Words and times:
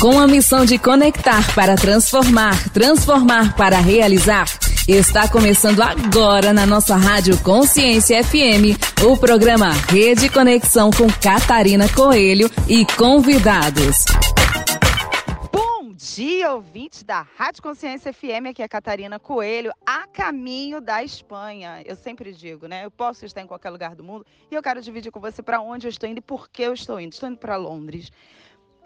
Com 0.00 0.16
a 0.16 0.28
missão 0.28 0.64
de 0.64 0.78
conectar 0.78 1.52
para 1.56 1.74
transformar, 1.74 2.72
transformar 2.72 3.56
para 3.56 3.78
realizar, 3.78 4.46
está 4.86 5.28
começando 5.28 5.82
agora 5.82 6.52
na 6.52 6.64
nossa 6.64 6.94
Rádio 6.94 7.36
Consciência 7.42 8.22
FM 8.22 8.78
o 9.04 9.16
programa 9.16 9.72
Rede 9.72 10.28
Conexão 10.28 10.92
com 10.92 11.08
Catarina 11.20 11.92
Coelho 11.92 12.48
e 12.68 12.86
convidados. 12.96 14.04
Bom 15.52 15.92
dia, 15.92 16.52
ouvintes 16.52 17.02
da 17.02 17.26
Rádio 17.36 17.60
Consciência 17.60 18.12
FM, 18.12 18.50
aqui 18.50 18.62
é 18.62 18.66
a 18.66 18.68
Catarina 18.68 19.18
Coelho, 19.18 19.72
a 19.84 20.06
caminho 20.06 20.80
da 20.80 21.02
Espanha. 21.02 21.82
Eu 21.84 21.96
sempre 21.96 22.32
digo, 22.32 22.68
né? 22.68 22.84
Eu 22.84 22.90
posso 22.92 23.26
estar 23.26 23.40
em 23.40 23.48
qualquer 23.48 23.70
lugar 23.70 23.96
do 23.96 24.04
mundo 24.04 24.24
e 24.48 24.54
eu 24.54 24.62
quero 24.62 24.80
dividir 24.80 25.10
com 25.10 25.18
você 25.18 25.42
para 25.42 25.60
onde 25.60 25.88
eu 25.88 25.90
estou 25.90 26.08
indo 26.08 26.18
e 26.18 26.22
por 26.22 26.48
que 26.48 26.62
eu 26.62 26.72
estou 26.72 27.00
indo. 27.00 27.14
Estou 27.14 27.28
indo 27.28 27.38
para 27.38 27.56
Londres 27.56 28.12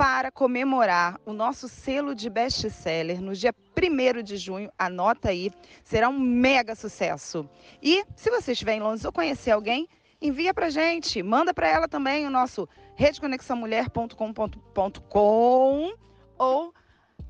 para 0.03 0.33
comemorar 0.33 1.21
o 1.25 1.33
nosso 1.33 1.69
selo 1.69 2.13
de 2.13 2.29
best-seller 2.29 3.23
no 3.23 3.37
dia 3.37 3.55
1 3.55 4.23
de 4.25 4.37
junho. 4.37 4.69
Anota 4.77 5.29
aí, 5.29 5.53
será 5.85 6.09
um 6.09 6.19
mega 6.19 6.75
sucesso. 6.75 7.49
E 7.81 8.03
se 8.17 8.29
você 8.29 8.51
estiver 8.51 8.75
em 8.75 8.81
Londres 8.81 9.05
ou 9.05 9.13
conhecer 9.13 9.53
alguém, 9.53 9.89
envia 10.21 10.53
para 10.53 10.71
gente, 10.71 11.23
manda 11.23 11.55
para 11.55 11.69
ela 11.69 11.87
também 11.87 12.27
o 12.27 12.31
nosso 12.31 12.69
redeconexãomulher.com.com 12.97 15.95
ou 16.37 16.75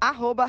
arroba 0.01 0.49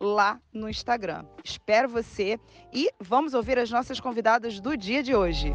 lá 0.00 0.40
no 0.50 0.66
Instagram. 0.66 1.26
Espero 1.44 1.90
você 1.90 2.40
e 2.72 2.88
vamos 2.98 3.34
ouvir 3.34 3.58
as 3.58 3.70
nossas 3.70 4.00
convidadas 4.00 4.58
do 4.58 4.74
dia 4.78 5.02
de 5.02 5.14
hoje. 5.14 5.54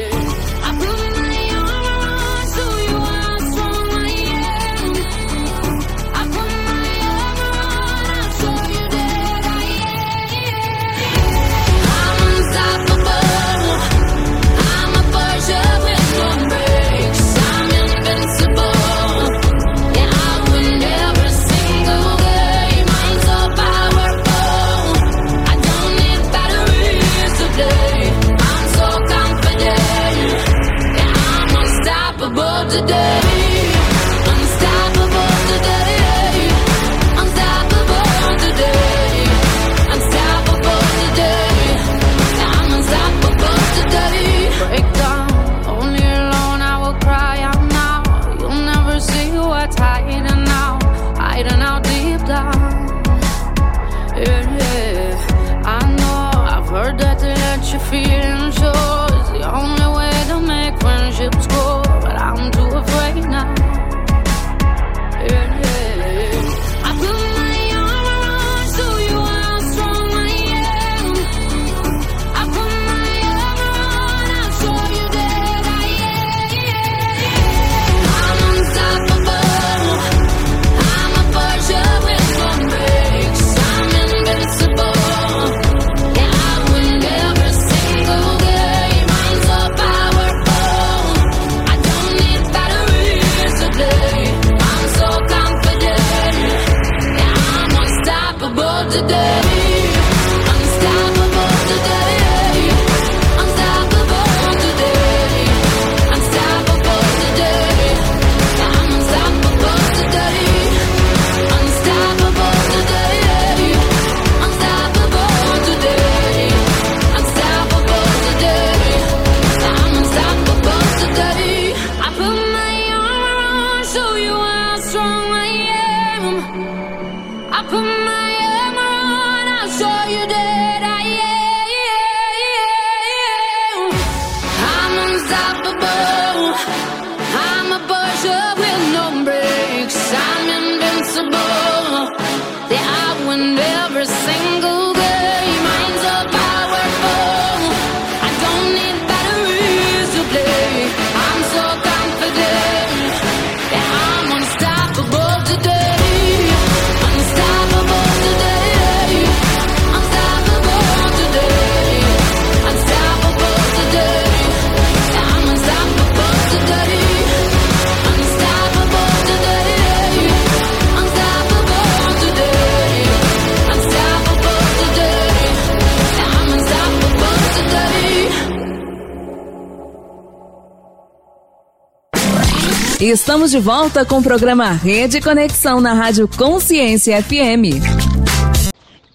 Estamos 183.11 183.51
de 183.51 183.59
volta 183.59 184.05
com 184.05 184.19
o 184.19 184.23
programa 184.23 184.71
Rede 184.71 185.19
Conexão 185.19 185.81
na 185.81 185.93
Rádio 185.93 186.29
Consciência 186.29 187.21
FM. 187.21 187.83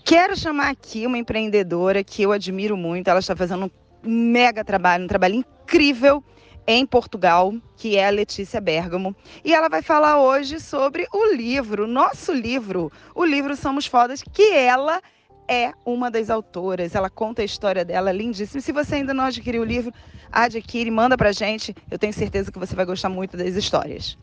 Quero 0.05 0.37
chamar 0.37 0.69
aqui 0.69 1.07
uma 1.07 1.17
empreendedora 1.17 2.05
que 2.05 2.23
eu 2.23 2.31
admiro 2.31 2.77
muito. 2.77 3.09
Ela 3.09 3.21
está 3.21 3.35
fazendo 3.35 3.65
um 3.65 3.71
mega 4.07 4.63
trabalho, 4.63 5.05
um 5.05 5.07
trabalho 5.07 5.37
incrível 5.37 6.23
em 6.67 6.85
Portugal, 6.85 7.55
que 7.75 7.97
é 7.97 8.07
a 8.07 8.11
Letícia 8.11 8.61
Bergamo. 8.61 9.17
E 9.43 9.55
ela 9.55 9.71
vai 9.71 9.81
falar 9.81 10.21
hoje 10.21 10.61
sobre 10.61 11.07
o 11.11 11.33
livro, 11.35 11.87
nosso 11.87 12.35
livro, 12.35 12.93
o 13.15 13.25
livro 13.25 13.57
Somos 13.57 13.87
Fodas, 13.87 14.23
que 14.31 14.53
ela 14.53 15.01
é 15.49 15.73
uma 15.85 16.11
das 16.11 16.31
autoras. 16.31 16.95
Ela 16.95 17.11
conta 17.11 17.43
a 17.43 17.45
história 17.45 17.85
dela, 17.85 18.11
é 18.11 18.13
lindíssima. 18.13 18.61
Se 18.61 18.73
você 18.73 18.97
ainda 18.97 19.15
não 19.15 19.25
adquiriu 19.25 19.63
o 19.63 19.65
livro, 19.65 19.93
adquire, 20.31 20.91
manda 20.91 21.17
pra 21.17 21.33
gente. 21.33 21.75
Eu 21.91 21.99
tenho 21.99 22.13
certeza 22.13 22.51
que 22.51 22.59
você 22.59 22.75
vai 22.75 22.85
gostar 22.85 23.09
muito 23.09 23.37
das 23.37 23.55
histórias. 23.55 24.19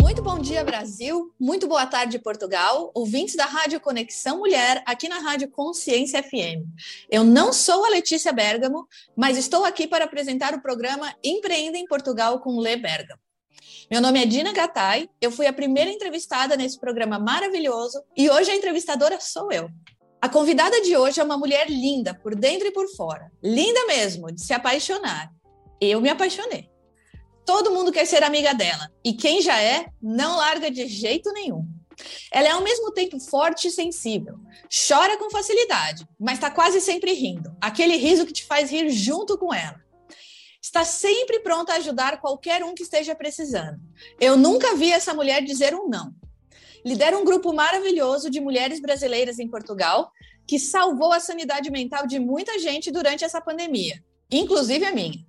Muito 0.00 0.22
bom 0.22 0.38
dia, 0.38 0.64
Brasil. 0.64 1.32
Muito 1.38 1.66
boa 1.66 1.86
tarde, 1.86 2.18
Portugal. 2.18 2.90
Ouvintes 2.94 3.36
da 3.36 3.46
Rádio 3.46 3.80
Conexão 3.80 4.38
Mulher, 4.38 4.82
aqui 4.86 5.08
na 5.08 5.18
Rádio 5.18 5.48
Consciência 5.50 6.22
FM. 6.22 6.66
Eu 7.10 7.24
não 7.24 7.52
sou 7.52 7.84
a 7.84 7.88
Letícia 7.88 8.32
Bergamo, 8.32 8.86
mas 9.16 9.38
estou 9.38 9.64
aqui 9.64 9.86
para 9.86 10.04
apresentar 10.04 10.54
o 10.54 10.62
programa 10.62 11.14
Empreenda 11.24 11.78
em 11.78 11.86
Portugal 11.86 12.40
com 12.40 12.58
Lê 12.58 12.76
Bergamo. 12.76 13.20
Meu 13.90 14.00
nome 14.00 14.22
é 14.22 14.24
Dina 14.24 14.52
Gattai, 14.52 15.10
eu 15.20 15.32
fui 15.32 15.48
a 15.48 15.52
primeira 15.52 15.90
entrevistada 15.90 16.56
nesse 16.56 16.78
programa 16.78 17.18
maravilhoso 17.18 18.00
e 18.16 18.30
hoje 18.30 18.48
a 18.48 18.54
entrevistadora 18.54 19.18
sou 19.20 19.50
eu. 19.50 19.68
A 20.22 20.28
convidada 20.28 20.80
de 20.80 20.96
hoje 20.96 21.20
é 21.20 21.24
uma 21.24 21.36
mulher 21.36 21.68
linda, 21.68 22.14
por 22.14 22.36
dentro 22.36 22.68
e 22.68 22.70
por 22.70 22.86
fora. 22.94 23.32
Linda 23.42 23.84
mesmo, 23.86 24.30
de 24.30 24.44
se 24.44 24.52
apaixonar. 24.52 25.32
Eu 25.80 26.00
me 26.00 26.08
apaixonei. 26.08 26.70
Todo 27.44 27.72
mundo 27.72 27.90
quer 27.90 28.06
ser 28.06 28.22
amiga 28.22 28.54
dela. 28.54 28.88
E 29.04 29.12
quem 29.12 29.42
já 29.42 29.60
é, 29.60 29.86
não 30.00 30.36
larga 30.36 30.70
de 30.70 30.86
jeito 30.86 31.32
nenhum. 31.32 31.66
Ela 32.30 32.46
é 32.46 32.50
ao 32.52 32.62
mesmo 32.62 32.92
tempo 32.92 33.18
forte 33.18 33.66
e 33.66 33.72
sensível. 33.72 34.36
Chora 34.88 35.16
com 35.16 35.30
facilidade, 35.30 36.06
mas 36.16 36.34
está 36.34 36.48
quase 36.48 36.80
sempre 36.80 37.12
rindo. 37.12 37.56
Aquele 37.60 37.96
riso 37.96 38.24
que 38.24 38.32
te 38.32 38.44
faz 38.44 38.70
rir 38.70 38.88
junto 38.90 39.36
com 39.36 39.52
ela. 39.52 39.82
Está 40.62 40.84
sempre 40.84 41.40
pronta 41.40 41.72
a 41.72 41.76
ajudar 41.76 42.20
qualquer 42.20 42.62
um 42.62 42.74
que 42.74 42.82
esteja 42.82 43.14
precisando. 43.14 43.80
Eu 44.20 44.36
nunca 44.36 44.74
vi 44.74 44.92
essa 44.92 45.14
mulher 45.14 45.42
dizer 45.42 45.74
um 45.74 45.88
não. 45.88 46.14
Lidera 46.84 47.18
um 47.18 47.24
grupo 47.24 47.52
maravilhoso 47.52 48.30
de 48.30 48.40
mulheres 48.40 48.80
brasileiras 48.80 49.38
em 49.38 49.48
Portugal 49.48 50.10
que 50.46 50.58
salvou 50.58 51.12
a 51.12 51.20
sanidade 51.20 51.70
mental 51.70 52.06
de 52.06 52.18
muita 52.18 52.58
gente 52.58 52.90
durante 52.90 53.24
essa 53.24 53.40
pandemia, 53.40 54.02
inclusive 54.30 54.84
a 54.84 54.92
minha. 54.92 55.24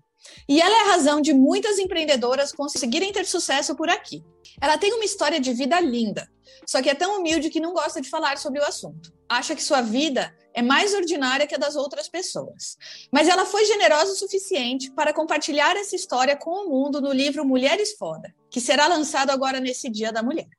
E 0.47 0.61
ela 0.61 0.75
é 0.75 0.81
a 0.81 0.91
razão 0.91 1.21
de 1.21 1.33
muitas 1.33 1.79
empreendedoras 1.79 2.51
conseguirem 2.51 3.11
ter 3.11 3.25
sucesso 3.25 3.75
por 3.75 3.89
aqui. 3.89 4.23
Ela 4.59 4.77
tem 4.77 4.93
uma 4.93 5.05
história 5.05 5.39
de 5.39 5.53
vida 5.53 5.79
linda, 5.79 6.29
só 6.65 6.81
que 6.81 6.89
é 6.89 6.95
tão 6.95 7.19
humilde 7.19 7.49
que 7.49 7.59
não 7.59 7.73
gosta 7.73 8.01
de 8.01 8.09
falar 8.09 8.37
sobre 8.37 8.59
o 8.59 8.65
assunto. 8.65 9.13
Acha 9.27 9.55
que 9.55 9.63
sua 9.63 9.81
vida 9.81 10.35
é 10.53 10.61
mais 10.61 10.93
ordinária 10.93 11.47
que 11.47 11.55
a 11.55 11.57
das 11.57 11.75
outras 11.75 12.09
pessoas. 12.09 12.77
Mas 13.11 13.27
ela 13.27 13.45
foi 13.45 13.65
generosa 13.65 14.11
o 14.11 14.15
suficiente 14.15 14.91
para 14.91 15.13
compartilhar 15.13 15.75
essa 15.75 15.95
história 15.95 16.35
com 16.35 16.65
o 16.65 16.69
mundo 16.69 17.01
no 17.01 17.11
livro 17.11 17.45
Mulheres 17.45 17.93
Foda, 17.97 18.33
que 18.49 18.61
será 18.61 18.87
lançado 18.87 19.29
agora 19.29 19.59
nesse 19.59 19.89
Dia 19.89 20.11
da 20.11 20.23
Mulher. 20.23 20.49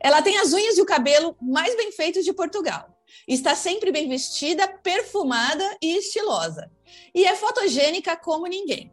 Ela 0.00 0.22
tem 0.22 0.38
as 0.38 0.52
unhas 0.52 0.78
e 0.78 0.82
o 0.82 0.86
cabelo 0.86 1.36
mais 1.40 1.76
bem 1.76 1.92
feitos 1.92 2.24
de 2.24 2.32
Portugal. 2.32 2.88
Está 3.26 3.54
sempre 3.54 3.92
bem 3.92 4.08
vestida, 4.08 4.66
perfumada 4.66 5.76
e 5.82 5.98
estilosa 5.98 6.70
e 7.14 7.24
é 7.24 7.34
fotogênica 7.36 8.16
como 8.16 8.46
ninguém. 8.46 8.92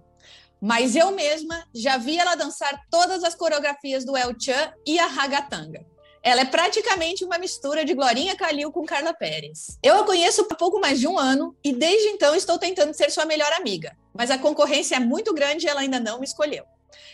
Mas 0.61 0.95
eu 0.95 1.11
mesma 1.11 1.67
já 1.73 1.97
vi 1.97 2.17
ela 2.17 2.35
dançar 2.35 2.81
todas 2.89 3.23
as 3.23 3.35
coreografias 3.35 4.03
do 4.03 4.17
El 4.17 4.33
Chan 4.39 4.73
e 4.85 4.97
a 4.97 5.05
Ragatanga. 5.05 5.85
Ela 6.27 6.41
é 6.41 6.45
praticamente 6.45 7.23
uma 7.23 7.37
mistura 7.37 7.85
de 7.85 7.93
Glorinha 7.93 8.35
Calil 8.35 8.69
com 8.69 8.83
Carla 8.83 9.13
Pérez. 9.13 9.79
Eu 9.81 9.95
a 9.95 10.03
conheço 10.03 10.41
há 10.41 10.55
pouco 10.55 10.77
mais 10.77 10.99
de 10.99 11.07
um 11.07 11.17
ano 11.17 11.55
e 11.63 11.71
desde 11.71 12.09
então 12.09 12.35
estou 12.35 12.59
tentando 12.59 12.93
ser 12.93 13.09
sua 13.09 13.23
melhor 13.23 13.49
amiga, 13.53 13.95
mas 14.13 14.29
a 14.29 14.37
concorrência 14.37 14.97
é 14.97 14.99
muito 14.99 15.33
grande 15.33 15.65
e 15.65 15.69
ela 15.69 15.79
ainda 15.79 16.01
não 16.01 16.19
me 16.19 16.25
escolheu. 16.25 16.65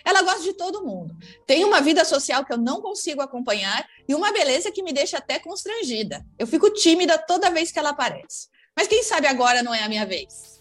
Ela 0.04 0.24
gosta 0.24 0.42
de 0.42 0.54
todo 0.54 0.83
mundo. 0.83 1.15
Tem 1.45 1.63
uma 1.63 1.80
vida 1.80 2.04
social 2.04 2.44
que 2.44 2.51
eu 2.51 2.57
não 2.57 2.81
consigo 2.81 3.21
acompanhar 3.21 3.88
e 4.10 4.15
uma 4.15 4.31
beleza 4.31 4.71
que 4.71 4.81
me 4.81 4.92
deixa 4.92 5.19
até 5.19 5.38
constrangida. 5.38 6.25
Eu 6.39 6.48
fico 6.48 6.71
tímida 6.71 7.16
toda 7.16 7.51
vez 7.51 7.71
que 7.71 7.77
ela 7.77 7.92
aparece. 7.92 8.48
Mas 8.75 8.88
quem 8.88 9.04
sabe 9.04 9.27
agora 9.27 9.62
não 9.62 9.75
é 9.75 9.83
a 9.83 9.89
minha 9.89 10.07
vez? 10.07 10.59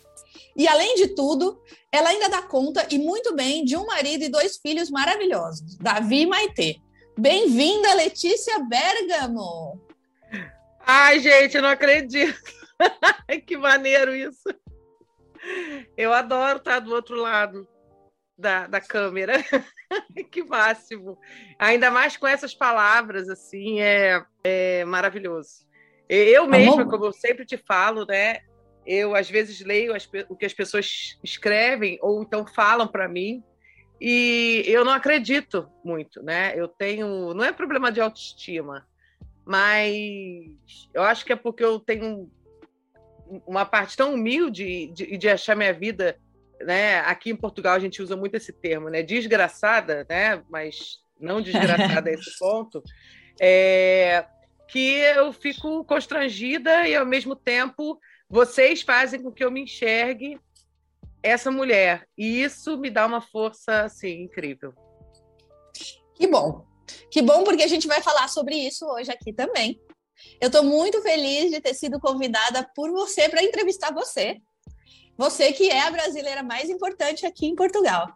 E 0.54 0.68
além 0.68 0.96
de 0.96 1.14
tudo, 1.14 1.58
ela 1.90 2.10
ainda 2.10 2.28
dá 2.28 2.42
conta 2.42 2.86
e 2.90 2.98
muito 2.98 3.34
bem 3.34 3.64
de 3.64 3.78
um 3.78 3.86
marido 3.86 4.24
e 4.24 4.28
dois 4.28 4.58
filhos 4.58 4.90
maravilhosos, 4.90 5.78
Davi 5.78 6.20
e 6.20 6.26
Maitê. 6.26 6.76
Bem-vinda, 7.16 7.94
Letícia 7.94 8.58
Bergamo! 8.60 9.78
Ai, 10.80 11.20
gente, 11.20 11.56
eu 11.56 11.62
não 11.62 11.68
acredito. 11.68 12.40
que 13.46 13.56
maneiro 13.56 14.14
isso. 14.14 14.48
Eu 15.96 16.12
adoro 16.12 16.58
estar 16.58 16.80
do 16.80 16.92
outro 16.92 17.16
lado 17.16 17.68
da, 18.36 18.66
da 18.66 18.80
câmera. 18.80 19.34
que 20.32 20.42
máximo. 20.42 21.18
Ainda 21.58 21.90
mais 21.90 22.16
com 22.16 22.26
essas 22.26 22.54
palavras, 22.54 23.28
assim, 23.28 23.80
é, 23.80 24.24
é 24.42 24.84
maravilhoso. 24.86 25.66
Eu 26.08 26.46
mesma, 26.46 26.88
como 26.88 27.04
eu 27.04 27.12
sempre 27.12 27.44
te 27.44 27.58
falo, 27.58 28.06
né? 28.06 28.38
Eu, 28.86 29.14
às 29.14 29.30
vezes, 29.30 29.60
leio 29.60 29.94
as, 29.94 30.08
o 30.28 30.36
que 30.36 30.46
as 30.46 30.54
pessoas 30.54 31.18
escrevem 31.22 31.98
ou 32.00 32.22
então 32.22 32.46
falam 32.46 32.88
para 32.88 33.06
mim 33.06 33.44
e 34.04 34.64
eu 34.66 34.84
não 34.84 34.92
acredito 34.92 35.70
muito, 35.84 36.20
né? 36.24 36.52
Eu 36.56 36.66
tenho. 36.66 37.32
Não 37.34 37.44
é 37.44 37.52
problema 37.52 37.92
de 37.92 38.00
autoestima, 38.00 38.84
mas 39.44 40.88
eu 40.92 41.04
acho 41.04 41.24
que 41.24 41.32
é 41.32 41.36
porque 41.36 41.62
eu 41.62 41.78
tenho 41.78 42.28
uma 43.46 43.64
parte 43.64 43.96
tão 43.96 44.14
humilde 44.14 44.88
de, 44.88 45.16
de 45.16 45.28
achar 45.28 45.54
minha 45.54 45.72
vida. 45.72 46.18
Né? 46.60 46.98
Aqui 47.00 47.30
em 47.30 47.36
Portugal 47.36 47.76
a 47.76 47.78
gente 47.78 48.02
usa 48.02 48.16
muito 48.16 48.34
esse 48.34 48.52
termo, 48.52 48.88
né? 48.88 49.04
Desgraçada, 49.04 50.04
né? 50.10 50.42
Mas 50.50 50.98
não 51.20 51.40
desgraçada 51.40 52.10
a 52.10 52.12
esse 52.12 52.36
ponto. 52.40 52.82
É, 53.40 54.26
que 54.66 54.96
eu 54.96 55.32
fico 55.32 55.84
constrangida 55.84 56.88
e 56.88 56.96
ao 56.96 57.06
mesmo 57.06 57.36
tempo 57.36 58.00
vocês 58.28 58.82
fazem 58.82 59.22
com 59.22 59.30
que 59.30 59.44
eu 59.44 59.50
me 59.50 59.60
enxergue 59.60 60.40
essa 61.22 61.50
mulher. 61.50 62.06
E 62.16 62.42
isso 62.42 62.76
me 62.76 62.90
dá 62.90 63.06
uma 63.06 63.20
força 63.20 63.82
assim 63.82 64.22
incrível. 64.22 64.74
Que 66.14 66.26
bom. 66.26 66.66
Que 67.10 67.22
bom 67.22 67.44
porque 67.44 67.62
a 67.62 67.68
gente 67.68 67.86
vai 67.86 68.02
falar 68.02 68.28
sobre 68.28 68.56
isso 68.56 68.84
hoje 68.86 69.10
aqui 69.10 69.32
também. 69.32 69.80
Eu 70.40 70.48
estou 70.48 70.62
muito 70.62 71.00
feliz 71.02 71.50
de 71.50 71.60
ter 71.60 71.74
sido 71.74 72.00
convidada 72.00 72.68
por 72.74 72.90
você 72.90 73.28
para 73.28 73.42
entrevistar 73.42 73.92
você. 73.92 74.38
Você 75.16 75.52
que 75.52 75.68
é 75.68 75.82
a 75.82 75.90
brasileira 75.90 76.42
mais 76.42 76.68
importante 76.68 77.26
aqui 77.26 77.46
em 77.46 77.54
Portugal. 77.54 78.08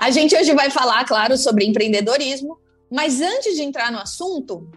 A 0.00 0.10
gente 0.10 0.36
hoje 0.36 0.52
vai 0.54 0.70
falar, 0.70 1.04
claro, 1.04 1.36
sobre 1.36 1.64
empreendedorismo, 1.64 2.58
mas 2.90 3.20
antes 3.20 3.54
de 3.54 3.62
entrar 3.62 3.92
no 3.92 3.98
assunto, 3.98 4.70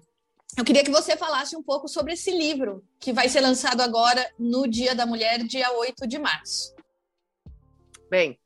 eu 0.58 0.64
queria 0.64 0.84
que 0.84 0.92
você 0.92 1.18
falasse 1.18 1.56
um 1.56 1.64
pouco 1.64 1.88
sobre 1.88 2.14
esse 2.14 2.32
livro, 2.32 2.84
que 3.00 3.12
vai 3.12 3.28
ser 3.30 3.42
lançado 3.42 3.82
agora 3.82 4.30
no 4.38 4.68
Dia 4.68 4.96
da 4.96 5.06
Mulher, 5.06 5.40
dia 5.44 5.72
8 5.72 6.08
de 6.08 6.20
março. 6.20 6.75
Bem, 8.10 8.40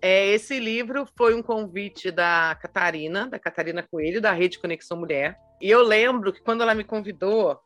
é, 0.00 0.26
esse 0.28 0.58
livro 0.60 1.06
foi 1.16 1.34
um 1.34 1.42
convite 1.42 2.10
da 2.10 2.56
Catarina, 2.60 3.26
da 3.26 3.38
Catarina 3.38 3.82
Coelho, 3.82 4.20
da 4.20 4.32
Rede 4.32 4.58
Conexão 4.58 4.98
Mulher. 4.98 5.38
E 5.60 5.70
eu 5.70 5.82
lembro 5.82 6.32
que 6.32 6.42
quando 6.42 6.62
ela 6.62 6.74
me 6.74 6.84
convidou, 6.84 7.58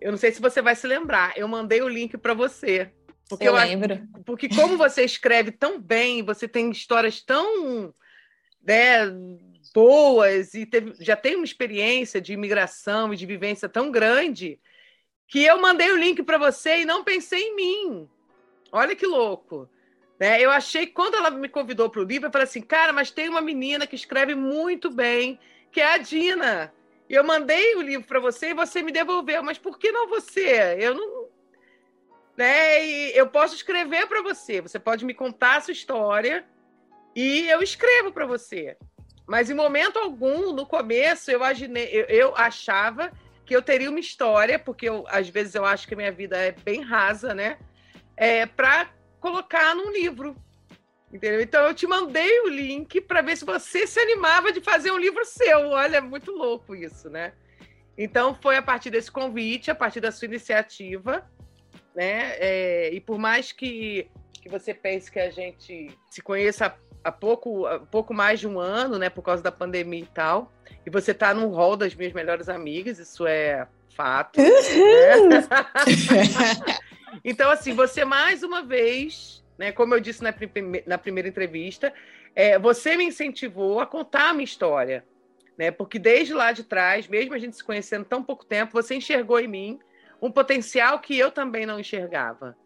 eu 0.00 0.10
não 0.10 0.18
sei 0.18 0.32
se 0.32 0.40
você 0.40 0.60
vai 0.60 0.74
se 0.74 0.86
lembrar, 0.86 1.32
eu 1.36 1.46
mandei 1.46 1.80
o 1.80 1.88
link 1.88 2.18
para 2.18 2.34
você. 2.34 2.90
Porque 3.28 3.46
eu, 3.46 3.56
eu 3.56 3.62
lembro. 3.62 3.94
Acho, 3.94 4.24
porque 4.24 4.48
como 4.48 4.76
você 4.76 5.04
escreve 5.04 5.52
tão 5.52 5.80
bem, 5.80 6.24
você 6.24 6.48
tem 6.48 6.70
histórias 6.70 7.22
tão 7.22 7.94
né, 8.64 9.08
boas 9.72 10.54
e 10.54 10.66
teve, 10.66 10.94
já 10.98 11.16
tem 11.16 11.36
uma 11.36 11.44
experiência 11.44 12.20
de 12.20 12.32
imigração 12.32 13.12
e 13.12 13.16
de 13.16 13.24
vivência 13.24 13.68
tão 13.68 13.90
grande 13.90 14.58
que 15.28 15.44
eu 15.44 15.60
mandei 15.60 15.90
o 15.92 15.96
link 15.96 16.22
para 16.22 16.38
você 16.38 16.80
e 16.80 16.84
não 16.84 17.04
pensei 17.04 17.40
em 17.40 17.56
mim. 17.56 18.08
Olha 18.70 18.96
que 18.96 19.06
louco. 19.06 19.68
Né? 20.22 20.40
Eu 20.40 20.52
achei 20.52 20.86
quando 20.86 21.16
ela 21.16 21.32
me 21.32 21.48
convidou 21.48 21.90
para 21.90 22.00
o 22.00 22.04
livro, 22.04 22.28
eu 22.28 22.30
falei 22.30 22.44
assim, 22.44 22.60
cara, 22.60 22.92
mas 22.92 23.10
tem 23.10 23.28
uma 23.28 23.40
menina 23.40 23.88
que 23.88 23.96
escreve 23.96 24.36
muito 24.36 24.88
bem, 24.88 25.36
que 25.72 25.80
é 25.80 25.94
a 25.94 25.98
Dina. 25.98 26.72
E 27.10 27.14
eu 27.14 27.24
mandei 27.24 27.74
o 27.74 27.82
livro 27.82 28.06
para 28.06 28.20
você 28.20 28.50
e 28.50 28.54
você 28.54 28.84
me 28.84 28.92
devolveu. 28.92 29.42
Mas 29.42 29.58
por 29.58 29.76
que 29.80 29.90
não 29.90 30.08
você? 30.08 30.76
Eu 30.78 30.94
não. 30.94 31.26
Né? 32.36 32.86
E 32.86 33.16
eu 33.18 33.26
posso 33.30 33.56
escrever 33.56 34.06
para 34.06 34.22
você. 34.22 34.60
Você 34.60 34.78
pode 34.78 35.04
me 35.04 35.12
contar 35.12 35.56
a 35.56 35.60
sua 35.60 35.72
história 35.72 36.46
e 37.16 37.48
eu 37.48 37.60
escrevo 37.60 38.12
para 38.12 38.24
você. 38.24 38.76
Mas 39.26 39.50
em 39.50 39.54
momento 39.54 39.98
algum, 39.98 40.52
no 40.52 40.64
começo, 40.64 41.32
eu, 41.32 41.38
imaginei, 41.38 41.88
eu, 41.90 42.04
eu 42.04 42.36
achava 42.36 43.10
que 43.44 43.56
eu 43.56 43.60
teria 43.60 43.90
uma 43.90 43.98
história, 43.98 44.56
porque 44.56 44.88
eu, 44.88 45.04
às 45.08 45.28
vezes 45.28 45.56
eu 45.56 45.64
acho 45.64 45.88
que 45.88 45.94
a 45.94 45.96
minha 45.96 46.12
vida 46.12 46.36
é 46.36 46.52
bem 46.52 46.80
rasa, 46.80 47.34
né? 47.34 47.58
É, 48.16 48.46
para 48.46 48.88
colocar 49.22 49.74
num 49.74 49.90
livro. 49.92 50.36
Entendeu? 51.12 51.40
Então 51.40 51.64
eu 51.64 51.74
te 51.74 51.86
mandei 51.86 52.40
o 52.40 52.48
link 52.48 53.00
para 53.02 53.22
ver 53.22 53.36
se 53.36 53.44
você 53.44 53.86
se 53.86 54.00
animava 54.00 54.50
de 54.50 54.60
fazer 54.60 54.90
um 54.90 54.98
livro 54.98 55.24
seu. 55.24 55.68
Olha, 55.68 55.98
é 55.98 56.00
muito 56.00 56.32
louco 56.32 56.74
isso, 56.74 57.08
né? 57.08 57.32
Então 57.96 58.34
foi 58.34 58.56
a 58.56 58.62
partir 58.62 58.90
desse 58.90 59.12
convite, 59.12 59.70
a 59.70 59.74
partir 59.74 60.00
da 60.00 60.10
sua 60.10 60.26
iniciativa, 60.26 61.24
né? 61.94 62.34
É, 62.38 62.90
e 62.92 63.00
por 63.00 63.18
mais 63.18 63.52
que, 63.52 64.08
que 64.32 64.48
você 64.48 64.74
pense 64.74 65.12
que 65.12 65.20
a 65.20 65.30
gente 65.30 65.96
se 66.10 66.22
conheça 66.22 66.74
há 67.04 67.12
pouco, 67.12 67.66
há 67.66 67.78
pouco 67.78 68.14
mais 68.14 68.40
de 68.40 68.48
um 68.48 68.58
ano, 68.58 68.98
né, 68.98 69.10
por 69.10 69.22
causa 69.22 69.42
da 69.42 69.52
pandemia 69.52 70.02
e 70.02 70.06
tal. 70.06 70.50
E 70.84 70.90
você 70.90 71.12
está 71.12 71.32
no 71.34 71.50
hall 71.50 71.76
das 71.76 71.94
minhas 71.94 72.14
melhores 72.14 72.48
amigas, 72.48 72.98
isso 72.98 73.26
é 73.26 73.68
fato. 73.94 74.40
Né? 74.40 74.48
então, 77.24 77.50
assim, 77.50 77.74
você 77.74 78.04
mais 78.04 78.42
uma 78.42 78.62
vez, 78.62 79.44
né, 79.58 79.72
como 79.72 79.94
eu 79.94 80.00
disse 80.00 80.22
na, 80.22 80.34
na 80.86 80.98
primeira 80.98 81.28
entrevista, 81.28 81.92
é, 82.34 82.58
você 82.58 82.96
me 82.96 83.04
incentivou 83.04 83.80
a 83.80 83.86
contar 83.86 84.30
a 84.30 84.32
minha 84.32 84.44
história. 84.44 85.04
né? 85.56 85.70
Porque 85.70 85.98
desde 85.98 86.32
lá 86.34 86.52
de 86.52 86.64
trás, 86.64 87.06
mesmo 87.06 87.34
a 87.34 87.38
gente 87.38 87.56
se 87.56 87.64
conhecendo 87.64 88.04
tão 88.04 88.22
pouco 88.22 88.44
tempo, 88.44 88.72
você 88.72 88.94
enxergou 88.94 89.38
em 89.38 89.48
mim 89.48 89.80
um 90.20 90.30
potencial 90.30 90.98
que 91.00 91.18
eu 91.18 91.30
também 91.30 91.66
não 91.66 91.78
enxergava. 91.80 92.56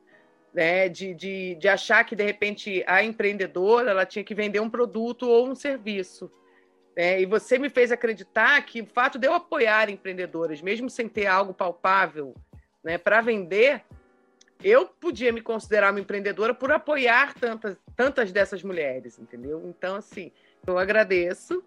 Né, 0.54 0.88
de, 0.88 1.12
de, 1.12 1.54
de 1.56 1.68
achar 1.68 2.02
que 2.04 2.16
de 2.16 2.24
repente 2.24 2.82
a 2.86 3.04
empreendedora 3.04 3.90
ela 3.90 4.06
tinha 4.06 4.24
que 4.24 4.34
vender 4.34 4.58
um 4.58 4.70
produto 4.70 5.28
ou 5.28 5.50
um 5.50 5.54
serviço. 5.54 6.32
Né? 6.96 7.20
E 7.20 7.26
você 7.26 7.58
me 7.58 7.68
fez 7.68 7.92
acreditar 7.92 8.64
que 8.64 8.80
o 8.80 8.86
fato 8.86 9.18
de 9.18 9.26
eu 9.26 9.34
apoiar 9.34 9.90
empreendedoras, 9.90 10.62
mesmo 10.62 10.88
sem 10.88 11.10
ter 11.10 11.26
algo 11.26 11.52
palpável 11.52 12.34
né, 12.82 12.96
para 12.96 13.20
vender, 13.20 13.84
eu 14.62 14.86
podia 14.86 15.32
me 15.32 15.40
considerar 15.40 15.90
uma 15.90 16.00
empreendedora 16.00 16.54
por 16.54 16.72
apoiar 16.72 17.34
tantas, 17.34 17.76
tantas 17.94 18.32
dessas 18.32 18.62
mulheres, 18.62 19.18
entendeu? 19.18 19.62
Então, 19.66 19.96
assim, 19.96 20.32
eu 20.66 20.78
agradeço 20.78 21.62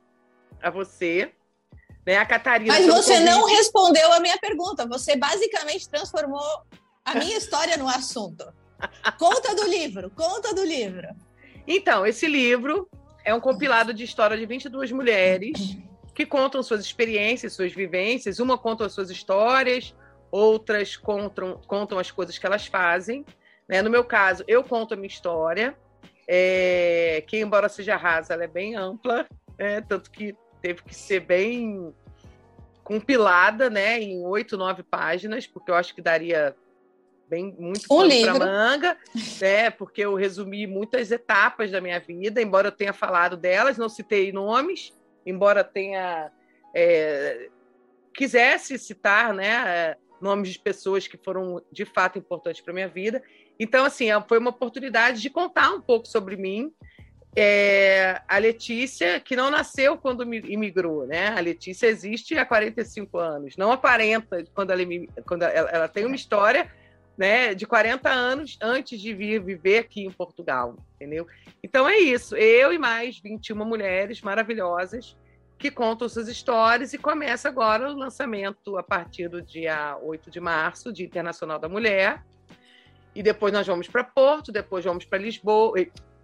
a 0.62 0.70
você, 0.70 1.32
né, 2.06 2.18
a 2.18 2.26
Catarina. 2.26 2.74
Mas 2.74 2.86
você 2.86 3.20
não 3.20 3.42
convite. 3.42 3.58
respondeu 3.58 4.12
a 4.12 4.20
minha 4.20 4.38
pergunta. 4.38 4.88
Você 4.88 5.16
basicamente 5.16 5.88
transformou 5.88 6.64
a 7.06 7.16
minha 7.16 7.38
história 7.38 7.78
no 7.78 7.88
assunto. 7.88 8.46
Conta 9.18 9.56
do 9.56 9.64
livro, 9.68 10.10
conta 10.12 10.54
do 10.54 10.64
livro. 10.64 11.08
Então, 11.68 12.06
esse 12.06 12.28
livro 12.28 12.90
é 13.24 13.34
um 13.34 13.40
compilado 13.40 13.94
de 13.94 14.04
história 14.04 14.38
de 14.38 14.46
22 14.46 14.92
mulheres 14.92 15.78
que 16.16 16.26
contam 16.26 16.64
suas 16.64 16.82
experiências, 16.82 17.54
suas 17.54 17.72
vivências. 17.74 18.40
Uma 18.40 18.58
conta 18.58 18.86
as 18.86 18.94
suas 18.94 19.10
histórias, 19.10 19.94
outras 20.32 20.96
contam, 20.96 21.60
contam 21.68 21.98
as 21.98 22.12
coisas 22.12 22.38
que 22.38 22.46
elas 22.46 22.66
fazem. 22.66 23.26
né? 23.68 23.82
No 23.82 23.90
meu 23.90 24.04
caso, 24.04 24.44
eu 24.48 24.64
conto 24.64 24.94
a 24.94 24.98
minha 24.98 25.08
história, 25.08 25.76
é, 26.28 27.24
que 27.28 27.38
embora 27.38 27.70
seja 27.70 27.96
rasa, 27.96 28.34
ela 28.34 28.44
é 28.44 28.48
bem 28.48 28.76
ampla, 28.76 29.28
né? 29.58 29.82
tanto 29.82 30.12
que 30.12 30.36
teve 30.62 30.84
que 30.84 30.94
ser 30.94 31.22
bem 31.22 31.94
compilada 32.84 33.70
né? 33.70 34.00
em 34.00 34.24
oito, 34.26 34.58
nove 34.58 34.84
páginas, 34.84 35.48
porque 35.48 35.72
eu 35.72 35.76
acho 35.76 35.94
que 35.94 36.02
daria 36.02 36.56
bem 37.30 37.56
muito 37.60 37.86
Um 37.92 38.04
livro. 38.04 38.40
manga, 38.40 38.98
né? 39.40 39.70
Porque 39.70 40.02
eu 40.02 40.16
resumi 40.16 40.66
muitas 40.66 41.12
etapas 41.12 41.70
da 41.70 41.80
minha 41.80 42.00
vida, 42.00 42.42
embora 42.42 42.70
eu 42.70 42.72
tenha 42.72 42.92
falado 42.92 43.38
delas, 43.38 43.78
não 43.78 43.88
citei 43.88 44.32
nomes, 44.32 44.92
embora 45.24 45.64
tenha 45.64 46.32
é, 46.76 47.50
quisesse 48.14 48.78
citar, 48.78 49.34
né, 49.34 49.96
nomes 50.22 50.50
de 50.50 50.60
pessoas 50.60 51.08
que 51.08 51.18
foram 51.18 51.62
de 51.72 51.86
fato 51.86 52.18
importantes 52.20 52.62
para 52.62 52.74
minha 52.74 52.88
vida. 52.88 53.22
Então, 53.60 53.86
assim, 53.86 54.08
foi 54.28 54.38
uma 54.38 54.50
oportunidade 54.50 55.22
de 55.22 55.30
contar 55.30 55.72
um 55.72 55.82
pouco 55.82 56.08
sobre 56.08 56.36
mim. 56.36 56.72
É, 57.36 58.22
a 58.28 58.38
Letícia, 58.40 59.20
que 59.20 59.36
não 59.36 59.52
nasceu 59.52 59.98
quando 59.98 60.26
mi- 60.26 60.44
imigrou, 60.48 61.06
né? 61.06 61.28
A 61.28 61.40
Letícia 61.40 61.88
existe 61.88 62.38
há 62.38 62.46
45 62.46 63.18
anos, 63.18 63.56
não 63.56 63.72
há 63.72 63.78
40, 63.78 64.46
quando 64.54 64.72
ela, 64.72 64.82
quando 65.28 65.44
ela, 65.44 65.70
ela 65.70 65.88
tem 65.88 66.06
uma 66.06 66.16
história 66.16 66.70
né, 67.16 67.54
de 67.54 67.68
40 67.68 68.10
anos 68.10 68.58
antes 68.62 69.00
de 69.00 69.14
vir 69.14 69.44
viver 69.44 69.80
aqui 69.80 70.06
em 70.06 70.12
Portugal, 70.12 70.76
entendeu? 70.96 71.28
Então 71.62 71.88
é 71.88 71.98
isso, 72.00 72.36
eu 72.36 72.72
e 72.72 72.78
mais 72.78 73.20
21 73.20 73.64
mulheres 73.66 74.22
maravilhosas 74.22 75.18
que 75.60 75.70
contam 75.70 76.08
suas 76.08 76.30
histórias 76.30 76.94
e 76.94 76.98
começa 76.98 77.50
agora 77.50 77.92
o 77.92 77.94
lançamento 77.94 78.78
a 78.78 78.84
partir 78.84 79.28
do 79.28 79.42
dia 79.42 79.98
8 80.02 80.32
de 80.32 80.40
março, 80.40 80.92
Dia 80.92 81.06
Internacional 81.06 81.60
da 81.60 81.68
Mulher. 81.68 82.24
E 83.14 83.22
depois 83.22 83.52
nós 83.52 83.68
vamos 83.68 83.90
para 83.90 84.04
Porto, 84.04 84.54
depois 84.54 84.86
vamos 84.86 85.04
para 85.04 85.20
Lisboa, 85.20 85.76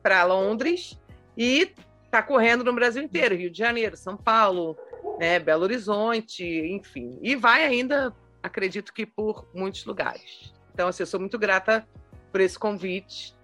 para 0.01 0.23
Londres 0.23 0.97
e 1.37 1.73
tá 2.09 2.23
correndo 2.23 2.63
no 2.63 2.71
Brasil 2.71 3.03
inteiro, 3.03 3.35
Rio 3.35 3.51
de 3.51 3.57
Janeiro, 3.57 3.97
São 3.97 4.15
Paulo, 4.15 4.77
né, 5.19 5.37
Belo 5.37 5.63
Horizonte, 5.63 6.45
enfim. 6.45 7.19
E 7.21 7.35
vai 7.35 7.65
ainda, 7.65 8.15
acredito 8.41 8.93
que 8.93 9.05
por 9.05 9.45
muitos 9.53 9.83
lugares. 9.83 10.53
Então, 10.73 10.87
assim, 10.87 11.03
eu 11.03 11.07
sou 11.07 11.19
muito 11.19 11.37
grata 11.37 11.85
por 12.31 12.39
esse 12.39 12.57
convite 12.57 13.35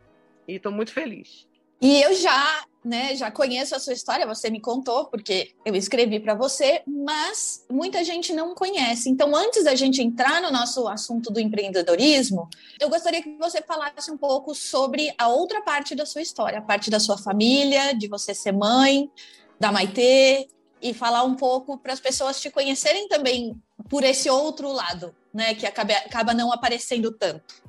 e 0.47 0.55
estou 0.55 0.71
muito 0.71 0.93
feliz. 0.93 1.49
E 1.81 2.01
eu 2.01 2.13
já, 2.13 2.63
né, 2.83 3.15
já 3.15 3.29
conheço 3.29 3.75
a 3.75 3.79
sua 3.79 3.93
história, 3.93 4.25
você 4.25 4.49
me 4.49 4.59
contou, 4.59 5.05
porque 5.05 5.53
eu 5.63 5.75
escrevi 5.75 6.19
para 6.19 6.33
você, 6.33 6.81
mas 6.87 7.63
muita 7.69 8.03
gente 8.03 8.33
não 8.33 8.55
conhece. 8.55 9.09
Então, 9.09 9.35
antes 9.35 9.63
da 9.63 9.75
gente 9.75 10.01
entrar 10.01 10.41
no 10.41 10.51
nosso 10.51 10.87
assunto 10.87 11.31
do 11.31 11.39
empreendedorismo, 11.39 12.49
eu 12.79 12.89
gostaria 12.89 13.21
que 13.21 13.37
você 13.37 13.61
falasse 13.61 14.11
um 14.11 14.17
pouco 14.17 14.55
sobre 14.55 15.13
a 15.17 15.27
outra 15.27 15.61
parte 15.61 15.93
da 15.93 16.05
sua 16.05 16.21
história, 16.21 16.59
a 16.59 16.63
parte 16.63 16.89
da 16.89 16.99
sua 16.99 17.17
família, 17.17 17.93
de 17.93 18.07
você 18.07 18.33
ser 18.33 18.51
mãe, 18.51 19.09
da 19.59 19.71
Maitê, 19.71 20.47
e 20.81 20.93
falar 20.93 21.23
um 21.23 21.35
pouco 21.35 21.77
para 21.77 21.93
as 21.93 21.99
pessoas 21.99 22.41
te 22.41 22.49
conhecerem 22.49 23.07
também 23.07 23.55
por 23.87 24.03
esse 24.03 24.29
outro 24.29 24.71
lado, 24.71 25.15
né, 25.31 25.53
que 25.53 25.65
acaba, 25.65 25.93
acaba 25.93 26.33
não 26.33 26.51
aparecendo 26.51 27.11
tanto. 27.11 27.60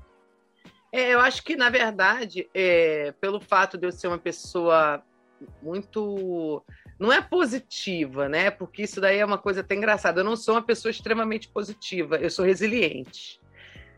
É, 0.92 1.14
eu 1.14 1.20
acho 1.20 1.42
que, 1.42 1.56
na 1.56 1.70
verdade, 1.70 2.50
é, 2.52 3.14
pelo 3.18 3.40
fato 3.40 3.78
de 3.78 3.86
eu 3.86 3.92
ser 3.92 4.08
uma 4.08 4.18
pessoa 4.18 5.02
muito. 5.62 6.62
Não 6.98 7.10
é 7.10 7.20
positiva, 7.20 8.28
né? 8.28 8.50
Porque 8.50 8.82
isso 8.82 9.00
daí 9.00 9.18
é 9.18 9.24
uma 9.24 9.38
coisa 9.38 9.60
até 9.60 9.74
engraçada. 9.74 10.20
Eu 10.20 10.24
não 10.24 10.36
sou 10.36 10.54
uma 10.54 10.62
pessoa 10.62 10.90
extremamente 10.90 11.48
positiva, 11.48 12.16
eu 12.16 12.30
sou 12.30 12.44
resiliente. 12.44 13.40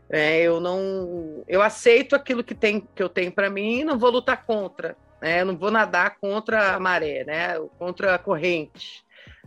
É, 0.09 0.41
eu 0.41 0.59
não. 0.61 1.43
Eu 1.47 1.61
aceito 1.61 2.15
aquilo 2.15 2.43
que, 2.43 2.55
tem, 2.55 2.79
que 2.79 3.03
eu 3.03 3.09
tenho 3.09 3.31
para 3.31 3.49
mim 3.49 3.79
e 3.79 3.83
não 3.83 3.99
vou 3.99 4.09
lutar 4.09 4.45
contra. 4.45 4.95
Né? 5.21 5.41
Eu 5.41 5.45
não 5.47 5.57
vou 5.57 5.71
nadar 5.71 6.17
contra 6.17 6.75
a 6.75 6.79
maré, 6.79 7.25
né? 7.25 7.59
Contra 7.77 8.15
a 8.15 8.19
corrente, 8.19 9.03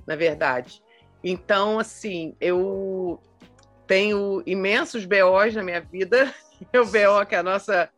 na 0.07 0.17
verdade. 0.17 0.83
Então, 1.25 1.79
assim, 1.79 2.37
eu 2.41 3.21
tenho 3.87 4.43
imensos 4.45 5.07
BOs 5.07 5.55
na 5.55 5.63
minha 5.63 5.81
vida 5.81 6.33
o 6.75 6.85
BO, 6.85 7.27
que 7.27 7.35
é 7.35 7.39
a 7.39 7.43
nossa, 7.43 7.91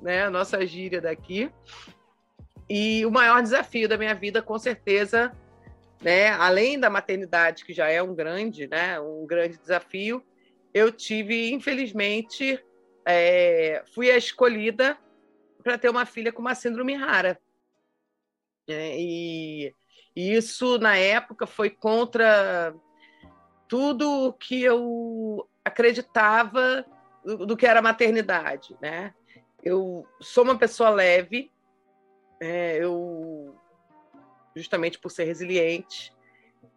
né, 0.00 0.24
a 0.24 0.30
nossa 0.30 0.64
gíria 0.66 1.00
daqui. 1.00 1.50
E 2.68 3.04
o 3.04 3.10
maior 3.10 3.42
desafio 3.42 3.88
da 3.88 3.98
minha 3.98 4.14
vida, 4.14 4.40
com 4.40 4.58
certeza, 4.58 5.32
né, 6.00 6.30
além 6.30 6.78
da 6.78 6.88
maternidade, 6.88 7.64
que 7.64 7.72
já 7.72 7.88
é 7.88 8.02
um 8.02 8.14
grande, 8.14 8.66
né, 8.66 8.98
um 9.00 9.26
grande 9.26 9.58
desafio, 9.58 10.24
eu 10.72 10.90
tive, 10.90 11.52
infelizmente, 11.52 12.62
é, 13.06 13.82
fui 13.94 14.10
a 14.10 14.16
escolhida 14.16 14.98
para 15.62 15.78
ter 15.78 15.88
uma 15.88 16.04
filha 16.04 16.32
com 16.32 16.40
uma 16.40 16.54
síndrome 16.54 16.94
rara. 16.94 17.38
É, 18.66 18.98
e, 18.98 19.74
e 20.16 20.34
isso, 20.34 20.78
na 20.78 20.96
época, 20.96 21.46
foi 21.46 21.70
contra 21.70 22.74
tudo 23.68 24.32
que 24.34 24.62
eu 24.62 25.48
acreditava 25.64 26.84
do, 27.24 27.56
que 27.56 27.66
era 27.66 27.82
maternidade, 27.82 28.76
né? 28.80 29.14
Eu 29.62 30.06
sou 30.20 30.44
uma 30.44 30.58
pessoa 30.58 30.90
leve, 30.90 31.50
é, 32.40 32.76
eu 32.76 33.54
justamente 34.54 34.98
por 34.98 35.10
ser 35.10 35.24
resiliente, 35.24 36.12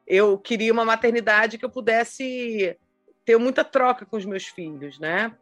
eu 0.05 0.37
queria 0.37 0.73
uma 0.73 0.85
maternidade 0.85 1.57
que 1.57 1.65
eu 1.65 1.69
pudesse 1.69 2.75
ter 3.25 3.37
muita 3.37 3.63
troca 3.63 4.05
com 4.05 4.15
os 4.17 4.25
meus 4.25 4.47
filhos, 4.47 4.97
né? 4.99 5.35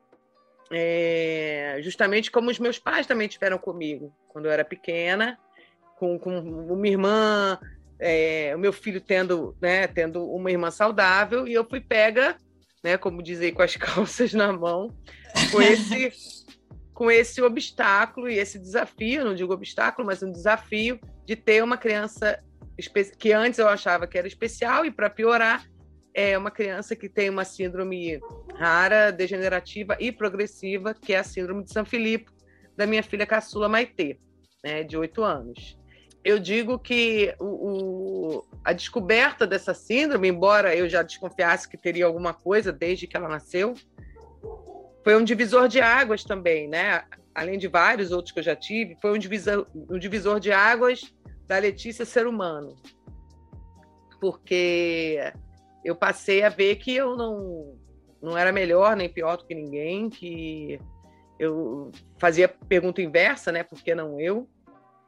É, 0.72 1.78
justamente 1.82 2.32
como 2.32 2.50
os 2.50 2.58
meus 2.58 2.80
pais 2.80 3.06
também 3.06 3.28
tiveram 3.28 3.60
comigo 3.60 4.12
quando 4.28 4.46
eu 4.46 4.52
era 4.52 4.66
pequena, 4.66 5.40
com, 5.96 6.18
com 6.18 6.40
uma 6.40 6.88
irmã, 6.88 7.60
é, 8.00 8.52
o 8.56 8.60
meu 8.60 8.74
filho 8.74 9.00
tendo, 9.00 9.56
né, 9.62 9.88
tendo 9.88 10.28
uma 10.30 10.52
irmã 10.52 10.72
saudável 10.72 11.48
e 11.48 11.54
eu 11.54 11.64
fui 11.64 11.80
pega 11.80 12.36
né, 12.86 13.00
como 13.00 13.24
dizem, 13.24 13.52
com 13.52 13.64
as 13.64 13.76
calças 13.76 14.32
na 14.32 14.54
mão, 14.54 14.96
com 15.52 15.60
esse, 15.60 16.14
com 16.94 17.10
esse 17.10 17.42
obstáculo 17.42 18.30
e 18.30 18.38
esse 18.38 18.60
desafio, 18.60 19.26
não 19.26 19.34
digo 19.34 19.52
obstáculo, 19.52 20.06
mas 20.06 20.22
um 20.22 20.32
desafio 20.32 21.00
de 21.26 21.36
ter 21.36 21.64
uma 21.64 21.78
criança 21.78 22.40
que 23.18 23.34
antes 23.34 23.58
eu 23.58 23.68
achava 23.68 24.06
que 24.06 24.20
era 24.20 24.28
especial 24.28 24.86
e 24.86 24.92
para 24.92 25.10
piorar 25.10 25.66
é 26.14 26.38
uma 26.38 26.52
criança 26.52 26.96
que 26.96 27.10
tem 27.10 27.28
uma 27.28 27.44
síndrome 27.44 28.20
rara, 28.56 29.12
degenerativa 29.12 29.98
e 30.00 30.12
progressiva, 30.12 30.94
que 30.94 31.12
é 31.12 31.18
a 31.18 31.24
síndrome 31.24 31.64
de 31.64 31.74
São 31.74 31.84
Filipe, 31.84 32.32
da 32.78 32.86
minha 32.86 33.02
filha 33.02 33.26
caçula 33.26 33.68
Maitê, 33.68 34.20
né, 34.64 34.84
de 34.84 34.96
oito 34.96 35.24
anos 35.24 35.76
eu 36.26 36.40
digo 36.40 36.80
que 36.80 37.36
o, 37.40 37.46
o, 37.46 38.46
a 38.64 38.74
descoberta 38.74 39.46
dessa 39.46 39.76
síndrome, 39.76 40.28
embora 40.28 40.76
eu 40.76 40.90
já 40.90 41.04
desconfiasse 41.04 41.70
que 41.70 41.78
teria 41.78 42.08
alguma 42.08 42.34
coisa 42.34 42.74
desde 42.74 43.06
que 43.06 43.16
ela 43.16 43.30
nasceu, 43.30 43.76
foi 45.04 45.16
um 45.16 45.24
divisor 45.24 45.68
de 45.68 45.80
águas 45.80 46.24
também, 46.24 46.68
né? 46.68 47.04
Além 47.36 47.60
de 47.60 47.68
vários 47.68 48.12
outros 48.12 48.34
que 48.34 48.40
eu 48.40 48.44
já 48.44 48.56
tive, 48.56 48.98
foi 49.00 49.14
um 49.14 49.20
divisor, 49.20 49.68
um 49.76 50.00
divisor 50.00 50.40
de 50.40 50.52
águas 50.52 51.14
da 51.48 51.60
Letícia 51.60 52.04
ser 52.04 52.26
humano. 52.26 52.76
Porque 54.20 55.32
eu 55.84 55.96
passei 55.96 56.42
a 56.42 56.50
ver 56.50 56.78
que 56.78 56.96
eu 56.96 57.16
não, 57.16 57.78
não 58.20 58.36
era 58.36 58.52
melhor 58.52 58.96
nem 58.96 59.08
pior 59.08 59.38
do 59.38 59.46
que 59.46 59.54
ninguém, 59.54 60.10
que 60.10 60.80
eu 61.38 61.92
fazia 62.18 62.48
pergunta 62.48 63.00
inversa, 63.00 63.52
né? 63.52 63.62
Por 63.64 63.80
que 63.84 63.94
não 63.94 64.20
eu? 64.20 64.50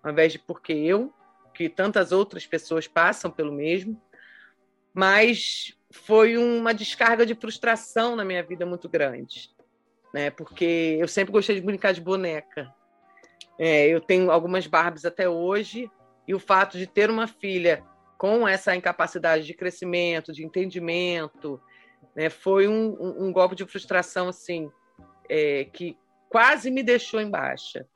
Ao 0.04 0.12
invés 0.12 0.32
de 0.32 0.39
porque 0.39 0.74
eu, 0.74 1.13
que 1.54 1.68
tantas 1.68 2.12
outras 2.12 2.46
pessoas 2.46 2.88
passam 2.88 3.32
pelo 3.32 3.51
mesmo. 3.51 4.00
mas 4.94 5.77
foi 5.92 6.38
uma 6.38 6.74
descarga 6.74 7.25
de 7.25 7.36
frustração 7.36 8.16
na 8.16 8.25
minha 8.25 8.44
vida 8.44 8.66
muito 8.66 8.89
grande, 8.89 9.50
né? 10.13 10.30
Porque 10.30 10.98
eu 11.00 11.08
sempre 11.08 11.32
gostei 11.32 11.56
de 11.56 11.62
brincar 11.62 11.94
de 11.94 12.01
boneca. 12.01 12.74
É, 13.58 13.88
eu 13.88 14.01
tenho 14.01 14.32
algumas 14.32 14.68
Barbies 14.68 15.06
até 15.06 15.27
hoje 15.27 15.89
e 16.27 16.36
o 16.36 16.39
fato 16.39 16.77
de 16.77 16.86
ter 16.86 17.10
uma 17.10 17.27
filha 17.27 17.84
com 18.18 18.48
essa 18.48 18.75
incapacidade 18.75 19.46
de 19.46 19.54
crescimento, 19.54 20.34
de 20.34 20.44
entendimento, 20.44 21.62
né, 22.16 22.30
foi 22.30 22.68
um, 22.68 22.98
um, 23.00 23.27
um, 23.27 23.32
golpe 23.32 23.56
de 23.56 23.66
frustração 23.66 24.27
assim 24.27 24.70
é, 25.30 25.66
que 25.66 25.96
quase 26.30 26.70
me 26.72 26.84
deixou 26.84 27.22
em 27.22 27.30
baixa. 27.30 27.88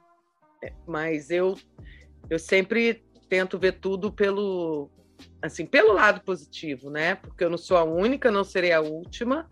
É, 0.63 0.73
mas 0.87 1.29
eu 1.29 1.57
eu 2.29 2.39
sempre 2.39 3.03
tento 3.27 3.57
ver 3.57 3.79
tudo 3.79 4.11
pelo 4.11 4.89
assim 5.41 5.65
pelo 5.65 5.93
lado 5.93 6.21
positivo, 6.21 6.89
né? 6.89 7.15
Porque 7.15 7.43
eu 7.43 7.49
não 7.49 7.57
sou 7.57 7.77
a 7.77 7.83
única, 7.83 8.31
não 8.31 8.43
serei 8.43 8.71
a 8.71 8.81
última. 8.81 9.49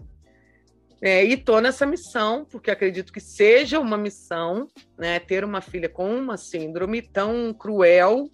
É, 1.01 1.23
e 1.25 1.33
estou 1.33 1.61
nessa 1.61 1.85
missão, 1.85 2.43
porque 2.43 2.69
acredito 2.69 3.13
que 3.13 3.21
seja 3.21 3.79
uma 3.79 3.97
missão, 3.97 4.67
né, 4.97 5.17
ter 5.17 5.45
uma 5.45 5.61
filha 5.61 5.87
com 5.87 6.13
uma 6.13 6.35
síndrome 6.35 7.01
tão 7.01 7.53
cruel 7.53 8.29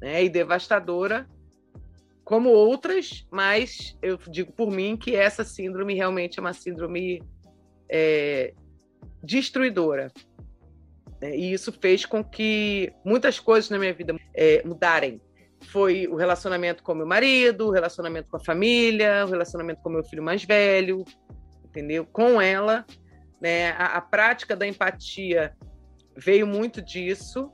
né, 0.00 0.24
e 0.24 0.30
devastadora 0.30 1.28
como 2.24 2.48
outras, 2.48 3.26
mas 3.30 3.96
eu 4.00 4.16
digo 4.16 4.50
por 4.50 4.70
mim 4.70 4.96
que 4.96 5.14
essa 5.14 5.44
síndrome 5.44 5.94
realmente 5.94 6.38
é 6.38 6.40
uma 6.40 6.54
síndrome 6.54 7.22
é, 7.88 8.54
destruidora. 9.22 10.10
Né? 11.24 11.34
E 11.34 11.52
isso 11.54 11.72
fez 11.72 12.04
com 12.04 12.22
que 12.22 12.92
muitas 13.02 13.40
coisas 13.40 13.70
na 13.70 13.78
minha 13.78 13.94
vida 13.94 14.14
é, 14.34 14.62
mudarem. 14.62 15.20
Foi 15.62 16.06
o 16.06 16.16
relacionamento 16.16 16.82
com 16.82 16.94
meu 16.94 17.06
marido, 17.06 17.68
o 17.68 17.70
relacionamento 17.70 18.28
com 18.28 18.36
a 18.36 18.44
família, 18.44 19.24
o 19.24 19.30
relacionamento 19.30 19.80
com 19.80 19.88
meu 19.88 20.04
filho 20.04 20.22
mais 20.22 20.44
velho, 20.44 21.02
entendeu? 21.64 22.04
Com 22.04 22.38
ela, 22.38 22.84
né? 23.40 23.70
A, 23.70 23.96
a 23.96 24.00
prática 24.02 24.54
da 24.54 24.66
empatia 24.66 25.56
veio 26.14 26.46
muito 26.46 26.82
disso, 26.82 27.50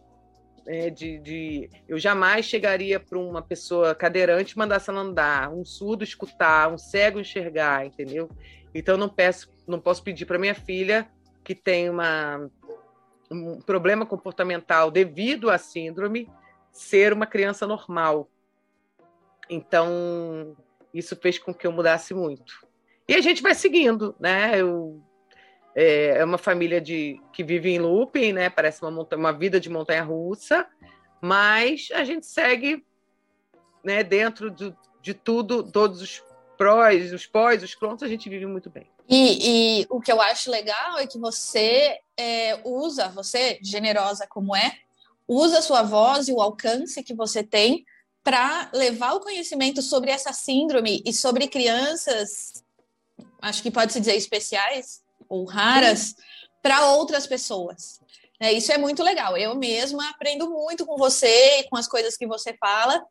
né? 0.67 0.91
de, 0.91 1.21
de, 1.21 1.71
eu 1.89 1.97
jamais 1.97 2.45
chegaria 2.45 2.99
para 2.99 3.17
uma 3.17 3.41
pessoa 3.41 3.95
cadeirante 3.95 4.55
e 4.55 4.59
mandasse 4.59 4.91
ela 4.91 5.01
andar, 5.01 5.53
um 5.53 5.65
surdo 5.65 6.03
escutar, 6.03 6.73
um 6.73 6.77
cego 6.77 7.21
enxergar, 7.21 7.87
entendeu? 7.87 8.29
Então 8.75 8.97
não 8.97 9.09
peço, 9.09 9.49
não 9.69 9.79
posso 9.79 10.03
pedir 10.03 10.27
para 10.27 10.39
minha 10.39 10.55
filha 10.55 11.09
que 11.45 11.55
tem 11.55 11.89
uma 11.89 12.51
um 13.31 13.61
problema 13.61 14.05
comportamental 14.05 14.91
devido 14.91 15.51
à 15.51 15.59
síndrome 15.59 16.29
ser 16.73 17.13
uma 17.13 17.27
criança 17.27 17.67
normal. 17.67 18.29
Então, 19.49 20.57
isso 20.93 21.17
fez 21.17 21.39
com 21.39 21.55
que 21.55 21.67
eu 21.67 21.73
mudasse 21.73 22.15
muito. 22.15 22.67
E 23.09 23.15
a 23.15 23.21
gente 23.21 23.43
vai 23.43 23.55
seguindo, 23.55 24.15
né? 24.21 24.61
Eu, 24.61 25.03
é, 25.75 26.19
é 26.19 26.25
uma 26.25 26.39
família 26.39 26.81
de 26.81 27.21
que 27.33 27.43
vive 27.43 27.71
em 27.71 27.79
looping, 27.79 28.33
né? 28.33 28.51
Parece 28.51 28.83
uma, 28.83 29.07
uma 29.15 29.33
vida 29.33 29.59
de 29.59 29.69
montanha 29.69 30.03
russa, 30.03 30.67
mas 31.21 31.89
a 31.93 32.05
gente 32.05 32.27
segue, 32.27 32.85
né? 33.83 34.03
Dentro 34.03 34.51
de, 34.51 34.75
de 35.03 35.15
tudo, 35.15 35.63
todos 35.65 36.01
os 36.01 36.25
prós, 36.57 37.13
os 37.13 37.27
pós, 37.27 37.63
os 37.63 37.75
contras, 37.75 38.03
a 38.03 38.09
gente 38.09 38.29
vive 38.29 38.47
muito 38.47 38.71
bem. 38.71 38.89
E, 39.09 39.81
e, 39.81 39.87
o 39.89 40.01
que 40.01 40.13
eu 40.13 40.21
acho 40.21 40.51
legal 40.51 40.99
é 40.99 41.07
que 41.07 41.19
você 41.19 41.99
é, 42.21 42.61
usa, 42.65 43.09
você, 43.09 43.59
generosa 43.63 44.27
como 44.27 44.55
é, 44.55 44.79
usa 45.27 45.59
a 45.59 45.63
sua 45.63 45.83
voz 45.83 46.29
e 46.29 46.33
o 46.33 46.41
alcance 46.41 47.03
que 47.03 47.15
você 47.15 47.43
tem 47.43 47.85
para 48.23 48.71
levar 48.75 49.15
o 49.15 49.21
conhecimento 49.21 49.81
sobre 49.81 50.11
essa 50.11 50.33
síndrome 50.33 51.03
e 51.07 51.13
sobre 51.13 51.49
crianças 51.49 52.63
acho 53.41 53.63
que 53.63 53.71
pode 53.71 53.93
se 53.93 54.01
dizer 54.01 54.17
especiais 54.17 55.03
ou 55.29 55.45
raras, 55.45 56.15
para 56.63 56.87
outras 56.93 57.27
pessoas. 57.27 58.01
É, 58.39 58.53
isso 58.53 58.73
é 58.73 58.79
muito 58.79 59.03
legal. 59.03 59.37
Eu 59.37 59.55
mesma 59.55 60.11
aprendo 60.11 60.51
muito 60.51 60.85
com 60.85 60.97
você 60.97 61.61
e 61.61 61.69
com 61.69 61.77
as 61.77 61.87
coisas 61.87 62.17
que 62.17 62.27
você 62.27 62.55
fala, 62.59 63.03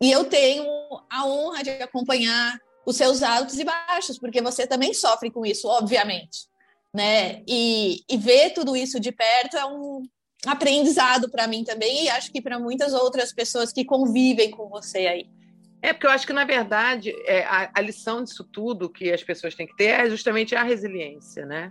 e 0.00 0.10
eu 0.10 0.24
tenho 0.24 0.66
a 1.10 1.26
honra 1.26 1.62
de 1.62 1.70
acompanhar 1.70 2.58
os 2.84 2.96
seus 2.96 3.22
altos 3.22 3.58
e 3.58 3.64
baixos, 3.64 4.18
porque 4.18 4.40
você 4.40 4.66
também 4.66 4.94
sofre 4.94 5.30
com 5.30 5.44
isso, 5.44 5.66
obviamente. 5.66 6.46
Né? 6.96 7.42
E, 7.46 8.00
e 8.08 8.16
ver 8.16 8.54
tudo 8.54 8.74
isso 8.74 8.98
de 8.98 9.12
perto 9.12 9.54
é 9.54 9.66
um 9.66 10.02
aprendizado 10.46 11.30
para 11.30 11.46
mim 11.46 11.62
também, 11.62 12.04
e 12.04 12.08
acho 12.08 12.32
que 12.32 12.40
para 12.40 12.58
muitas 12.58 12.94
outras 12.94 13.34
pessoas 13.34 13.70
que 13.70 13.84
convivem 13.84 14.50
com 14.50 14.66
você 14.70 15.06
aí. 15.06 15.26
É, 15.82 15.92
porque 15.92 16.06
eu 16.06 16.10
acho 16.10 16.26
que, 16.26 16.32
na 16.32 16.46
verdade, 16.46 17.12
é, 17.26 17.44
a, 17.44 17.70
a, 17.74 17.80
lição 17.82 18.24
disso 18.24 18.42
tudo 18.42 18.88
que 18.88 19.12
as 19.12 19.22
pessoas 19.22 19.54
têm 19.54 19.66
que 19.66 19.76
ter 19.76 19.88
é 19.88 20.08
justamente 20.08 20.54
a 20.54 20.62
resiliência, 20.62 21.44
né? 21.44 21.70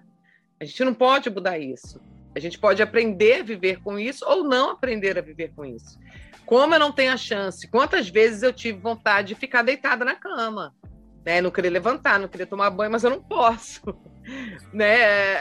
A 0.60 0.64
gente 0.64 0.84
não 0.84 0.94
pode 0.94 1.28
mudar 1.28 1.58
isso. 1.58 2.00
A 2.36 2.40
gente 2.40 2.60
pode 2.60 2.84
aprender 2.84 3.40
a 3.40 3.44
viver 3.44 3.82
com 3.82 3.98
isso 3.98 4.24
ou 4.28 4.44
não 4.44 4.70
aprender 4.70 5.18
a 5.18 5.22
viver 5.22 5.54
com 5.56 5.66
isso. 5.66 5.98
Como 6.46 6.76
eu 6.76 6.80
não 6.80 6.92
tenho 6.92 7.14
a 7.14 7.18
chance, 7.18 7.68
quantas 7.68 8.08
vezes 8.08 8.44
eu 8.44 8.54
tive 8.54 8.80
vontade 8.80 9.30
de 9.30 9.36
ficar 9.36 9.64
deitada 9.64 10.06
na 10.06 10.14
cama, 10.14 10.76
né? 11.26 11.42
Não 11.42 11.52
querer 11.52 11.70
levantar, 11.70 12.20
não 12.20 12.28
querer 12.28 12.46
tomar 12.46 12.70
banho, 12.70 12.92
mas 12.92 13.04
eu 13.04 13.10
não 13.10 13.22
posso, 13.22 13.82
né? 14.72 15.38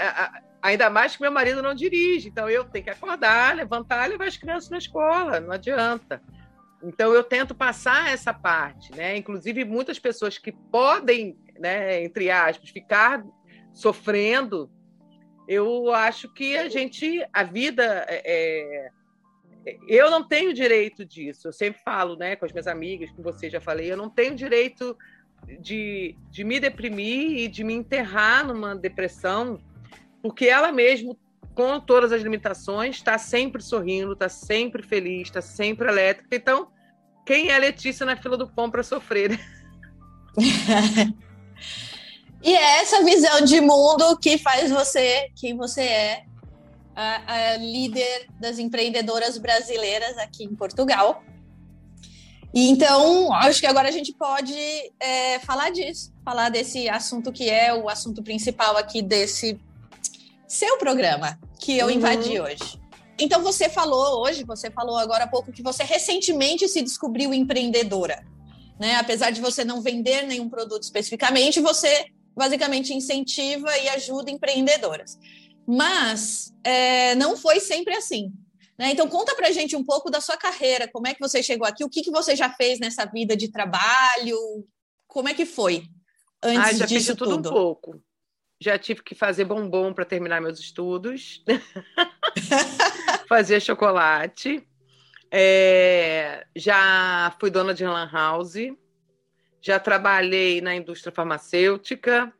Ainda 0.62 0.88
mais 0.88 1.14
que 1.14 1.22
meu 1.22 1.30
marido 1.30 1.62
não 1.62 1.74
dirige, 1.74 2.28
então 2.28 2.48
eu 2.48 2.64
tenho 2.64 2.84
que 2.84 2.90
acordar, 2.90 3.54
levantar 3.54 4.08
levar 4.08 4.26
as 4.26 4.36
crianças 4.36 4.70
na 4.70 4.78
escola, 4.78 5.38
não 5.38 5.52
adianta. 5.52 6.22
Então 6.82 7.12
eu 7.12 7.22
tento 7.22 7.54
passar 7.54 8.10
essa 8.10 8.32
parte, 8.32 8.94
né? 8.96 9.16
Inclusive 9.16 9.64
muitas 9.64 9.98
pessoas 9.98 10.38
que 10.38 10.52
podem, 10.52 11.38
né, 11.58 12.02
entre 12.02 12.30
aspas, 12.30 12.70
ficar 12.70 13.22
sofrendo, 13.74 14.70
eu 15.46 15.92
acho 15.92 16.32
que 16.32 16.56
a 16.56 16.68
gente, 16.68 17.22
a 17.32 17.42
vida, 17.42 18.06
é, 18.08 18.88
é, 19.66 19.78
eu 19.88 20.10
não 20.10 20.26
tenho 20.26 20.54
direito 20.54 21.04
disso. 21.04 21.48
Eu 21.48 21.52
sempre 21.52 21.82
falo, 21.82 22.16
né, 22.16 22.36
com 22.36 22.46
as 22.46 22.52
minhas 22.52 22.66
amigas, 22.66 23.10
com 23.10 23.22
você 23.22 23.50
já 23.50 23.60
falei, 23.60 23.90
eu 23.90 23.96
não 23.96 24.08
tenho 24.08 24.34
direito 24.34 24.96
de, 25.60 26.16
de 26.30 26.44
me 26.44 26.60
deprimir 26.60 27.38
e 27.38 27.48
de 27.48 27.64
me 27.64 27.74
enterrar 27.74 28.46
numa 28.46 28.74
depressão, 28.74 29.60
porque 30.22 30.46
ela 30.46 30.72
mesmo 30.72 31.18
com 31.54 31.78
todas 31.78 32.10
as 32.12 32.20
limitações, 32.22 32.96
está 32.96 33.16
sempre 33.16 33.62
sorrindo, 33.62 34.12
está 34.12 34.28
sempre 34.28 34.82
feliz, 34.82 35.28
está 35.28 35.40
sempre 35.40 35.88
elétrica. 35.88 36.34
Então, 36.34 36.68
quem 37.24 37.50
é 37.50 37.58
Letícia 37.58 38.04
na 38.04 38.16
fila 38.16 38.36
do 38.36 38.48
pão 38.48 38.70
para 38.70 38.82
sofrer? 38.82 39.38
e 42.42 42.54
é 42.54 42.80
essa 42.80 43.04
visão 43.04 43.40
de 43.42 43.60
mundo 43.60 44.18
que 44.18 44.36
faz 44.36 44.70
você 44.70 45.30
quem 45.36 45.56
você 45.56 45.82
é, 45.82 46.24
a, 46.94 47.52
a 47.52 47.56
líder 47.56 48.26
das 48.40 48.58
empreendedoras 48.58 49.38
brasileiras 49.38 50.18
aqui 50.18 50.44
em 50.44 50.54
Portugal. 50.54 51.22
E 52.54 52.68
então, 52.70 53.32
acho 53.32 53.58
que 53.58 53.66
agora 53.66 53.88
a 53.88 53.90
gente 53.90 54.12
pode 54.12 54.54
é, 55.00 55.40
falar 55.40 55.70
disso, 55.70 56.12
falar 56.24 56.50
desse 56.50 56.88
assunto 56.88 57.32
que 57.32 57.50
é 57.50 57.74
o 57.74 57.88
assunto 57.88 58.22
principal 58.22 58.76
aqui 58.76 59.02
desse 59.02 59.58
seu 60.46 60.78
programa 60.78 61.36
que 61.58 61.76
eu 61.76 61.86
uhum. 61.86 61.92
invadi 61.92 62.38
hoje. 62.40 62.80
Então 63.18 63.42
você 63.42 63.68
falou 63.68 64.22
hoje, 64.22 64.44
você 64.44 64.70
falou 64.70 64.96
agora 64.96 65.24
há 65.24 65.26
pouco 65.26 65.50
que 65.50 65.62
você 65.62 65.82
recentemente 65.82 66.68
se 66.68 66.80
descobriu 66.80 67.34
empreendedora, 67.34 68.24
né? 68.78 68.96
Apesar 68.96 69.30
de 69.30 69.40
você 69.40 69.64
não 69.64 69.82
vender 69.82 70.22
nenhum 70.22 70.48
produto 70.48 70.84
especificamente, 70.84 71.60
você 71.60 72.06
basicamente 72.36 72.94
incentiva 72.94 73.76
e 73.78 73.88
ajuda 73.88 74.30
empreendedoras. 74.30 75.18
Mas 75.66 76.52
é, 76.62 77.16
não 77.16 77.36
foi 77.36 77.58
sempre 77.58 77.94
assim. 77.96 78.32
Né? 78.78 78.90
Então 78.90 79.08
conta 79.08 79.34
pra 79.34 79.52
gente 79.52 79.76
um 79.76 79.84
pouco 79.84 80.10
da 80.10 80.20
sua 80.20 80.36
carreira, 80.36 80.88
como 80.88 81.06
é 81.06 81.14
que 81.14 81.20
você 81.20 81.42
chegou 81.42 81.66
aqui, 81.66 81.84
o 81.84 81.88
que, 81.88 82.02
que 82.02 82.10
você 82.10 82.34
já 82.34 82.50
fez 82.50 82.80
nessa 82.80 83.04
vida 83.04 83.36
de 83.36 83.48
trabalho, 83.48 84.66
como 85.06 85.28
é 85.28 85.34
que 85.34 85.46
foi 85.46 85.84
antes 86.44 86.74
ah, 86.74 86.78
já 86.78 86.86
disso 86.86 87.06
fiz 87.06 87.16
tudo, 87.16 87.36
tudo 87.36 87.48
um 87.48 87.52
pouco. 87.52 88.02
Já 88.60 88.78
tive 88.78 89.02
que 89.02 89.14
fazer 89.14 89.44
bombom 89.44 89.92
para 89.92 90.04
terminar 90.04 90.40
meus 90.40 90.60
estudos. 90.60 91.42
Fazia 93.28 93.58
chocolate. 93.58 94.66
É, 95.30 96.46
já 96.54 97.34
fui 97.40 97.50
dona 97.50 97.74
de 97.74 97.84
lan 97.84 98.08
house. 98.10 98.54
Já 99.60 99.80
trabalhei 99.80 100.60
na 100.60 100.74
indústria 100.74 101.12
farmacêutica. 101.12 102.32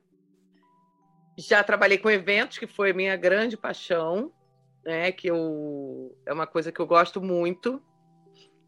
Já 1.36 1.64
trabalhei 1.64 1.98
com 1.98 2.10
eventos, 2.10 2.58
que 2.58 2.66
foi 2.66 2.92
minha 2.92 3.16
grande 3.16 3.56
paixão, 3.56 4.32
né? 4.84 5.12
Que 5.12 5.28
eu, 5.28 6.16
é 6.26 6.32
uma 6.32 6.46
coisa 6.46 6.70
que 6.70 6.80
eu 6.80 6.86
gosto 6.86 7.20
muito. 7.20 7.82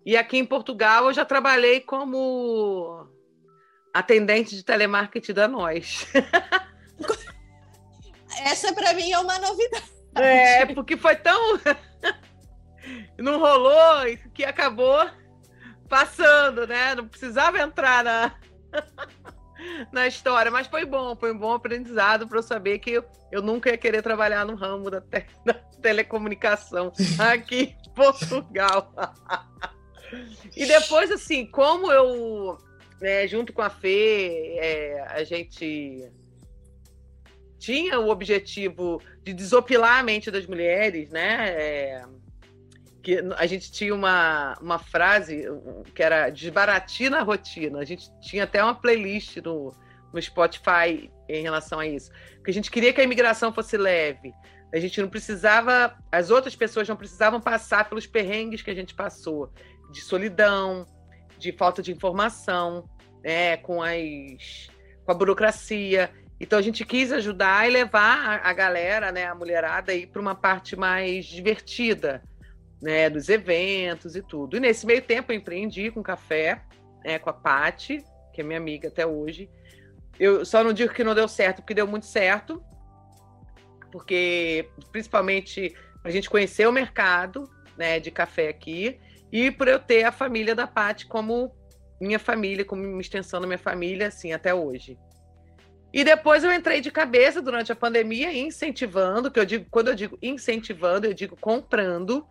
E 0.04 0.16
aqui 0.16 0.38
em 0.38 0.46
Portugal 0.46 1.06
eu 1.06 1.12
já 1.12 1.24
trabalhei 1.24 1.80
como 1.80 3.08
atendente 3.92 4.54
de 4.54 4.62
telemarketing 4.62 5.32
da 5.32 5.48
Nós. 5.48 6.06
essa 8.44 8.72
para 8.72 8.94
mim 8.94 9.10
é 9.10 9.18
uma 9.18 9.38
novidade. 9.38 9.92
É, 10.14 10.66
porque 10.66 10.96
foi 10.96 11.16
tão. 11.16 11.60
Não 13.18 13.38
rolou 13.38 14.04
que 14.32 14.44
acabou 14.44 15.10
passando, 15.88 16.66
né? 16.66 16.94
Não 16.94 17.08
precisava 17.08 17.60
entrar 17.60 18.04
na. 18.04 18.34
na 19.92 20.06
história, 20.06 20.50
mas 20.50 20.66
foi 20.66 20.84
bom, 20.84 21.16
foi 21.16 21.32
um 21.32 21.38
bom 21.38 21.52
aprendizado 21.52 22.26
para 22.26 22.38
eu 22.38 22.42
saber 22.42 22.78
que 22.78 22.92
eu, 22.92 23.04
eu 23.30 23.42
nunca 23.42 23.70
ia 23.70 23.78
querer 23.78 24.02
trabalhar 24.02 24.44
no 24.44 24.54
ramo 24.54 24.90
da, 24.90 25.00
te- 25.00 25.26
da 25.44 25.54
telecomunicação 25.54 26.92
aqui 27.18 27.76
em 27.86 27.90
Portugal. 27.94 28.92
e 30.56 30.66
depois, 30.66 31.10
assim, 31.10 31.46
como 31.46 31.90
eu, 31.90 32.58
né, 33.00 33.26
junto 33.26 33.52
com 33.52 33.62
a 33.62 33.70
Fê, 33.70 34.56
é, 34.58 35.06
a 35.08 35.24
gente 35.24 36.10
tinha 37.58 37.98
o 37.98 38.10
objetivo 38.10 39.02
de 39.24 39.32
desopilar 39.32 39.98
a 39.98 40.02
mente 40.02 40.30
das 40.30 40.46
mulheres, 40.46 41.10
né? 41.10 41.48
é, 41.50 42.04
que 43.06 43.22
a 43.36 43.46
gente 43.46 43.70
tinha 43.70 43.94
uma, 43.94 44.58
uma 44.60 44.80
frase 44.80 45.44
que 45.94 46.02
era 46.02 46.28
desbaratina 46.28 47.18
a 47.20 47.22
rotina. 47.22 47.78
A 47.78 47.84
gente 47.84 48.10
tinha 48.20 48.42
até 48.42 48.60
uma 48.60 48.74
playlist 48.74 49.36
no, 49.36 49.72
no 50.12 50.20
Spotify 50.20 51.08
em 51.28 51.40
relação 51.40 51.78
a 51.78 51.86
isso. 51.86 52.10
Porque 52.34 52.50
a 52.50 52.54
gente 52.54 52.68
queria 52.68 52.92
que 52.92 53.00
a 53.00 53.04
imigração 53.04 53.52
fosse 53.52 53.76
leve. 53.76 54.34
A 54.74 54.80
gente 54.80 55.00
não 55.00 55.08
precisava, 55.08 55.96
as 56.10 56.30
outras 56.30 56.56
pessoas 56.56 56.88
não 56.88 56.96
precisavam 56.96 57.40
passar 57.40 57.88
pelos 57.88 58.08
perrengues 58.08 58.60
que 58.60 58.72
a 58.72 58.74
gente 58.74 58.92
passou, 58.92 59.52
de 59.92 60.00
solidão, 60.00 60.84
de 61.38 61.52
falta 61.52 61.80
de 61.80 61.92
informação, 61.92 62.90
né, 63.22 63.56
com, 63.58 63.80
as, 63.84 64.68
com 65.04 65.12
a 65.12 65.14
burocracia. 65.14 66.10
Então 66.40 66.58
a 66.58 66.62
gente 66.62 66.84
quis 66.84 67.12
ajudar 67.12 67.68
e 67.68 67.70
levar 67.70 68.42
a, 68.42 68.50
a 68.50 68.52
galera, 68.52 69.12
né, 69.12 69.26
a 69.26 69.34
mulherada, 69.36 69.92
para 70.12 70.20
uma 70.20 70.34
parte 70.34 70.74
mais 70.74 71.24
divertida, 71.24 72.20
né, 72.80 73.08
dos 73.08 73.28
eventos 73.28 74.16
e 74.16 74.22
tudo. 74.22 74.56
E 74.56 74.60
nesse 74.60 74.86
meio 74.86 75.02
tempo 75.02 75.32
eu 75.32 75.36
empreendi 75.36 75.90
com 75.90 76.02
café, 76.02 76.62
né, 77.04 77.18
com 77.18 77.30
a 77.30 77.32
Pati, 77.32 78.04
que 78.32 78.40
é 78.40 78.44
minha 78.44 78.58
amiga 78.58 78.88
até 78.88 79.06
hoje. 79.06 79.50
Eu 80.18 80.44
só 80.44 80.62
não 80.62 80.72
digo 80.72 80.92
que 80.92 81.04
não 81.04 81.14
deu 81.14 81.28
certo, 81.28 81.56
porque 81.56 81.74
deu 81.74 81.86
muito 81.86 82.06
certo, 82.06 82.62
porque 83.90 84.68
principalmente 84.92 85.74
a 86.04 86.10
gente 86.10 86.30
conhecer 86.30 86.66
o 86.66 86.72
mercado, 86.72 87.50
né, 87.76 88.00
de 88.00 88.10
café 88.10 88.48
aqui 88.48 88.98
e 89.30 89.50
por 89.50 89.68
eu 89.68 89.78
ter 89.78 90.04
a 90.04 90.12
família 90.12 90.54
da 90.54 90.66
Pati 90.66 91.06
como 91.06 91.54
minha 92.00 92.18
família, 92.18 92.64
como 92.64 92.82
uma 92.82 93.00
extensão 93.00 93.40
da 93.40 93.46
minha 93.46 93.58
família, 93.58 94.08
assim, 94.08 94.32
até 94.32 94.54
hoje. 94.54 94.98
E 95.92 96.04
depois 96.04 96.44
eu 96.44 96.52
entrei 96.52 96.80
de 96.80 96.90
cabeça 96.90 97.40
durante 97.40 97.72
a 97.72 97.76
pandemia, 97.76 98.32
incentivando, 98.32 99.30
que 99.30 99.40
eu 99.40 99.46
digo, 99.46 99.66
quando 99.70 99.88
eu 99.88 99.94
digo 99.94 100.18
incentivando, 100.20 101.06
eu 101.06 101.14
digo 101.14 101.36
comprando 101.40 102.26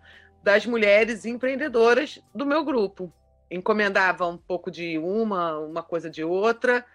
das 0.46 0.64
mulheres 0.64 1.26
empreendedoras 1.26 2.22
do 2.32 2.46
meu 2.46 2.64
grupo. 2.64 3.12
Encomendava 3.50 4.28
um 4.28 4.38
pouco 4.38 4.70
de 4.70 4.96
uma, 5.00 5.58
uma 5.58 5.82
coisa 5.82 6.08
de 6.08 6.24
outra. 6.24 6.86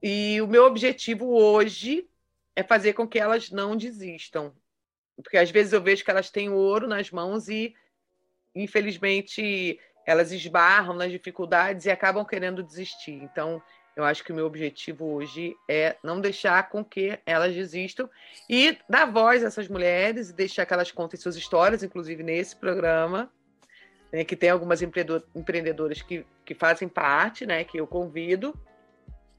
E 0.00 0.40
o 0.40 0.46
meu 0.46 0.64
objetivo 0.64 1.26
hoje 1.36 2.08
é 2.54 2.62
fazer 2.62 2.92
com 2.92 3.04
que 3.04 3.18
elas 3.18 3.50
não 3.50 3.76
desistam. 3.76 4.54
Porque 5.16 5.36
às 5.36 5.50
vezes 5.50 5.72
eu 5.72 5.82
vejo 5.82 6.04
que 6.04 6.10
elas 6.12 6.30
têm 6.30 6.48
ouro 6.48 6.86
nas 6.86 7.10
mãos 7.10 7.48
e, 7.48 7.74
infelizmente, 8.54 9.80
elas 10.06 10.30
esbarram 10.30 10.94
nas 10.94 11.10
dificuldades 11.10 11.86
e 11.86 11.90
acabam 11.90 12.24
querendo 12.24 12.62
desistir. 12.62 13.14
Então, 13.14 13.60
eu 13.96 14.04
acho 14.04 14.22
que 14.22 14.30
o 14.30 14.34
meu 14.34 14.44
objetivo 14.44 15.06
hoje 15.06 15.56
é 15.66 15.96
não 16.04 16.20
deixar 16.20 16.68
com 16.68 16.84
que 16.84 17.18
elas 17.24 17.54
desistam 17.54 18.08
e 18.48 18.78
dar 18.88 19.10
voz 19.10 19.42
a 19.42 19.46
essas 19.46 19.68
mulheres 19.68 20.28
e 20.28 20.34
deixar 20.34 20.66
que 20.66 20.74
elas 20.74 20.92
contem 20.92 21.18
suas 21.18 21.34
histórias, 21.34 21.82
inclusive 21.82 22.22
nesse 22.22 22.54
programa, 22.54 23.32
né, 24.12 24.22
que 24.22 24.36
tem 24.36 24.50
algumas 24.50 24.82
empreendedor- 24.82 25.26
empreendedoras 25.34 26.02
que, 26.02 26.26
que 26.44 26.54
fazem 26.54 26.88
parte, 26.88 27.46
né, 27.46 27.64
que 27.64 27.80
eu 27.80 27.86
convido. 27.86 28.54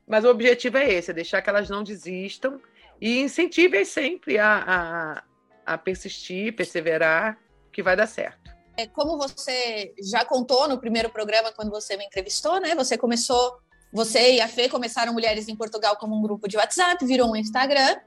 Mas 0.08 0.26
o 0.26 0.30
objetivo 0.30 0.78
é 0.78 0.91
esse, 0.91 1.12
é 1.12 1.13
deixar 1.13 1.41
que 1.43 1.50
elas 1.50 1.70
não 1.70 1.84
desistam 1.84 2.60
e 3.00 3.20
incentive 3.20 3.86
sempre 3.86 4.39
a, 4.39 5.24
a, 5.65 5.74
a 5.74 5.78
persistir, 5.78 6.56
perseverar, 6.56 7.38
que 7.72 7.84
vai 7.84 7.96
dar 7.96 8.08
certo. 8.08 8.52
É, 8.76 8.88
Como 8.88 9.17
você 9.17 9.93
já 10.12 10.26
contou 10.26 10.67
no 10.67 10.80
primeiro 10.80 11.12
programa, 11.12 11.52
quando 11.52 11.70
você 11.70 11.96
me 11.96 12.06
entrevistou, 12.06 12.60
né? 12.60 12.74
Você 12.76 12.98
começou, 12.98 13.60
você 13.91 14.34
e 14.36 14.41
a 14.41 14.47
Fê 14.47 14.67
começaram 14.69 15.13
Mulheres 15.13 15.47
em 15.47 15.56
Portugal 15.56 15.95
como 15.97 16.15
um 16.17 16.21
grupo 16.21 16.47
de 16.47 16.58
WhatsApp, 16.58 17.04
virou 17.06 17.32
um 17.32 17.36
Instagram, 17.36 17.97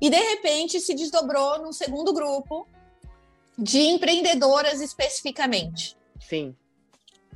e 0.00 0.08
de 0.10 0.16
repente 0.18 0.78
se 0.80 0.94
desdobrou 0.94 1.62
num 1.62 1.72
segundo 1.72 2.12
grupo 2.12 2.66
de 3.58 3.78
empreendedoras 3.80 4.80
especificamente. 4.80 5.96
Sim. 6.20 6.54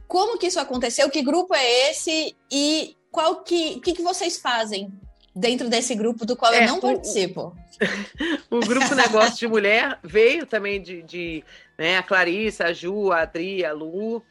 Como 0.07 0.39
que 0.39 0.47
isso 0.47 0.61
aconteceu? 0.61 1.11
Que 1.11 1.23
grupo 1.23 1.55
é 1.55 1.91
esse? 1.91 2.37
E 2.51 2.97
qual 3.11 3.43
que, 3.43 3.75
o 3.77 3.81
que, 3.81 3.93
que 3.95 4.03
vocês 4.03 4.39
fazem 4.39 4.93
dentro 5.35 5.69
desse 5.69 5.95
grupo 5.95 6.25
do 6.25 6.37
qual 6.37 6.53
É, 6.53 6.65
eu 6.65 6.69
não 6.69 6.79
o- 6.79 6.81
participo? 6.81 7.57
O 8.51 8.61
grupo 8.61 8.95
Negócio 8.95 9.37
de 9.37 9.49
Mulher 9.49 9.99
veio 10.03 10.47
também 10.47 10.81
de, 10.81 11.03
de, 11.03 11.45
né, 11.77 11.99
a 11.99 12.03
Clarissa, 12.05 12.67
a 12.67 12.73
Ju, 12.73 13.11
a 13.11 13.23
Adri, 13.23 13.65
a 13.65 13.73
Lu. 13.73 14.23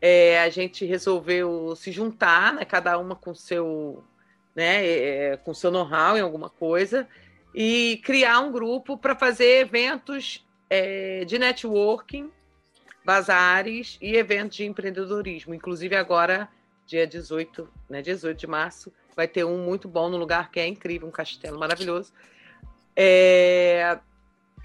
É, 0.00 0.40
a 0.40 0.48
gente 0.48 0.84
resolveu 0.84 1.74
se 1.76 1.92
juntar, 1.92 2.54
né, 2.54 2.64
cada 2.64 2.96
uma 2.98 3.14
com 3.14 3.34
seu, 3.34 4.02
né, 4.54 4.86
é, 4.86 5.36
com 5.36 5.52
seu 5.52 5.70
know-how 5.70 6.16
em 6.16 6.20
alguma 6.20 6.48
coisa, 6.48 7.06
e 7.54 8.00
criar 8.04 8.40
um 8.40 8.50
grupo 8.50 8.96
para 8.96 9.14
fazer 9.14 9.60
eventos 9.60 10.46
é, 10.70 11.24
de 11.24 11.38
networking, 11.38 12.30
bazares 13.04 13.98
e 14.00 14.16
eventos 14.16 14.56
de 14.56 14.64
empreendedorismo. 14.64 15.54
Inclusive 15.54 15.96
agora, 15.96 16.48
dia 16.86 17.06
18, 17.06 17.68
né, 17.88 18.00
18 18.00 18.38
de 18.38 18.46
março, 18.46 18.92
vai 19.14 19.28
ter 19.28 19.44
um 19.44 19.64
muito 19.64 19.86
bom 19.88 20.08
no 20.08 20.16
lugar 20.16 20.50
que 20.50 20.60
é 20.60 20.66
incrível, 20.66 21.08
um 21.08 21.10
castelo 21.10 21.58
maravilhoso. 21.58 22.12
É, 22.96 23.98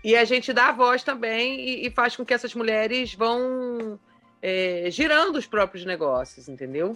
E 0.04 0.16
a 0.16 0.24
gente 0.24 0.54
dá 0.54 0.72
voz 0.72 1.04
também 1.04 1.60
e, 1.60 1.88
e 1.88 1.90
faz 1.90 2.16
com 2.16 2.24
que 2.24 2.34
essas 2.34 2.54
mulheres 2.54 3.16
vão 3.16 4.00
é, 4.48 4.92
girando 4.92 5.38
os 5.38 5.48
próprios 5.48 5.84
negócios, 5.86 6.48
entendeu? 6.48 6.96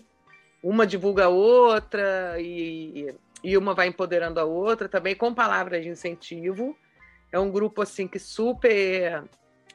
Uma 0.61 0.85
divulga 0.85 1.25
a 1.25 1.29
outra 1.29 2.39
e, 2.39 3.11
e 3.43 3.57
uma 3.57 3.73
vai 3.73 3.87
empoderando 3.87 4.39
a 4.39 4.43
outra 4.43 4.87
também 4.87 5.15
com 5.15 5.33
palavras 5.33 5.81
de 5.81 5.89
incentivo. 5.89 6.77
É 7.31 7.39
um 7.39 7.49
grupo 7.49 7.81
assim 7.81 8.07
que 8.07 8.19
super 8.19 9.23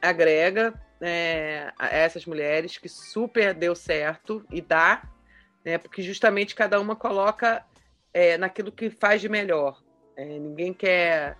agrega 0.00 0.72
é, 1.00 1.72
essas 1.90 2.24
mulheres, 2.26 2.78
que 2.78 2.88
super 2.88 3.52
deu 3.52 3.74
certo 3.74 4.46
e 4.52 4.60
dá, 4.60 5.02
né? 5.64 5.76
Porque 5.76 6.00
justamente 6.00 6.54
cada 6.54 6.80
uma 6.80 6.94
coloca 6.94 7.66
é, 8.12 8.38
naquilo 8.38 8.70
que 8.70 8.88
faz 8.88 9.20
de 9.20 9.28
melhor. 9.28 9.82
É, 10.16 10.24
ninguém 10.24 10.72
quer 10.72 11.36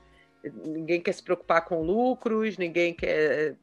ninguém 0.66 1.00
quer 1.00 1.12
se 1.12 1.22
preocupar 1.22 1.64
com 1.64 1.80
lucros, 1.80 2.58
ninguém 2.58 2.92
quer 2.92 3.54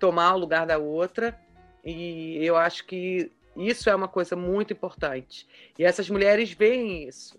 tomar 0.00 0.34
o 0.34 0.38
lugar 0.38 0.66
da 0.66 0.76
outra. 0.76 1.38
E 1.84 2.44
eu 2.44 2.56
acho 2.56 2.84
que 2.86 3.30
isso 3.56 3.88
é 3.90 3.94
uma 3.94 4.08
coisa 4.08 4.36
muito 4.36 4.72
importante. 4.72 5.46
E 5.78 5.84
essas 5.84 6.08
mulheres 6.08 6.52
veem 6.52 7.08
isso, 7.08 7.38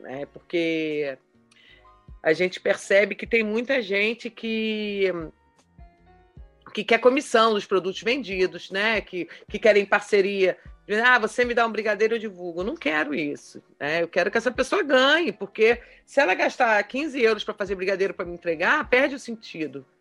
né? 0.00 0.26
Porque 0.26 1.16
a 2.22 2.32
gente 2.32 2.60
percebe 2.60 3.14
que 3.14 3.26
tem 3.26 3.42
muita 3.42 3.80
gente 3.82 4.30
que 4.30 5.12
que 6.72 6.82
quer 6.82 6.98
comissão 6.98 7.54
dos 7.54 7.64
produtos 7.64 8.02
vendidos, 8.02 8.68
né? 8.70 9.00
Que, 9.00 9.28
que 9.48 9.60
querem 9.60 9.86
parceria. 9.86 10.58
Ah, 11.04 11.20
você 11.20 11.44
me 11.44 11.54
dá 11.54 11.64
um 11.64 11.70
brigadeiro, 11.70 12.16
eu 12.16 12.18
divulgo. 12.18 12.64
Não 12.64 12.74
quero 12.74 13.14
isso. 13.14 13.62
Né? 13.78 14.02
Eu 14.02 14.08
quero 14.08 14.28
que 14.28 14.36
essa 14.36 14.50
pessoa 14.50 14.82
ganhe, 14.82 15.32
porque 15.32 15.80
se 16.04 16.20
ela 16.20 16.34
gastar 16.34 16.82
15 16.82 17.22
euros 17.22 17.44
para 17.44 17.54
fazer 17.54 17.76
brigadeiro 17.76 18.12
para 18.12 18.24
me 18.24 18.34
entregar, 18.34 18.88
perde 18.90 19.14
o 19.14 19.20
sentido 19.20 19.78
do 19.80 19.93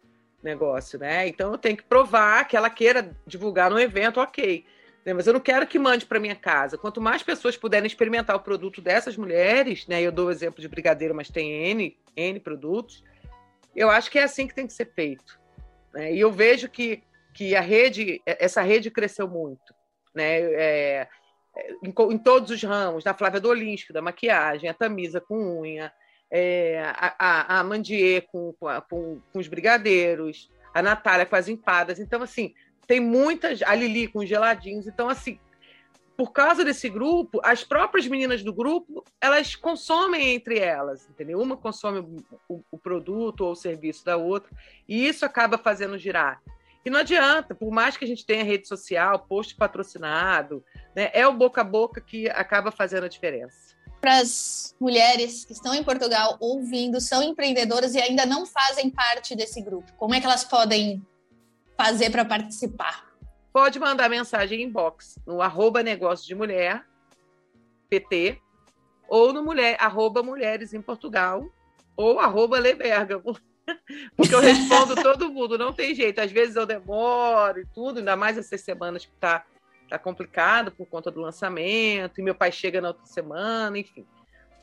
negócio, 0.44 1.00
né? 1.00 1.28
Então 1.28 1.52
eu 1.52 1.58
tenho 1.58 1.78
que 1.78 1.84
provar 1.84 2.48
que 2.48 2.58
ela 2.58 2.70
queira 2.70 3.16
divulgar 3.26 3.72
no 3.72 3.80
evento, 3.80 4.20
ok. 4.20 4.66
Né? 5.06 5.14
Mas 5.14 5.28
eu 5.28 5.34
não 5.34 5.40
quero 5.40 5.68
que 5.68 5.80
mande 5.80 6.06
para 6.06 6.20
minha 6.20 6.36
casa. 6.36 6.78
Quanto 6.78 7.02
mais 7.02 7.24
pessoas 7.24 7.58
puderem 7.58 7.88
experimentar 7.88 8.36
o 8.36 8.40
produto 8.40 8.82
dessas 8.82 9.18
mulheres, 9.18 9.88
né? 9.88 10.02
Eu 10.02 10.12
dou 10.12 10.28
o 10.28 10.32
exemplo 10.32 10.62
de 10.62 10.68
brigadeiro, 10.68 11.16
mas 11.16 11.30
tem 11.30 11.52
N, 11.72 11.98
N 12.16 12.40
produtos. 12.40 13.04
Eu 13.76 13.90
acho 13.90 14.12
que 14.12 14.20
é 14.20 14.24
assim 14.24 14.48
que 14.48 14.56
tem 14.56 14.68
que 14.68 14.74
ser 14.74 14.92
feito. 14.94 15.40
Né? 15.94 16.14
E 16.14 16.20
eu 16.20 16.32
vejo 16.32 16.70
que, 16.70 17.04
que 17.34 17.56
a 17.56 17.62
rede, 17.62 18.22
essa 18.26 18.62
rede 18.62 18.92
cresceu 18.92 19.28
muito. 19.28 19.74
Né? 20.14 20.42
É, 20.54 21.08
em, 21.84 21.90
em, 21.90 22.18
todos 22.18 22.52
os 22.52 22.62
ramos, 22.64 23.04
da 23.04 23.14
Flávia 23.14 23.40
do 23.40 23.50
Olímpico, 23.50 23.94
da 23.94 24.02
maquiagem, 24.02 24.70
a 24.70 24.74
Tamisa 24.74 25.22
com 25.22 25.62
unha, 25.62 25.92
é, 26.36 26.82
a, 26.98 27.60
a, 27.60 27.64
Mandier 27.64 28.26
com, 28.32 28.54
com, 28.60 28.68
com, 28.90 29.22
com 29.32 29.40
os 29.40 29.48
brigadeiros, 29.48 30.50
a 30.74 30.82
Natália 30.82 31.28
com 31.28 31.36
as 31.36 31.48
empadas. 31.48 32.00
Então, 32.00 32.24
assim, 32.24 32.56
tem 32.88 33.00
muitas, 33.00 33.62
a 33.62 33.76
Lili 33.76 34.08
com 34.08 34.20
os 34.20 34.28
geladinhos. 34.28 34.88
Então, 34.88 35.08
assim, 35.08 35.38
por 36.18 36.32
causa 36.32 36.66
desse 36.66 36.90
grupo, 36.90 37.40
as 37.44 37.64
próprias 37.64 38.08
meninas 38.08 38.42
do 38.42 38.52
grupo, 38.52 39.04
elas 39.22 39.56
consomem 39.56 40.34
entre 40.34 40.58
elas, 40.58 41.08
entendeu? 41.08 41.40
Uma 41.40 41.56
consome 41.56 42.00
o, 42.50 42.64
o 42.72 42.78
produto 42.80 43.42
ou 43.42 43.52
o 43.52 43.56
serviço 43.56 44.04
da 44.04 44.18
outra, 44.18 44.50
e 44.90 45.08
isso 45.08 45.26
acaba 45.26 45.56
fazendo 45.56 46.00
girar. 46.00 46.42
E 46.84 46.90
não 46.90 47.00
adianta, 47.00 47.54
por 47.54 47.72
mais 47.72 47.96
que 47.96 48.06
a 48.06 48.08
gente 48.08 48.26
tenha 48.26 48.44
rede 48.44 48.68
social, 48.68 49.20
post 49.20 49.56
patrocinado, 49.56 50.64
né, 50.96 51.12
é 51.14 51.28
o 51.28 51.32
boca 51.32 51.62
a 51.62 51.64
boca 51.64 52.02
que 52.02 52.28
acaba 52.30 52.72
fazendo 52.72 53.06
a 53.06 53.08
diferença. 53.10 53.76
Para 54.04 54.18
as 54.18 54.76
mulheres 54.82 55.46
que 55.46 55.54
estão 55.54 55.74
em 55.74 55.82
Portugal 55.82 56.36
ouvindo, 56.42 57.00
são 57.00 57.24
empreendedoras 57.24 57.96
e 57.96 58.02
ainda 58.02 58.26
não 58.26 58.46
fazem 58.46 58.90
parte 58.90 59.34
desse 59.34 59.62
grupo? 59.62 59.94
Como 59.94 60.14
é 60.14 60.20
que 60.20 60.26
elas 60.26 60.44
podem 60.44 61.02
fazer 61.78 62.10
para 62.10 62.26
participar? 62.26 63.10
Pode 63.54 63.80
mandar 63.80 64.10
mensagem 64.10 64.60
em 64.60 64.64
inbox 64.66 65.18
no 65.26 65.42
arroba 65.42 65.82
negócio 65.82 66.28
de 66.28 66.36
mulher, 66.36 66.86
PT, 67.88 68.42
ou 69.08 69.32
no 69.32 69.42
mulher, 69.42 69.78
arroba 69.80 70.22
mulheres 70.22 70.74
em 70.74 70.82
Portugal, 70.82 71.42
ou 71.96 72.20
arroba 72.20 72.60
Lebergamo. 72.60 73.38
Porque 74.18 74.36
eu 74.36 74.42
respondo 74.42 74.96
todo 75.02 75.32
mundo, 75.32 75.58
não 75.58 75.72
tem 75.72 75.96
jeito. 75.96 76.20
Às 76.20 76.30
vezes 76.30 76.58
eu 76.58 76.66
demoro 76.66 77.62
e 77.62 77.66
tudo, 77.68 78.00
ainda 78.00 78.18
mais 78.18 78.38
essas 78.38 78.60
semanas 78.60 79.06
que 79.06 79.14
tá, 79.14 79.46
tá 79.94 80.00
complicado 80.00 80.72
por 80.72 80.88
conta 80.88 81.12
do 81.12 81.22
lançamento, 81.22 82.20
e 82.20 82.24
meu 82.24 82.34
pai 82.34 82.52
chega 82.52 82.82
na 82.82 82.88
outra 82.88 83.06
semana, 83.06 83.78
enfim. 83.78 84.04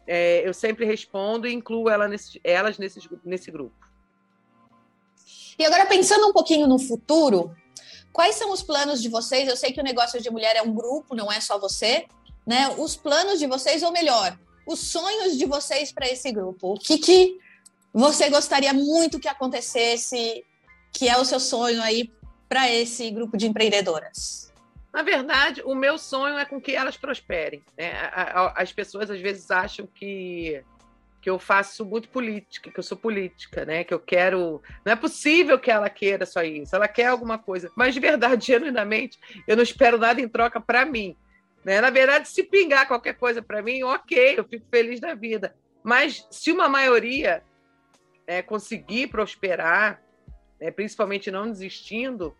É, 0.04 0.46
eu 0.46 0.52
sempre 0.52 0.84
respondo 0.84 1.46
e 1.46 1.52
incluo 1.52 1.88
ela 1.88 2.08
nesse, 2.08 2.40
elas 2.42 2.78
nesse, 2.78 2.98
nesse 3.24 3.48
grupo. 3.48 3.76
E 5.56 5.64
agora, 5.64 5.86
pensando 5.86 6.26
um 6.26 6.32
pouquinho 6.32 6.66
no 6.66 6.80
futuro, 6.80 7.54
quais 8.12 8.34
são 8.34 8.50
os 8.50 8.60
planos 8.60 9.00
de 9.00 9.08
vocês? 9.08 9.48
Eu 9.48 9.56
sei 9.56 9.72
que 9.72 9.80
o 9.80 9.84
negócio 9.84 10.20
de 10.20 10.28
mulher 10.30 10.56
é 10.56 10.62
um 10.62 10.74
grupo, 10.74 11.14
não 11.14 11.30
é 11.30 11.40
só 11.40 11.60
você, 11.60 12.06
né? 12.44 12.74
Os 12.76 12.96
planos 12.96 13.38
de 13.38 13.46
vocês, 13.46 13.84
ou 13.84 13.92
melhor, 13.92 14.36
os 14.66 14.80
sonhos 14.80 15.38
de 15.38 15.46
vocês 15.46 15.92
para 15.92 16.08
esse 16.08 16.32
grupo. 16.32 16.72
O 16.72 16.78
que, 16.78 16.98
que 16.98 17.38
você 17.94 18.28
gostaria 18.30 18.72
muito 18.72 19.20
que 19.20 19.28
acontecesse, 19.28 20.44
que 20.92 21.08
é 21.08 21.16
o 21.16 21.24
seu 21.24 21.38
sonho 21.38 21.80
aí 21.82 22.10
para 22.48 22.68
esse 22.68 23.08
grupo 23.12 23.36
de 23.36 23.46
empreendedoras? 23.46 24.49
Na 24.92 25.02
verdade, 25.02 25.62
o 25.64 25.74
meu 25.74 25.96
sonho 25.96 26.38
é 26.38 26.44
com 26.44 26.60
que 26.60 26.74
elas 26.74 26.96
prosperem. 26.96 27.62
Né? 27.78 27.92
As 28.56 28.72
pessoas 28.72 29.10
às 29.10 29.20
vezes 29.20 29.50
acham 29.50 29.86
que 29.86 30.64
que 31.20 31.28
eu 31.28 31.38
faço 31.38 31.84
muito 31.84 32.08
política, 32.08 32.70
que 32.70 32.78
eu 32.78 32.82
sou 32.82 32.96
política, 32.96 33.64
né? 33.64 33.84
Que 33.84 33.92
eu 33.92 34.00
quero. 34.00 34.62
Não 34.84 34.92
é 34.92 34.96
possível 34.96 35.58
que 35.58 35.70
ela 35.70 35.90
queira 35.90 36.24
só 36.24 36.42
isso. 36.42 36.74
Ela 36.74 36.88
quer 36.88 37.06
alguma 37.06 37.38
coisa. 37.38 37.70
Mas 37.76 37.92
de 37.92 38.00
verdade, 38.00 38.46
genuinamente, 38.46 39.18
eu 39.46 39.54
não 39.54 39.62
espero 39.62 39.98
nada 39.98 40.20
em 40.20 40.28
troca 40.28 40.60
para 40.60 40.86
mim. 40.86 41.14
Né? 41.64 41.80
Na 41.80 41.90
verdade, 41.90 42.28
se 42.28 42.42
pingar 42.42 42.88
qualquer 42.88 43.14
coisa 43.14 43.42
para 43.42 43.60
mim, 43.60 43.82
ok, 43.82 44.38
eu 44.38 44.44
fico 44.44 44.64
feliz 44.70 44.98
da 44.98 45.14
vida. 45.14 45.54
Mas 45.82 46.26
se 46.30 46.50
uma 46.50 46.68
maioria 46.68 47.42
é, 48.26 48.40
conseguir 48.40 49.08
prosperar, 49.08 50.02
né, 50.58 50.70
principalmente 50.70 51.30
não 51.30 51.50
desistindo, 51.50 52.34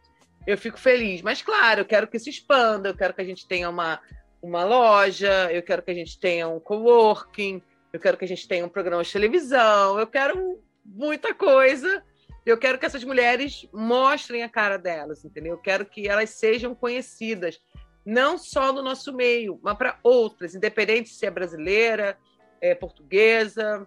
eu 0.47 0.57
fico 0.57 0.79
feliz. 0.79 1.23
Mas, 1.23 1.43
claro, 1.43 1.81
eu 1.81 1.85
quero 1.85 2.07
que 2.07 2.19
se 2.19 2.31
expanda, 2.31 2.89
eu 2.89 2.97
quero 2.97 3.15
que 3.15 3.21
a 3.21 3.25
gente 3.25 3.47
tenha 3.47 3.69
uma, 3.69 4.01
uma 4.43 4.65
loja, 4.65 5.51
eu 5.53 5.63
quero 5.63 5.83
que 5.83 5.91
a 5.91 5.95
gente 5.95 6.19
tenha 6.19 6.49
um 6.49 6.61
coworking, 6.61 7.63
eu 7.93 8.01
quero 8.01 8.17
que 8.17 8.25
a 8.25 8.29
gente 8.29 8.47
tenha 8.47 8.65
um 8.65 8.69
programa 8.69 9.03
de 9.03 9.13
televisão, 9.13 9.99
eu 9.99 10.07
quero 10.07 10.63
muita 10.85 11.35
coisa. 11.35 12.03
Eu 12.45 12.57
quero 12.57 12.79
que 12.79 12.87
essas 12.87 13.05
mulheres 13.05 13.69
mostrem 13.73 14.43
a 14.43 14.49
cara 14.49 14.79
delas, 14.79 15.25
entendeu? 15.25 15.53
Eu 15.53 15.59
quero 15.59 15.85
que 15.85 16.09
elas 16.09 16.31
sejam 16.31 16.75
conhecidas, 16.75 17.61
não 18.05 18.39
só 18.39 18.73
no 18.73 18.83
nosso 18.83 19.13
meio, 19.13 19.61
mas 19.63 19.77
para 19.77 19.99
outras, 20.03 20.55
independente 20.55 21.11
se 21.11 21.27
é 21.27 21.31
brasileira, 21.31 22.19
é 22.61 22.75
portuguesa, 22.75 23.87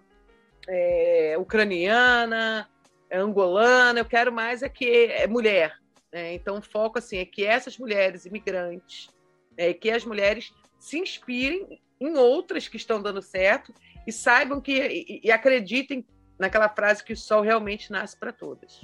é 0.68 1.36
ucraniana, 1.38 2.68
é 3.10 3.18
angolana. 3.18 4.00
Eu 4.00 4.04
quero 4.04 4.32
mais 4.32 4.62
é 4.62 4.68
que 4.68 5.06
é 5.06 5.26
mulher. 5.26 5.74
Né? 6.14 6.34
Então, 6.34 6.58
o 6.58 6.62
foco 6.62 7.00
assim 7.00 7.18
é 7.18 7.24
que 7.26 7.44
essas 7.44 7.76
mulheres 7.76 8.24
imigrantes, 8.24 9.08
é, 9.56 9.74
que 9.74 9.90
as 9.90 10.04
mulheres 10.04 10.54
se 10.78 10.96
inspirem 10.96 11.82
em 12.00 12.16
outras 12.16 12.68
que 12.68 12.76
estão 12.76 13.02
dando 13.02 13.20
certo 13.20 13.74
e 14.06 14.12
saibam 14.12 14.60
que 14.60 14.80
e, 14.80 15.20
e 15.24 15.32
acreditem 15.32 16.06
naquela 16.38 16.68
frase 16.68 17.02
que 17.02 17.12
o 17.12 17.16
sol 17.16 17.42
realmente 17.42 17.90
nasce 17.90 18.16
para 18.16 18.32
todas. 18.32 18.80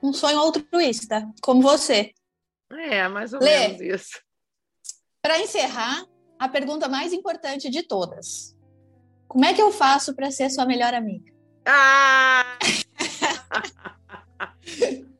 Um 0.00 0.12
sonho 0.12 0.38
altruísta, 0.38 1.28
como 1.40 1.60
você. 1.60 2.12
É, 2.70 3.08
mais 3.08 3.32
ou 3.32 3.40
Lê, 3.40 3.68
menos 3.68 3.80
isso. 3.80 4.22
Para 5.20 5.40
encerrar, 5.40 6.06
a 6.38 6.48
pergunta 6.48 6.88
mais 6.88 7.12
importante 7.12 7.68
de 7.68 7.82
todas. 7.82 8.56
Como 9.26 9.44
é 9.44 9.52
que 9.52 9.62
eu 9.62 9.72
faço 9.72 10.14
para 10.14 10.30
ser 10.30 10.50
sua 10.50 10.66
melhor 10.66 10.94
amiga? 10.94 11.32
Ah! 11.66 12.58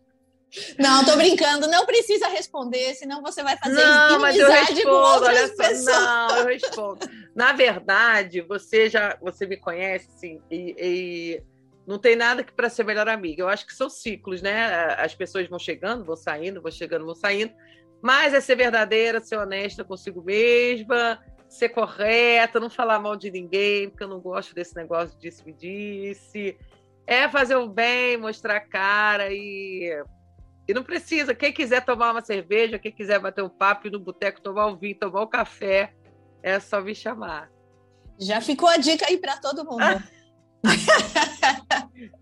Não, 0.78 1.04
tô 1.04 1.16
brincando, 1.16 1.66
não 1.66 1.86
precisa 1.86 2.28
responder, 2.28 2.94
senão 2.94 3.22
você 3.22 3.42
vai 3.42 3.56
fazer 3.56 3.74
Não, 3.74 4.18
mas 4.20 4.36
eu 4.36 4.50
respondo, 4.50 5.24
olha 5.24 5.48
só. 5.48 5.54
pessoas. 5.56 5.84
Não, 5.84 6.36
eu 6.38 6.46
respondo. 6.46 6.98
Na 7.34 7.52
verdade, 7.52 8.42
você 8.42 8.90
já 8.90 9.16
você 9.20 9.46
me 9.46 9.56
conhece, 9.56 10.10
sim, 10.18 10.40
e, 10.50 10.76
e 10.78 11.42
não 11.86 11.98
tem 11.98 12.14
nada 12.14 12.44
que 12.44 12.52
para 12.52 12.68
ser 12.68 12.84
melhor 12.84 13.08
amiga. 13.08 13.42
Eu 13.42 13.48
acho 13.48 13.66
que 13.66 13.74
são 13.74 13.88
ciclos, 13.88 14.42
né? 14.42 14.94
As 14.98 15.14
pessoas 15.14 15.48
vão 15.48 15.58
chegando, 15.58 16.04
vão 16.04 16.16
saindo, 16.16 16.60
vão 16.60 16.70
chegando, 16.70 17.06
vão 17.06 17.14
saindo. 17.14 17.52
Mas 18.02 18.34
é 18.34 18.40
ser 18.40 18.56
verdadeira, 18.56 19.20
ser 19.20 19.36
honesta 19.36 19.84
consigo 19.84 20.22
mesma, 20.22 21.18
ser 21.48 21.70
correta, 21.70 22.60
não 22.60 22.68
falar 22.68 22.98
mal 22.98 23.16
de 23.16 23.30
ninguém, 23.30 23.88
porque 23.88 24.04
eu 24.04 24.08
não 24.08 24.20
gosto 24.20 24.54
desse 24.54 24.76
negócio 24.76 25.16
de 25.18 25.28
disse 25.28 25.46
me 25.46 25.52
disse. 25.52 26.58
É 27.06 27.28
fazer 27.28 27.56
o 27.56 27.68
bem, 27.68 28.16
mostrar 28.16 28.56
a 28.56 28.60
cara 28.60 29.32
e 29.32 29.92
e 30.72 30.74
não 30.74 30.82
precisa. 30.82 31.34
Quem 31.34 31.52
quiser 31.52 31.84
tomar 31.84 32.10
uma 32.10 32.24
cerveja, 32.24 32.78
quem 32.78 32.90
quiser 32.90 33.20
bater 33.20 33.44
um 33.44 33.48
papo 33.48 33.90
no 33.90 34.00
boteco, 34.00 34.40
tomar 34.40 34.66
um 34.66 34.76
vinho, 34.76 34.98
tomar 34.98 35.22
um 35.22 35.26
café, 35.26 35.92
é 36.42 36.58
só 36.58 36.80
me 36.80 36.94
chamar. 36.94 37.50
Já 38.18 38.40
ficou 38.40 38.68
a 38.68 38.78
dica 38.78 39.06
aí 39.06 39.18
para 39.18 39.36
todo 39.36 39.64
mundo. 39.64 40.02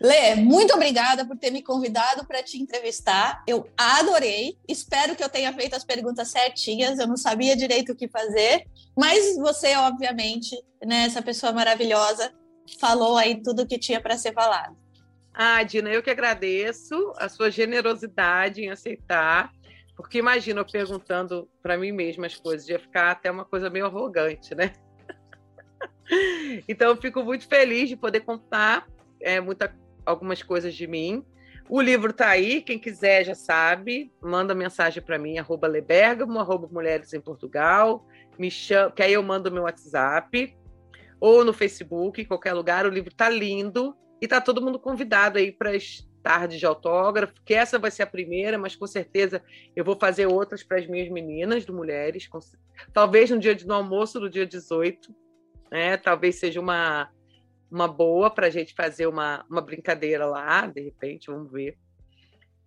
Lê, 0.00 0.34
muito 0.34 0.74
obrigada 0.74 1.26
por 1.26 1.38
ter 1.38 1.50
me 1.50 1.62
convidado 1.62 2.26
para 2.26 2.42
te 2.42 2.60
entrevistar. 2.60 3.42
Eu 3.46 3.68
adorei. 3.76 4.58
Espero 4.68 5.16
que 5.16 5.24
eu 5.24 5.28
tenha 5.28 5.52
feito 5.52 5.74
as 5.74 5.84
perguntas 5.84 6.28
certinhas. 6.28 6.98
Eu 6.98 7.06
não 7.06 7.16
sabia 7.16 7.56
direito 7.56 7.92
o 7.92 7.96
que 7.96 8.06
fazer, 8.06 8.66
mas 8.96 9.36
você, 9.36 9.74
obviamente, 9.76 10.54
né, 10.84 11.04
essa 11.04 11.22
pessoa 11.22 11.52
maravilhosa, 11.52 12.32
falou 12.78 13.16
aí 13.16 13.42
tudo 13.42 13.62
o 13.62 13.66
que 13.66 13.78
tinha 13.78 14.00
para 14.00 14.18
ser 14.18 14.34
falado. 14.34 14.76
Ah, 15.38 15.62
Dina, 15.62 15.90
eu 15.90 16.02
que 16.02 16.08
agradeço 16.08 17.12
a 17.18 17.28
sua 17.28 17.50
generosidade 17.50 18.62
em 18.62 18.70
aceitar, 18.70 19.52
porque 19.94 20.16
imagina 20.16 20.62
eu 20.62 20.64
perguntando 20.64 21.46
para 21.62 21.76
mim 21.76 21.92
mesma 21.92 22.24
as 22.24 22.36
coisas, 22.36 22.66
ia 22.66 22.78
ficar 22.78 23.10
até 23.10 23.30
uma 23.30 23.44
coisa 23.44 23.68
meio 23.68 23.84
arrogante, 23.84 24.54
né? 24.54 24.72
Então, 26.68 26.90
eu 26.90 26.96
fico 26.96 27.24
muito 27.24 27.48
feliz 27.48 27.88
de 27.88 27.96
poder 27.96 28.20
contar 28.20 28.86
é, 29.20 29.40
muita, 29.40 29.76
algumas 30.06 30.40
coisas 30.40 30.72
de 30.72 30.86
mim. 30.86 31.26
O 31.68 31.80
livro 31.80 32.12
está 32.12 32.28
aí, 32.28 32.62
quem 32.62 32.78
quiser 32.78 33.24
já 33.24 33.34
sabe, 33.34 34.12
manda 34.22 34.54
mensagem 34.54 35.02
para 35.02 35.18
mim, 35.18 35.36
arroba 35.36 35.66
Lebergamo, 35.66 36.38
arroba 36.38 36.68
Mulheres 36.70 37.12
em 37.12 37.20
Portugal, 37.20 38.06
me 38.38 38.52
chama, 38.52 38.92
que 38.92 39.02
aí 39.02 39.14
eu 39.14 39.22
mando 39.22 39.50
meu 39.50 39.64
WhatsApp, 39.64 40.56
ou 41.18 41.44
no 41.44 41.52
Facebook, 41.52 42.22
em 42.22 42.24
qualquer 42.24 42.52
lugar. 42.52 42.86
O 42.86 42.90
livro 42.90 43.10
está 43.10 43.28
lindo 43.28 43.96
e 44.20 44.26
tá 44.28 44.40
todo 44.40 44.62
mundo 44.62 44.78
convidado 44.78 45.38
aí 45.38 45.52
para 45.52 45.70
as 45.76 46.06
tardes 46.22 46.58
de 46.58 46.66
autógrafo, 46.66 47.34
que 47.44 47.54
essa 47.54 47.78
vai 47.78 47.90
ser 47.90 48.02
a 48.02 48.06
primeira, 48.06 48.58
mas 48.58 48.74
com 48.74 48.86
certeza 48.86 49.42
eu 49.76 49.84
vou 49.84 49.96
fazer 49.96 50.26
outras 50.26 50.62
para 50.62 50.78
as 50.78 50.86
minhas 50.86 51.08
meninas 51.08 51.64
do 51.64 51.72
Mulheres, 51.72 52.26
com- 52.26 52.40
talvez 52.92 53.30
no 53.30 53.38
dia 53.38 53.54
de, 53.54 53.66
no 53.66 53.74
almoço 53.74 54.18
do 54.18 54.28
dia 54.28 54.44
18, 54.44 55.14
né? 55.70 55.96
Talvez 55.96 56.36
seja 56.36 56.60
uma 56.60 57.10
uma 57.70 57.88
boa 57.88 58.30
para 58.30 58.46
a 58.46 58.50
gente 58.50 58.74
fazer 58.74 59.06
uma, 59.06 59.44
uma 59.50 59.60
brincadeira 59.60 60.24
lá, 60.24 60.66
de 60.66 60.80
repente, 60.80 61.30
vamos 61.30 61.50
ver. 61.50 61.76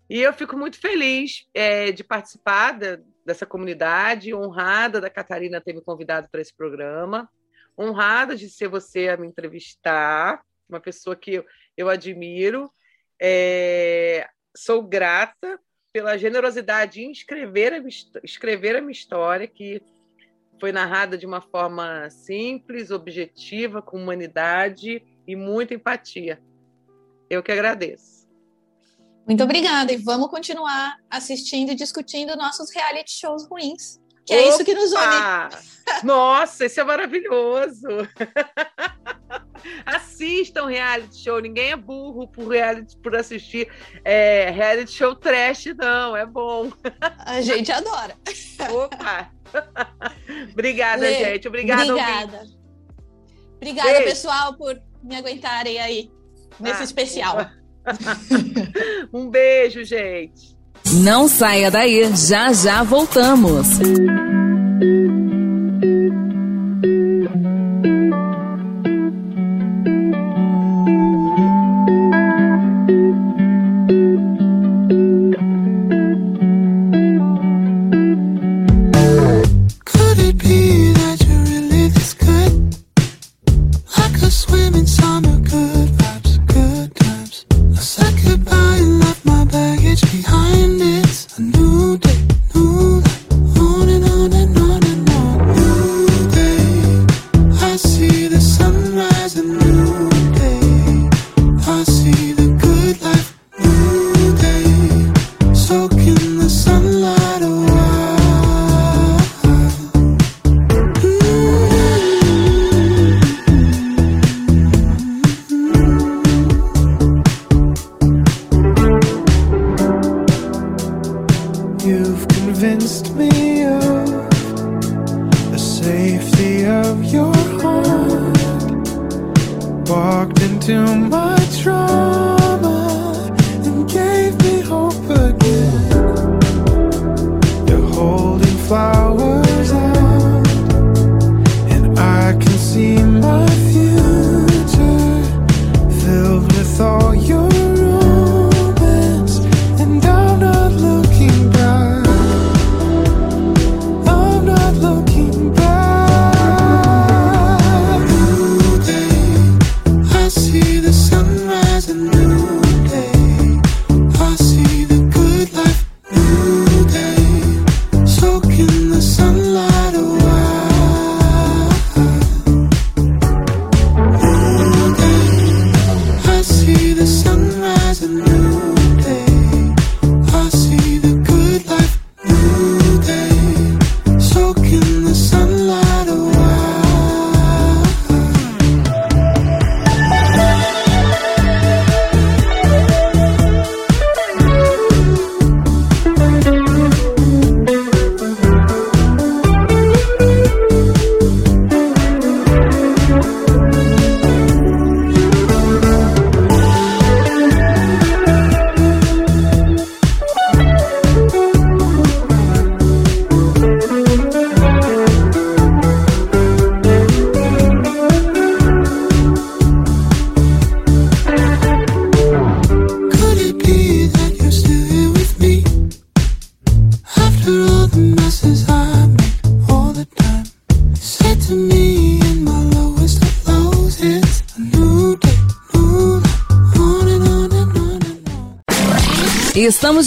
E 0.10 0.20
eu 0.20 0.34
fico 0.34 0.58
muito 0.58 0.80
feliz 0.80 1.48
é, 1.54 1.92
de 1.92 2.04
participar 2.04 2.78
dessa 3.26 3.46
comunidade, 3.46 4.34
honrada 4.34 5.00
da 5.00 5.10
Catarina 5.10 5.62
ter 5.62 5.74
me 5.74 5.82
convidado 5.82 6.28
para 6.32 6.42
esse 6.42 6.56
programa, 6.56 7.30
honrada 7.78 8.36
de 8.36 8.50
ser 8.50 8.68
você 8.68 9.08
a 9.08 9.18
me 9.18 9.28
entrevistar, 9.28 10.42
uma 10.70 10.80
pessoa 10.80 11.16
que 11.16 11.36
eu, 11.36 11.46
eu 11.76 11.90
admiro. 11.90 12.72
É, 13.22 14.28
sou 14.56 14.82
grata 14.82 15.60
pela 15.92 16.18
generosidade 16.18 17.02
em 17.02 17.12
escrever 17.12 17.74
a, 17.74 17.82
escrever 18.24 18.76
a 18.76 18.82
minha 18.82 18.92
história, 18.92 19.48
que 19.48 19.82
foi 20.60 20.72
narrada 20.72 21.18
de 21.18 21.26
uma 21.26 21.42
forma 21.42 22.10
simples, 22.10 22.92
objetiva, 22.92 23.82
com 23.82 23.98
humanidade 23.98 25.04
e 25.28 25.36
muita 25.36 25.74
empatia. 25.74 26.42
Eu 27.30 27.42
que 27.42 27.52
agradeço. 27.52 28.28
Muito 29.28 29.44
obrigada 29.44 29.94
e 29.94 29.98
vamos 29.98 30.30
continuar 30.30 30.98
assistindo 31.10 31.72
e 31.72 31.76
discutindo 31.76 32.36
nossos 32.36 32.74
reality 32.74 33.12
shows 33.12 33.48
ruins, 33.48 34.00
que 34.26 34.34
é 34.34 34.50
isso 34.50 34.66
que 34.66 34.74
nos 34.74 34.92
une. 34.92 36.04
Nossa, 36.04 36.66
isso 36.66 36.80
é 36.80 36.84
maravilhoso! 36.84 37.88
Assistam 39.86 40.66
reality 40.66 41.18
show, 41.24 41.40
ninguém 41.40 41.72
é 41.72 41.76
burro 41.76 42.28
por, 42.28 42.48
reality, 42.48 42.98
por 42.98 43.16
assistir 43.16 43.68
é, 44.04 44.50
reality 44.52 44.92
show 44.92 45.16
trash, 45.16 45.68
não, 45.78 46.16
é 46.16 46.26
bom. 46.26 46.72
A 47.20 47.42
gente 47.42 47.72
adora. 47.72 48.16
Opa! 48.72 49.32
Obrigada, 50.52 51.02
Lê, 51.02 51.14
gente. 51.16 51.48
Obrigada, 51.48 51.94
ouvinte. 51.94 52.10
Obrigada. 52.10 52.60
Obrigada, 53.56 53.90
Beijo. 53.90 54.04
pessoal, 54.06 54.54
por 54.56 54.82
me 55.04 55.16
aguentarem 55.16 55.80
aí 55.80 56.12
nesse 56.60 56.82
Ah, 56.82 56.86
especial. 56.86 57.52
Um 59.12 59.30
beijo, 59.30 59.84
gente. 59.84 60.56
Não 61.04 61.28
saia 61.28 61.72
daí, 61.72 62.16
já 62.16 62.54
já 62.54 62.84
voltamos. 62.84 63.80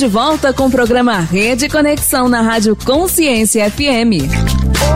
De 0.02 0.08
volta 0.08 0.52
com 0.52 0.66
o 0.66 0.70
programa 0.70 1.20
Rede 1.20 1.68
Conexão 1.68 2.28
na 2.28 2.42
Rádio 2.42 2.74
Consciência 2.74 3.70
FM. 3.70 4.26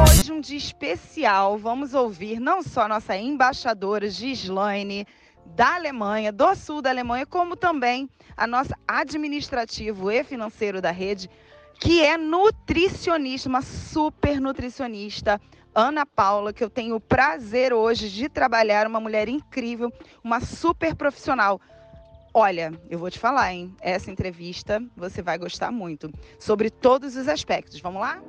Hoje 0.03 0.33
um 0.33 0.41
dia 0.41 0.59
especial, 0.59 1.57
vamos 1.57 1.95
ouvir 1.95 2.41
não 2.41 2.61
só 2.61 2.83
a 2.83 2.89
nossa 2.89 3.17
embaixadora 3.17 4.11
Gislaine 4.11 5.07
da 5.55 5.77
Alemanha, 5.77 6.33
do 6.33 6.53
sul 6.57 6.83
da 6.83 6.91
Alemanha, 6.91 7.25
como 7.25 7.55
também 7.55 8.11
a 8.37 8.49
nossa 8.49 8.75
administrativo 8.89 10.11
e 10.11 10.25
financeiro 10.25 10.83
da 10.83 10.91
rede, 10.91 11.31
que 11.81 12.03
é 12.03 12.17
nutricionista, 12.17 13.49
uma 13.49 13.63
super 13.63 14.41
nutricionista, 14.41 15.41
Ana 15.73 16.05
Paula, 16.05 16.53
que 16.53 16.65
eu 16.65 16.69
tenho 16.69 16.97
o 16.97 17.01
prazer 17.01 17.73
hoje 17.73 18.11
de 18.11 18.29
trabalhar, 18.29 18.89
uma 18.89 18.99
mulher 18.99 19.29
incrível, 19.29 19.93
uma 20.25 20.41
super 20.41 20.97
profissional. 20.97 21.61
Olha, 22.39 22.71
eu 22.91 22.99
vou 22.99 23.11
te 23.11 23.19
falar, 23.19 23.55
hein? 23.55 23.75
Essa 23.81 24.11
entrevista 24.11 24.85
você 24.95 25.23
vai 25.23 25.39
gostar 25.39 25.73
muito, 25.73 26.13
sobre 26.39 26.69
todos 26.69 27.17
os 27.17 27.29
aspectos. 27.29 27.81
Vamos 27.81 28.03
lá? 28.03 28.23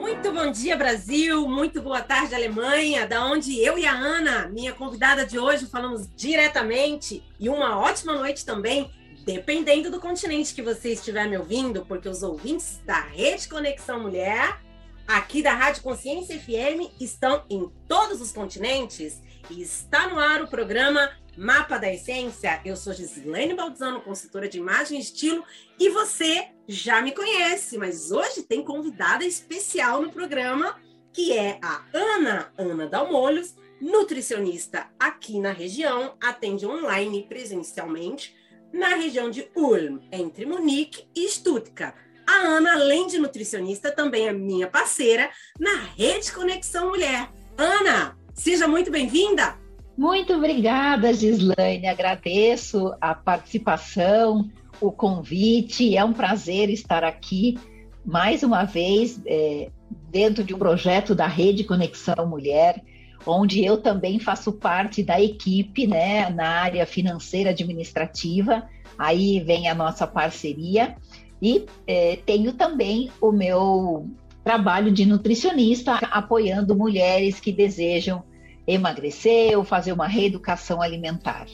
Muito 0.00 0.32
bom 0.32 0.50
dia, 0.50 0.74
Brasil. 0.74 1.46
Muito 1.46 1.82
boa 1.82 2.00
tarde, 2.00 2.34
Alemanha, 2.34 3.06
da 3.06 3.22
onde 3.26 3.62
eu 3.62 3.76
e 3.76 3.84
a 3.84 3.92
Ana, 3.92 4.48
minha 4.48 4.72
convidada 4.72 5.26
de 5.26 5.38
hoje, 5.38 5.66
falamos 5.66 6.08
diretamente. 6.16 7.22
E 7.38 7.50
uma 7.50 7.78
ótima 7.78 8.14
noite 8.14 8.46
também, 8.46 8.90
dependendo 9.26 9.90
do 9.90 10.00
continente 10.00 10.54
que 10.54 10.62
você 10.62 10.94
estiver 10.94 11.28
me 11.28 11.36
ouvindo, 11.36 11.84
porque 11.84 12.08
os 12.08 12.22
ouvintes 12.22 12.80
da 12.86 13.00
Rede 13.00 13.46
Conexão 13.46 14.00
Mulher, 14.00 14.63
aqui 15.06 15.42
da 15.42 15.54
Rádio 15.54 15.82
Consciência 15.82 16.38
FM, 16.38 17.00
estão 17.00 17.44
em 17.48 17.70
todos 17.86 18.20
os 18.20 18.32
continentes. 18.32 19.22
E 19.50 19.60
está 19.60 20.08
no 20.08 20.18
ar 20.18 20.42
o 20.42 20.48
programa 20.48 21.10
Mapa 21.36 21.78
da 21.78 21.92
Essência. 21.92 22.60
Eu 22.64 22.76
sou 22.76 22.92
Gislaine 22.92 23.54
Baldzano, 23.54 24.00
consultora 24.00 24.48
de 24.48 24.58
imagem 24.58 24.98
e 24.98 25.02
estilo, 25.02 25.44
e 25.78 25.90
você 25.90 26.48
já 26.66 27.02
me 27.02 27.12
conhece, 27.12 27.76
mas 27.76 28.10
hoje 28.10 28.42
tem 28.42 28.64
convidada 28.64 29.24
especial 29.24 30.00
no 30.00 30.10
programa, 30.10 30.80
que 31.12 31.32
é 31.32 31.58
a 31.62 31.84
Ana, 31.92 32.52
Ana 32.56 32.86
Dalmolhos, 32.86 33.54
nutricionista 33.80 34.88
aqui 34.98 35.38
na 35.38 35.52
região, 35.52 36.16
atende 36.22 36.66
online 36.66 37.20
e 37.20 37.22
presencialmente 37.24 38.34
na 38.72 38.96
região 38.96 39.30
de 39.30 39.48
Ulm, 39.54 39.98
entre 40.10 40.46
Munique 40.46 41.06
e 41.14 41.28
Stuttgart. 41.28 42.03
A 42.26 42.32
Ana, 42.32 42.72
além 42.72 43.06
de 43.06 43.18
nutricionista, 43.18 43.90
também 43.90 44.28
é 44.28 44.32
minha 44.32 44.66
parceira 44.66 45.28
na 45.58 45.84
Rede 45.96 46.32
Conexão 46.32 46.88
Mulher. 46.88 47.28
Ana, 47.56 48.16
seja 48.34 48.66
muito 48.66 48.90
bem-vinda! 48.90 49.56
Muito 49.96 50.32
obrigada, 50.32 51.12
Gislaine. 51.12 51.86
Agradeço 51.86 52.92
a 53.00 53.14
participação, 53.14 54.50
o 54.80 54.90
convite. 54.90 55.96
É 55.96 56.04
um 56.04 56.12
prazer 56.12 56.68
estar 56.70 57.04
aqui 57.04 57.58
mais 58.04 58.42
uma 58.42 58.64
vez 58.64 59.20
é, 59.26 59.70
dentro 60.10 60.42
de 60.42 60.54
um 60.54 60.58
projeto 60.58 61.14
da 61.14 61.26
Rede 61.26 61.62
Conexão 61.62 62.26
Mulher, 62.26 62.82
onde 63.24 63.64
eu 63.64 63.80
também 63.80 64.18
faço 64.18 64.52
parte 64.52 65.02
da 65.02 65.20
equipe, 65.20 65.86
né, 65.86 66.28
na 66.30 66.48
área 66.48 66.86
financeira 66.86 67.50
administrativa. 67.50 68.68
Aí 68.98 69.40
vem 69.40 69.68
a 69.68 69.74
nossa 69.74 70.06
parceria 70.06 70.96
e 71.44 71.66
eh, 71.86 72.18
tenho 72.24 72.54
também 72.54 73.12
o 73.20 73.30
meu 73.30 74.08
trabalho 74.42 74.90
de 74.90 75.04
nutricionista 75.04 75.92
apoiando 76.10 76.74
mulheres 76.74 77.38
que 77.38 77.52
desejam 77.52 78.24
emagrecer 78.66 79.54
ou 79.58 79.62
fazer 79.62 79.92
uma 79.92 80.08
reeducação 80.08 80.80
alimentar. 80.80 81.46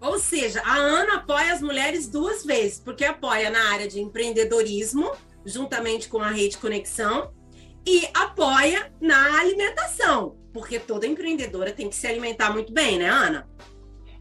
Ou 0.00 0.18
seja, 0.18 0.62
a 0.64 0.76
Ana 0.76 1.16
apoia 1.16 1.52
as 1.52 1.60
mulheres 1.60 2.08
duas 2.08 2.46
vezes, 2.46 2.80
porque 2.80 3.04
apoia 3.04 3.50
na 3.50 3.72
área 3.72 3.86
de 3.86 4.00
empreendedorismo, 4.00 5.12
juntamente 5.44 6.08
com 6.08 6.18
a 6.18 6.30
Rede 6.30 6.56
Conexão, 6.56 7.30
e 7.86 8.08
apoia 8.14 8.90
na 8.98 9.38
alimentação, 9.38 10.36
porque 10.50 10.78
toda 10.78 11.06
empreendedora 11.06 11.72
tem 11.72 11.90
que 11.90 11.96
se 11.96 12.06
alimentar 12.06 12.54
muito 12.54 12.72
bem, 12.72 12.98
né, 12.98 13.10
Ana? 13.10 13.46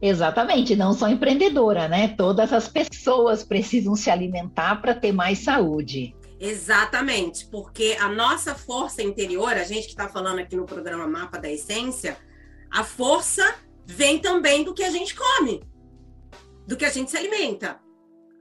Exatamente, 0.02 0.76
não 0.76 0.94
só 0.94 1.08
empreendedora, 1.08 1.88
né? 1.88 2.10
Todas 2.10 2.52
as 2.52 2.68
pessoas 2.68 3.44
precisam 3.44 3.96
se 3.96 4.10
alimentar 4.10 4.82
para 4.82 4.94
ter 4.94 5.12
mais 5.12 5.40
saúde. 5.40 6.16
Exatamente, 6.40 7.46
porque 7.48 7.98
a 8.00 8.10
nossa 8.10 8.54
força 8.54 9.02
interior, 9.02 9.54
a 9.54 9.64
gente 9.64 9.86
que 9.86 9.92
está 9.92 10.10
falando 10.10 10.40
aqui 10.40 10.56
no 10.56 10.66
programa 10.66 11.08
Mapa 11.08 11.40
da 11.40 11.50
Essência, 11.50 12.18
a 12.72 12.84
força 12.84 13.56
vem 13.86 14.20
também 14.20 14.64
do 14.64 14.74
que 14.74 14.84
a 14.84 14.90
gente 14.90 15.16
come, 15.16 15.64
do 16.68 16.76
que 16.76 16.84
a 16.84 16.90
gente 16.90 17.10
se 17.10 17.18
alimenta. 17.18 17.80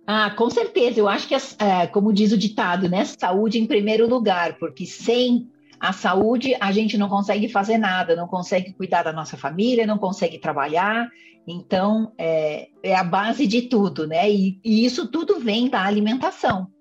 Ah, 0.07 0.31
com 0.31 0.51
certeza. 0.51 1.01
Eu 1.01 1.09
acho 1.09 1.27
que, 1.27 1.35
é, 1.35 1.87
como 1.87 2.13
diz 2.13 2.33
o 2.33 2.37
ditado, 2.37 2.89
né? 2.89 3.05
Saúde 3.05 3.59
em 3.59 3.67
primeiro 3.67 4.09
lugar, 4.09 4.59
porque 4.59 4.85
sem 4.85 5.49
a 5.81 5.93
saúde 5.93 6.55
a 6.61 6.73
gente 6.73 6.99
não 6.99 7.09
consegue 7.09 7.49
fazer 7.49 7.79
nada, 7.79 8.17
não 8.17 8.27
consegue 8.27 8.73
cuidar 8.73 9.03
da 9.03 9.13
nossa 9.13 9.37
família, 9.37 9.87
não 9.87 9.99
consegue 9.99 10.39
trabalhar. 10.39 11.09
Então, 11.47 12.15
é, 12.19 12.69
é 12.83 12.95
a 12.95 13.05
base 13.05 13.47
de 13.47 13.63
tudo, 13.63 14.07
né? 14.07 14.31
E, 14.31 14.61
e 14.65 14.85
isso 14.85 15.09
tudo 15.09 15.39
vem 15.39 15.69
da 15.69 15.85
alimentação. 15.85 16.73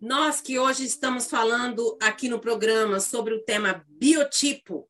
Nós 0.00 0.40
que 0.40 0.58
hoje 0.58 0.84
estamos 0.84 1.28
falando 1.28 1.98
aqui 2.00 2.28
no 2.28 2.38
programa 2.38 3.00
sobre 3.00 3.34
o 3.34 3.44
tema 3.44 3.84
biotipo, 3.88 4.88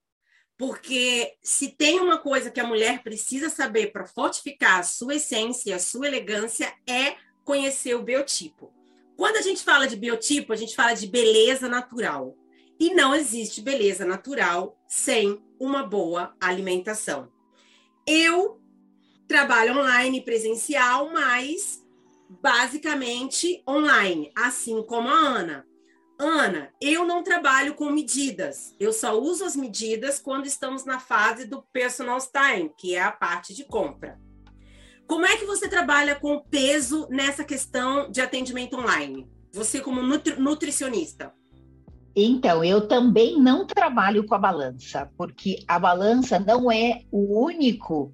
porque 0.56 1.34
se 1.42 1.68
tem 1.68 1.98
uma 1.98 2.18
coisa 2.18 2.50
que 2.50 2.60
a 2.60 2.66
mulher 2.66 3.02
precisa 3.02 3.48
saber 3.48 3.90
para 3.92 4.06
fortificar 4.06 4.80
a 4.80 4.82
sua 4.82 5.14
essência, 5.14 5.76
a 5.76 5.78
sua 5.78 6.06
elegância, 6.06 6.72
é 6.86 7.16
conhecer 7.44 7.94
o 7.94 8.02
biotipo. 8.02 8.72
Quando 9.16 9.36
a 9.36 9.42
gente 9.42 9.64
fala 9.64 9.86
de 9.86 9.96
biotipo, 9.96 10.52
a 10.52 10.56
gente 10.56 10.76
fala 10.76 10.94
de 10.94 11.06
beleza 11.06 11.68
natural. 11.68 12.36
E 12.78 12.94
não 12.94 13.14
existe 13.14 13.60
beleza 13.60 14.04
natural 14.04 14.78
sem 14.86 15.42
uma 15.58 15.82
boa 15.82 16.36
alimentação. 16.40 17.28
Eu 18.06 18.57
trabalho 19.28 19.78
online 19.78 20.22
presencial, 20.22 21.12
mas 21.12 21.84
basicamente 22.28 23.62
online, 23.68 24.32
assim 24.34 24.82
como 24.82 25.08
a 25.08 25.12
Ana. 25.12 25.66
Ana, 26.18 26.70
eu 26.80 27.04
não 27.04 27.22
trabalho 27.22 27.74
com 27.74 27.90
medidas. 27.90 28.74
Eu 28.80 28.92
só 28.92 29.16
uso 29.20 29.44
as 29.44 29.54
medidas 29.54 30.18
quando 30.18 30.46
estamos 30.46 30.84
na 30.84 30.98
fase 30.98 31.44
do 31.44 31.62
personal 31.72 32.18
time, 32.18 32.72
que 32.76 32.96
é 32.96 33.02
a 33.02 33.12
parte 33.12 33.54
de 33.54 33.64
compra. 33.64 34.18
Como 35.06 35.24
é 35.24 35.36
que 35.36 35.46
você 35.46 35.68
trabalha 35.68 36.16
com 36.16 36.40
peso 36.40 37.06
nessa 37.08 37.44
questão 37.44 38.10
de 38.10 38.20
atendimento 38.20 38.76
online? 38.76 39.30
Você 39.52 39.80
como 39.80 40.02
nutri 40.02 40.34
nutricionista? 40.40 41.32
Então, 42.16 42.64
eu 42.64 42.88
também 42.88 43.40
não 43.40 43.64
trabalho 43.64 44.26
com 44.26 44.34
a 44.34 44.38
balança, 44.38 45.08
porque 45.16 45.62
a 45.68 45.78
balança 45.78 46.38
não 46.40 46.70
é 46.70 47.02
o 47.12 47.44
único 47.44 48.12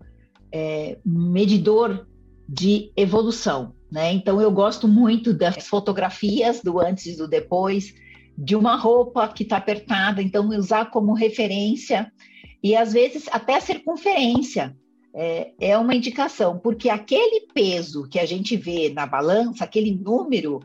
é, 0.54 0.98
medidor 1.04 2.06
de 2.48 2.92
evolução. 2.96 3.74
Né? 3.90 4.12
Então, 4.12 4.40
eu 4.40 4.52
gosto 4.52 4.86
muito 4.86 5.34
das 5.34 5.66
fotografias 5.66 6.60
do 6.62 6.78
antes 6.78 7.06
e 7.06 7.16
do 7.16 7.26
depois, 7.26 7.92
de 8.38 8.54
uma 8.54 8.76
roupa 8.76 9.26
que 9.26 9.42
está 9.42 9.56
apertada, 9.56 10.22
então 10.22 10.48
usar 10.50 10.92
como 10.92 11.12
referência, 11.12 12.12
e 12.62 12.76
às 12.76 12.92
vezes 12.92 13.28
até 13.32 13.56
a 13.56 13.60
circunferência 13.60 14.76
é, 15.12 15.52
é 15.60 15.78
uma 15.78 15.94
indicação, 15.94 16.58
porque 16.58 16.88
aquele 16.88 17.48
peso 17.52 18.08
que 18.08 18.18
a 18.18 18.26
gente 18.26 18.56
vê 18.56 18.90
na 18.90 19.06
balança, 19.06 19.64
aquele 19.64 19.92
número, 19.92 20.60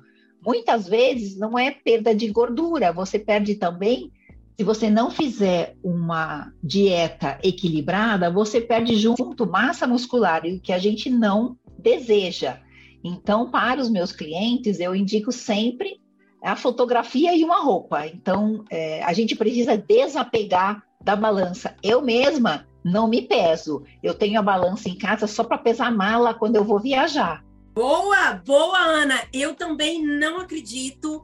muitas 0.45 0.87
vezes 0.87 1.35
não 1.35 1.57
é 1.57 1.71
perda 1.71 2.13
de 2.13 2.27
gordura, 2.27 2.93
você 2.93 3.17
perde 3.17 3.55
também. 3.55 4.11
Se 4.59 4.63
você 4.65 4.89
não 4.89 5.09
fizer 5.09 5.77
uma 5.81 6.51
dieta 6.61 7.39
equilibrada, 7.41 8.29
você 8.29 8.59
perde 8.59 8.93
junto 8.97 9.49
massa 9.49 9.87
muscular, 9.87 10.45
e 10.45 10.57
o 10.57 10.59
que 10.59 10.73
a 10.73 10.77
gente 10.77 11.09
não 11.09 11.55
deseja. 11.77 12.59
Então, 13.01 13.49
para 13.49 13.79
os 13.79 13.89
meus 13.89 14.11
clientes, 14.11 14.81
eu 14.81 14.93
indico 14.93 15.31
sempre 15.31 16.01
a 16.43 16.57
fotografia 16.57 17.33
e 17.33 17.45
uma 17.45 17.63
roupa. 17.63 18.05
Então, 18.05 18.65
é, 18.69 19.01
a 19.01 19.13
gente 19.13 19.33
precisa 19.33 19.77
desapegar 19.77 20.83
da 21.01 21.15
balança. 21.15 21.73
Eu 21.81 22.01
mesma 22.01 22.67
não 22.83 23.07
me 23.07 23.21
peso. 23.21 23.85
Eu 24.03 24.13
tenho 24.13 24.41
a 24.41 24.43
balança 24.43 24.89
em 24.89 24.97
casa 24.97 25.25
só 25.25 25.45
para 25.45 25.57
pesar 25.57 25.89
mala 25.89 26.33
quando 26.33 26.57
eu 26.57 26.65
vou 26.65 26.81
viajar. 26.81 27.45
Boa, 27.73 28.33
boa, 28.45 28.77
Ana. 28.77 29.23
Eu 29.31 29.55
também 29.55 30.05
não 30.05 30.41
acredito 30.41 31.23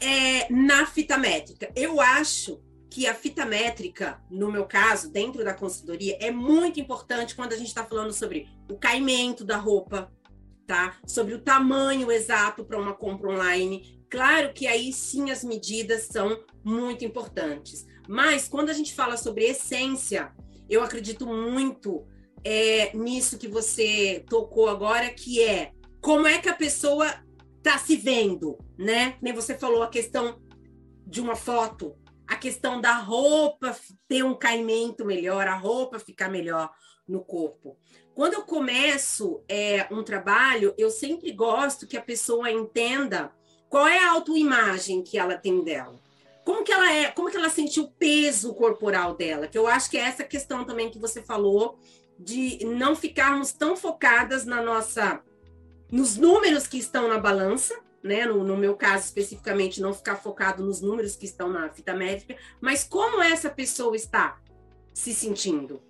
é, 0.00 0.50
na 0.50 0.86
fita 0.86 1.18
métrica. 1.18 1.70
Eu 1.76 2.00
acho 2.00 2.58
que 2.90 3.06
a 3.06 3.14
fita 3.14 3.46
métrica, 3.46 4.20
no 4.28 4.50
meu 4.50 4.66
caso, 4.66 5.10
dentro 5.10 5.44
da 5.44 5.54
consultoria, 5.54 6.18
é 6.20 6.30
muito 6.30 6.80
importante 6.80 7.36
quando 7.36 7.52
a 7.52 7.56
gente 7.56 7.68
está 7.68 7.84
falando 7.84 8.12
sobre 8.12 8.48
o 8.68 8.76
caimento 8.76 9.44
da 9.44 9.56
roupa, 9.56 10.12
tá? 10.66 10.96
Sobre 11.06 11.34
o 11.34 11.40
tamanho 11.40 12.10
exato 12.10 12.64
para 12.64 12.80
uma 12.80 12.92
compra 12.92 13.30
online. 13.30 14.04
Claro 14.10 14.52
que 14.52 14.66
aí 14.66 14.92
sim 14.92 15.30
as 15.30 15.44
medidas 15.44 16.08
são 16.10 16.44
muito 16.64 17.04
importantes. 17.04 17.86
Mas 18.08 18.48
quando 18.48 18.70
a 18.70 18.74
gente 18.74 18.92
fala 18.92 19.16
sobre 19.16 19.44
essência, 19.44 20.32
eu 20.68 20.82
acredito 20.82 21.24
muito 21.26 22.04
é, 22.42 22.96
nisso 22.96 23.38
que 23.38 23.46
você 23.46 24.24
tocou 24.28 24.68
agora, 24.68 25.10
que 25.10 25.40
é 25.40 25.72
como 26.00 26.26
é 26.26 26.38
que 26.38 26.48
a 26.48 26.54
pessoa 26.54 27.06
está 27.58 27.78
se 27.78 27.94
vendo, 27.94 28.58
né? 28.76 29.16
Nem 29.22 29.32
você 29.32 29.56
falou 29.56 29.82
a 29.82 29.88
questão 29.88 30.40
de 31.06 31.20
uma 31.20 31.36
foto, 31.36 31.94
a 32.30 32.36
questão 32.36 32.80
da 32.80 32.92
roupa 32.92 33.76
ter 34.06 34.22
um 34.22 34.36
caimento 34.36 35.04
melhor, 35.04 35.48
a 35.48 35.56
roupa 35.56 35.98
ficar 35.98 36.28
melhor 36.28 36.70
no 37.08 37.24
corpo. 37.24 37.76
Quando 38.14 38.34
eu 38.34 38.42
começo 38.42 39.42
é, 39.48 39.88
um 39.90 40.04
trabalho, 40.04 40.72
eu 40.78 40.92
sempre 40.92 41.32
gosto 41.32 41.88
que 41.88 41.96
a 41.96 42.00
pessoa 42.00 42.48
entenda 42.48 43.32
qual 43.68 43.84
é 43.88 43.98
a 43.98 44.12
autoimagem 44.12 45.02
que 45.02 45.18
ela 45.18 45.36
tem 45.36 45.64
dela. 45.64 46.00
Como 46.44 46.62
que 46.62 46.72
ela 46.72 46.92
é, 46.92 47.10
como 47.10 47.28
que 47.28 47.36
ela 47.36 47.50
sente 47.50 47.80
o 47.80 47.88
peso 47.88 48.54
corporal 48.54 49.16
dela? 49.16 49.48
Que 49.48 49.58
eu 49.58 49.66
acho 49.66 49.90
que 49.90 49.98
é 49.98 50.02
essa 50.02 50.22
questão 50.22 50.64
também 50.64 50.88
que 50.88 51.00
você 51.00 51.20
falou 51.20 51.80
de 52.16 52.64
não 52.64 52.94
ficarmos 52.94 53.50
tão 53.50 53.76
focadas 53.76 54.44
na 54.44 54.62
nossa 54.62 55.20
nos 55.90 56.16
números 56.16 56.68
que 56.68 56.78
estão 56.78 57.08
na 57.08 57.18
balança, 57.18 57.76
né? 58.02 58.26
No, 58.26 58.42
no, 58.42 58.56
meu 58.56 58.74
caso 58.74 59.04
especificamente, 59.04 59.80
não 59.80 59.92
ficar 59.92 60.16
focado 60.16 60.64
nos 60.64 60.80
números 60.80 61.16
que 61.16 61.26
estão 61.26 61.48
na 61.48 61.68
fita 61.68 61.94
métrica, 61.94 62.36
mas 62.60 62.84
como 62.84 63.22
essa 63.22 63.50
pessoa 63.50 63.94
está 63.96 64.38
se 64.92 65.14
sentindo? 65.14 65.80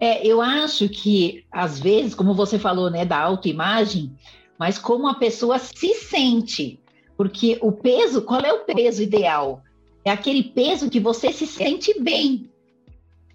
É, 0.00 0.24
eu 0.24 0.40
acho 0.40 0.88
que, 0.88 1.44
às 1.50 1.80
vezes, 1.80 2.14
como 2.14 2.34
você 2.34 2.58
falou, 2.58 2.88
né, 2.90 3.04
da 3.04 3.18
autoimagem, 3.18 4.16
mas 4.58 4.78
como 4.78 5.08
a 5.08 5.14
pessoa 5.14 5.58
se 5.58 5.94
sente. 5.94 6.80
Porque 7.16 7.58
o 7.60 7.72
peso, 7.72 8.22
qual 8.22 8.40
é 8.40 8.52
o 8.52 8.64
peso 8.64 9.02
ideal? 9.02 9.62
É 10.04 10.10
aquele 10.10 10.42
peso 10.42 10.88
que 10.88 11.00
você 11.00 11.32
se 11.32 11.46
sente 11.46 12.00
bem. 12.00 12.48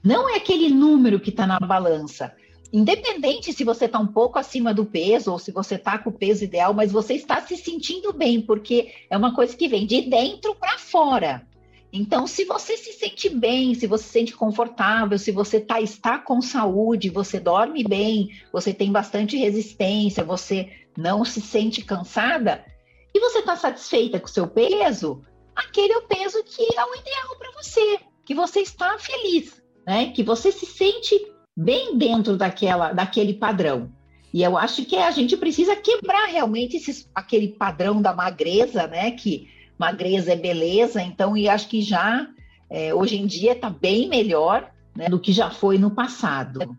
Não 0.02 0.30
é 0.30 0.38
aquele 0.38 0.70
número 0.70 1.20
que 1.20 1.30
está 1.30 1.46
na 1.46 1.60
balança. 1.60 2.34
Independente 2.74 3.54
se 3.54 3.64
você 3.64 3.86
está 3.86 4.00
um 4.00 4.08
pouco 4.08 4.40
acima 4.40 4.74
do 4.74 4.84
peso 4.84 5.32
ou 5.32 5.38
se 5.38 5.52
você 5.52 5.76
está 5.76 6.00
com 6.00 6.10
o 6.10 6.14
peso 6.14 6.44
ideal, 6.44 6.74
mas 6.74 6.92
você 6.92 7.14
está 7.14 7.40
se 7.40 7.56
sentindo 7.56 8.12
bem, 8.12 8.42
porque 8.42 8.92
é 9.12 9.16
uma 9.16 9.36
coisa 9.36 9.56
que 9.56 9.68
vem 9.68 9.86
de 9.86 10.02
dentro 10.02 10.56
para 10.56 10.80
fora. 10.80 11.48
Então, 11.96 12.26
se 12.26 12.46
você 12.46 12.76
se 12.76 12.94
sente 12.94 13.30
bem, 13.30 13.76
se 13.76 13.86
você 13.86 14.04
se 14.06 14.10
sente 14.10 14.34
confortável, 14.34 15.20
se 15.20 15.32
você 15.32 15.60
tá, 15.60 15.80
está 15.80 16.18
com 16.18 16.42
saúde, 16.42 17.12
você 17.12 17.40
dorme 17.40 17.84
bem, 17.84 18.32
você 18.52 18.74
tem 18.74 18.92
bastante 18.92 19.38
resistência, 19.38 20.24
você 20.24 20.72
não 20.98 21.24
se 21.24 21.42
sente 21.42 21.84
cansada, 21.84 22.66
e 23.14 23.20
você 23.20 23.38
está 23.38 23.56
satisfeita 23.56 24.20
com 24.20 24.26
o 24.26 24.30
seu 24.30 24.48
peso, 24.48 25.22
aquele 25.56 25.94
é 25.94 25.98
o 25.98 26.08
peso 26.08 26.44
que 26.44 26.64
é 26.64 26.84
o 26.84 26.96
ideal 26.96 27.38
para 27.38 27.52
você, 27.52 28.00
que 28.26 28.34
você 28.34 28.62
está 28.62 28.98
feliz, 28.98 29.62
né? 29.86 30.12
Que 30.12 30.24
você 30.24 30.52
se 30.52 30.66
sente 30.66 31.33
bem 31.56 31.98
dentro 31.98 32.38
daquela, 32.38 32.92
daquele 32.92 33.34
padrão. 33.34 33.92
E 34.34 34.42
eu 34.42 34.58
acho 34.58 34.84
que 34.86 34.96
a 34.96 35.12
gente 35.12 35.38
precisa 35.38 35.76
quebrar 35.76 36.26
realmente 36.26 36.78
esses, 36.78 37.08
aquele 37.14 37.50
padrão 37.50 38.02
da 38.02 38.14
magreza, 38.14 38.88
né? 38.88 39.12
Que 39.12 39.48
magreza 39.78 40.34
é 40.34 40.36
beleza, 40.36 41.02
então, 41.02 41.38
e 41.38 41.48
acho 41.48 41.68
que 41.68 41.82
já 41.82 42.28
é, 42.70 42.94
hoje 42.94 43.18
em 43.18 43.28
dia 43.28 43.52
está 43.54 43.70
bem 43.70 44.10
melhor, 44.10 44.72
né, 44.96 45.08
do 45.10 45.20
que 45.20 45.32
já 45.32 45.52
foi 45.52 45.78
no 45.78 45.92
passado. 45.92 46.76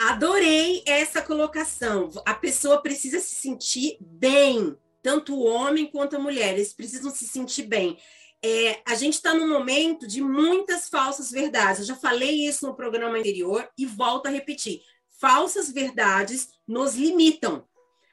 Adorei 0.00 0.82
essa 0.86 1.20
colocação. 1.20 2.10
A 2.24 2.34
pessoa 2.34 2.80
precisa 2.80 3.20
se 3.20 3.34
sentir 3.36 3.96
bem, 4.00 4.74
tanto 5.02 5.34
o 5.34 5.44
homem 5.44 5.86
quanto 5.86 6.16
a 6.16 6.18
mulher, 6.18 6.54
eles 6.54 6.72
precisam 6.72 7.10
se 7.10 7.26
sentir 7.26 7.64
bem. 7.64 7.98
É, 8.42 8.80
a 8.86 8.94
gente 8.94 9.14
está 9.14 9.34
num 9.34 9.48
momento 9.48 10.06
de 10.06 10.22
muitas 10.22 10.88
falsas 10.88 11.30
verdades. 11.30 11.80
Eu 11.80 11.86
já 11.86 11.96
falei 11.96 12.46
isso 12.46 12.66
no 12.66 12.74
programa 12.74 13.18
anterior 13.18 13.68
e 13.76 13.84
volto 13.84 14.26
a 14.26 14.30
repetir. 14.30 14.80
Falsas 15.20 15.70
verdades 15.70 16.48
nos 16.66 16.94
limitam. 16.94 17.66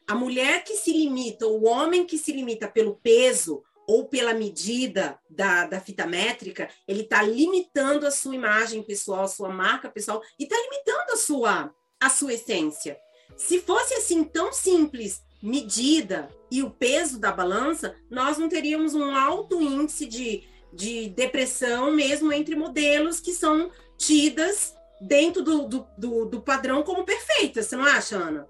A 0.06 0.14
mulher 0.14 0.64
que 0.64 0.76
se 0.76 0.92
limita, 0.92 1.48
o 1.48 1.66
homem 1.66 2.06
que 2.06 2.18
se 2.18 2.32
limita 2.32 2.68
pelo 2.68 2.96
peso 2.96 3.64
ou 3.88 4.06
pela 4.10 4.34
medida 4.34 5.18
da, 5.30 5.66
da 5.66 5.80
fita 5.80 6.06
métrica, 6.06 6.70
ele 6.86 7.04
está 7.04 7.22
limitando 7.22 8.06
a 8.06 8.12
sua 8.12 8.36
imagem 8.36 8.84
pessoal, 8.84 9.24
a 9.24 9.30
sua 9.30 9.50
marca 9.50 9.90
pessoal 9.90 10.22
e 10.38 10.44
está 10.44 10.58
limitando 10.58 11.14
a 11.14 11.18
sua, 11.18 11.76
a 12.00 12.10
sua 12.10 12.34
essência. 12.34 12.98
Se 13.38 13.62
fosse 13.62 13.94
assim 13.94 14.26
tão 14.26 14.52
simples, 14.52 15.22
medida 15.42 16.30
e 16.50 16.64
o 16.64 16.70
peso 16.70 17.20
da 17.20 17.32
balança, 17.32 17.96
nós 18.10 18.38
não 18.38 18.50
teríamos 18.50 18.96
um 18.96 19.16
alto 19.16 19.62
índice 19.62 20.06
de, 20.06 20.44
de 20.74 21.10
depressão 21.10 21.92
mesmo 21.92 22.32
entre 22.32 22.56
modelos 22.56 23.20
que 23.20 23.34
são 23.34 23.70
tidas 23.98 24.76
dentro 25.02 25.44
do, 25.44 25.68
do, 25.68 25.88
do, 25.98 26.26
do 26.26 26.42
padrão 26.42 26.84
como 26.84 27.04
perfeitas. 27.04 27.68
Você 27.68 27.76
não 27.76 27.84
acha, 27.84 28.18
Ana? 28.18 28.48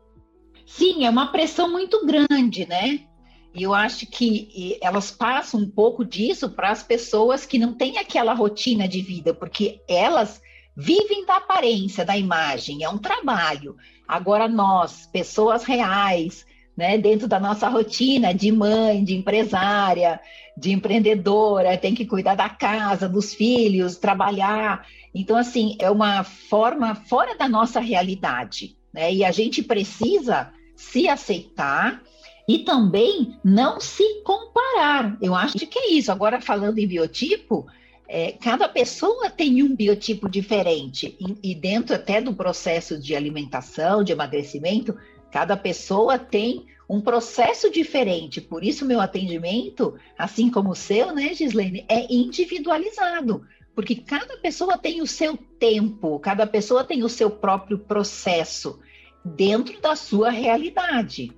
Sim, 0.65 1.05
é 1.05 1.09
uma 1.09 1.31
pressão 1.31 1.69
muito 1.71 2.05
grande, 2.05 2.67
né? 2.67 3.07
E 3.53 3.63
eu 3.63 3.73
acho 3.73 4.05
que 4.05 4.77
elas 4.81 5.09
passam 5.09 5.61
um 5.61 5.69
pouco 5.69 6.05
disso 6.05 6.49
para 6.49 6.69
as 6.69 6.83
pessoas 6.83 7.45
que 7.45 7.57
não 7.57 7.73
têm 7.73 7.97
aquela 7.97 8.33
rotina 8.33 8.87
de 8.87 9.01
vida, 9.01 9.33
porque 9.33 9.81
elas 9.87 10.41
vivem 10.75 11.25
da 11.25 11.37
aparência, 11.37 12.05
da 12.05 12.15
imagem, 12.15 12.83
é 12.83 12.89
um 12.89 12.99
trabalho. 12.99 13.75
Agora 14.07 14.47
nós, 14.47 15.07
pessoas 15.07 15.63
reais, 15.63 16.45
né, 16.77 16.95
dentro 16.95 17.27
da 17.27 17.39
nossa 17.39 17.67
rotina 17.67 18.31
de 18.31 18.51
mãe, 18.51 19.03
de 19.03 19.15
empresária, 19.15 20.19
de 20.55 20.71
empreendedora, 20.71 21.75
tem 21.75 21.95
que 21.95 22.05
cuidar 22.05 22.35
da 22.35 22.47
casa, 22.47 23.09
dos 23.09 23.33
filhos, 23.33 23.97
trabalhar. 23.97 24.85
Então, 25.13 25.35
assim, 25.35 25.75
é 25.79 25.89
uma 25.89 26.23
forma 26.23 26.93
fora 26.93 27.35
da 27.35 27.49
nossa 27.49 27.79
realidade, 27.79 28.77
né? 28.93 29.11
E 29.11 29.25
a 29.25 29.31
gente 29.31 29.63
precisa 29.63 30.51
se 30.75 31.09
aceitar 31.09 32.03
e 32.47 32.59
também 32.59 33.35
não 33.43 33.79
se 33.79 34.21
comparar. 34.23 35.17
Eu 35.19 35.33
acho 35.33 35.57
que 35.57 35.79
é 35.79 35.91
isso. 35.93 36.11
Agora, 36.11 36.39
falando 36.39 36.77
em 36.77 36.87
biotipo, 36.87 37.65
é, 38.07 38.31
cada 38.31 38.69
pessoa 38.69 39.29
tem 39.29 39.61
um 39.63 39.75
biotipo 39.75 40.29
diferente, 40.29 41.17
e, 41.19 41.51
e 41.51 41.55
dentro 41.55 41.95
até 41.95 42.21
do 42.21 42.33
processo 42.33 42.97
de 42.99 43.15
alimentação, 43.15 44.03
de 44.03 44.13
emagrecimento, 44.13 44.95
cada 45.31 45.55
pessoa 45.57 46.17
tem 46.17 46.67
um 46.89 47.01
processo 47.01 47.69
diferente. 47.69 48.39
Por 48.39 48.63
isso, 48.63 48.85
meu 48.85 49.01
atendimento, 49.01 49.97
assim 50.17 50.49
como 50.49 50.71
o 50.71 50.75
seu, 50.75 51.13
né, 51.13 51.33
Gislene, 51.33 51.85
é 51.89 52.11
individualizado. 52.11 53.45
Porque 53.75 53.95
cada 53.95 54.37
pessoa 54.37 54.77
tem 54.77 55.01
o 55.01 55.07
seu 55.07 55.37
tempo, 55.37 56.17
cada 56.19 56.47
pessoa 56.47 56.83
tem 56.83 57.03
o 57.03 57.09
seu 57.09 57.29
próprio 57.29 57.77
processo 57.77 58.79
dentro 59.23 59.79
da 59.79 59.95
sua 59.95 60.29
realidade. 60.29 61.31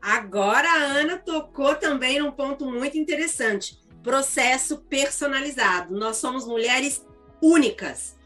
Agora 0.00 0.68
a 0.68 0.84
Ana 0.84 1.16
tocou 1.16 1.74
também 1.76 2.18
num 2.18 2.30
ponto 2.30 2.66
muito 2.66 2.98
interessante: 2.98 3.78
processo 4.02 4.78
personalizado. 4.78 5.96
Nós 5.96 6.18
somos 6.18 6.46
mulheres 6.46 7.06
únicas. 7.40 8.17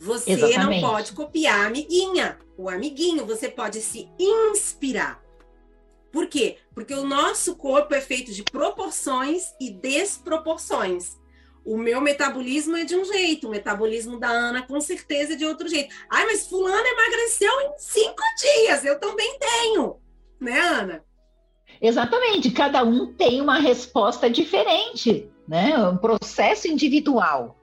Você 0.00 0.32
Exatamente. 0.32 0.80
não 0.80 0.90
pode 0.90 1.12
copiar 1.12 1.60
a 1.60 1.66
amiguinha, 1.66 2.38
o 2.56 2.68
amiguinho, 2.68 3.26
você 3.26 3.48
pode 3.48 3.80
se 3.80 4.08
inspirar. 4.18 5.22
Por 6.12 6.26
quê? 6.26 6.56
Porque 6.74 6.94
o 6.94 7.04
nosso 7.04 7.56
corpo 7.56 7.94
é 7.94 8.00
feito 8.00 8.32
de 8.32 8.42
proporções 8.42 9.52
e 9.60 9.70
desproporções. 9.70 11.18
O 11.64 11.76
meu 11.76 12.00
metabolismo 12.00 12.76
é 12.76 12.84
de 12.84 12.96
um 12.96 13.04
jeito, 13.04 13.46
o 13.46 13.50
metabolismo 13.50 14.18
da 14.18 14.28
Ana 14.28 14.62
com 14.62 14.80
certeza 14.80 15.34
é 15.34 15.36
de 15.36 15.44
outro 15.44 15.68
jeito. 15.68 15.94
Ai, 16.08 16.24
mas 16.26 16.46
fulano 16.46 16.86
emagreceu 16.86 17.52
em 17.60 17.72
cinco 17.76 18.22
dias, 18.40 18.84
eu 18.84 18.98
também 18.98 19.38
tenho. 19.38 19.96
Né, 20.40 20.58
Ana? 20.58 21.04
Exatamente, 21.80 22.50
cada 22.52 22.82
um 22.82 23.12
tem 23.12 23.40
uma 23.40 23.58
resposta 23.58 24.30
diferente, 24.30 25.28
né? 25.46 25.76
Um 25.88 25.96
processo 25.98 26.68
individual. 26.68 27.57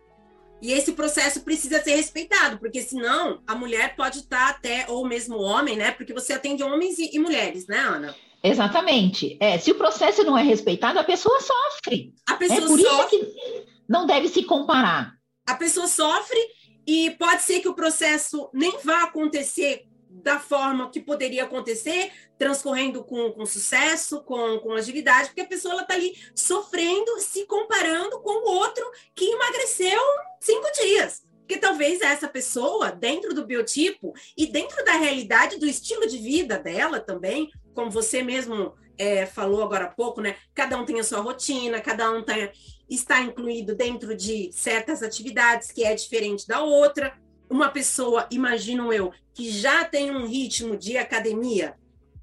E 0.61 0.71
esse 0.71 0.93
processo 0.93 1.41
precisa 1.41 1.83
ser 1.83 1.95
respeitado, 1.95 2.57
porque 2.57 2.81
senão 2.81 3.41
a 3.45 3.55
mulher 3.55 3.95
pode 3.95 4.19
estar 4.19 4.49
até, 4.49 4.85
ou 4.89 5.05
mesmo 5.07 5.35
o 5.35 5.41
homem, 5.41 5.75
né? 5.75 5.91
Porque 5.91 6.13
você 6.13 6.33
atende 6.33 6.63
homens 6.63 6.97
e, 6.97 7.11
e 7.13 7.19
mulheres, 7.19 7.67
né, 7.67 7.77
Ana? 7.77 8.15
Exatamente. 8.41 9.37
É, 9.39 9.57
se 9.57 9.71
o 9.71 9.75
processo 9.75 10.23
não 10.23 10.37
é 10.37 10.43
respeitado, 10.43 10.97
a 10.99 11.03
pessoa 11.03 11.39
sofre. 11.41 12.13
A 12.27 12.33
É 12.33 12.37
pessoa 12.37 12.67
por 12.67 12.79
isso 12.79 12.89
sofre, 12.89 13.17
que 13.17 13.65
não 13.87 14.05
deve 14.05 14.27
se 14.29 14.43
comparar. 14.43 15.13
a 15.47 15.55
pessoa 15.55 15.87
sofre 15.87 16.39
e 16.87 17.11
pode 17.19 17.41
ser 17.43 17.59
que 17.59 17.67
o 17.67 17.73
processo 17.75 18.49
nem 18.53 18.77
vá 18.83 19.03
acontecer 19.03 19.85
da 20.23 20.39
forma 20.39 20.89
que 20.89 20.99
poderia 20.99 21.43
acontecer, 21.43 22.11
transcorrendo 22.37 23.03
com, 23.03 23.31
com 23.31 23.45
sucesso, 23.45 24.23
com, 24.23 24.59
com 24.59 24.73
agilidade, 24.73 25.27
porque 25.27 25.41
a 25.41 25.47
pessoa 25.47 25.81
está 25.81 25.93
ali 25.93 26.15
sofrendo, 26.33 27.19
se 27.19 27.45
comparando 27.45 28.19
com 28.21 28.47
o 28.47 28.55
outro 28.55 28.83
que 29.13 29.25
emagreceu 29.25 29.99
em 29.99 30.45
cinco 30.45 30.71
dias. 30.81 31.25
Porque 31.39 31.57
talvez 31.57 32.01
essa 32.01 32.27
pessoa, 32.27 32.91
dentro 32.91 33.33
do 33.33 33.45
biotipo 33.45 34.13
e 34.35 34.47
dentro 34.47 34.83
da 34.83 34.93
realidade 34.93 35.59
do 35.59 35.67
estilo 35.67 36.07
de 36.07 36.17
vida 36.17 36.57
dela 36.57 36.99
também, 36.99 37.51
como 37.73 37.91
você 37.91 38.23
mesmo 38.23 38.73
é, 38.97 39.25
falou 39.25 39.63
agora 39.63 39.85
há 39.85 39.89
pouco, 39.89 40.21
né? 40.21 40.35
Cada 40.53 40.77
um 40.77 40.85
tem 40.85 40.99
a 40.99 41.03
sua 41.03 41.19
rotina, 41.19 41.79
cada 41.81 42.09
um 42.11 42.23
tem, 42.23 42.49
está 42.89 43.21
incluído 43.21 43.75
dentro 43.75 44.15
de 44.15 44.49
certas 44.53 45.03
atividades 45.03 45.71
que 45.71 45.83
é 45.83 45.93
diferente 45.93 46.47
da 46.47 46.61
outra. 46.61 47.15
Uma 47.49 47.69
pessoa, 47.69 48.27
imagino 48.31 48.91
eu, 48.91 49.11
que 49.33 49.49
já 49.49 49.83
tem 49.85 50.11
um 50.11 50.25
ritmo 50.25 50.77
de 50.77 50.97
academia, 50.97 51.75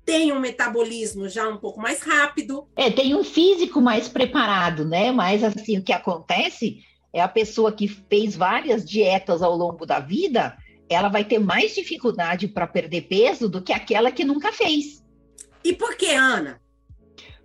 tem 0.05 0.33
um 0.33 0.41
metabolismo 0.41 1.29
já 1.29 1.49
um 1.49 1.57
pouco 1.57 1.81
mais 1.81 2.03
rápido, 2.03 2.67
É, 2.77 2.91
tem 2.91 3.15
um 3.15 3.23
físico 3.23 3.81
mais 3.81 4.09
preparado, 4.09 4.85
né? 4.85 5.13
Mas 5.13 5.45
assim, 5.45 5.79
o 5.79 5.83
que 5.83 5.93
acontece 5.93 6.81
é 7.13 7.21
a 7.21 7.29
pessoa 7.29 7.73
que 7.73 7.87
fez 7.87 8.35
várias 8.35 8.85
dietas 8.85 9.43
ao 9.43 9.55
longo 9.57 9.85
da 9.85 10.01
vida, 10.01 10.57
ela 10.89 11.09
vai 11.09 11.25
ter 11.25 11.39
mais 11.39 11.75
dificuldade 11.75 12.49
para 12.49 12.67
perder 12.67 13.03
peso 13.03 13.49
do 13.49 13.63
que 13.63 13.73
aquela 13.73 14.11
que 14.11 14.25
nunca 14.25 14.53
fez. 14.53 15.03
E 15.63 15.73
por 15.73 15.97
que, 15.97 16.11
Ana? 16.11 16.61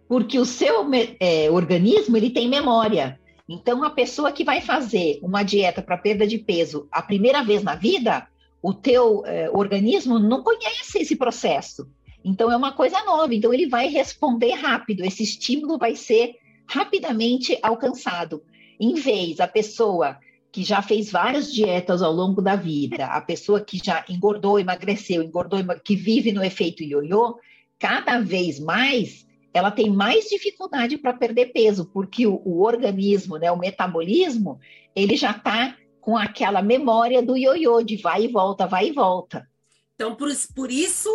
Porque 0.08 0.40
o 0.40 0.46
seu 0.46 0.90
é, 1.20 1.52
organismo 1.52 2.16
ele 2.16 2.30
tem 2.30 2.48
memória. 2.48 3.20
Então, 3.48 3.84
a 3.84 3.90
pessoa 3.90 4.32
que 4.32 4.44
vai 4.44 4.60
fazer 4.60 5.20
uma 5.22 5.44
dieta 5.44 5.82
para 5.82 5.98
perda 5.98 6.28
de 6.28 6.38
peso 6.38 6.88
a 6.92 7.02
primeira 7.02 7.44
vez 7.44 7.64
na 7.64 7.76
vida, 7.76 8.28
o 8.62 8.74
teu 8.74 9.26
é, 9.26 9.50
organismo 9.50 10.20
não 10.20 10.44
conhece 10.44 11.00
esse 11.00 11.16
processo. 11.16 11.90
Então, 12.24 12.52
é 12.52 12.58
uma 12.58 12.74
coisa 12.74 13.02
nova. 13.06 13.34
Então, 13.34 13.54
ele 13.54 13.68
vai 13.68 13.88
responder 13.88 14.52
rápido. 14.52 15.06
Esse 15.06 15.24
estímulo 15.24 15.78
vai 15.78 15.96
ser 15.96 16.36
rapidamente 16.68 17.58
alcançado. 17.62 18.44
Em 18.80 18.96
vez 18.96 19.40
a 19.40 19.48
pessoa 19.48 20.18
que 20.52 20.64
já 20.64 20.82
fez 20.82 21.12
várias 21.12 21.54
dietas 21.54 22.02
ao 22.02 22.12
longo 22.12 22.42
da 22.42 22.56
vida, 22.56 23.06
a 23.06 23.22
pessoa 23.22 23.62
que 23.62 23.80
já 23.84 24.04
engordou, 24.10 24.60
emagreceu, 24.60 25.22
engordou, 25.22 25.60
que 25.84 25.96
vive 25.96 26.32
no 26.32 26.44
efeito 26.44 26.84
ioiô, 26.84 27.38
cada 27.78 28.20
vez 28.20 28.60
mais 28.60 29.27
ela 29.58 29.72
tem 29.72 29.90
mais 29.90 30.26
dificuldade 30.26 30.98
para 30.98 31.14
perder 31.14 31.48
peso, 31.48 31.86
porque 31.86 32.26
o, 32.28 32.42
o 32.46 32.62
organismo, 32.62 33.38
né, 33.38 33.52
o 33.52 33.58
metabolismo, 33.58 34.60
ele 34.96 35.16
já 35.16 35.32
está 35.32 35.76
com 36.00 36.16
aquela 36.16 36.62
memória 36.62 37.22
do 37.22 37.36
ioiô, 37.36 37.82
de 37.82 37.98
vai 37.98 38.24
e 38.24 38.28
volta, 38.28 38.66
vai 38.66 38.88
e 38.88 38.92
volta. 38.94 39.50
Então, 39.96 40.16
por, 40.16 40.30
por 40.56 40.72
isso, 40.72 41.10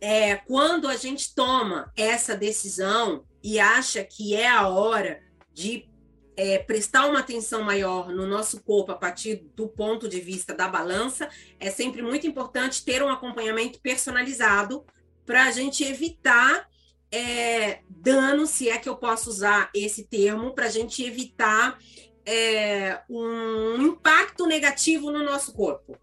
é, 0.00 0.36
quando 0.36 0.88
a 0.88 0.96
gente 0.96 1.34
toma 1.34 1.90
essa 1.96 2.36
decisão 2.36 3.24
e 3.42 3.58
acha 3.58 4.04
que 4.04 4.34
é 4.34 4.48
a 4.48 4.68
hora 4.68 5.22
de 5.52 5.88
é, 6.36 6.58
prestar 6.58 7.06
uma 7.06 7.20
atenção 7.20 7.62
maior 7.62 8.10
no 8.10 8.26
nosso 8.26 8.62
corpo 8.62 8.92
a 8.92 8.96
partir 8.96 9.44
do 9.56 9.68
ponto 9.68 10.08
de 10.08 10.20
vista 10.20 10.54
da 10.54 10.68
balança, 10.68 11.28
é 11.58 11.70
sempre 11.70 12.02
muito 12.02 12.26
importante 12.26 12.84
ter 12.84 13.02
um 13.02 13.08
acompanhamento 13.08 13.80
personalizado 13.80 14.84
para 15.24 15.44
a 15.44 15.50
gente 15.50 15.84
evitar 15.84 16.68
é, 17.10 17.80
dano, 17.88 18.46
se 18.46 18.68
é 18.68 18.78
que 18.78 18.88
eu 18.88 18.96
posso 18.96 19.30
usar 19.30 19.70
esse 19.74 20.04
termo, 20.04 20.52
para 20.52 20.66
a 20.66 20.70
gente 20.70 21.02
evitar 21.02 21.78
é, 22.26 23.00
um 23.08 23.80
impacto 23.82 24.46
negativo 24.46 25.10
no 25.10 25.24
nosso 25.24 25.52
corpo. 25.54 25.96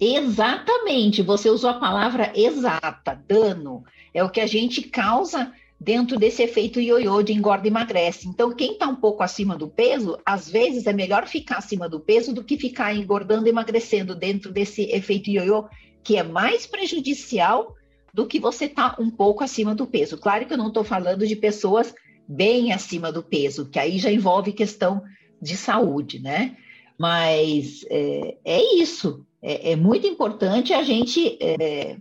Exatamente, 0.00 1.22
você 1.22 1.50
usou 1.50 1.70
a 1.70 1.80
palavra 1.80 2.32
exata, 2.34 3.20
dano. 3.26 3.82
É 4.14 4.22
o 4.22 4.30
que 4.30 4.40
a 4.40 4.46
gente 4.46 4.82
causa 4.82 5.52
dentro 5.80 6.18
desse 6.18 6.42
efeito 6.42 6.80
ioiô 6.80 7.22
de 7.22 7.32
engorda 7.32 7.66
e 7.66 7.70
emagrece. 7.70 8.28
Então, 8.28 8.54
quem 8.54 8.72
está 8.72 8.86
um 8.86 8.96
pouco 8.96 9.22
acima 9.22 9.56
do 9.56 9.68
peso, 9.68 10.18
às 10.24 10.48
vezes 10.48 10.86
é 10.86 10.92
melhor 10.92 11.26
ficar 11.26 11.58
acima 11.58 11.88
do 11.88 12.00
peso 12.00 12.32
do 12.32 12.44
que 12.44 12.58
ficar 12.58 12.94
engordando 12.94 13.46
e 13.46 13.50
emagrecendo 13.50 14.14
dentro 14.14 14.52
desse 14.52 14.82
efeito 14.90 15.30
ioiô, 15.30 15.68
que 16.02 16.16
é 16.16 16.22
mais 16.22 16.66
prejudicial 16.66 17.74
do 18.18 18.26
que 18.26 18.40
você 18.40 18.64
estar 18.64 18.96
tá 18.96 19.00
um 19.00 19.08
pouco 19.08 19.44
acima 19.44 19.76
do 19.76 19.86
peso. 19.86 20.18
Claro 20.18 20.44
que 20.44 20.52
eu 20.52 20.58
não 20.58 20.66
estou 20.66 20.82
falando 20.82 21.24
de 21.24 21.36
pessoas 21.36 21.94
bem 22.26 22.72
acima 22.72 23.12
do 23.12 23.22
peso, 23.22 23.70
que 23.70 23.78
aí 23.78 23.96
já 23.96 24.10
envolve 24.10 24.52
questão 24.52 25.04
de 25.40 25.56
saúde, 25.56 26.18
né? 26.18 26.56
Mas 26.98 27.84
é, 27.88 28.36
é 28.44 28.74
isso. 28.74 29.24
É, 29.40 29.70
é, 29.70 29.76
muito 29.76 30.04
importante 30.04 30.72
a 30.72 30.82
gente 30.82 31.38
é, 31.40 31.96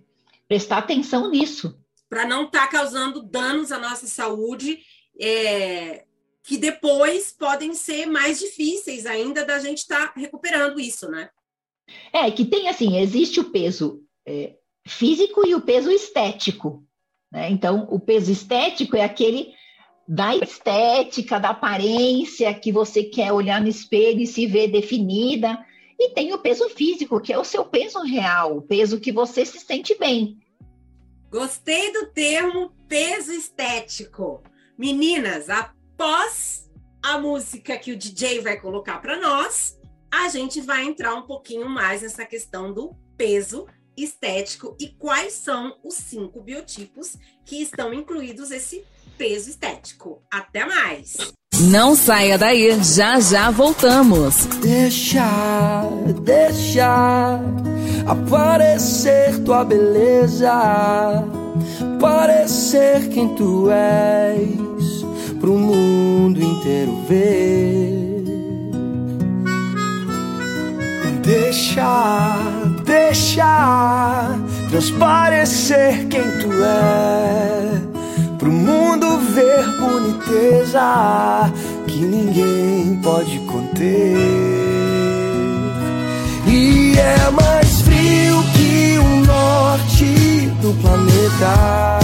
prestar 0.47 0.80
atenção 0.80 1.30
nisso. 1.30 1.80
Para 2.09 2.26
não 2.26 2.45
estar 2.45 2.61
tá 2.61 2.68
causando 2.68 3.22
danos 3.22 3.72
à 3.72 3.78
nossa 3.78 4.07
saúde, 4.07 4.80
é, 5.22 6.03
que 6.41 6.57
depois 6.57 7.32
podem 7.32 7.76
ser 7.76 8.07
mais 8.07 8.39
difíceis 8.39 9.05
ainda 9.05 9.45
da 9.45 9.59
gente 9.59 9.80
estar 9.84 10.13
tá 10.15 10.20
recuperando 10.20 10.80
isso, 10.80 11.07
né? 11.11 11.30
É, 12.11 12.32
que 12.32 12.43
tem 12.43 12.70
assim, 12.70 12.97
existe 12.97 13.39
o 13.39 13.51
peso 13.51 14.01
é, 14.26 14.55
físico 14.88 15.45
e 15.47 15.53
o 15.53 15.61
peso 15.61 15.91
estético. 15.91 16.83
Né? 17.31 17.49
Então, 17.49 17.88
o 17.89 17.99
peso 17.99 18.31
estético 18.31 18.95
é 18.95 19.03
aquele 19.03 19.53
da 20.07 20.35
estética, 20.35 21.39
da 21.39 21.49
aparência 21.49 22.53
que 22.53 22.71
você 22.71 23.03
quer 23.03 23.33
olhar 23.33 23.59
no 23.59 23.67
espelho 23.67 24.21
e 24.21 24.27
se 24.27 24.47
ver 24.47 24.69
definida. 24.69 25.57
E 25.99 26.11
tem 26.11 26.33
o 26.33 26.39
peso 26.39 26.69
físico, 26.69 27.19
que 27.19 27.33
é 27.33 27.38
o 27.38 27.43
seu 27.43 27.65
peso 27.65 27.99
real, 28.01 28.57
o 28.57 28.61
peso 28.61 28.99
que 28.99 29.11
você 29.11 29.45
se 29.45 29.59
sente 29.59 29.97
bem. 29.97 30.38
Gostei 31.29 31.91
do 31.91 32.07
termo 32.07 32.71
peso 32.88 33.33
estético. 33.33 34.41
Meninas, 34.77 35.49
após 35.49 36.69
a 37.03 37.17
música 37.17 37.77
que 37.77 37.91
o 37.91 37.97
DJ 37.97 38.41
vai 38.41 38.59
colocar 38.59 38.99
para 38.99 39.19
nós, 39.19 39.77
a 40.11 40.29
gente 40.29 40.61
vai 40.61 40.85
entrar 40.85 41.15
um 41.15 41.23
pouquinho 41.23 41.67
mais 41.67 42.01
nessa 42.01 42.25
questão 42.25 42.71
do 42.73 42.95
peso 43.17 43.67
estético 43.98 44.76
e 44.80 44.88
quais 44.88 45.34
são 45.34 45.76
os 45.84 45.95
cinco 45.95 46.41
biotipos 46.41 47.18
que 47.45 47.62
estão 47.62 47.93
incluídos 47.93 48.52
esse 48.52 48.84
peso 49.18 49.50
estético. 49.50 50.22
Até 50.32 50.66
mais! 50.66 51.18
Não 51.60 51.95
saia 51.95 52.38
daí, 52.38 52.78
já 52.84 53.20
já 53.20 53.50
voltamos. 53.50 54.45
Deixa, 54.62 55.82
deixa 56.24 57.41
aparecer 58.06 59.39
tua 59.43 59.66
beleza, 59.66 60.54
parecer 62.00 63.10
quem 63.10 63.34
tu 63.36 63.70
és, 63.72 65.04
pro 65.39 65.54
mundo 65.58 66.39
inteiro 66.41 66.95
ver. 67.08 68.24
Deixa, 71.24 72.38
deixa 72.88 74.33
transparecer 74.69 76.07
quem 76.07 76.23
tu 76.39 76.49
é 76.63 77.81
pro 78.39 78.51
mundo 78.51 79.19
ver 79.19 79.65
boniteza 79.77 81.51
que 81.85 81.99
ninguém 81.99 82.99
pode 83.03 83.39
conter. 83.39 84.17
E 86.47 86.95
é 86.97 87.29
mais 87.31 87.81
frio 87.81 88.43
que 88.53 88.97
o 88.97 89.25
norte 89.25 90.49
do 90.61 90.73
planeta. 90.81 91.99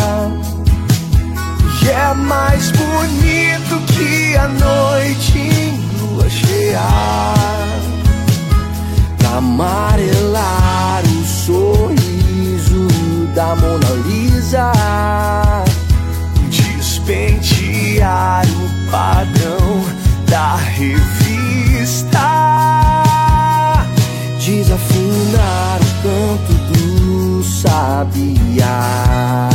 E 1.82 1.90
é 1.90 2.14
mais 2.14 2.72
bonito 2.72 3.94
que 3.94 4.36
a 4.36 4.48
noite 4.48 5.38
em 5.38 6.00
lua 6.00 6.30
cheia. 6.30 7.93
Amarelar 9.36 11.02
o 11.04 11.26
sorriso 11.26 12.88
da 13.34 13.56
Mona 13.56 13.90
Lisa. 14.06 14.72
Despentear 16.52 18.46
o 18.46 18.92
padrão 18.92 19.84
da 20.30 20.56
revista, 20.56 22.20
desafinar 24.38 25.80
o 25.82 25.86
canto 26.04 26.54
do 26.72 27.44
sabiá, 27.44 29.50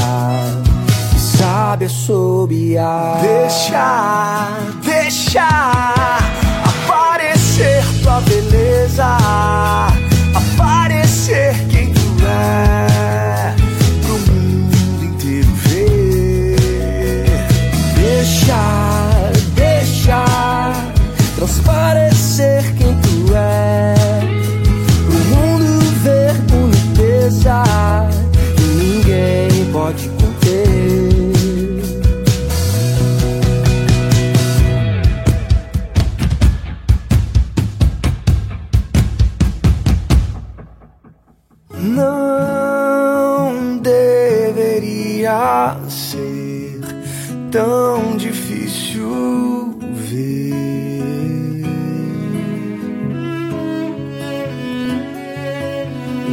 sabe 1.16 1.84
assobiar. 1.84 3.20
Deixa, 3.20 4.48
deixa 4.82 5.88
beleza, 8.98 9.16
aparecer 10.34 11.54
quem 11.68 11.92
tu 11.92 12.26
é. 12.26 12.87
Ser 45.88 46.80
tão 47.50 48.16
difícil 48.16 49.78
ver. 49.94 50.48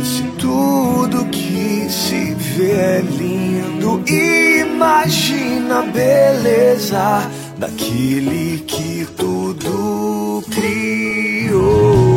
Se 0.04 0.24
tudo 0.38 1.26
que 1.26 1.88
se 1.90 2.36
vê 2.36 2.72
é 2.72 3.02
lindo, 3.02 4.04
imagina 4.08 5.80
a 5.80 5.84
beleza 5.84 7.32
daquele 7.58 8.64
que 8.68 9.08
tudo 9.18 10.44
criou. 10.50 12.16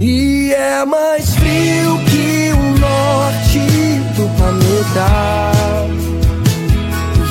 E 0.00 0.52
é 0.52 0.84
mais 0.84 1.34
frio 1.34 1.98
que 2.10 2.25
do 4.16 4.26
planeta. 4.36 5.52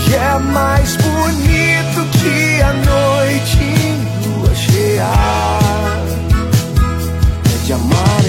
E 0.07 0.13
é 0.13 0.37
mais 0.39 0.95
bonito 0.97 2.05
que 2.19 2.61
a 2.61 2.73
noite 2.73 3.57
em 3.59 3.97
lua 4.27 4.53
cheia. 4.55 5.09
É 7.43 7.65
de 7.65 7.73
amarelar 7.73 8.24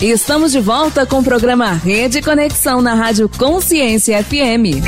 Estamos 0.00 0.52
de 0.52 0.60
volta 0.60 1.06
com 1.06 1.18
o 1.18 1.24
programa 1.24 1.72
Rede 1.72 2.22
Conexão 2.22 2.80
na 2.80 2.94
Rádio 2.94 3.28
Consciência 3.28 4.24
FM. 4.24 4.80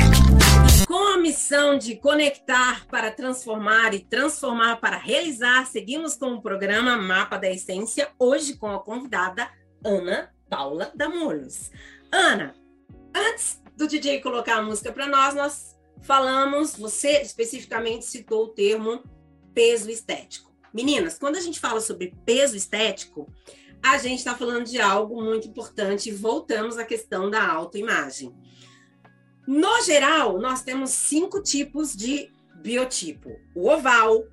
Com 0.87 1.13
a 1.13 1.17
missão 1.17 1.77
de 1.77 1.95
conectar 1.95 2.85
para 2.87 3.11
transformar 3.11 3.93
e 3.93 3.99
transformar 3.99 4.77
para 4.77 4.97
realizar, 4.97 5.67
seguimos 5.67 6.15
com 6.15 6.33
o 6.33 6.41
programa 6.41 6.97
Mapa 6.97 7.37
da 7.37 7.49
Essência, 7.49 8.09
hoje 8.17 8.55
com 8.55 8.71
a 8.71 8.79
convidada 8.79 9.47
Ana 9.85 10.31
Paula 10.49 10.91
Damolos. 10.95 11.69
Ana, 12.11 12.55
antes 13.15 13.61
do 13.77 13.87
DJ 13.87 14.19
colocar 14.19 14.57
a 14.57 14.61
música 14.61 14.91
para 14.91 15.07
nós, 15.07 15.35
nós 15.35 15.75
falamos, 16.01 16.75
você 16.75 17.21
especificamente 17.21 18.05
citou 18.05 18.45
o 18.45 18.49
termo 18.49 19.03
peso 19.53 19.89
estético. 19.89 20.52
Meninas, 20.73 21.17
quando 21.19 21.35
a 21.35 21.41
gente 21.41 21.59
fala 21.59 21.79
sobre 21.79 22.13
peso 22.25 22.55
estético, 22.55 23.27
a 23.81 23.97
gente 23.97 24.19
está 24.19 24.35
falando 24.35 24.65
de 24.65 24.79
algo 24.81 25.21
muito 25.21 25.47
importante. 25.47 26.11
Voltamos 26.11 26.77
à 26.77 26.85
questão 26.85 27.29
da 27.29 27.45
autoimagem. 27.45 28.33
No 29.45 29.81
geral, 29.83 30.39
nós 30.39 30.63
temos 30.63 30.89
cinco 30.91 31.41
tipos 31.41 31.95
de 31.95 32.31
biotipo: 32.55 33.29
o 33.55 33.67
oval, 33.69 34.23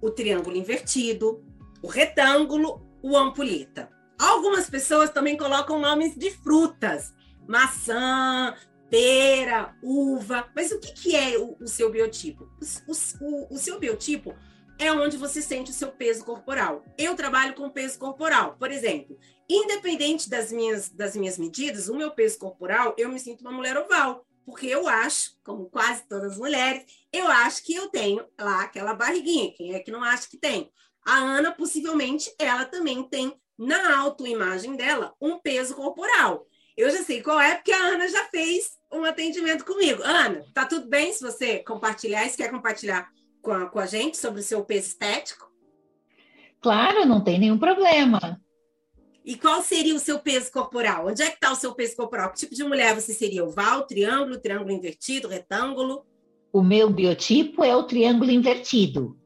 o 0.00 0.10
triângulo 0.10 0.56
invertido, 0.56 1.42
o 1.82 1.88
retângulo, 1.88 2.80
o 3.02 3.16
ampulheta. 3.16 3.88
Algumas 4.18 4.68
pessoas 4.68 5.10
também 5.10 5.36
colocam 5.36 5.80
nomes 5.80 6.14
de 6.16 6.30
frutas, 6.30 7.14
maçã, 7.46 8.54
pera, 8.90 9.74
uva. 9.82 10.48
Mas 10.54 10.70
o 10.70 10.78
que, 10.80 10.92
que 10.92 11.16
é 11.16 11.38
o, 11.38 11.56
o 11.60 11.66
seu 11.66 11.90
biotipo? 11.90 12.48
O, 12.86 13.24
o- 13.24 13.54
o 13.54 13.58
seu 13.58 13.78
biotipo 13.78 14.34
é 14.78 14.92
onde 14.92 15.16
você 15.16 15.42
sente 15.42 15.70
o 15.70 15.74
seu 15.74 15.90
peso 15.90 16.24
corporal. 16.24 16.84
Eu 16.96 17.14
trabalho 17.16 17.54
com 17.54 17.68
peso 17.68 17.98
corporal. 17.98 18.56
Por 18.56 18.70
exemplo, 18.70 19.18
independente 19.48 20.30
das 20.30 20.52
minhas, 20.52 20.88
das 20.88 21.16
minhas 21.16 21.36
medidas, 21.36 21.88
o 21.88 21.96
meu 21.96 22.12
peso 22.12 22.38
corporal, 22.38 22.94
eu 22.96 23.08
me 23.08 23.18
sinto 23.18 23.40
uma 23.40 23.52
mulher 23.52 23.76
oval. 23.76 24.24
Porque 24.46 24.66
eu 24.66 24.88
acho, 24.88 25.36
como 25.44 25.68
quase 25.68 26.06
todas 26.08 26.32
as 26.32 26.38
mulheres, 26.38 26.84
eu 27.12 27.26
acho 27.26 27.62
que 27.64 27.74
eu 27.74 27.88
tenho 27.88 28.24
lá 28.40 28.62
aquela 28.62 28.94
barriguinha. 28.94 29.52
Quem 29.52 29.74
é 29.74 29.80
que 29.80 29.90
não 29.90 30.02
acha 30.02 30.28
que 30.28 30.38
tem? 30.38 30.70
A 31.04 31.16
Ana, 31.16 31.52
possivelmente, 31.52 32.32
ela 32.38 32.64
também 32.64 33.02
tem, 33.02 33.34
na 33.58 33.98
autoimagem 33.98 34.76
dela, 34.76 35.14
um 35.20 35.38
peso 35.38 35.74
corporal. 35.74 36.46
Eu 36.76 36.88
já 36.90 37.02
sei 37.02 37.20
qual 37.20 37.40
é, 37.40 37.56
porque 37.56 37.72
a 37.72 37.88
Ana 37.88 38.08
já 38.08 38.24
fez 38.26 38.78
um 38.92 39.04
atendimento 39.04 39.64
comigo. 39.64 40.02
Ana, 40.02 40.44
tá 40.54 40.64
tudo 40.64 40.88
bem 40.88 41.12
se 41.12 41.20
você 41.20 41.58
compartilhar? 41.58 42.28
Se 42.28 42.36
quer 42.36 42.50
compartilhar 42.50 43.10
com 43.42 43.52
a, 43.52 43.66
com 43.66 43.78
a 43.78 43.86
gente 43.86 44.16
sobre 44.16 44.40
o 44.40 44.44
seu 44.44 44.64
peso 44.64 44.88
estético? 44.88 45.48
Claro, 46.60 47.06
não 47.06 47.22
tem 47.22 47.38
nenhum 47.38 47.58
problema. 47.58 48.40
E 49.24 49.36
qual 49.36 49.60
seria 49.60 49.94
o 49.94 49.98
seu 49.98 50.18
peso 50.18 50.50
corporal? 50.50 51.08
Onde 51.08 51.22
é 51.22 51.26
que 51.26 51.34
está 51.34 51.52
o 51.52 51.56
seu 51.56 51.74
peso 51.74 51.94
corporal? 51.96 52.30
Que 52.30 52.38
tipo 52.38 52.54
de 52.54 52.64
mulher 52.64 52.94
você 52.94 53.12
seria? 53.12 53.44
Oval, 53.44 53.86
triângulo, 53.86 54.38
triângulo 54.38 54.72
invertido, 54.72 55.28
retângulo? 55.28 56.04
O 56.50 56.62
meu 56.62 56.88
biotipo 56.88 57.62
é 57.62 57.76
o 57.76 57.82
triângulo 57.82 58.30
invertido. 58.30 59.18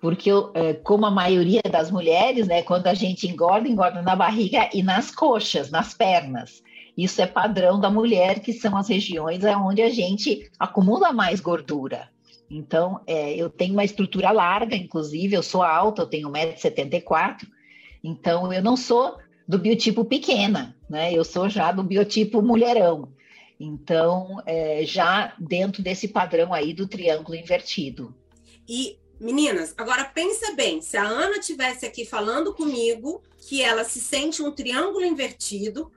Porque, 0.00 0.30
eu, 0.30 0.52
eh, 0.54 0.74
como 0.74 1.04
a 1.04 1.10
maioria 1.10 1.60
das 1.68 1.90
mulheres, 1.90 2.46
né, 2.46 2.62
quando 2.62 2.86
a 2.86 2.94
gente 2.94 3.26
engorda, 3.26 3.68
engorda 3.68 4.00
na 4.00 4.14
barriga 4.14 4.70
e 4.72 4.82
nas 4.82 5.10
coxas, 5.10 5.70
nas 5.70 5.92
pernas. 5.94 6.62
Isso 6.96 7.20
é 7.20 7.26
padrão 7.26 7.80
da 7.80 7.90
mulher, 7.90 8.40
que 8.40 8.52
são 8.52 8.76
as 8.76 8.88
regiões 8.88 9.42
onde 9.44 9.82
a 9.82 9.90
gente 9.90 10.48
acumula 10.58 11.12
mais 11.12 11.40
gordura. 11.40 12.08
Então, 12.50 13.00
eh, 13.06 13.36
eu 13.36 13.48
tenho 13.48 13.74
uma 13.74 13.84
estrutura 13.84 14.32
larga, 14.32 14.74
inclusive, 14.74 15.36
eu 15.36 15.42
sou 15.42 15.62
alta, 15.62 16.02
eu 16.02 16.06
tenho 16.06 16.28
1,74m, 16.28 17.46
então 18.02 18.52
eu 18.52 18.60
não 18.60 18.76
sou 18.76 19.18
do 19.46 19.58
biotipo 19.58 20.04
pequena, 20.04 20.76
né? 20.88 21.12
Eu 21.12 21.24
sou 21.24 21.48
já 21.48 21.70
do 21.70 21.82
biotipo 21.84 22.42
mulherão. 22.42 23.12
Então, 23.58 24.42
eh, 24.46 24.82
já 24.84 25.34
dentro 25.38 25.82
desse 25.82 26.08
padrão 26.08 26.52
aí 26.52 26.72
do 26.72 26.88
triângulo 26.88 27.36
invertido. 27.36 28.14
E, 28.68 28.98
meninas, 29.20 29.74
agora 29.76 30.04
pensa 30.04 30.52
bem, 30.54 30.80
se 30.80 30.96
a 30.96 31.04
Ana 31.04 31.38
tivesse 31.38 31.86
aqui 31.86 32.04
falando 32.04 32.54
comigo 32.54 33.22
que 33.48 33.62
ela 33.62 33.84
se 33.84 34.00
sente 34.00 34.42
um 34.42 34.50
triângulo 34.50 35.04
invertido 35.04 35.90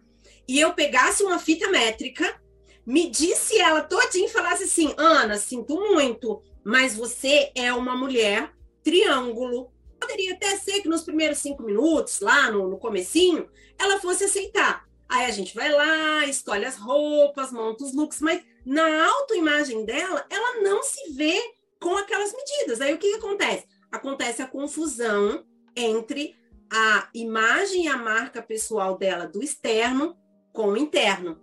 e 0.48 0.60
eu 0.60 0.74
pegasse 0.74 1.24
uma 1.24 1.40
fita 1.40 1.70
métrica, 1.70 2.43
medisse 2.86 3.58
ela 3.60 3.82
todinha 3.82 4.28
e 4.28 4.32
falasse 4.32 4.64
assim, 4.64 4.94
Ana, 4.98 5.38
sinto 5.38 5.76
muito, 5.76 6.42
mas 6.64 6.96
você 6.96 7.52
é 7.56 7.74
uma 7.74 7.96
mulher 7.96 8.54
triângulo. 8.84 9.72
Poderia 10.00 10.34
até 10.34 10.58
ser 10.58 10.82
que 10.82 10.90
nos 10.90 11.04
primeiros 11.04 11.38
cinco 11.38 11.64
minutos, 11.64 12.20
lá 12.20 12.52
no, 12.52 12.70
no 12.70 12.78
comecinho, 12.78 13.50
ela 13.80 14.00
fosse 14.00 14.26
aceitar. 14.26 14.86
Aí 15.08 15.26
a 15.26 15.32
gente 15.32 15.54
vai 15.54 15.72
lá, 15.72 16.26
escolhe 16.26 16.66
as 16.66 16.78
roupas, 16.78 17.52
monta 17.52 17.84
os 17.84 17.94
looks, 17.94 18.20
mas 18.20 18.44
na 18.66 19.06
autoimagem 19.06 19.86
dela, 19.86 20.26
ela 20.30 20.62
não 20.62 20.82
se 20.82 21.12
vê 21.14 21.40
com 21.80 21.96
aquelas 21.98 22.34
medidas. 22.34 22.82
Aí 22.82 22.94
o 22.94 22.98
que, 22.98 23.12
que 23.12 23.18
acontece? 23.18 23.66
Acontece 23.92 24.42
a 24.42 24.48
confusão 24.48 25.46
entre 25.76 26.36
a 26.72 27.10
imagem 27.14 27.86
e 27.86 27.88
a 27.88 27.98
marca 27.98 28.42
pessoal 28.42 28.98
dela 28.98 29.28
do 29.28 29.44
externo 29.44 30.18
com 30.52 30.70
o 30.70 30.78
interno. 30.78 31.40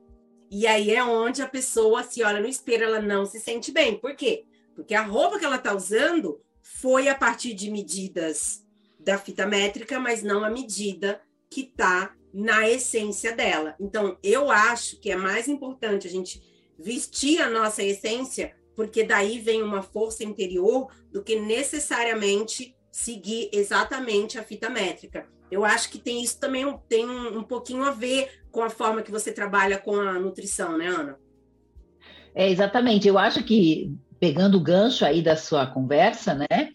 E 0.50 0.66
aí 0.66 0.90
é 0.90 1.04
onde 1.04 1.42
a 1.42 1.48
pessoa 1.48 2.02
se 2.02 2.22
olha 2.24 2.40
no 2.40 2.48
espelho, 2.48 2.84
ela 2.84 3.00
não 3.00 3.24
se 3.24 3.38
sente 3.38 3.70
bem. 3.70 3.96
Por 3.96 4.16
quê? 4.16 4.44
Porque 4.74 4.94
a 4.94 5.02
roupa 5.02 5.38
que 5.38 5.44
ela 5.44 5.56
está 5.56 5.74
usando 5.74 6.40
foi 6.60 7.08
a 7.08 7.14
partir 7.14 7.54
de 7.54 7.70
medidas 7.70 8.64
da 8.98 9.16
fita 9.16 9.46
métrica, 9.46 10.00
mas 10.00 10.22
não 10.22 10.44
a 10.44 10.50
medida 10.50 11.20
que 11.48 11.62
está 11.62 12.14
na 12.32 12.68
essência 12.68 13.34
dela. 13.34 13.76
Então, 13.78 14.18
eu 14.22 14.50
acho 14.50 14.98
que 15.00 15.10
é 15.10 15.16
mais 15.16 15.48
importante 15.48 16.06
a 16.06 16.10
gente 16.10 16.42
vestir 16.78 17.40
a 17.40 17.48
nossa 17.48 17.82
essência, 17.82 18.54
porque 18.74 19.04
daí 19.04 19.38
vem 19.38 19.62
uma 19.62 19.82
força 19.82 20.24
interior 20.24 20.88
do 21.12 21.22
que 21.22 21.38
necessariamente 21.38 22.74
seguir 22.90 23.50
exatamente 23.52 24.38
a 24.38 24.42
fita 24.42 24.68
métrica. 24.68 25.28
Eu 25.50 25.64
acho 25.64 25.90
que 25.90 25.98
tem 25.98 26.22
isso 26.22 26.38
também 26.38 26.64
tem 26.88 27.08
um, 27.08 27.38
um 27.38 27.42
pouquinho 27.42 27.82
a 27.82 27.90
ver 27.90 28.39
com 28.50 28.62
a 28.62 28.70
forma 28.70 29.02
que 29.02 29.10
você 29.10 29.32
trabalha 29.32 29.78
com 29.78 29.94
a 29.94 30.14
nutrição, 30.14 30.76
né, 30.76 30.86
Ana? 30.86 31.18
É, 32.34 32.48
exatamente. 32.48 33.08
Eu 33.08 33.18
acho 33.18 33.42
que, 33.42 33.92
pegando 34.18 34.58
o 34.58 34.62
gancho 34.62 35.04
aí 35.04 35.22
da 35.22 35.36
sua 35.36 35.66
conversa, 35.66 36.34
né? 36.34 36.72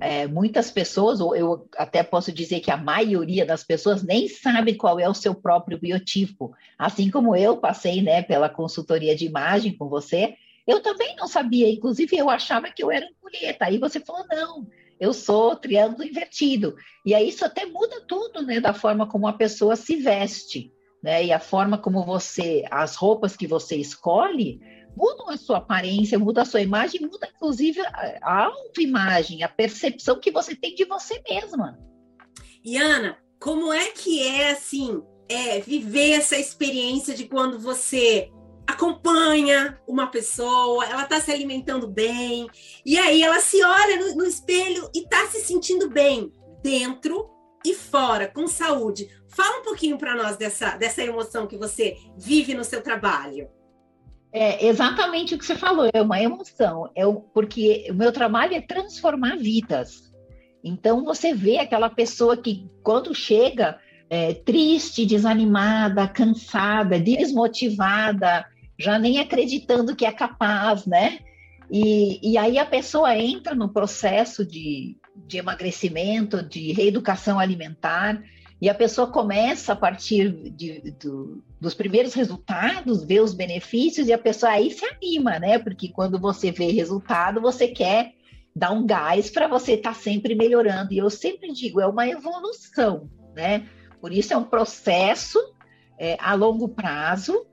é, 0.00 0.26
muitas 0.26 0.70
pessoas, 0.70 1.20
ou 1.20 1.34
eu 1.34 1.68
até 1.76 2.02
posso 2.02 2.30
dizer 2.30 2.60
que 2.60 2.70
a 2.70 2.76
maioria 2.76 3.44
das 3.44 3.64
pessoas 3.64 4.02
nem 4.02 4.28
sabe 4.28 4.74
qual 4.74 5.00
é 5.00 5.08
o 5.08 5.14
seu 5.14 5.34
próprio 5.34 5.78
biotipo. 5.78 6.52
Assim 6.78 7.10
como 7.10 7.34
eu 7.34 7.56
passei, 7.56 8.00
né, 8.00 8.22
pela 8.22 8.48
consultoria 8.48 9.16
de 9.16 9.26
imagem 9.26 9.76
com 9.76 9.88
você, 9.88 10.34
eu 10.66 10.80
também 10.80 11.16
não 11.16 11.26
sabia. 11.26 11.68
Inclusive, 11.68 12.16
eu 12.16 12.30
achava 12.30 12.70
que 12.70 12.82
eu 12.82 12.92
era 12.92 13.06
ampulheta. 13.06 13.64
Aí 13.64 13.78
você 13.78 13.98
falou, 13.98 14.24
não, 14.30 14.68
eu 15.00 15.12
sou 15.12 15.56
triângulo 15.56 16.04
invertido. 16.04 16.76
E 17.04 17.12
aí 17.12 17.28
isso 17.28 17.44
até 17.44 17.66
muda 17.66 18.00
tudo, 18.06 18.42
né, 18.42 18.60
da 18.60 18.72
forma 18.72 19.08
como 19.08 19.26
a 19.26 19.32
pessoa 19.32 19.74
se 19.74 19.96
veste, 19.96 20.72
né, 21.02 21.24
e 21.24 21.32
a 21.32 21.38
forma 21.38 21.78
como 21.78 22.04
você, 22.04 22.64
as 22.70 22.96
roupas 22.96 23.36
que 23.36 23.46
você 23.46 23.76
escolhe, 23.76 24.60
mudam 24.96 25.30
a 25.30 25.36
sua 25.36 25.58
aparência, 25.58 26.18
muda 26.18 26.42
a 26.42 26.44
sua 26.44 26.60
imagem, 26.60 27.00
muda 27.02 27.30
inclusive 27.34 27.80
a, 27.80 28.44
autoimagem, 28.44 29.42
a 29.42 29.48
percepção 29.48 30.18
que 30.18 30.30
você 30.30 30.56
tem 30.56 30.74
de 30.74 30.84
você 30.84 31.22
mesma. 31.28 31.78
E 32.64 32.76
Ana, 32.76 33.16
como 33.38 33.72
é 33.72 33.90
que 33.90 34.26
é 34.26 34.50
assim, 34.50 35.00
é, 35.28 35.60
viver 35.60 36.10
essa 36.10 36.36
experiência 36.36 37.14
de 37.14 37.26
quando 37.26 37.60
você 37.60 38.28
acompanha 38.66 39.80
uma 39.86 40.08
pessoa, 40.08 40.84
ela 40.84 41.04
está 41.04 41.20
se 41.20 41.30
alimentando 41.30 41.86
bem, 41.86 42.48
e 42.84 42.98
aí 42.98 43.22
ela 43.22 43.40
se 43.40 43.62
olha 43.62 43.96
no, 43.96 44.16
no 44.16 44.26
espelho 44.26 44.90
e 44.94 45.04
está 45.04 45.26
se 45.28 45.40
sentindo 45.40 45.88
bem, 45.88 46.32
dentro 46.62 47.37
e 47.70 47.74
fora, 47.74 48.26
com 48.26 48.46
saúde. 48.46 49.08
Fala 49.28 49.60
um 49.60 49.62
pouquinho 49.62 49.98
para 49.98 50.14
nós 50.14 50.36
dessa, 50.36 50.76
dessa 50.76 51.02
emoção 51.02 51.46
que 51.46 51.56
você 51.56 51.96
vive 52.16 52.54
no 52.54 52.64
seu 52.64 52.82
trabalho. 52.82 53.48
É 54.32 54.66
exatamente 54.66 55.34
o 55.34 55.38
que 55.38 55.44
você 55.44 55.56
falou, 55.56 55.88
é 55.92 56.02
uma 56.02 56.20
emoção, 56.20 56.90
é 56.94 57.02
porque 57.32 57.86
o 57.90 57.94
meu 57.94 58.12
trabalho 58.12 58.54
é 58.54 58.60
transformar 58.60 59.36
vidas. 59.36 60.12
Então 60.62 61.04
você 61.04 61.32
vê 61.32 61.58
aquela 61.58 61.88
pessoa 61.88 62.36
que 62.36 62.68
quando 62.82 63.14
chega 63.14 63.78
é, 64.10 64.34
triste, 64.34 65.06
desanimada, 65.06 66.08
cansada, 66.08 66.98
desmotivada, 66.98 68.44
já 68.78 68.98
nem 68.98 69.18
acreditando 69.18 69.96
que 69.96 70.04
é 70.04 70.12
capaz, 70.12 70.86
né? 70.86 71.18
E, 71.70 72.32
e 72.32 72.38
aí 72.38 72.58
a 72.58 72.66
pessoa 72.66 73.16
entra 73.16 73.54
no 73.54 73.68
processo 73.68 74.44
de, 74.44 74.96
de 75.26 75.38
emagrecimento, 75.38 76.42
de 76.42 76.72
reeducação 76.72 77.38
alimentar, 77.38 78.22
e 78.60 78.68
a 78.68 78.74
pessoa 78.74 79.06
começa 79.06 79.72
a 79.72 79.76
partir 79.76 80.32
de- 80.50 80.92
do- 81.00 81.42
dos 81.60 81.74
primeiros 81.74 82.14
resultados, 82.14 83.04
ver 83.04 83.20
os 83.20 83.32
benefícios, 83.32 84.08
e 84.08 84.12
a 84.12 84.18
pessoa 84.18 84.52
aí 84.52 84.70
se 84.70 84.84
anima, 84.84 85.38
né? 85.38 85.58
Porque 85.58 85.88
quando 85.88 86.18
você 86.18 86.50
vê 86.50 86.70
resultado, 86.72 87.40
você 87.40 87.68
quer 87.68 88.14
dar 88.54 88.72
um 88.72 88.84
gás 88.84 89.30
para 89.30 89.46
você 89.46 89.74
estar 89.74 89.94
sempre 89.94 90.34
melhorando. 90.34 90.92
E 90.92 90.98
eu 90.98 91.08
sempre 91.08 91.52
digo, 91.52 91.80
é 91.80 91.86
uma 91.86 92.08
evolução, 92.08 93.08
né? 93.34 93.68
Por 94.00 94.12
isso 94.12 94.32
é 94.34 94.36
um 94.36 94.44
processo 94.44 95.38
é, 95.98 96.16
a 96.20 96.34
longo 96.34 96.68
prazo 96.68 97.46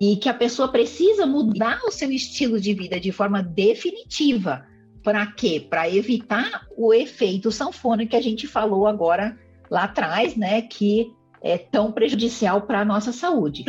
e 0.00 0.16
que 0.16 0.28
a 0.28 0.34
pessoa 0.34 0.68
precisa 0.68 1.26
mudar 1.26 1.80
o 1.86 1.90
seu 1.90 2.10
estilo 2.10 2.58
de 2.60 2.72
vida 2.74 2.98
de 2.98 3.12
forma 3.12 3.42
definitiva. 3.42 4.66
Para 5.02 5.26
quê? 5.26 5.64
Para 5.68 5.88
evitar 5.88 6.66
o 6.76 6.92
efeito 6.92 7.50
sanfona 7.50 8.06
que 8.06 8.16
a 8.16 8.20
gente 8.20 8.46
falou 8.46 8.86
agora 8.86 9.38
lá 9.70 9.84
atrás, 9.84 10.36
né? 10.36 10.62
Que 10.62 11.12
é 11.42 11.56
tão 11.56 11.90
prejudicial 11.90 12.62
para 12.62 12.80
a 12.80 12.84
nossa 12.84 13.12
saúde. 13.12 13.64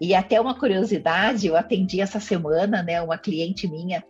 E 0.00 0.14
até 0.14 0.40
uma 0.40 0.54
curiosidade, 0.54 1.46
eu 1.46 1.56
atendi 1.56 2.00
essa 2.00 2.20
semana, 2.20 2.82
né, 2.82 3.02
uma 3.02 3.18
cliente 3.18 3.66
minha, 3.66 4.04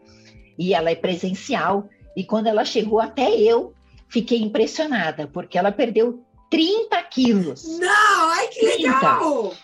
e 0.58 0.74
ela 0.74 0.90
é 0.90 0.94
presencial, 0.94 1.88
e 2.14 2.22
quando 2.22 2.46
ela 2.46 2.64
chegou 2.64 3.00
até 3.00 3.34
eu, 3.34 3.72
fiquei 4.08 4.40
impressionada, 4.42 5.26
porque 5.26 5.56
ela 5.56 5.72
perdeu 5.72 6.22
30 6.50 7.02
quilos. 7.04 7.78
Não, 7.78 8.30
ai 8.30 8.48
que 8.48 8.60
legal! 8.66 9.54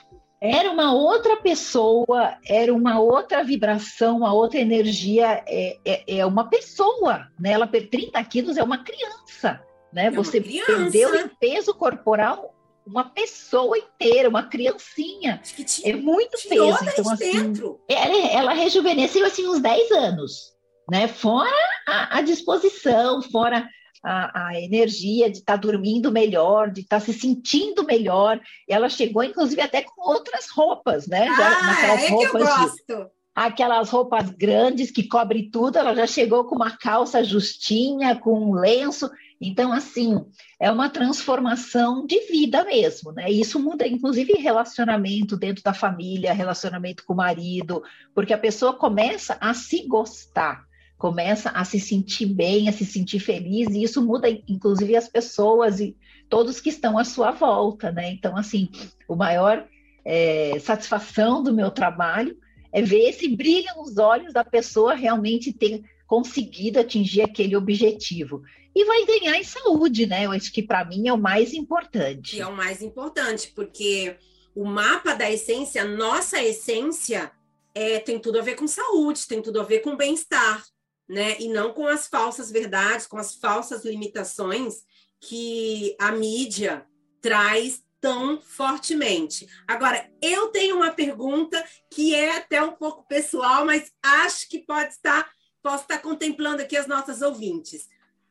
Era 0.45 0.71
uma 0.71 0.93
outra 0.93 1.39
pessoa, 1.39 2.37
era 2.47 2.75
uma 2.75 3.01
outra 3.01 3.43
vibração, 3.43 4.19
uma 4.19 4.35
outra 4.35 4.61
energia, 4.61 5.43
é, 5.49 5.79
é, 5.83 6.19
é 6.19 6.27
uma 6.27 6.51
pessoa, 6.51 7.29
né? 7.41 7.53
Ela 7.53 7.67
per 7.67 7.89
30 7.89 8.23
quilos 8.25 8.59
é 8.59 8.63
uma 8.63 8.85
criança, 8.85 9.65
né? 9.91 10.11
uma 10.11 10.23
você 10.23 10.43
criança. 10.43 10.67
perdeu 10.67 11.15
em 11.15 11.29
peso 11.41 11.73
corporal 11.73 12.55
uma 12.87 13.05
pessoa 13.05 13.79
inteira, 13.79 14.29
uma 14.29 14.43
criancinha. 14.43 15.41
É 15.83 15.95
muito 15.95 16.37
peso. 16.47 16.79
Então, 16.93 17.11
assim, 17.11 17.33
dentro. 17.33 17.81
ela, 17.89 18.31
ela 18.31 18.53
rejuvenesceu 18.53 19.25
assim 19.25 19.49
uns 19.49 19.61
10 19.61 19.93
anos, 19.93 20.53
né? 20.91 21.09
Fora 21.09 21.51
a, 21.89 22.19
a 22.19 22.21
disposição, 22.21 23.23
fora 23.23 23.67
a, 24.05 24.49
a 24.49 24.61
energia 24.61 25.31
de 25.31 25.39
estar 25.39 25.57
dormindo 25.57 26.13
melhor, 26.13 26.71
de 26.71 26.83
estar 26.83 27.01
se 27.01 27.13
sentindo 27.13 27.85
melhor. 27.85 28.41
E 28.69 28.73
ela 28.73 28.89
chegou, 28.89 29.23
inclusive, 29.25 29.61
até 29.61 29.83
com 29.83 30.01
outras 30.09 30.49
roupas, 30.51 31.07
né? 31.07 31.27
Já 31.27 31.49
Ah, 31.49 31.95
é 31.95 31.97
que 31.97 32.05
eu 32.05 32.11
roupas 32.11 32.43
de- 32.43 32.61
gosto. 32.67 33.11
aquelas 33.35 33.91
roupas 33.91 34.31
grandes 34.31 34.91
que 34.91 35.09
cobre 35.09 35.51
tudo, 35.51 35.77
ela 35.79 35.95
já 35.95 36.07
chegou 36.07 36.45
com 36.45 36.55
uma 36.55 36.77
calça 36.77 37.25
justinha, 37.25 38.15
com 38.17 38.39
um 38.39 38.53
lenço. 38.55 39.11
Então, 39.41 39.73
assim, 39.73 40.25
é 40.61 40.71
uma 40.71 40.89
transformação 40.89 42.07
de 42.07 42.21
vida 42.31 42.65
mesmo, 42.65 43.11
né? 43.13 43.31
E 43.31 43.41
Isso 43.41 43.59
muda, 43.59 43.87
inclusive, 43.87 44.33
relacionamento 44.35 45.37
dentro 45.37 45.63
da 45.63 45.75
família, 45.75 46.33
relacionamento 46.33 47.05
com 47.05 47.13
o 47.13 47.17
marido, 47.17 47.83
porque 48.15 48.33
a 48.33 48.39
pessoa 48.39 48.73
começa 48.75 49.37
a 49.41 49.53
se 49.53 49.87
gostar, 49.87 50.65
começa 50.99 51.51
a 51.51 51.65
se 51.65 51.79
sentir 51.79 52.27
bem, 52.27 52.69
a 52.69 52.73
se 52.73 52.85
sentir 52.85 53.19
feliz, 53.19 53.69
e 53.69 53.83
isso 53.83 54.03
muda, 54.03 54.29
inclusive, 54.49 54.97
as 54.97 55.09
pessoas 55.09 55.81
e 55.81 55.97
todos 56.29 56.61
que 56.61 56.71
estão 56.71 56.99
à 56.99 57.05
sua 57.05 57.31
volta, 57.31 57.91
né? 57.91 58.11
Então, 58.11 58.37
assim, 58.37 58.71
o 59.09 59.15
maior 59.15 59.67
eh, 60.05 60.59
satisfação 60.61 61.43
do 61.43 61.53
meu 61.53 61.71
trabalho 61.71 62.37
é 62.73 62.83
ver 62.83 63.09
esse 63.09 63.29
brilho 63.29 63.69
nos 63.77 63.99
olhos 63.99 64.33
da 64.33 64.45
pessoa 64.45 64.95
realmente 64.95 65.53
ter 65.53 65.83
conseguido 66.07 66.81
atingir 66.81 67.23
aquele 67.23 67.57
objetivo. 67.57 68.43
E 68.75 68.85
vai 68.85 69.07
ganhar 69.07 69.39
em 69.39 69.45
saúde, 69.45 70.07
né? 70.07 70.27
Eu 70.27 70.33
acho 70.33 70.53
que 70.53 70.63
para 70.63 70.85
mim 70.85 71.07
é 71.07 71.13
o 71.13 71.19
mais 71.19 71.55
importante. 71.55 72.33
Que 72.37 72.41
é 72.41 72.47
o 72.47 72.57
mais 72.57 72.83
importante, 72.83 73.53
porque 73.55 74.17
o 74.55 74.65
mapa 74.65 75.15
da 75.15 75.31
essência, 75.31 75.85
nossa 75.85 76.43
essência, 76.43 77.31
é, 77.75 77.99
tem 78.01 78.19
tudo 78.19 78.39
a 78.39 78.43
ver 78.43 78.57
com 78.57 78.67
saúde, 78.67 79.27
tem 79.27 79.41
tudo 79.41 79.61
a 79.61 79.65
ver 79.65 79.81
com 79.81 79.97
bem-estar, 79.97 80.65
né? 81.09 81.37
E 81.39 81.49
não 81.49 81.73
com 81.73 81.87
as 81.87 82.07
falsas 82.07 82.51
verdades, 82.51 83.07
com 83.07 83.19
as 83.19 83.35
falsas 83.35 83.85
limitações 83.85 84.83
que 85.21 85.97
a 85.99 86.13
mídia 86.13 86.87
traz 87.21 87.83
tão 88.01 88.39
fortemente. 88.41 89.47
Agora, 89.67 90.11
eu 90.21 90.49
tenho 90.49 90.77
uma 90.77 90.91
pergunta 90.91 91.65
que 91.91 92.15
é 92.15 92.37
até 92.37 92.63
um 92.63 92.73
pouco 92.73 93.07
pessoal, 93.09 93.65
mas 93.65 93.91
acho 94.03 94.47
que 94.49 94.59
pode 94.59 94.93
estar, 94.93 95.27
posso 95.63 95.85
estar 95.85 95.99
contemplando 95.99 96.61
aqui 96.61 96.77
as 96.77 96.87
nossas 96.87 97.23
ouvintes. 97.23 97.89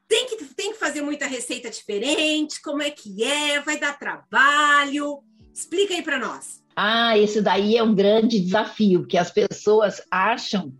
Tem 0.07 0.27
que, 0.27 0.45
tem 0.53 0.73
que 0.73 0.79
fazer 0.79 1.01
muita 1.01 1.25
receita 1.25 1.71
diferente? 1.71 2.61
Como 2.61 2.83
é 2.83 2.91
que 2.91 3.23
é? 3.23 3.59
Vai 3.61 3.79
dar 3.79 3.97
trabalho? 3.97 5.23
Explica 5.51 5.95
aí 5.95 6.03
para 6.03 6.19
nós. 6.19 6.61
Ah, 6.75 7.17
esse 7.17 7.41
daí 7.41 7.75
é 7.75 7.83
um 7.83 7.95
grande 7.95 8.39
desafio, 8.39 9.01
porque 9.01 9.17
as 9.17 9.31
pessoas 9.31 10.01
acham 10.11 10.71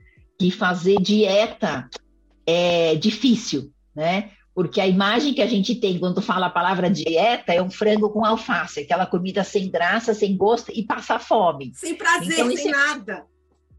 que 0.44 0.52
fazer 0.52 0.98
dieta 1.00 1.90
é 2.46 2.96
difícil, 2.96 3.72
né? 3.96 4.32
Porque 4.54 4.82
a 4.82 4.88
imagem 4.88 5.34
que 5.34 5.42
a 5.42 5.48
gente 5.48 5.74
tem 5.74 5.98
quando 5.98 6.22
fala 6.22 6.48
a 6.48 6.50
palavra 6.50 6.90
dieta 6.90 7.54
é 7.54 7.62
um 7.62 7.72
frango 7.72 8.10
com 8.10 8.26
alface, 8.26 8.82
aquela 8.82 9.06
comida 9.06 9.42
sem 9.46 9.70
graça, 9.70 10.14
sem 10.14 10.36
gosto 10.36 10.70
e 10.76 10.84
passar 10.84 11.20
fome. 11.20 11.72
Sem 11.74 11.96
prazer, 11.96 12.34
Então, 12.34 12.52
sem 12.52 12.68
é- 12.68 12.72
nada. 12.72 13.26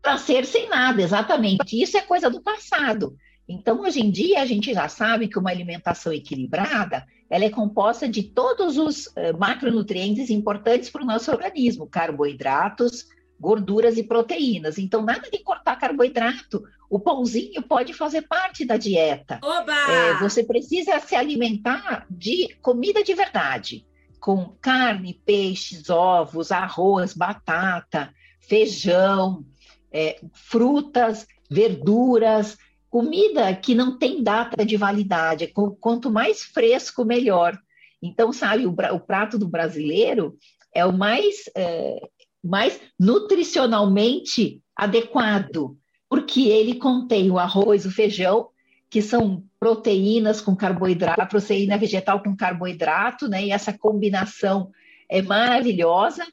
Prazer 0.01 0.47
sem 0.47 0.67
nada, 0.69 1.03
exatamente. 1.03 1.81
Isso 1.81 1.99
é 1.99 2.01
coisa 2.01 2.31
do 2.31 2.41
passado. 2.41 3.15
Então, 3.47 3.83
hoje 3.83 4.01
em 4.01 4.11
dia, 4.11 4.41
a 4.41 4.47
gente 4.47 4.73
já 4.73 4.89
sabe 4.89 5.29
que 5.29 5.39
uma 5.39 5.51
alimentação 5.51 6.15
equilibrada, 6.15 7.05
ela 7.29 7.45
é 7.45 7.51
composta 7.51 8.09
de 8.09 8.23
todos 8.23 8.79
os 8.79 9.11
eh, 9.17 9.35
macronutrientes 9.35 10.31
importantes 10.31 10.89
para 10.89 11.03
o 11.03 11.07
nosso 11.07 11.31
organismo, 11.31 11.87
carboidratos, 11.87 13.07
gorduras 13.39 13.97
e 13.99 14.03
proteínas. 14.03 14.79
Então, 14.79 15.03
nada 15.03 15.29
de 15.31 15.39
cortar 15.39 15.77
carboidrato. 15.77 16.63
O 16.89 16.99
pãozinho 17.01 17.63
pode 17.63 17.93
fazer 17.93 18.23
parte 18.23 18.65
da 18.65 18.77
dieta. 18.77 19.41
Oba! 19.43 19.73
É, 19.91 20.19
você 20.19 20.45
precisa 20.45 20.99
se 21.01 21.15
alimentar 21.15 22.07
de 22.11 22.55
comida 22.63 23.03
de 23.03 23.15
verdade, 23.15 23.85
com 24.21 24.55
carne, 24.61 25.21
peixes, 25.27 25.91
ovos, 25.91 26.53
arroz, 26.53 27.13
batata, 27.15 28.13
feijão, 28.41 29.45
é, 29.93 30.21
frutas, 30.33 31.27
verduras, 31.51 32.57
comida 32.89 33.55
que 33.55 33.75
não 33.75 33.99
tem 33.99 34.23
data 34.23 34.65
de 34.65 34.77
validade. 34.77 35.49
Qu- 35.49 35.77
Quanto 35.81 36.11
mais 36.11 36.43
fresco, 36.43 37.05
melhor. 37.05 37.59
Então, 38.01 38.33
sabe, 38.33 38.67
o 38.67 39.01
prato 39.01 39.39
do 39.39 39.49
brasileiro 39.49 40.37
é 40.75 40.85
o 40.85 40.93
mais, 40.93 41.51
é, 41.57 42.01
mais 42.45 42.79
nutricionalmente 43.01 44.61
adequado, 44.77 45.77
porque 46.09 46.49
ele 46.49 46.75
contém 46.75 47.31
o 47.31 47.39
arroz, 47.39 47.87
o 47.87 47.91
feijão, 47.91 48.49
que 48.91 49.01
são 49.01 49.43
proteínas 49.59 50.41
com 50.41 50.55
carboidrato, 50.55 51.27
proteína 51.27 51.79
vegetal 51.79 52.23
com 52.23 52.37
carboidrato, 52.37 53.27
né? 53.27 53.47
E 53.47 53.51
essa 53.51 53.77
combinação 53.77 54.71
é 55.09 55.23
maravilhosa. 55.23 56.25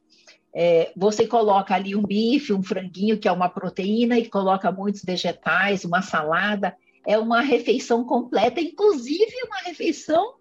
É, 0.53 0.91
você 0.95 1.25
coloca 1.25 1.73
ali 1.73 1.95
um 1.95 2.03
bife, 2.03 2.53
um 2.53 2.61
franguinho, 2.61 3.17
que 3.17 3.27
é 3.27 3.31
uma 3.31 3.49
proteína, 3.49 4.19
e 4.19 4.29
coloca 4.29 4.71
muitos 4.71 5.01
vegetais, 5.03 5.85
uma 5.85 6.01
salada. 6.01 6.75
É 7.07 7.17
uma 7.17 7.41
refeição 7.41 8.03
completa, 8.03 8.61
inclusive 8.61 9.33
uma 9.47 9.61
refeição 9.61 10.35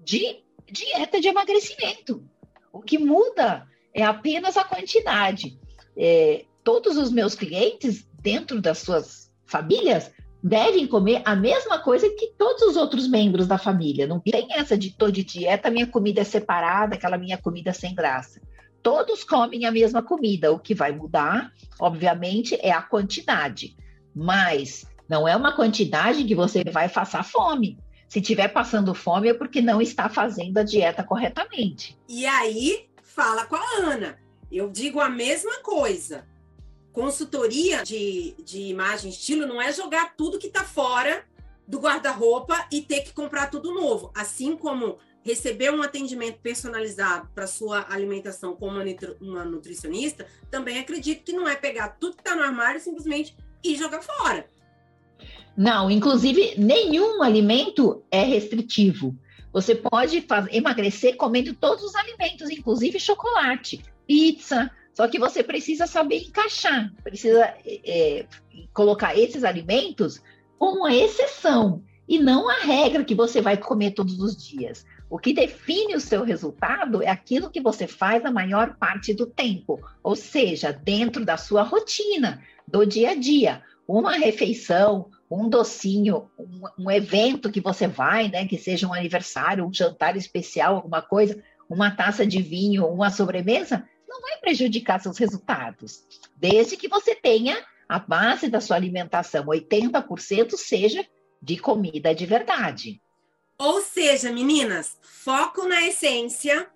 de 0.00 0.38
dieta 0.70 1.20
de 1.20 1.28
emagrecimento. 1.28 2.24
O 2.72 2.80
que 2.80 2.96
muda 2.96 3.66
é 3.96 4.04
apenas 4.04 4.58
a 4.58 4.64
quantidade. 4.64 5.58
É, 5.96 6.44
todos 6.62 6.98
os 6.98 7.10
meus 7.10 7.34
clientes, 7.34 8.06
dentro 8.20 8.60
das 8.60 8.78
suas 8.78 9.32
famílias, 9.46 10.12
devem 10.42 10.86
comer 10.86 11.22
a 11.24 11.34
mesma 11.34 11.78
coisa 11.78 12.06
que 12.10 12.34
todos 12.36 12.62
os 12.62 12.76
outros 12.76 13.08
membros 13.08 13.46
da 13.46 13.56
família. 13.56 14.06
Não 14.06 14.20
tem 14.20 14.48
essa 14.52 14.76
de 14.76 14.90
tô 14.90 15.10
de 15.10 15.24
dieta, 15.24 15.70
minha 15.70 15.86
comida 15.86 16.20
é 16.20 16.24
separada, 16.24 16.94
aquela 16.94 17.16
minha 17.16 17.38
comida 17.38 17.72
sem 17.72 17.94
graça. 17.94 18.38
Todos 18.82 19.24
comem 19.24 19.64
a 19.64 19.72
mesma 19.72 20.02
comida. 20.02 20.52
O 20.52 20.58
que 20.58 20.74
vai 20.74 20.92
mudar, 20.92 21.50
obviamente, 21.80 22.54
é 22.60 22.70
a 22.70 22.82
quantidade. 22.82 23.74
Mas 24.14 24.86
não 25.08 25.26
é 25.26 25.34
uma 25.34 25.56
quantidade 25.56 26.22
que 26.22 26.34
você 26.34 26.62
vai 26.70 26.86
passar 26.86 27.24
fome. 27.24 27.78
Se 28.06 28.20
estiver 28.20 28.48
passando 28.48 28.94
fome 28.94 29.28
é 29.28 29.34
porque 29.34 29.62
não 29.62 29.80
está 29.80 30.08
fazendo 30.10 30.58
a 30.58 30.62
dieta 30.62 31.02
corretamente. 31.02 31.98
E 32.08 32.26
aí, 32.26 32.86
fala 33.16 33.46
com 33.46 33.56
a 33.56 33.78
Ana. 33.78 34.18
Eu 34.52 34.68
digo 34.68 35.00
a 35.00 35.08
mesma 35.08 35.56
coisa. 35.60 36.26
Consultoria 36.92 37.82
de, 37.82 38.34
de 38.44 38.60
imagem 38.68 39.10
e 39.10 39.14
estilo 39.14 39.46
não 39.46 39.60
é 39.60 39.72
jogar 39.72 40.14
tudo 40.14 40.38
que 40.38 40.48
está 40.48 40.62
fora 40.62 41.24
do 41.66 41.78
guarda-roupa 41.78 42.68
e 42.70 42.82
ter 42.82 43.00
que 43.00 43.12
comprar 43.14 43.50
tudo 43.50 43.72
novo. 43.72 44.12
Assim 44.14 44.54
como 44.54 44.98
receber 45.22 45.72
um 45.72 45.82
atendimento 45.82 46.38
personalizado 46.40 47.28
para 47.34 47.46
sua 47.46 47.86
alimentação 47.88 48.54
com 48.54 48.68
uma, 48.68 48.84
nutri- 48.84 49.16
uma 49.20 49.44
nutricionista, 49.44 50.26
também 50.50 50.78
acredito 50.78 51.24
que 51.24 51.32
não 51.32 51.48
é 51.48 51.56
pegar 51.56 51.88
tudo 51.98 52.16
que 52.16 52.20
está 52.20 52.36
no 52.36 52.42
armário 52.42 52.78
e 52.78 52.82
simplesmente 52.82 53.34
ir 53.64 53.76
jogar 53.76 54.02
fora. 54.02 54.46
Não, 55.56 55.90
inclusive, 55.90 56.54
nenhum 56.58 57.22
alimento 57.22 58.04
é 58.10 58.22
restritivo. 58.22 59.16
Você 59.56 59.74
pode 59.74 60.20
faz- 60.20 60.52
emagrecer 60.52 61.16
comendo 61.16 61.54
todos 61.54 61.82
os 61.82 61.94
alimentos, 61.94 62.50
inclusive 62.50 63.00
chocolate, 63.00 63.82
pizza. 64.06 64.70
Só 64.92 65.08
que 65.08 65.18
você 65.18 65.42
precisa 65.42 65.86
saber 65.86 66.18
encaixar, 66.18 66.92
precisa 67.02 67.54
é, 67.64 68.26
colocar 68.74 69.18
esses 69.18 69.44
alimentos 69.44 70.20
como 70.58 70.80
uma 70.80 70.94
exceção 70.94 71.82
e 72.06 72.18
não 72.18 72.50
a 72.50 72.58
regra 72.64 73.02
que 73.02 73.14
você 73.14 73.40
vai 73.40 73.56
comer 73.56 73.92
todos 73.92 74.20
os 74.20 74.36
dias. 74.36 74.84
O 75.08 75.18
que 75.18 75.32
define 75.32 75.94
o 75.94 76.00
seu 76.00 76.22
resultado 76.22 77.02
é 77.02 77.08
aquilo 77.08 77.50
que 77.50 77.60
você 77.62 77.86
faz 77.86 78.26
a 78.26 78.30
maior 78.30 78.76
parte 78.76 79.14
do 79.14 79.24
tempo, 79.24 79.80
ou 80.02 80.14
seja, 80.14 80.70
dentro 80.70 81.24
da 81.24 81.38
sua 81.38 81.62
rotina, 81.62 82.42
do 82.68 82.84
dia 82.84 83.12
a 83.12 83.14
dia. 83.14 83.62
Uma 83.86 84.12
refeição, 84.12 85.10
um 85.30 85.48
docinho, 85.48 86.28
um, 86.38 86.84
um 86.86 86.90
evento 86.90 87.50
que 87.50 87.60
você 87.60 87.86
vai, 87.86 88.28
né, 88.28 88.46
que 88.46 88.58
seja 88.58 88.86
um 88.86 88.94
aniversário, 88.94 89.64
um 89.64 89.72
jantar 89.72 90.16
especial, 90.16 90.76
alguma 90.76 91.02
coisa, 91.02 91.42
uma 91.68 91.90
taça 91.90 92.26
de 92.26 92.42
vinho, 92.42 92.86
uma 92.86 93.10
sobremesa, 93.10 93.88
não 94.08 94.20
vai 94.20 94.38
prejudicar 94.38 95.00
seus 95.00 95.18
resultados, 95.18 96.04
desde 96.36 96.76
que 96.76 96.88
você 96.88 97.14
tenha 97.14 97.64
a 97.88 97.98
base 97.98 98.48
da 98.48 98.60
sua 98.60 98.76
alimentação, 98.76 99.46
80% 99.46 100.56
seja 100.56 101.06
de 101.40 101.56
comida 101.56 102.14
de 102.14 102.26
verdade. 102.26 103.00
Ou 103.58 103.80
seja, 103.80 104.32
meninas, 104.32 104.98
foco 105.02 105.66
na 105.66 105.86
essência 105.86 106.68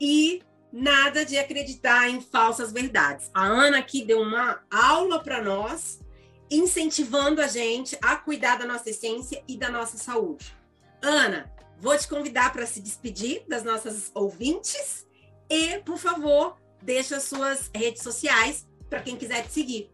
e 0.00 0.42
nada 0.78 1.24
de 1.24 1.36
acreditar 1.36 2.08
em 2.08 2.20
falsas 2.20 2.72
verdades. 2.72 3.30
A 3.34 3.44
Ana 3.44 3.78
aqui 3.78 4.04
deu 4.04 4.20
uma 4.20 4.60
aula 4.70 5.20
para 5.22 5.42
nós, 5.42 6.00
incentivando 6.48 7.42
a 7.42 7.48
gente 7.48 7.98
a 8.00 8.16
cuidar 8.16 8.56
da 8.58 8.64
nossa 8.64 8.88
essência 8.88 9.42
e 9.48 9.56
da 9.56 9.68
nossa 9.68 9.98
saúde. 9.98 10.54
Ana, 11.02 11.50
vou 11.80 11.96
te 11.98 12.06
convidar 12.06 12.52
para 12.52 12.64
se 12.64 12.80
despedir 12.80 13.42
das 13.48 13.64
nossas 13.64 14.10
ouvintes 14.14 15.06
e, 15.50 15.78
por 15.78 15.98
favor, 15.98 16.56
deixa 16.80 17.16
as 17.16 17.24
suas 17.24 17.70
redes 17.74 18.02
sociais 18.02 18.66
para 18.88 19.00
quem 19.00 19.16
quiser 19.16 19.44
te 19.46 19.52
seguir. 19.52 19.90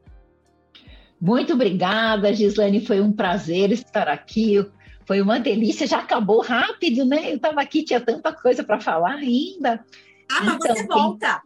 Muito 1.18 1.54
obrigada, 1.54 2.34
Gislane. 2.34 2.84
Foi 2.84 3.00
um 3.00 3.10
prazer 3.10 3.72
estar 3.72 4.08
aqui. 4.08 4.64
Foi 5.06 5.22
uma 5.22 5.40
delícia. 5.40 5.86
Já 5.86 6.00
acabou 6.00 6.42
rápido, 6.42 7.06
né? 7.06 7.30
Eu 7.30 7.36
estava 7.36 7.62
aqui, 7.62 7.82
tinha 7.82 8.00
tanta 8.00 8.32
coisa 8.32 8.62
para 8.62 8.80
falar 8.80 9.14
ainda. 9.14 9.82
Ah, 10.34 10.42
mas 10.42 10.54
Então, 10.56 10.74
você 10.74 10.74
quem- 10.74 10.86
volta. 10.86 11.42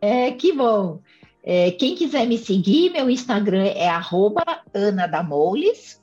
É, 0.00 0.30
que 0.32 0.52
bom. 0.52 1.00
É, 1.42 1.70
quem 1.72 1.94
quiser 1.94 2.26
me 2.26 2.38
seguir, 2.38 2.90
meu 2.90 3.08
Instagram 3.10 3.64
é 3.64 3.88
arroba 3.88 4.42
Ana 4.74 5.06
Damoules. 5.06 6.00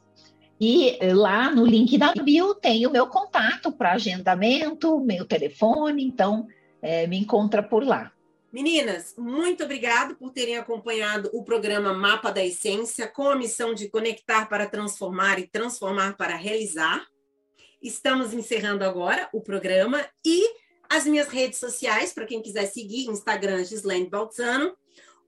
E 0.59 0.97
eh, 0.99 1.13
lá 1.13 1.51
no 1.51 1.65
link 1.67 1.95
da 1.99 2.11
bio 2.13 2.55
tem 2.55 2.88
o 2.88 2.91
meu 2.91 3.05
contato 3.05 3.71
para 3.71 3.91
agendamento, 3.93 4.99
meu 4.99 5.23
telefone, 5.23 6.03
então 6.03 6.47
eh, 6.81 7.05
me 7.05 7.15
encontra 7.19 7.61
por 7.61 7.85
lá. 7.85 8.11
Meninas, 8.51 9.13
muito 9.15 9.63
obrigado 9.63 10.15
por 10.15 10.31
terem 10.31 10.57
acompanhado 10.57 11.29
o 11.31 11.43
programa 11.43 11.93
Mapa 11.93 12.31
da 12.31 12.43
Essência, 12.43 13.07
com 13.07 13.29
a 13.29 13.35
missão 13.35 13.75
de 13.75 13.88
conectar 13.88 14.49
para 14.49 14.65
transformar 14.67 15.38
e 15.38 15.47
transformar 15.47 16.17
para 16.17 16.35
realizar. 16.35 17.05
Estamos 17.79 18.33
encerrando 18.33 18.83
agora 18.83 19.29
o 19.31 19.41
programa 19.41 20.03
e 20.25 20.43
as 20.89 21.05
minhas 21.05 21.27
redes 21.27 21.59
sociais, 21.59 22.13
para 22.13 22.25
quem 22.25 22.41
quiser 22.41 22.65
seguir, 22.67 23.09
Instagram 23.09 23.63
Gislaine 23.63 24.09
Baltzano. 24.09 24.73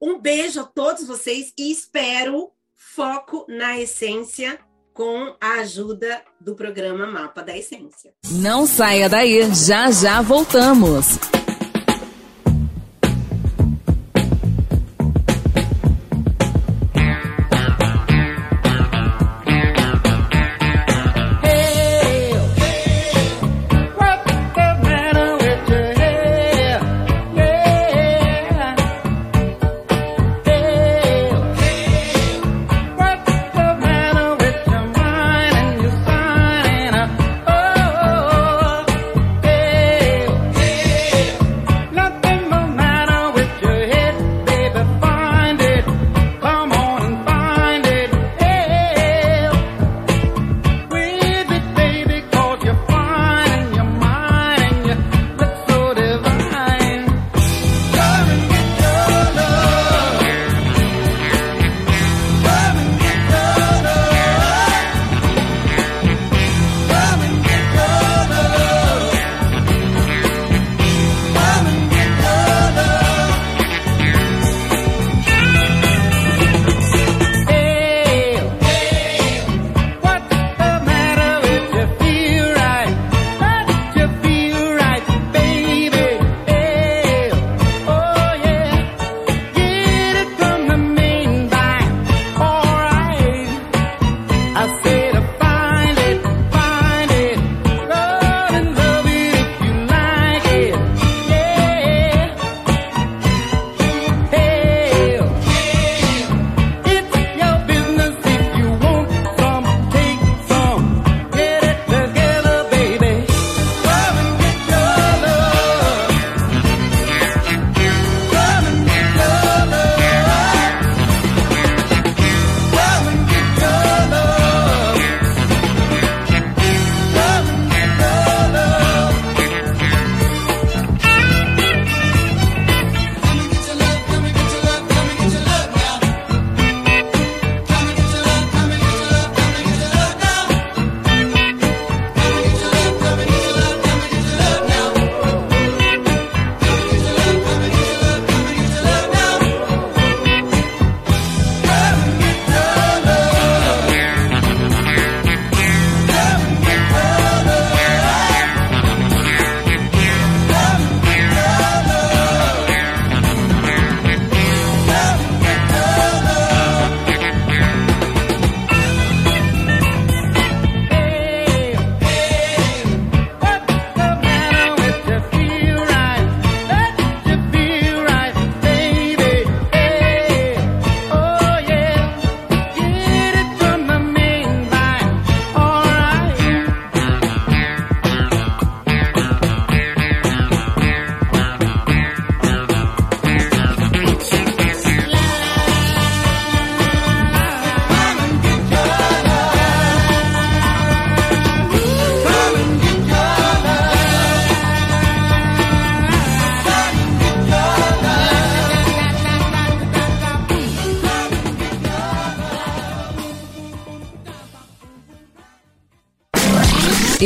Um 0.02 0.20
beijo 0.20 0.62
a 0.62 0.64
todos 0.64 1.06
vocês 1.06 1.54
e 1.58 1.72
espero 1.72 2.52
foco 2.76 3.46
na 3.50 3.78
essência 3.78 4.60
com 4.94 5.36
a 5.40 5.60
ajuda 5.62 6.22
do 6.40 6.56
programa 6.56 7.06
Mapa 7.06 7.42
da 7.42 7.58
Essência. 7.58 8.14
Não 8.32 8.66
saia 8.66 9.08
daí, 9.08 9.50
já 9.54 9.92
já 9.92 10.22
voltamos. 10.22 11.39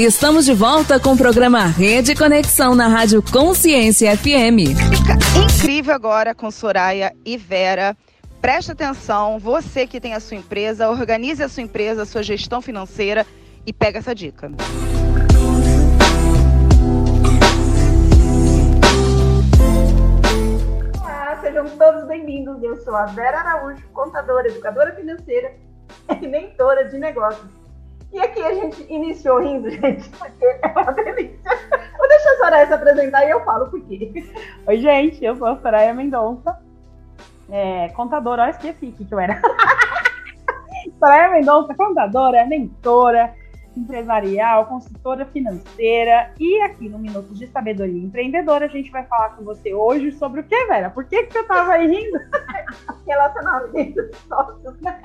Estamos 0.03 0.43
de 0.43 0.53
volta 0.53 0.99
com 0.99 1.13
o 1.13 1.17
programa 1.17 1.65
Rede 1.65 2.13
Conexão 2.13 2.75
na 2.75 2.89
Rádio 2.89 3.23
Consciência 3.23 4.17
FM. 4.17 4.75
Fica 4.89 5.13
incrível 5.41 5.95
agora 5.95 6.35
com 6.35 6.51
Soraya 6.51 7.15
e 7.25 7.37
Vera. 7.37 7.95
Preste 8.41 8.73
atenção, 8.73 9.39
você 9.39 9.87
que 9.87 10.01
tem 10.01 10.13
a 10.13 10.19
sua 10.19 10.35
empresa, 10.35 10.89
organize 10.89 11.41
a 11.41 11.47
sua 11.47 11.63
empresa, 11.63 12.01
a 12.01 12.05
sua 12.05 12.21
gestão 12.21 12.61
financeira 12.61 13.25
e 13.65 13.71
pega 13.71 13.99
essa 13.99 14.13
dica. 14.13 14.51
Olá, 20.99 21.39
sejam 21.39 21.65
todos 21.77 22.05
bem-vindos. 22.09 22.61
Eu 22.61 22.75
sou 22.83 22.93
a 22.93 23.05
Vera 23.05 23.39
Araújo, 23.39 23.81
contadora, 23.93 24.49
educadora 24.49 24.93
financeira 24.95 25.55
e 26.21 26.27
mentora 26.27 26.89
de 26.89 26.97
negócios. 26.97 27.62
E 28.13 28.19
aqui 28.19 28.43
a 28.43 28.53
gente 28.53 28.93
iniciou 28.93 29.41
rindo, 29.41 29.69
gente, 29.71 30.07
porque 30.11 30.45
é 30.45 30.67
uma 30.67 30.91
delícia. 30.93 31.39
Vou 31.97 32.07
deixar 32.07 32.29
a 32.29 32.37
Soraya 32.37 32.67
se 32.67 32.73
apresentar 32.73 33.25
e 33.25 33.31
eu 33.31 33.43
falo 33.43 33.69
por 33.71 33.81
quê. 33.85 34.31
Oi, 34.67 34.77
gente, 34.77 35.25
eu 35.25 35.35
sou 35.35 35.47
a 35.47 35.57
Soraya 35.57 35.93
Mendonça, 35.95 36.59
é, 37.49 37.89
contadora, 37.89 38.43
ó, 38.43 38.47
esqueci 38.49 38.87
o 38.87 38.91
que 38.91 39.05
que 39.05 39.13
eu 39.13 39.19
era. 39.19 39.41
Soraya 40.99 41.31
Mendonça, 41.31 41.73
contadora, 41.73 42.45
mentora, 42.45 43.33
empresarial, 43.75 44.67
consultora 44.67 45.25
financeira 45.25 46.31
e 46.39 46.61
aqui 46.61 46.87
no 46.87 46.99
Minuto 46.99 47.33
de 47.33 47.47
Sabedoria 47.47 48.03
Empreendedora 48.03 48.65
a 48.65 48.69
gente 48.69 48.91
vai 48.91 49.03
falar 49.05 49.29
com 49.29 49.43
você 49.43 49.73
hoje 49.73 50.11
sobre 50.11 50.41
o 50.41 50.43
que, 50.43 50.65
Vera? 50.65 50.91
Por 50.91 51.05
que, 51.05 51.23
que 51.23 51.33
você 51.33 51.43
tava 51.45 51.73
aí 51.73 51.87
rindo? 51.87 52.19
Relacionamento 53.07 54.01
sócios, 54.27 54.79
né? 54.81 55.01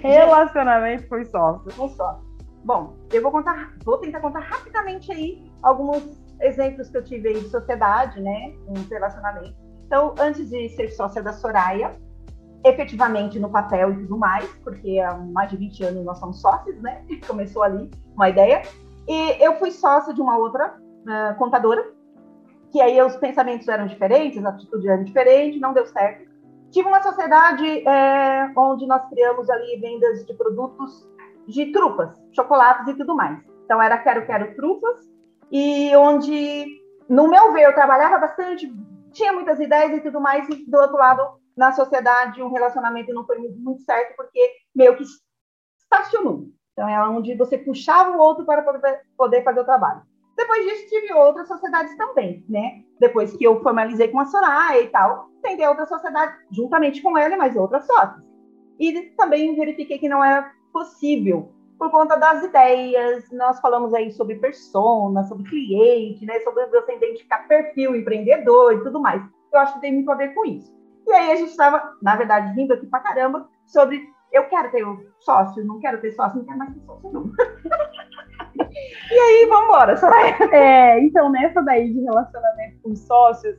Relacionamento 0.00 1.08
com 1.08 1.24
sócio. 1.24 1.74
Com 1.76 1.88
sócios. 1.88 2.26
Bom, 2.64 2.96
eu 3.12 3.22
vou 3.22 3.30
contar, 3.30 3.74
vou 3.84 3.98
tentar 3.98 4.20
contar 4.20 4.40
rapidamente 4.40 5.12
aí 5.12 5.50
alguns 5.62 6.02
exemplos 6.40 6.88
que 6.88 6.96
eu 6.96 7.04
tive 7.04 7.28
aí 7.28 7.40
de 7.40 7.48
sociedade, 7.48 8.20
né? 8.20 8.54
Um 8.66 8.74
relacionamento. 8.90 9.54
Então, 9.86 10.14
antes 10.18 10.50
de 10.50 10.68
ser 10.70 10.88
sócia 10.90 11.22
da 11.22 11.32
Soraya, 11.32 11.94
efetivamente 12.64 13.38
no 13.38 13.48
papel 13.48 13.92
e 13.92 13.96
tudo 13.98 14.18
mais, 14.18 14.48
porque 14.64 14.98
há 14.98 15.14
mais 15.14 15.50
de 15.50 15.56
20 15.56 15.84
anos 15.84 16.04
nós 16.04 16.18
somos 16.18 16.40
sócios, 16.40 16.80
né? 16.82 17.04
Começou 17.26 17.62
ali 17.62 17.90
uma 18.14 18.28
ideia. 18.28 18.62
E 19.06 19.42
eu 19.42 19.56
fui 19.58 19.70
sócia 19.70 20.12
de 20.12 20.20
uma 20.20 20.36
outra 20.36 20.76
ah, 21.08 21.34
contadora, 21.38 21.84
que 22.72 22.80
aí 22.80 23.00
os 23.00 23.16
pensamentos 23.16 23.68
eram 23.68 23.86
diferentes, 23.86 24.44
a 24.44 24.48
atitude 24.48 24.88
era 24.88 25.02
diferente, 25.04 25.60
não 25.60 25.72
deu 25.72 25.86
certo. 25.86 26.25
Tive 26.70 26.88
uma 26.88 27.02
sociedade 27.02 27.86
é, 27.88 28.52
onde 28.56 28.86
nós 28.86 29.08
criamos 29.08 29.48
ali 29.48 29.78
vendas 29.80 30.26
de 30.26 30.34
produtos 30.34 31.08
de 31.46 31.72
trufas, 31.72 32.20
chocolates 32.32 32.88
e 32.88 32.94
tudo 32.94 33.14
mais. 33.14 33.38
Então 33.64 33.80
era 33.80 33.98
Quero 33.98 34.26
Quero 34.26 34.54
Trufas, 34.54 35.00
e 35.50 35.94
onde, 35.96 36.66
no 37.08 37.28
meu 37.28 37.52
ver, 37.52 37.66
eu 37.66 37.74
trabalhava 37.74 38.18
bastante, 38.18 38.72
tinha 39.12 39.32
muitas 39.32 39.60
ideias 39.60 39.92
e 39.96 40.00
tudo 40.00 40.20
mais, 40.20 40.48
e 40.48 40.68
do 40.68 40.78
outro 40.78 40.96
lado, 40.96 41.22
na 41.56 41.72
sociedade, 41.72 42.42
um 42.42 42.52
relacionamento 42.52 43.14
não 43.14 43.24
foi 43.24 43.38
muito, 43.38 43.80
certo, 43.82 44.14
porque 44.16 44.40
meio 44.74 44.96
que 44.96 45.04
estacionou. 45.80 46.48
Então 46.72 46.88
é 46.88 47.08
onde 47.08 47.34
você 47.34 47.56
puxava 47.56 48.10
o 48.10 48.20
outro 48.20 48.44
para 48.44 48.62
poder 49.16 49.42
fazer 49.42 49.60
o 49.60 49.64
trabalho. 49.64 50.02
Depois 50.36 50.64
disso, 50.64 50.88
tive 50.88 51.12
outras 51.14 51.48
sociedades 51.48 51.96
também, 51.96 52.44
né? 52.48 52.82
Depois 53.00 53.34
que 53.34 53.44
eu 53.44 53.62
formalizei 53.62 54.08
com 54.08 54.20
a 54.20 54.26
Soraya 54.26 54.82
e 54.82 54.88
tal, 54.88 55.30
tentei 55.42 55.66
outra 55.66 55.86
sociedade 55.86 56.36
juntamente 56.50 57.00
com 57.00 57.16
ela 57.16 57.34
e 57.34 57.38
mais 57.38 57.56
outras 57.56 57.86
sócias. 57.86 58.22
E 58.78 58.92
também 59.16 59.56
verifiquei 59.56 59.98
que 59.98 60.08
não 60.08 60.22
era 60.22 60.52
possível 60.72 61.52
por 61.78 61.90
conta 61.90 62.16
das 62.16 62.44
ideias. 62.44 63.24
Nós 63.32 63.58
falamos 63.60 63.94
aí 63.94 64.10
sobre 64.12 64.36
persona, 64.36 65.24
sobre 65.24 65.48
cliente, 65.48 66.26
né? 66.26 66.38
Sobre 66.40 66.66
você 66.66 66.96
identificar 66.96 67.48
perfil 67.48 67.96
empreendedor 67.96 68.74
e 68.74 68.82
tudo 68.82 69.00
mais. 69.00 69.22
Eu 69.52 69.60
acho 69.60 69.74
que 69.74 69.80
tem 69.80 69.94
muito 69.94 70.10
a 70.10 70.16
ver 70.16 70.34
com 70.34 70.44
isso. 70.44 70.74
E 71.06 71.12
aí 71.12 71.32
a 71.32 71.36
gente 71.36 71.50
estava, 71.50 71.96
na 72.02 72.14
verdade, 72.16 72.52
rindo 72.54 72.74
aqui 72.74 72.86
pra 72.86 73.00
caramba 73.00 73.48
sobre 73.64 74.06
eu 74.32 74.44
quero 74.48 74.70
ter 74.70 74.86
um 74.86 74.98
sócio, 75.20 75.64
não 75.64 75.78
quero 75.78 76.00
ter 76.00 76.12
sócio, 76.12 76.38
não 76.38 76.44
quero 76.44 76.58
mais 76.58 76.74
ter 76.74 76.80
sócio, 76.80 77.10
não. 77.10 77.32
e 79.10 79.14
aí, 79.14 79.46
vamos 79.48 79.64
embora, 79.64 79.96
Soraya. 79.96 80.36
É, 80.52 81.00
então, 81.00 81.30
nessa 81.30 81.62
daí 81.62 81.92
de 81.92 82.00
relacionamento 82.00 82.76
com 82.82 82.94
sócios, 82.94 83.56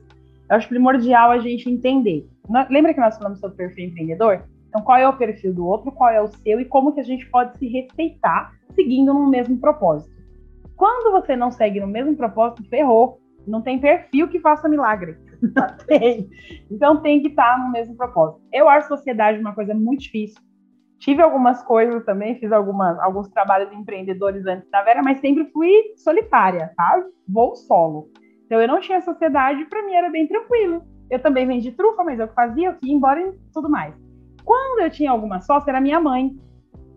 eu 0.48 0.56
acho 0.56 0.68
primordial 0.68 1.30
a 1.30 1.38
gente 1.38 1.70
entender. 1.70 2.28
Lembra 2.70 2.94
que 2.94 3.00
nós 3.00 3.16
falamos 3.16 3.40
sobre 3.40 3.56
perfil 3.56 3.86
empreendedor? 3.86 4.42
Então, 4.68 4.82
qual 4.82 4.98
é 4.98 5.08
o 5.08 5.16
perfil 5.16 5.54
do 5.54 5.66
outro, 5.66 5.92
qual 5.92 6.10
é 6.10 6.20
o 6.20 6.28
seu 6.28 6.60
e 6.60 6.64
como 6.64 6.92
que 6.92 7.00
a 7.00 7.04
gente 7.04 7.26
pode 7.30 7.58
se 7.58 7.66
respeitar 7.68 8.52
seguindo 8.74 9.12
no 9.12 9.28
mesmo 9.28 9.58
propósito. 9.58 10.16
Quando 10.76 11.10
você 11.10 11.34
não 11.34 11.50
segue 11.50 11.80
no 11.80 11.88
mesmo 11.88 12.16
propósito, 12.16 12.68
ferrou. 12.68 13.20
Não 13.46 13.60
tem 13.60 13.80
perfil 13.80 14.28
que 14.28 14.38
faça 14.38 14.68
milagre. 14.68 15.16
Não 15.42 15.66
tem. 15.86 16.28
Então 16.70 17.00
tem 17.02 17.20
que 17.20 17.28
estar 17.28 17.58
no 17.58 17.72
mesmo 17.72 17.96
propósito. 17.96 18.40
Eu 18.52 18.68
acho 18.68 18.86
sociedade 18.86 19.40
uma 19.40 19.54
coisa 19.54 19.74
muito 19.74 20.02
difícil. 20.02 20.40
Tive 20.98 21.22
algumas 21.22 21.62
coisas 21.62 22.04
também, 22.04 22.38
fiz 22.38 22.50
algumas, 22.50 22.98
alguns 22.98 23.28
trabalhos 23.28 23.70
de 23.70 23.76
empreendedores 23.76 24.44
antes 24.46 24.68
da 24.70 24.82
Vera, 24.82 25.02
mas 25.02 25.20
sempre 25.20 25.44
fui 25.52 25.70
solitária, 25.96 26.72
tá? 26.76 27.04
Voo 27.28 27.54
solo. 27.54 28.10
Então 28.44 28.60
eu 28.60 28.66
não 28.66 28.80
tinha 28.80 29.00
sociedade, 29.00 29.64
para 29.66 29.82
mim 29.84 29.94
era 29.94 30.10
bem 30.10 30.26
tranquilo. 30.26 30.82
Eu 31.10 31.20
também 31.20 31.46
vendi 31.46 31.70
trufa, 31.72 32.02
mas 32.02 32.18
eu 32.18 32.26
que 32.26 32.34
fazia, 32.34 32.68
eu 32.68 32.74
que 32.74 32.88
ia 32.88 32.94
embora 32.94 33.20
e 33.20 33.32
tudo 33.52 33.70
mais. 33.70 33.94
Quando 34.44 34.80
eu 34.80 34.90
tinha 34.90 35.10
alguma 35.10 35.40
sócia, 35.40 35.70
era 35.70 35.80
minha 35.80 36.00
mãe, 36.00 36.34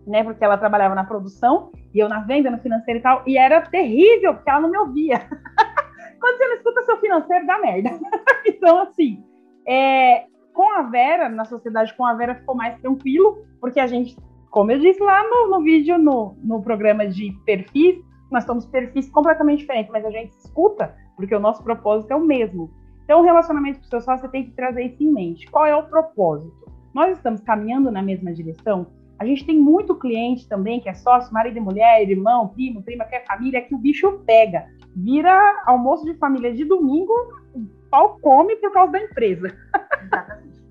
né? 0.08 0.24
Porque 0.24 0.44
ela 0.44 0.58
trabalhava 0.58 0.96
na 0.96 1.04
produção 1.04 1.72
e 1.94 2.00
eu 2.00 2.10
na 2.10 2.22
venda, 2.22 2.50
no 2.50 2.58
financeiro 2.58 3.00
e 3.00 3.04
tal, 3.04 3.24
e 3.28 3.38
era 3.38 3.62
terrível, 3.62 4.34
porque 4.34 4.50
ela 4.50 4.62
não 4.62 4.72
me 4.72 4.78
ouvia. 4.78 5.20
Quando 6.20 6.38
você 6.38 6.48
não 6.48 6.56
escuta 6.56 6.84
seu 6.84 6.98
financeiro, 7.00 7.46
dá 7.46 7.60
merda. 7.60 8.00
então, 8.46 8.80
assim, 8.80 9.24
é, 9.68 10.26
com 10.62 10.78
a 10.78 10.84
Vera, 10.84 11.28
na 11.28 11.44
sociedade 11.44 11.92
com 11.98 12.06
a 12.06 12.14
Vera 12.14 12.36
ficou 12.36 12.54
mais 12.54 12.80
tranquilo, 12.80 13.44
porque 13.60 13.80
a 13.80 13.88
gente, 13.88 14.16
como 14.52 14.72
eu 14.72 14.78
disse 14.78 15.02
lá 15.02 15.28
no, 15.28 15.50
no 15.50 15.64
vídeo, 15.64 15.98
no, 15.98 16.36
no 16.44 16.62
programa 16.62 17.08
de 17.08 17.32
perfis, 17.48 18.00
nós 18.30 18.44
somos 18.44 18.64
perfis 18.68 19.10
completamente 19.10 19.62
diferentes, 19.62 19.92
mas 19.92 20.06
a 20.06 20.12
gente 20.12 20.34
escuta, 20.34 20.96
porque 21.16 21.34
o 21.34 21.40
nosso 21.40 21.64
propósito 21.64 22.12
é 22.12 22.16
o 22.16 22.24
mesmo. 22.24 22.70
Então, 23.04 23.22
o 23.22 23.24
relacionamento 23.24 23.80
com 23.80 23.86
o 23.88 23.90
seu 23.90 24.02
sócio, 24.02 24.22
você 24.22 24.32
tem 24.32 24.46
que 24.46 24.52
trazer 24.52 24.84
isso 24.84 25.02
em 25.02 25.12
mente. 25.12 25.50
Qual 25.50 25.66
é 25.66 25.76
o 25.76 25.82
propósito? 25.82 26.72
Nós 26.94 27.18
estamos 27.18 27.42
caminhando 27.42 27.90
na 27.90 28.04
mesma 28.04 28.32
direção? 28.32 28.86
A 29.18 29.26
gente 29.26 29.44
tem 29.44 29.58
muito 29.58 29.96
cliente 29.96 30.48
também 30.48 30.80
que 30.80 30.90
é 30.90 30.94
sócio, 30.94 31.34
marido 31.34 31.58
e 31.58 31.60
mulher, 31.60 32.08
irmão, 32.08 32.50
primo, 32.50 32.84
prima, 32.84 33.04
que 33.06 33.16
é 33.16 33.26
família, 33.26 33.64
que 33.64 33.74
o 33.74 33.80
bicho 33.80 34.12
pega. 34.28 34.68
Vira 34.96 35.64
almoço 35.66 36.06
de 36.06 36.14
família 36.20 36.54
de 36.54 36.66
domingo, 36.66 37.14
o 37.56 37.66
pau 37.90 38.20
come 38.22 38.56
por 38.58 38.72
causa 38.72 38.92
da 38.92 39.00
empresa. 39.02 39.48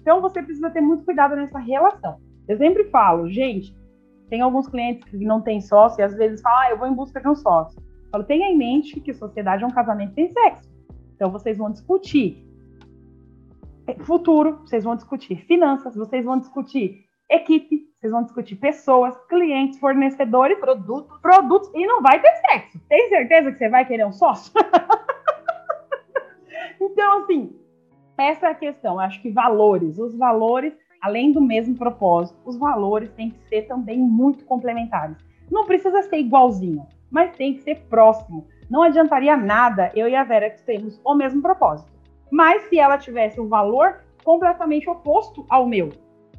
Então 0.01 0.21
você 0.21 0.43
precisa 0.43 0.71
ter 0.71 0.81
muito 0.81 1.05
cuidado 1.05 1.37
nessa 1.37 1.59
relação. 1.59 2.19
Eu 2.49 2.57
sempre 2.57 2.85
falo, 2.85 3.31
gente, 3.31 3.75
tem 4.29 4.41
alguns 4.41 4.69
clientes 4.69 5.09
que 5.09 5.17
não 5.19 5.41
têm 5.41 5.61
sócio 5.61 6.01
e 6.01 6.05
às 6.05 6.15
vezes 6.15 6.41
falam, 6.41 6.59
ah, 6.61 6.71
eu 6.71 6.79
vou 6.79 6.89
em 6.89 6.95
busca 6.95 7.21
de 7.21 7.29
um 7.29 7.35
sócio. 7.35 7.79
Eu 7.79 8.11
falo, 8.11 8.25
tenha 8.25 8.49
em 8.49 8.57
mente 8.57 9.01
que 9.01 9.13
sociedade 9.13 9.63
é 9.63 9.67
um 9.67 9.71
casamento 9.71 10.15
sem 10.15 10.33
sexo. 10.33 10.71
Então 11.15 11.31
vocês 11.31 11.59
vão 11.59 11.71
discutir 11.71 12.47
futuro, 14.05 14.61
vocês 14.65 14.85
vão 14.85 14.95
discutir 14.95 15.45
finanças, 15.47 15.97
vocês 15.97 16.25
vão 16.25 16.39
discutir 16.39 17.05
equipe, 17.29 17.89
vocês 17.99 18.13
vão 18.13 18.23
discutir 18.23 18.57
pessoas, 18.57 19.17
clientes, 19.29 19.79
fornecedores, 19.79 20.59
Produto. 20.59 21.19
produtos 21.21 21.71
e 21.75 21.87
não 21.87 22.03
vai 22.03 22.21
ter 22.21 22.35
sexo. 22.37 22.81
Tem 22.89 23.09
certeza 23.09 23.53
que 23.53 23.59
você 23.59 23.69
vai 23.69 23.85
querer 23.85 24.07
um 24.07 24.13
sócio? 24.13 24.53
então, 26.81 27.23
assim, 27.23 27.60
essa 28.21 28.49
é 28.49 28.51
a 28.51 28.55
questão. 28.55 28.99
Acho 28.99 29.21
que 29.23 29.31
valores, 29.31 29.99
os 29.99 30.17
valores, 30.17 30.73
além 31.01 31.33
do 31.33 31.41
mesmo 31.41 31.77
propósito, 31.77 32.39
os 32.45 32.57
valores 32.57 33.11
têm 33.13 33.31
que 33.31 33.49
ser 33.49 33.63
também 33.63 33.99
muito 33.99 34.45
complementares. 34.45 35.17
Não 35.51 35.67
precisa 35.67 36.03
ser 36.03 36.19
igualzinho, 36.19 36.87
mas 37.11 37.35
tem 37.37 37.55
que 37.55 37.63
ser 37.63 37.81
próximo. 37.89 38.47
Não 38.71 38.83
adiantaria 38.83 39.37
nada 39.37 39.91
eu 39.95 40.09
e 40.09 40.15
a 40.15 40.23
Vera 40.23 40.51
que 40.51 40.63
temos 40.63 41.01
o 41.05 41.15
mesmo 41.15 41.43
propósito. 41.43 41.91
Mas 42.31 42.63
se 42.69 42.79
ela 42.79 42.99
tivesse 42.99 43.41
um 43.41 43.49
valor 43.49 44.01
completamente 44.23 44.89
oposto 44.89 45.45
ao 45.49 45.67
meu, 45.67 45.89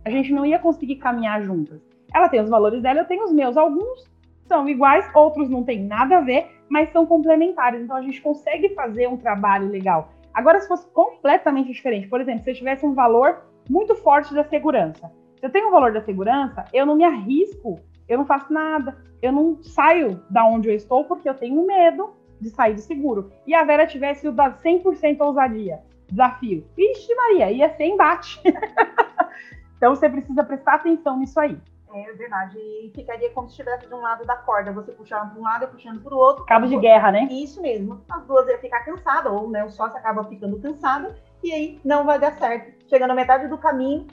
a 0.06 0.10
gente 0.10 0.32
não 0.32 0.46
ia 0.46 0.58
conseguir 0.58 0.96
caminhar 0.96 1.44
juntas. 1.44 1.82
Ela 2.14 2.30
tem 2.30 2.42
os 2.42 2.50
valores 2.50 2.82
dela, 2.82 3.00
eu 3.00 3.08
tenho 3.08 3.26
os 3.26 3.34
meus. 3.34 3.58
Alguns 3.58 4.10
são 4.48 4.68
iguais, 4.68 5.10
outros 5.14 5.50
não 5.50 5.64
têm 5.64 5.84
nada 5.84 6.18
a 6.18 6.22
ver, 6.22 6.48
mas 6.70 6.92
são 6.92 7.06
complementares. 7.06 7.82
Então 7.82 7.98
a 7.98 8.02
gente 8.02 8.22
consegue 8.22 8.70
fazer 8.70 9.08
um 9.08 9.18
trabalho 9.18 9.68
legal. 9.68 10.10
Agora, 10.34 10.60
se 10.60 10.68
fosse 10.68 10.88
completamente 10.92 11.72
diferente, 11.72 12.08
por 12.08 12.22
exemplo, 12.22 12.44
se 12.44 12.52
eu 12.52 12.56
tivesse 12.56 12.86
um 12.86 12.94
valor 12.94 13.44
muito 13.70 13.96
forte 13.96 14.34
da 14.34 14.44
segurança. 14.44 15.12
Se 15.40 15.46
eu 15.46 15.50
tenho 15.50 15.68
um 15.68 15.72
valor 15.72 15.92
da 15.92 16.02
segurança, 16.02 16.66
eu 16.74 16.86
não 16.86 16.96
me 16.96 17.04
arrisco, 17.04 17.80
eu 18.08 18.18
não 18.18 18.26
faço 18.26 18.52
nada, 18.52 18.98
eu 19.22 19.32
não 19.32 19.62
saio 19.62 20.22
da 20.30 20.46
onde 20.46 20.70
eu 20.70 20.76
estou 20.76 21.04
porque 21.06 21.30
eu 21.30 21.34
tenho 21.34 21.66
medo 21.66 22.14
de 22.40 22.50
sair 22.50 22.74
do 22.74 22.82
seguro. 22.82 23.32
E 23.46 23.54
a 23.54 23.64
Vera 23.64 23.86
tivesse 23.86 24.28
o 24.28 24.32
da 24.32 24.52
100% 24.52 25.20
ousadia, 25.22 25.82
desafio. 26.10 26.66
Vixe, 26.76 27.14
Maria, 27.16 27.52
ia 27.52 27.70
ser 27.76 27.86
embate. 27.86 28.42
então 29.78 29.96
você 29.96 30.10
precisa 30.10 30.44
prestar 30.44 30.76
atenção 30.76 31.20
nisso 31.20 31.40
aí. 31.40 31.58
É 31.94 32.14
verdade. 32.14 32.58
E 32.58 32.92
ficaria 32.96 33.30
como 33.32 33.48
se 33.48 33.54
estivesse 33.54 33.88
de 33.88 33.94
um 33.94 34.02
lado 34.02 34.26
da 34.26 34.36
corda. 34.36 34.72
Você 34.72 34.92
puxando 34.92 35.32
para 35.32 35.40
um 35.40 35.44
lado 35.44 35.66
e 35.66 35.68
puxando 35.68 36.02
para 36.02 36.14
o 36.14 36.18
outro. 36.18 36.46
Cabo 36.46 36.68
de 36.68 36.78
guerra, 36.78 37.12
né? 37.12 37.28
Isso 37.30 37.62
mesmo. 37.62 38.02
As 38.10 38.26
duas 38.26 38.48
iam 38.48 38.60
ficar 38.60 38.82
cansadas, 38.82 39.32
ou 39.32 39.50
né, 39.50 39.64
o 39.64 39.70
sócio 39.70 39.98
acaba 39.98 40.24
ficando 40.26 40.60
cansado, 40.60 41.14
e 41.44 41.52
aí 41.52 41.80
não 41.84 42.06
vai 42.06 42.20
dar 42.20 42.34
certo. 42.34 42.88
Chegando 42.88 43.10
na 43.10 43.16
metade 43.16 43.48
do 43.48 43.58
caminho, 43.58 44.08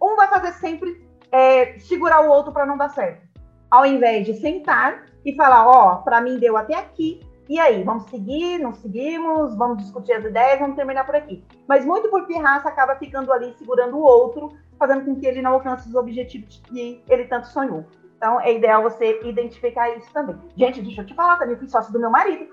um 0.00 0.16
vai 0.16 0.28
fazer 0.28 0.52
sempre 0.54 1.06
é, 1.30 1.78
segurar 1.78 2.26
o 2.26 2.30
outro 2.30 2.52
para 2.52 2.66
não 2.66 2.76
dar 2.76 2.90
certo. 2.90 3.26
Ao 3.70 3.86
invés 3.86 4.26
de 4.26 4.34
sentar 4.34 5.06
e 5.24 5.34
falar, 5.34 5.66
ó, 5.66 5.96
para 5.96 6.20
mim 6.20 6.38
deu 6.38 6.56
até 6.56 6.74
aqui, 6.74 7.20
e 7.48 7.58
aí, 7.58 7.82
vamos 7.82 8.04
seguir, 8.04 8.58
não 8.58 8.72
seguimos, 8.72 9.54
vamos 9.56 9.78
discutir 9.78 10.12
as 10.12 10.24
ideias, 10.24 10.60
vamos 10.60 10.76
terminar 10.76 11.04
por 11.04 11.16
aqui. 11.16 11.44
Mas 11.68 11.84
muito 11.84 12.08
por 12.08 12.26
pirraça 12.26 12.68
acaba 12.68 12.96
ficando 12.96 13.32
ali 13.32 13.52
segurando 13.58 13.96
o 13.96 14.02
outro, 14.02 14.56
fazendo 14.82 15.04
com 15.04 15.14
que 15.14 15.24
ele 15.24 15.40
não 15.40 15.52
alcance 15.52 15.88
os 15.88 15.94
objetivos 15.94 16.60
que 16.66 17.00
ele 17.08 17.24
tanto 17.26 17.46
sonhou. 17.46 17.86
Então, 18.16 18.40
é 18.40 18.52
ideal 18.52 18.82
você 18.82 19.20
identificar 19.22 19.96
isso 19.96 20.12
também. 20.12 20.36
Gente, 20.56 20.82
deixa 20.82 21.02
eu 21.02 21.06
te 21.06 21.14
falar 21.14 21.36
também, 21.36 21.56
fui 21.56 21.68
sócio 21.68 21.92
do 21.92 22.00
meu 22.00 22.10
marido. 22.10 22.48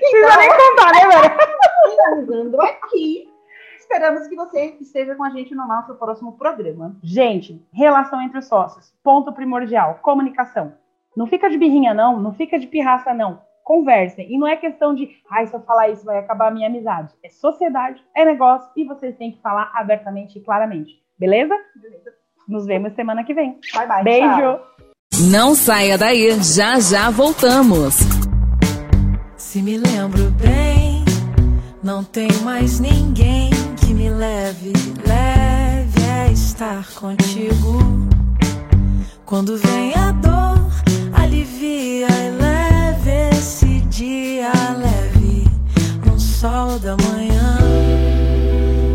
Precisa 0.00 0.36
nem 0.38 0.50
contar, 0.50 0.92
né, 0.92 1.06
velho? 1.08 1.36
Finalizando 1.88 2.60
aqui. 2.62 3.32
Esperamos 3.78 4.26
que 4.26 4.34
você 4.34 4.76
esteja 4.80 5.14
com 5.14 5.22
a 5.22 5.30
gente 5.30 5.54
no 5.54 5.68
nosso 5.68 5.94
próximo 5.94 6.36
programa. 6.36 6.96
Gente, 7.00 7.64
relação 7.72 8.20
entre 8.20 8.40
os 8.40 8.46
sócios. 8.46 8.92
Ponto 9.04 9.32
primordial. 9.32 10.00
Comunicação. 10.02 10.74
Não 11.16 11.28
fica 11.28 11.48
de 11.48 11.56
birrinha, 11.56 11.94
não. 11.94 12.18
Não 12.18 12.34
fica 12.34 12.58
de 12.58 12.66
pirraça, 12.66 13.14
não. 13.14 13.40
Conversem. 13.66 14.32
E 14.32 14.38
não 14.38 14.46
é 14.46 14.56
questão 14.56 14.94
de, 14.94 15.10
ai, 15.28 15.44
se 15.48 15.52
eu 15.52 15.60
falar 15.60 15.88
isso 15.88 16.04
vai 16.04 16.20
acabar 16.20 16.46
a 16.46 16.50
minha 16.52 16.68
amizade. 16.68 17.12
É 17.20 17.28
sociedade, 17.28 18.00
é 18.14 18.24
negócio 18.24 18.70
e 18.76 18.84
vocês 18.84 19.16
têm 19.16 19.32
que 19.32 19.42
falar 19.42 19.72
abertamente 19.74 20.38
e 20.38 20.40
claramente. 20.40 20.92
Beleza? 21.18 21.52
Nos 22.46 22.64
vemos 22.64 22.94
semana 22.94 23.24
que 23.24 23.34
vem. 23.34 23.58
Bye, 23.74 23.88
bye. 23.88 24.04
Beijo. 24.04 24.28
tchau. 24.28 24.60
Não 25.32 25.56
saia 25.56 25.98
daí, 25.98 26.30
já 26.44 26.78
já 26.78 27.10
voltamos. 27.10 27.96
Se 29.36 29.60
me 29.60 29.78
lembro 29.78 30.30
bem, 30.30 31.04
não 31.82 32.04
tem 32.04 32.28
mais 32.44 32.78
ninguém 32.78 33.50
que 33.84 33.92
me 33.92 34.08
leve, 34.10 34.72
leve 35.04 36.08
a 36.08 36.30
estar 36.30 36.86
contigo. 36.94 37.80
Quando 39.24 39.56
vem 39.56 39.92
a 39.96 40.12
dor, 40.12 40.70
alivia 41.20 42.06
e 42.06 42.30
leve 42.30 42.46
esse 42.46 42.65
dia 43.96 44.52
leve 44.76 45.48
no 46.04 46.20
sol 46.20 46.78
da 46.78 46.94
manhã, 46.98 47.58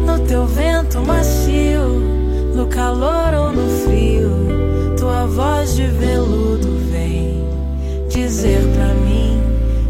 no 0.05 0.19
teu 0.27 0.45
vento 0.45 0.99
macio, 1.01 1.87
no 2.53 2.67
calor 2.67 3.33
ou 3.33 3.51
no 3.51 3.67
frio, 3.83 4.95
tua 4.99 5.25
voz 5.25 5.75
de 5.75 5.87
veludo 5.87 6.77
vem 6.91 7.43
dizer 8.09 8.61
pra 8.75 8.93
mim 8.93 9.41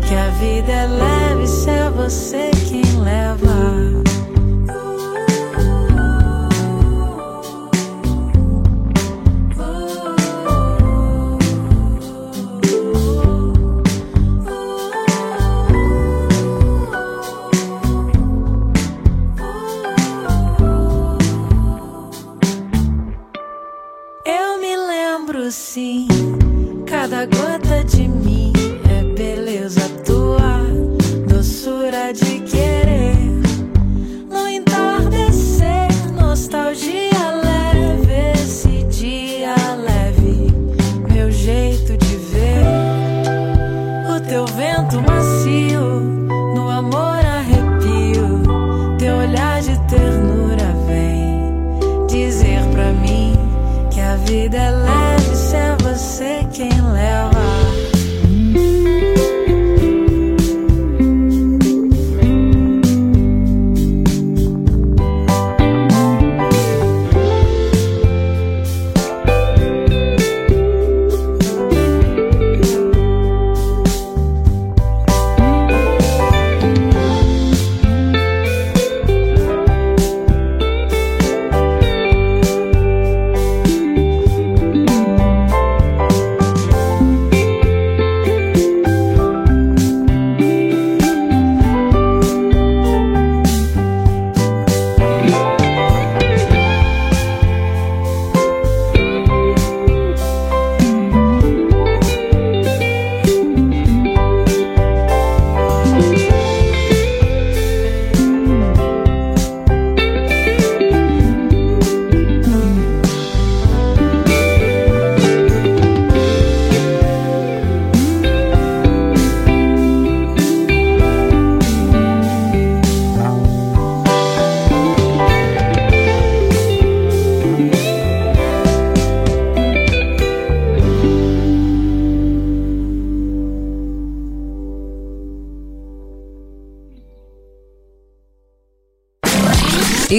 que 0.08 0.16
a 0.16 0.30
vida 0.30 0.72
é 0.72 0.88
leve 0.88 1.46
se 1.46 1.70
é 1.70 1.90
você 1.90 2.50
quem 2.70 3.02
leva. 3.02 4.11
Lembro 25.72 26.08
sim, 26.08 26.08
cada 26.86 27.26
gota 27.26 27.84
de 27.86 28.01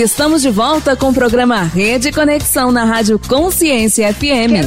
Estamos 0.02 0.42
de 0.42 0.50
volta 0.50 0.96
com 0.96 1.10
o 1.10 1.14
programa 1.14 1.62
Rede 1.62 2.10
Conexão 2.10 2.72
na 2.72 2.84
Rádio 2.84 3.20
Consciência 3.20 4.12
FM. 4.12 4.66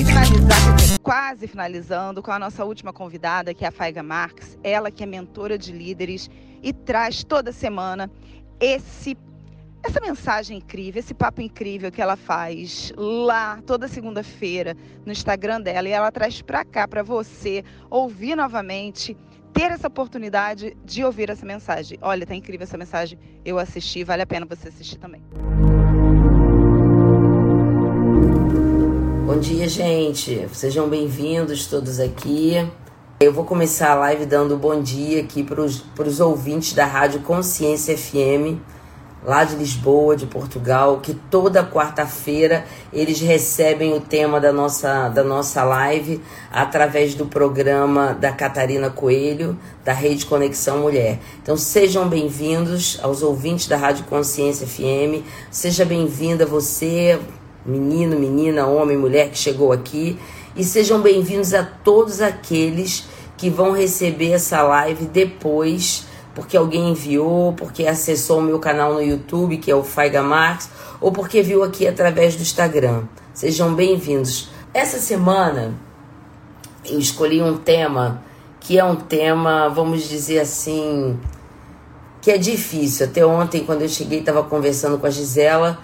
quase 1.03 1.45
finalizando, 1.45 2.23
com 2.23 2.31
a 2.31 2.39
nossa 2.39 2.63
última 2.63 2.93
convidada, 2.93 3.53
que 3.53 3.65
é 3.65 3.67
a 3.67 3.71
Faiga 3.71 4.01
Marques. 4.01 4.57
Ela 4.63 4.89
que 4.89 5.03
é 5.03 5.05
mentora 5.05 5.57
de 5.57 5.73
líderes 5.73 6.29
e 6.63 6.71
traz 6.71 7.21
toda 7.21 7.51
semana 7.51 8.09
esse 8.61 9.17
essa 9.83 9.99
mensagem 9.99 10.57
incrível, 10.57 10.99
esse 10.99 11.13
papo 11.13 11.41
incrível 11.41 11.91
que 11.91 12.01
ela 12.01 12.15
faz 12.15 12.93
lá 12.95 13.59
toda 13.67 13.89
segunda-feira 13.89 14.75
no 15.05 15.11
Instagram 15.11 15.59
dela 15.59 15.89
e 15.89 15.91
ela 15.91 16.13
traz 16.13 16.41
para 16.41 16.63
cá 16.63 16.87
para 16.87 17.03
você 17.03 17.61
ouvir 17.89 18.37
novamente, 18.37 19.17
ter 19.55 19.71
essa 19.71 19.87
oportunidade 19.87 20.75
de 20.83 21.01
ouvir 21.05 21.29
essa 21.29 21.45
mensagem. 21.45 21.97
Olha, 22.01 22.25
tá 22.25 22.35
incrível 22.35 22.65
essa 22.65 22.77
mensagem. 22.77 23.17
Eu 23.45 23.57
assisti, 23.57 24.03
vale 24.03 24.21
a 24.21 24.25
pena 24.27 24.45
você 24.45 24.67
assistir 24.67 24.97
também. 24.97 25.23
Bom 29.25 29.39
dia, 29.39 29.69
gente. 29.69 30.45
Sejam 30.51 30.89
bem-vindos 30.89 31.67
todos 31.67 32.01
aqui. 32.01 32.69
Eu 33.17 33.31
vou 33.31 33.45
começar 33.45 33.91
a 33.91 33.95
live 33.95 34.25
dando 34.25 34.57
bom 34.57 34.81
dia 34.81 35.21
aqui 35.21 35.41
para 35.41 35.61
os 35.61 36.19
ouvintes 36.19 36.73
da 36.73 36.85
Rádio 36.85 37.21
Consciência 37.21 37.97
FM, 37.97 38.59
lá 39.25 39.43
de 39.43 39.55
Lisboa, 39.55 40.15
de 40.15 40.27
Portugal, 40.27 40.99
que 41.01 41.13
toda 41.13 41.65
quarta-feira 41.65 42.63
eles 42.93 43.19
recebem 43.19 43.93
o 43.93 43.99
tema 43.99 44.39
da 44.39 44.53
nossa, 44.53 45.09
da 45.09 45.23
nossa 45.23 45.63
live 45.63 46.21
através 46.51 47.15
do 47.15 47.25
programa 47.25 48.13
da 48.13 48.31
Catarina 48.31 48.89
Coelho, 48.91 49.57
da 49.83 49.93
Rede 49.93 50.27
Conexão 50.27 50.77
Mulher. 50.79 51.19
Então 51.41 51.57
sejam 51.57 52.07
bem-vindos 52.07 52.99
aos 53.01 53.23
ouvintes 53.23 53.67
da 53.67 53.77
Rádio 53.77 54.05
Consciência 54.05 54.67
FM. 54.67 55.25
Seja 55.49 55.83
bem-vinda 55.83 56.45
você, 56.45 57.19
menino, 57.65 58.19
menina, 58.19 58.67
homem, 58.67 58.95
mulher 58.95 59.31
que 59.31 59.37
chegou 59.37 59.71
aqui. 59.71 60.19
E 60.55 60.63
sejam 60.63 61.01
bem-vindos 61.01 61.53
a 61.53 61.63
todos 61.63 62.21
aqueles 62.21 63.07
que 63.37 63.49
vão 63.49 63.71
receber 63.71 64.31
essa 64.31 64.61
live 64.61 65.05
depois, 65.05 66.05
porque 66.35 66.57
alguém 66.57 66.91
enviou, 66.91 67.53
porque 67.53 67.87
acessou 67.87 68.39
o 68.39 68.41
meu 68.41 68.59
canal 68.59 68.93
no 68.93 69.01
YouTube, 69.01 69.57
que 69.57 69.71
é 69.71 69.75
o 69.75 69.83
Faiga 69.83 70.21
Marx, 70.21 70.69
ou 70.99 71.11
porque 71.11 71.41
viu 71.41 71.63
aqui 71.63 71.87
através 71.87 72.35
do 72.35 72.41
Instagram. 72.41 73.03
Sejam 73.33 73.73
bem-vindos. 73.73 74.49
Essa 74.73 74.99
semana 74.99 75.73
eu 76.85 76.99
escolhi 76.99 77.41
um 77.41 77.57
tema 77.57 78.21
que 78.59 78.77
é 78.77 78.83
um 78.83 78.95
tema, 78.95 79.69
vamos 79.69 80.09
dizer 80.09 80.39
assim, 80.39 81.17
que 82.21 82.29
é 82.29 82.37
difícil. 82.37 83.05
Até 83.05 83.25
ontem, 83.25 83.63
quando 83.63 83.83
eu 83.83 83.89
cheguei, 83.89 84.19
estava 84.19 84.43
conversando 84.43 84.97
com 84.97 85.07
a 85.07 85.09
Gisela 85.09 85.79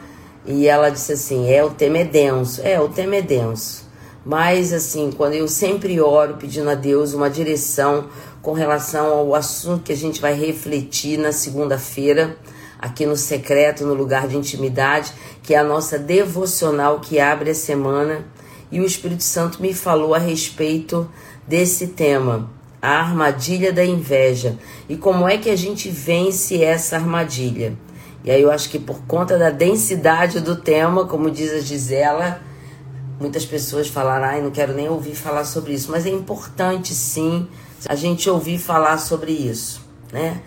e 0.46 0.68
ela 0.68 0.90
disse 0.90 1.14
assim: 1.14 1.50
é, 1.50 1.64
o 1.64 1.70
tema 1.70 2.00
é 2.00 2.04
denso. 2.04 2.60
É, 2.64 2.82
o 2.82 2.90
tema 2.90 3.16
é 3.16 3.22
denso. 3.22 3.90
Mas, 4.26 4.72
assim, 4.74 5.12
quando 5.16 5.34
eu 5.34 5.48
sempre 5.48 6.00
oro 6.00 6.36
pedindo 6.36 6.70
a 6.70 6.76
Deus 6.76 7.14
uma 7.14 7.30
direção 7.30 8.08
com 8.42 8.54
relação 8.54 9.06
ao 9.08 9.36
assunto 9.36 9.84
que 9.84 9.92
a 9.92 9.98
gente 9.98 10.20
vai 10.20 10.34
refletir 10.34 11.18
na 11.18 11.32
segunda-feira, 11.32 12.38
aqui 12.80 13.06
no 13.06 13.16
secreto, 13.16 13.86
no 13.86 13.94
lugar 13.94 14.28
de 14.28 14.36
intimidade, 14.36 15.14
que 15.44 15.54
é 15.54 15.60
a 15.60 15.64
nossa 15.64 16.00
devocional 16.00 17.00
que 17.00 17.20
abre 17.20 17.52
a 17.52 17.56
semana. 17.56 18.26
E 18.72 18.80
o 18.80 18.86
Espírito 18.86 19.24
Santo 19.24 19.62
me 19.62 19.74
falou 19.74 20.16
a 20.16 20.18
respeito 20.18 21.10
desse 21.48 21.88
tema, 21.88 22.50
a 22.82 23.00
armadilha 23.00 23.72
da 23.72 23.86
inveja. 23.86 24.58
E 24.90 24.96
como 24.96 25.28
é 25.28 25.38
que 25.38 25.50
a 25.50 25.56
gente 25.56 25.90
vence 25.90 26.64
essa 26.64 26.96
armadilha? 26.96 27.78
E 28.24 28.32
aí 28.32 28.42
eu 28.42 28.52
acho 28.52 28.70
que 28.70 28.80
por 28.80 29.02
conta 29.04 29.38
da 29.38 29.50
densidade 29.50 30.40
do 30.40 30.56
tema, 30.56 31.06
como 31.06 31.30
diz 31.30 31.52
a 31.52 31.60
Gisela, 31.60 32.42
muitas 33.20 33.46
pessoas 33.46 33.88
falaram, 33.88 34.26
ai, 34.26 34.42
não 34.42 34.52
quero 34.52 34.74
nem 34.74 34.90
ouvir 34.90 35.16
falar 35.16 35.44
sobre 35.44 35.74
isso. 35.74 35.92
Mas 35.92 36.06
é 36.06 36.10
importante 36.10 36.96
sim 36.96 37.48
a 37.88 37.96
gente 37.96 38.30
ouvir 38.30 38.58
falar 38.58 38.98
sobre 38.98 39.32
isso, 39.32 39.82
né? 40.12 40.42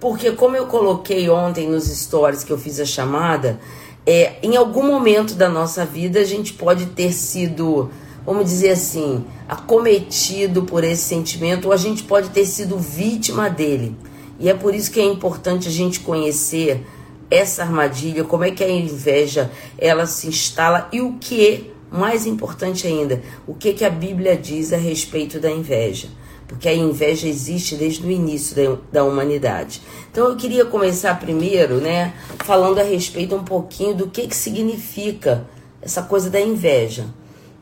Porque 0.00 0.30
como 0.32 0.56
eu 0.56 0.66
coloquei 0.66 1.28
ontem 1.28 1.68
nos 1.68 1.84
stories 1.84 2.44
que 2.44 2.52
eu 2.52 2.58
fiz 2.58 2.78
a 2.78 2.84
chamada, 2.84 3.58
é, 4.06 4.36
em 4.42 4.56
algum 4.56 4.86
momento 4.86 5.34
da 5.34 5.48
nossa 5.48 5.84
vida 5.84 6.20
a 6.20 6.24
gente 6.24 6.52
pode 6.52 6.86
ter 6.86 7.12
sido, 7.12 7.90
vamos 8.24 8.44
dizer 8.44 8.70
assim, 8.70 9.24
acometido 9.48 10.62
por 10.62 10.84
esse 10.84 11.02
sentimento, 11.02 11.66
ou 11.66 11.72
a 11.72 11.76
gente 11.76 12.04
pode 12.04 12.30
ter 12.30 12.46
sido 12.46 12.78
vítima 12.78 13.50
dele. 13.50 13.96
E 14.38 14.48
é 14.48 14.54
por 14.54 14.74
isso 14.74 14.90
que 14.90 15.00
é 15.00 15.04
importante 15.04 15.66
a 15.66 15.70
gente 15.70 16.00
conhecer 16.00 16.86
essa 17.30 17.62
armadilha, 17.62 18.24
como 18.24 18.44
é 18.44 18.50
que 18.50 18.64
a 18.64 18.70
inveja 18.70 19.50
ela 19.76 20.06
se 20.06 20.28
instala 20.28 20.88
e 20.92 21.00
o 21.00 21.14
que, 21.14 21.72
mais 21.90 22.24
importante 22.26 22.86
ainda, 22.86 23.20
o 23.46 23.54
que, 23.54 23.72
que 23.72 23.84
a 23.84 23.90
Bíblia 23.90 24.36
diz 24.36 24.72
a 24.72 24.76
respeito 24.76 25.40
da 25.40 25.50
inveja. 25.50 26.08
Porque 26.48 26.68
a 26.68 26.74
inveja 26.74 27.28
existe 27.28 27.76
desde 27.76 28.04
o 28.04 28.10
início 28.10 28.56
da, 28.56 28.78
da 28.90 29.04
humanidade. 29.04 29.80
Então 30.10 30.26
eu 30.28 30.36
queria 30.36 30.64
começar 30.64 31.20
primeiro, 31.20 31.76
né, 31.76 32.14
falando 32.44 32.80
a 32.80 32.82
respeito 32.82 33.36
um 33.36 33.44
pouquinho 33.44 33.94
do 33.94 34.08
que, 34.08 34.26
que 34.26 34.34
significa 34.34 35.46
essa 35.80 36.02
coisa 36.02 36.28
da 36.28 36.40
inveja. 36.40 37.06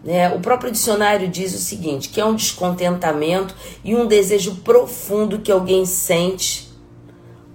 Né? 0.04 0.32
O 0.32 0.38
próprio 0.38 0.70
dicionário 0.70 1.28
diz 1.28 1.52
o 1.52 1.58
seguinte: 1.58 2.08
que 2.08 2.20
é 2.20 2.24
um 2.24 2.36
descontentamento 2.36 3.54
e 3.82 3.94
um 3.94 4.06
desejo 4.06 4.56
profundo 4.64 5.40
que 5.40 5.50
alguém 5.50 5.84
sente 5.84 6.72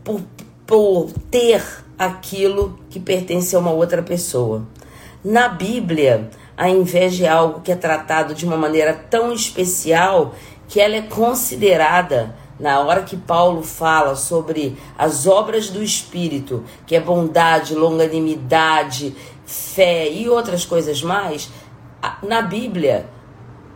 por, 0.04 0.22
por 0.68 1.12
ter 1.32 1.64
aquilo 1.98 2.78
que 2.90 3.00
pertence 3.00 3.56
a 3.56 3.60
uma 3.60 3.72
outra 3.72 4.04
pessoa. 4.04 4.68
Na 5.24 5.48
Bíblia, 5.48 6.30
a 6.58 6.70
inveja 6.70 7.26
é 7.26 7.30
algo 7.30 7.62
que 7.62 7.72
é 7.72 7.76
tratado 7.76 8.34
de 8.34 8.46
uma 8.46 8.58
maneira 8.58 8.94
tão 8.94 9.32
especial 9.32 10.36
que 10.72 10.80
ela 10.80 10.96
é 10.96 11.02
considerada 11.02 12.34
na 12.58 12.80
hora 12.80 13.04
que 13.04 13.18
Paulo 13.18 13.62
fala 13.62 14.16
sobre 14.16 14.78
as 14.98 15.28
obras 15.28 15.70
do 15.70 15.84
Espírito, 15.84 16.64
que 16.88 16.96
é 16.96 17.00
bondade, 17.02 17.76
longanimidade, 17.76 19.14
fé 19.46 20.10
e 20.10 20.30
outras 20.30 20.64
coisas 20.64 21.04
mais, 21.04 21.50
na 22.24 22.42
Bíblia, 22.42 23.06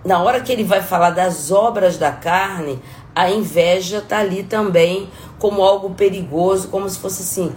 na 0.05 0.23
hora 0.23 0.39
que 0.39 0.53
ele 0.53 0.63
vai 0.63 0.81
falar 0.81 1.09
das 1.09 1.51
obras 1.51 1.97
da 1.97 2.13
carne, 2.13 2.81
a 3.13 3.29
inveja 3.29 3.97
está 3.97 4.19
ali 4.19 4.43
também 4.43 5.09
como 5.37 5.63
algo 5.63 5.89
perigoso, 5.95 6.69
como 6.69 6.89
se 6.89 6.97
fosse 6.97 7.23
assim, 7.23 7.53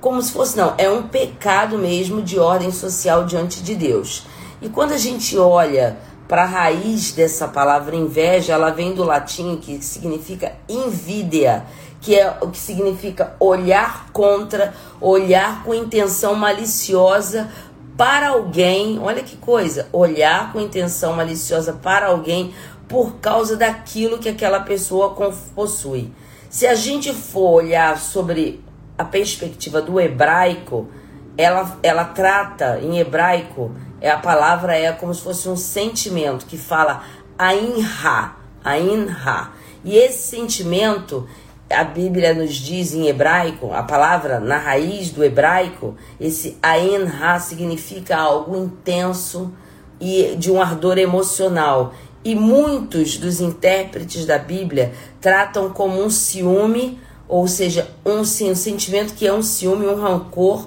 como 0.00 0.22
se 0.22 0.30
fosse 0.30 0.56
não, 0.56 0.74
é 0.78 0.88
um 0.88 1.08
pecado 1.08 1.76
mesmo 1.76 2.22
de 2.22 2.38
ordem 2.38 2.70
social 2.70 3.24
diante 3.24 3.64
de 3.64 3.74
Deus. 3.74 4.28
E 4.62 4.68
quando 4.68 4.92
a 4.92 4.98
gente 4.98 5.36
olha 5.36 5.96
para 6.28 6.42
a 6.42 6.46
raiz 6.46 7.12
dessa 7.12 7.46
palavra 7.46 7.94
inveja, 7.94 8.54
ela 8.54 8.70
vem 8.70 8.94
do 8.94 9.04
latim 9.04 9.56
que 9.56 9.82
significa 9.82 10.52
invidia, 10.68 11.64
que 12.00 12.18
é 12.18 12.36
o 12.40 12.48
que 12.48 12.58
significa 12.58 13.34
olhar 13.38 14.10
contra, 14.12 14.74
olhar 15.00 15.62
com 15.64 15.72
intenção 15.72 16.34
maliciosa 16.34 17.48
para 17.96 18.28
alguém. 18.30 18.98
Olha 18.98 19.22
que 19.22 19.36
coisa, 19.36 19.88
olhar 19.92 20.52
com 20.52 20.60
intenção 20.60 21.14
maliciosa 21.14 21.72
para 21.72 22.06
alguém 22.06 22.52
por 22.88 23.16
causa 23.16 23.56
daquilo 23.56 24.18
que 24.18 24.28
aquela 24.28 24.60
pessoa 24.60 25.16
possui. 25.54 26.12
Se 26.48 26.66
a 26.66 26.74
gente 26.74 27.12
for 27.12 27.62
olhar 27.62 27.98
sobre 27.98 28.64
a 28.96 29.04
perspectiva 29.04 29.82
do 29.82 30.00
hebraico, 30.00 30.88
ela, 31.36 31.78
ela 31.82 32.04
trata 32.04 32.78
em 32.82 32.98
hebraico, 32.98 33.72
é 34.00 34.10
a 34.10 34.18
palavra 34.18 34.76
é 34.76 34.90
como 34.92 35.14
se 35.14 35.22
fosse 35.22 35.48
um 35.48 35.56
sentimento 35.56 36.46
que 36.46 36.56
fala 36.56 37.02
ainha, 37.38 38.36
ainha. 38.64 39.50
E 39.84 39.96
esse 39.96 40.28
sentimento, 40.28 41.28
a 41.70 41.84
Bíblia 41.84 42.34
nos 42.34 42.54
diz 42.54 42.94
em 42.94 43.06
hebraico, 43.06 43.72
a 43.72 43.82
palavra 43.82 44.40
na 44.40 44.58
raiz 44.58 45.10
do 45.10 45.24
hebraico, 45.24 45.94
esse 46.20 46.56
ainha 46.62 47.38
significa 47.38 48.16
algo 48.16 48.56
intenso 48.56 49.52
e 50.00 50.34
de 50.38 50.50
um 50.50 50.60
ardor 50.60 50.98
emocional. 50.98 51.94
E 52.24 52.34
muitos 52.34 53.18
dos 53.18 53.40
intérpretes 53.40 54.26
da 54.26 54.38
Bíblia 54.38 54.92
tratam 55.20 55.70
como 55.70 56.02
um 56.02 56.10
ciúme 56.10 56.98
ou 57.28 57.48
seja, 57.48 57.88
um, 58.04 58.20
um 58.20 58.24
sentimento 58.24 59.14
que 59.14 59.26
é 59.26 59.32
um 59.32 59.42
ciúme, 59.42 59.86
um 59.86 60.00
rancor 60.00 60.66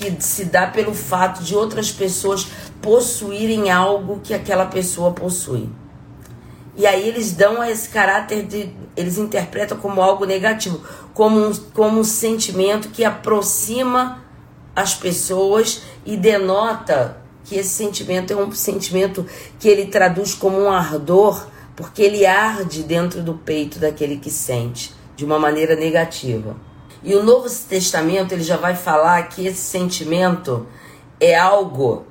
que 0.00 0.22
se 0.22 0.46
dá 0.46 0.66
pelo 0.66 0.94
fato 0.94 1.42
de 1.44 1.54
outras 1.54 1.92
pessoas 1.92 2.46
possuírem 2.80 3.70
algo 3.70 4.20
que 4.24 4.32
aquela 4.32 4.64
pessoa 4.64 5.12
possui. 5.12 5.68
E 6.74 6.86
aí 6.86 7.06
eles 7.06 7.32
dão 7.32 7.62
esse 7.62 7.90
caráter 7.90 8.46
de. 8.46 8.70
Eles 8.96 9.18
interpretam 9.18 9.76
como 9.76 10.00
algo 10.00 10.24
negativo, 10.24 10.80
como 11.12 11.38
um, 11.38 11.54
como 11.74 12.00
um 12.00 12.04
sentimento 12.04 12.88
que 12.88 13.04
aproxima 13.04 14.24
as 14.74 14.94
pessoas 14.94 15.82
e 16.06 16.16
denota 16.16 17.18
que 17.44 17.56
esse 17.56 17.68
sentimento 17.68 18.32
é 18.32 18.36
um 18.36 18.50
sentimento 18.52 19.26
que 19.58 19.68
ele 19.68 19.86
traduz 19.86 20.34
como 20.34 20.58
um 20.58 20.70
ardor, 20.70 21.46
porque 21.76 22.00
ele 22.00 22.24
arde 22.24 22.82
dentro 22.82 23.22
do 23.22 23.34
peito 23.34 23.78
daquele 23.78 24.16
que 24.16 24.30
sente 24.30 24.94
de 25.14 25.24
uma 25.24 25.38
maneira 25.38 25.76
negativa. 25.76 26.56
E 27.02 27.14
o 27.14 27.22
Novo 27.22 27.48
Testamento 27.48 28.32
ele 28.32 28.42
já 28.42 28.56
vai 28.56 28.76
falar 28.76 29.22
que 29.28 29.46
esse 29.46 29.60
sentimento 29.60 30.66
é 31.18 31.34
algo 31.34 32.04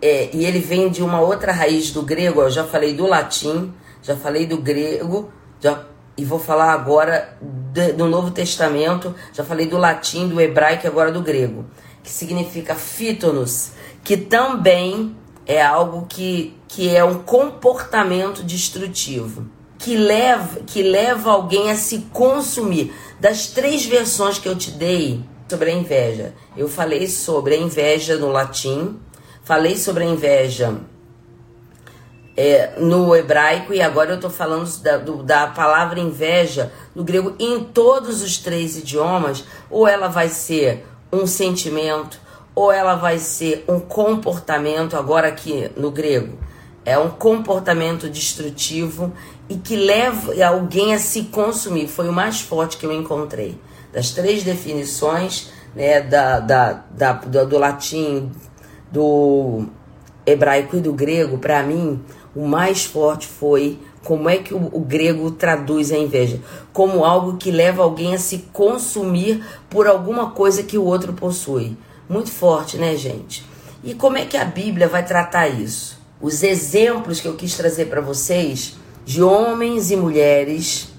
é, 0.00 0.30
e 0.32 0.44
ele 0.44 0.60
vem 0.60 0.88
de 0.88 1.02
uma 1.02 1.20
outra 1.20 1.52
raiz 1.52 1.90
do 1.90 2.02
grego. 2.02 2.40
Eu 2.40 2.50
já 2.50 2.64
falei 2.64 2.94
do 2.94 3.06
latim, 3.06 3.74
já 4.02 4.16
falei 4.16 4.46
do 4.46 4.58
grego, 4.58 5.30
já, 5.60 5.84
e 6.16 6.24
vou 6.24 6.38
falar 6.38 6.72
agora 6.72 7.36
de, 7.40 7.92
do 7.92 8.06
Novo 8.06 8.30
Testamento. 8.30 9.14
Já 9.32 9.44
falei 9.44 9.66
do 9.66 9.76
latim, 9.76 10.28
do 10.28 10.40
hebraico 10.40 10.86
e 10.86 10.88
agora 10.88 11.10
do 11.10 11.22
grego, 11.22 11.64
que 12.02 12.10
significa 12.10 12.76
fítonos, 12.76 13.72
que 14.04 14.16
também 14.16 15.16
é 15.44 15.60
algo 15.60 16.06
que, 16.08 16.56
que 16.68 16.94
é 16.94 17.02
um 17.02 17.22
comportamento 17.24 18.44
destrutivo 18.44 19.59
que 19.80 19.96
leva, 19.96 20.60
que 20.60 20.82
leva 20.82 21.30
alguém 21.30 21.70
a 21.70 21.74
se 21.74 22.00
consumir. 22.12 22.94
Das 23.18 23.46
três 23.46 23.84
versões 23.84 24.38
que 24.38 24.48
eu 24.48 24.56
te 24.56 24.70
dei 24.70 25.24
sobre 25.48 25.70
a 25.70 25.74
inveja, 25.74 26.34
eu 26.56 26.68
falei 26.68 27.08
sobre 27.08 27.54
a 27.54 27.58
inveja 27.58 28.16
no 28.16 28.28
latim, 28.28 29.00
falei 29.42 29.76
sobre 29.76 30.04
a 30.04 30.06
inveja 30.06 30.76
é, 32.36 32.78
no 32.78 33.16
hebraico 33.16 33.74
e 33.74 33.82
agora 33.82 34.10
eu 34.10 34.14
estou 34.16 34.30
falando 34.30 34.70
da, 34.80 34.96
do, 34.96 35.22
da 35.22 35.48
palavra 35.48 35.98
inveja 35.98 36.72
no 36.94 37.02
grego. 37.02 37.34
Em 37.38 37.64
todos 37.64 38.22
os 38.22 38.38
três 38.38 38.76
idiomas, 38.76 39.44
ou 39.68 39.88
ela 39.88 40.08
vai 40.08 40.28
ser 40.28 40.86
um 41.12 41.26
sentimento, 41.26 42.20
ou 42.54 42.70
ela 42.70 42.94
vai 42.94 43.18
ser 43.18 43.64
um 43.66 43.80
comportamento, 43.80 44.96
agora 44.96 45.28
aqui 45.28 45.70
no 45.76 45.90
grego. 45.90 46.38
É 46.84 46.98
um 46.98 47.10
comportamento 47.10 48.08
destrutivo 48.08 49.12
e 49.50 49.56
que 49.56 49.74
leva 49.74 50.32
alguém 50.44 50.94
a 50.94 50.98
se 50.98 51.24
consumir. 51.24 51.88
Foi 51.88 52.08
o 52.08 52.12
mais 52.12 52.40
forte 52.40 52.76
que 52.76 52.86
eu 52.86 52.92
encontrei. 52.92 53.58
Das 53.92 54.12
três 54.12 54.44
definições, 54.44 55.50
né, 55.74 56.00
da, 56.00 56.38
da, 56.38 56.84
da, 56.88 57.12
do, 57.12 57.58
latim, 57.58 58.30
do 58.92 59.66
hebraico 60.24 60.76
e 60.76 60.80
do 60.80 60.92
grego, 60.92 61.36
para 61.36 61.64
mim, 61.64 62.00
o 62.34 62.46
mais 62.46 62.84
forte 62.84 63.26
foi 63.26 63.80
como 64.04 64.30
é 64.30 64.36
que 64.36 64.54
o, 64.54 64.70
o, 64.72 64.80
grego 64.80 65.32
traduz 65.32 65.90
a 65.90 65.98
inveja? 65.98 66.40
Como 66.72 67.04
algo 67.04 67.36
que 67.36 67.50
leva 67.50 67.82
alguém 67.82 68.14
a 68.14 68.18
se 68.18 68.38
consumir 68.52 69.44
por 69.68 69.88
alguma 69.88 70.30
coisa 70.30 70.62
que 70.62 70.78
o 70.78 70.84
outro 70.84 71.12
possui. 71.12 71.76
Muito 72.08 72.30
forte, 72.30 72.76
né, 72.78 72.96
gente? 72.96 73.44
E 73.82 73.94
como 73.94 74.16
é 74.16 74.24
que 74.24 74.36
a 74.36 74.44
Bíblia 74.44 74.86
vai 74.86 75.04
tratar 75.04 75.48
isso? 75.48 75.98
Os 76.20 76.44
exemplos 76.44 77.20
que 77.20 77.26
eu 77.26 77.34
quis 77.34 77.56
trazer 77.56 77.86
para 77.86 78.00
vocês 78.00 78.78
de 79.04 79.22
homens 79.22 79.90
e 79.90 79.96
mulheres, 79.96 80.92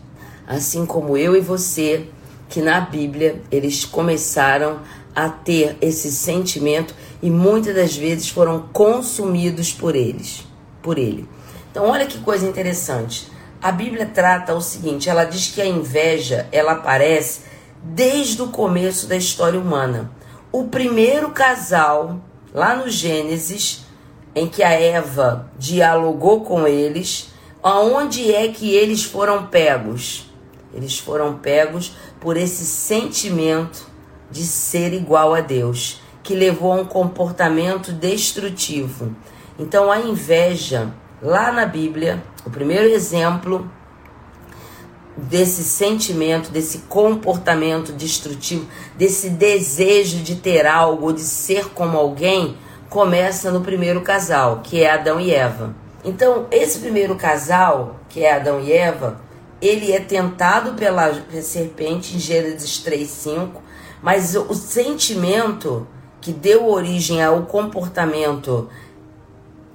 assim 0.48 0.86
como 0.86 1.18
eu 1.18 1.36
e 1.36 1.40
você, 1.40 2.08
que 2.50 2.62
na 2.62 2.82
Bíblia 2.82 3.42
eles 3.50 3.86
começaram 3.86 4.80
a 5.16 5.30
ter 5.30 5.78
esse 5.82 6.12
sentimento 6.12 6.94
e 7.22 7.30
muitas 7.30 7.76
das 7.76 7.96
vezes 7.96 8.30
foram 8.30 8.68
consumidos 8.74 9.72
por 9.72 9.96
eles, 9.96 10.46
por 10.82 10.98
ele. 10.98 11.28
Então, 11.70 11.86
olha 11.86 12.06
que 12.06 12.20
coisa 12.20 12.48
interessante. 12.48 13.30
A 13.62 13.72
Bíblia 13.72 14.06
trata 14.06 14.54
o 14.54 14.62
seguinte, 14.62 15.10
ela 15.10 15.24
diz 15.24 15.48
que 15.48 15.62
a 15.62 15.66
inveja, 15.66 16.48
ela 16.52 16.74
aparece 16.74 17.42
desde 17.84 18.42
o 18.42 18.48
começo 18.48 19.08
da 19.08 19.16
história 19.16 19.60
humana. 19.60 20.12
O 20.52 20.66
primeiro 20.66 21.30
casal, 21.32 22.20
lá 22.54 22.76
no 22.76 22.90
Gênesis, 22.90 23.86
em 24.36 24.48
que 24.48 24.64
a 24.64 24.72
Eva 24.72 25.50
dialogou 25.58 26.42
com 26.42 26.68
eles, 26.68 27.31
aonde 27.64 28.34
é 28.34 28.48
que 28.48 28.74
eles 28.74 29.04
foram 29.04 29.48
pegos? 29.48 30.30
Eles 30.74 30.98
foram 30.98 31.38
pegos 31.38 31.94
por 32.20 32.38
esse 32.38 32.66
sentimento 32.66 33.88
de 34.30 34.44
ser 34.44 34.94
igual 34.94 35.34
a 35.34 35.42
Deus, 35.42 36.02
que 36.24 36.34
levou 36.34 36.72
a 36.72 36.76
um 36.76 36.86
comportamento 36.86 37.92
destrutivo. 37.92 39.16
Então 39.60 39.92
a 39.92 40.00
inveja, 40.00 40.94
lá 41.22 41.52
na 41.52 41.66
Bíblia, 41.66 42.24
o 42.46 42.50
primeiro 42.50 42.88
exemplo 42.88 43.70
desse 45.18 45.64
sentimento, 45.64 46.50
desse 46.50 46.80
comportamento 46.80 47.92
destrutivo, 47.92 48.66
desse 48.98 49.30
desejo 49.30 50.20
de 50.20 50.36
ter 50.36 50.66
algo, 50.66 51.12
de 51.12 51.22
ser 51.22 51.70
como 51.70 51.98
alguém, 51.98 52.58
começa 52.90 53.52
no 53.52 53.62
primeiro 53.62 54.02
casal, 54.02 54.62
que 54.64 54.82
é 54.82 54.90
Adão 54.90 55.20
e 55.20 55.32
Eva. 55.32 55.76
Então, 56.04 56.48
esse 56.50 56.80
primeiro 56.80 57.16
casal, 57.16 58.00
que 58.10 58.24
é 58.24 58.34
Adão 58.34 58.60
e 58.60 58.72
Eva, 58.72 59.22
ele 59.62 59.92
é 59.92 60.00
tentado 60.00 60.74
pela 60.74 61.14
serpente 61.42 62.16
em 62.16 62.20
Gênesis 62.20 62.80
3:5, 62.80 63.62
mas 64.02 64.36
o 64.36 64.54
sentimento 64.56 65.88
que 66.20 66.32
deu 66.32 66.68
origem 66.68 67.24
ao 67.24 67.44
comportamento 67.44 68.68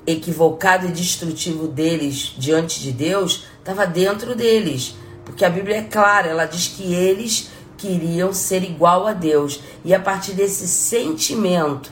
equivocado 0.06 0.86
e 0.86 0.92
destrutivo 0.92 1.66
deles 1.66 2.34
diante 2.38 2.80
de 2.80 2.92
Deus 2.92 3.46
estava 3.58 3.86
dentro 3.86 4.34
deles. 4.34 4.96
Porque 5.24 5.44
a 5.44 5.50
Bíblia 5.50 5.78
é 5.78 5.82
clara, 5.82 6.28
ela 6.28 6.44
diz 6.44 6.68
que 6.68 6.94
eles 6.94 7.50
queriam 7.76 8.32
ser 8.32 8.62
igual 8.62 9.06
a 9.06 9.12
Deus. 9.12 9.60
E 9.84 9.92
a 9.92 10.00
partir 10.00 10.32
desse 10.32 10.66
sentimento, 10.66 11.90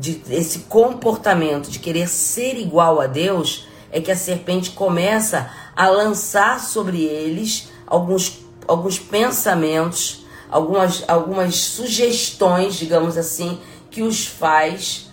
de, 0.00 0.14
desse 0.14 0.60
comportamento 0.60 1.70
de 1.70 1.78
querer 1.78 2.08
ser 2.08 2.58
igual 2.58 3.02
a 3.02 3.06
Deus, 3.06 3.68
é 3.92 4.00
que 4.00 4.10
a 4.10 4.16
serpente 4.16 4.70
começa 4.70 5.50
a 5.76 5.88
lançar 5.88 6.58
sobre 6.58 7.04
eles 7.04 7.68
alguns, 7.86 8.40
alguns 8.66 8.98
pensamentos, 8.98 10.24
algumas, 10.50 11.04
algumas 11.06 11.56
sugestões, 11.56 12.76
digamos 12.76 13.18
assim, 13.18 13.58
que 13.90 14.02
os 14.02 14.26
faz 14.26 15.10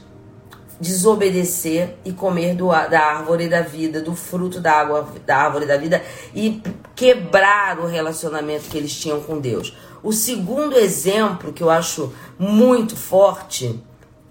desobedecer 0.80 1.98
e 2.06 2.14
comer 2.14 2.56
do, 2.56 2.68
da 2.68 3.02
árvore 3.02 3.50
da 3.50 3.62
vida, 3.62 4.00
do 4.00 4.16
fruto 4.16 4.62
da, 4.62 4.72
água, 4.72 5.06
da 5.26 5.36
árvore 5.36 5.66
da 5.66 5.76
vida 5.76 6.02
e 6.34 6.62
quebrar 6.96 7.80
o 7.80 7.88
relacionamento 7.88 8.70
que 8.70 8.78
eles 8.78 8.96
tinham 8.96 9.20
com 9.20 9.40
Deus. 9.40 9.76
O 10.02 10.14
segundo 10.14 10.78
exemplo 10.78 11.52
que 11.52 11.64
eu 11.64 11.70
acho 11.70 12.14
muito 12.40 12.96
forte 12.96 13.84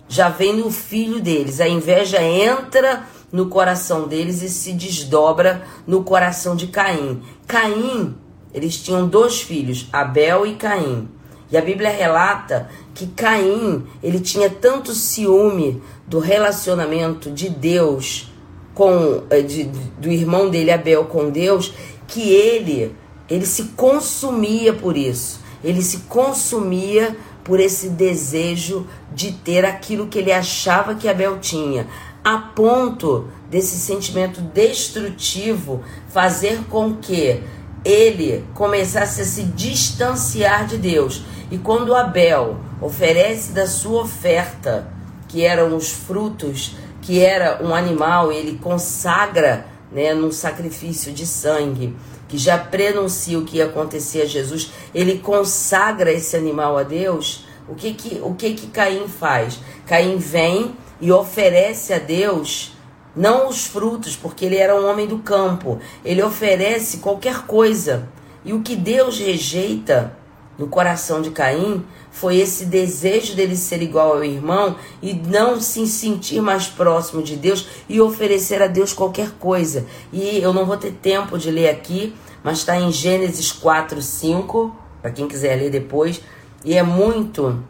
já 0.08 0.28
vem 0.28 0.56
no 0.56 0.70
filho 0.70 1.20
deles. 1.20 1.60
A 1.60 1.68
inveja 1.68 2.22
entra 2.22 3.04
no 3.32 3.46
coração 3.46 4.06
deles 4.06 4.42
e 4.42 4.48
se 4.48 4.72
desdobra 4.72 5.62
no 5.86 6.04
coração 6.04 6.54
de 6.54 6.68
Caim. 6.68 7.22
Caim, 7.46 8.16
eles 8.54 8.76
tinham 8.78 9.06
dois 9.06 9.40
filhos, 9.40 9.88
Abel 9.92 10.46
e 10.46 10.54
Caim. 10.54 11.08
E 11.50 11.56
a 11.56 11.60
Bíblia 11.60 11.90
relata 11.90 12.68
que 12.94 13.06
Caim, 13.08 13.86
ele 14.02 14.20
tinha 14.20 14.50
tanto 14.50 14.92
ciúme 14.92 15.82
do 16.06 16.18
relacionamento 16.18 17.30
de 17.30 17.48
Deus 17.48 18.32
com 18.74 19.22
de, 19.46 19.64
do 19.98 20.10
irmão 20.10 20.50
dele 20.50 20.70
Abel 20.70 21.04
com 21.04 21.30
Deus, 21.30 21.72
que 22.06 22.30
ele 22.30 22.94
ele 23.28 23.46
se 23.46 23.64
consumia 23.76 24.72
por 24.72 24.96
isso. 24.96 25.40
Ele 25.62 25.82
se 25.82 25.98
consumia 26.08 27.16
por 27.46 27.60
esse 27.60 27.90
desejo 27.90 28.88
de 29.14 29.30
ter 29.30 29.64
aquilo 29.64 30.08
que 30.08 30.18
ele 30.18 30.32
achava 30.32 30.96
que 30.96 31.08
Abel 31.08 31.38
tinha, 31.38 31.86
a 32.24 32.38
ponto 32.38 33.28
desse 33.48 33.76
sentimento 33.76 34.40
destrutivo 34.40 35.84
fazer 36.08 36.64
com 36.68 36.96
que 36.96 37.40
ele 37.84 38.44
começasse 38.52 39.22
a 39.22 39.24
se 39.24 39.44
distanciar 39.44 40.66
de 40.66 40.76
Deus. 40.76 41.22
E 41.48 41.56
quando 41.56 41.94
Abel 41.94 42.56
oferece 42.80 43.52
da 43.52 43.68
sua 43.68 44.02
oferta, 44.02 44.88
que 45.28 45.44
eram 45.44 45.76
os 45.76 45.92
frutos, 45.92 46.74
que 47.00 47.20
era 47.20 47.64
um 47.64 47.72
animal, 47.72 48.32
ele 48.32 48.58
consagra 48.58 49.68
né, 49.92 50.12
num 50.12 50.32
sacrifício 50.32 51.12
de 51.12 51.24
sangue, 51.24 51.94
que 52.28 52.38
já 52.38 52.58
prenuncia 52.58 53.38
o 53.38 53.44
que 53.44 53.58
ia 53.58 53.66
acontecer 53.66 54.22
a 54.22 54.26
Jesus, 54.26 54.72
ele 54.94 55.18
consagra 55.18 56.12
esse 56.12 56.36
animal 56.36 56.76
a 56.76 56.82
Deus. 56.82 57.44
O 57.68 57.74
que 57.74 57.94
que, 57.94 58.20
o 58.22 58.34
que, 58.34 58.54
que 58.54 58.66
Caim 58.68 59.08
faz? 59.08 59.58
Caim 59.86 60.16
vem 60.16 60.76
e 61.00 61.12
oferece 61.12 61.92
a 61.92 61.98
Deus 61.98 62.76
não 63.16 63.48
os 63.48 63.64
frutos, 63.64 64.14
porque 64.14 64.44
ele 64.44 64.56
era 64.56 64.78
um 64.78 64.86
homem 64.86 65.06
do 65.06 65.18
campo. 65.18 65.80
Ele 66.04 66.22
oferece 66.22 66.98
qualquer 66.98 67.46
coisa. 67.46 68.08
E 68.44 68.52
o 68.52 68.60
que 68.60 68.76
Deus 68.76 69.18
rejeita 69.18 70.12
no 70.58 70.66
coração 70.66 71.20
de 71.20 71.30
Caim 71.30 71.84
foi 72.10 72.36
esse 72.36 72.64
desejo 72.64 73.34
dele 73.34 73.56
ser 73.56 73.82
igual 73.82 74.14
ao 74.14 74.24
irmão 74.24 74.76
e 75.02 75.12
não 75.12 75.60
se 75.60 75.86
sentir 75.86 76.40
mais 76.40 76.66
próximo 76.66 77.22
de 77.22 77.36
Deus 77.36 77.66
e 77.88 78.00
oferecer 78.00 78.62
a 78.62 78.66
Deus 78.66 78.92
qualquer 78.92 79.32
coisa. 79.32 79.84
E 80.12 80.38
eu 80.38 80.52
não 80.52 80.64
vou 80.64 80.76
ter 80.76 80.92
tempo 80.92 81.38
de 81.38 81.50
ler 81.50 81.68
aqui, 81.68 82.14
mas 82.42 82.58
está 82.58 82.78
em 82.78 82.90
Gênesis 82.90 83.52
4, 83.52 84.00
5, 84.00 84.74
para 85.02 85.10
quem 85.10 85.28
quiser 85.28 85.56
ler 85.56 85.70
depois. 85.70 86.22
E 86.64 86.74
é 86.74 86.82
muito 86.82 87.62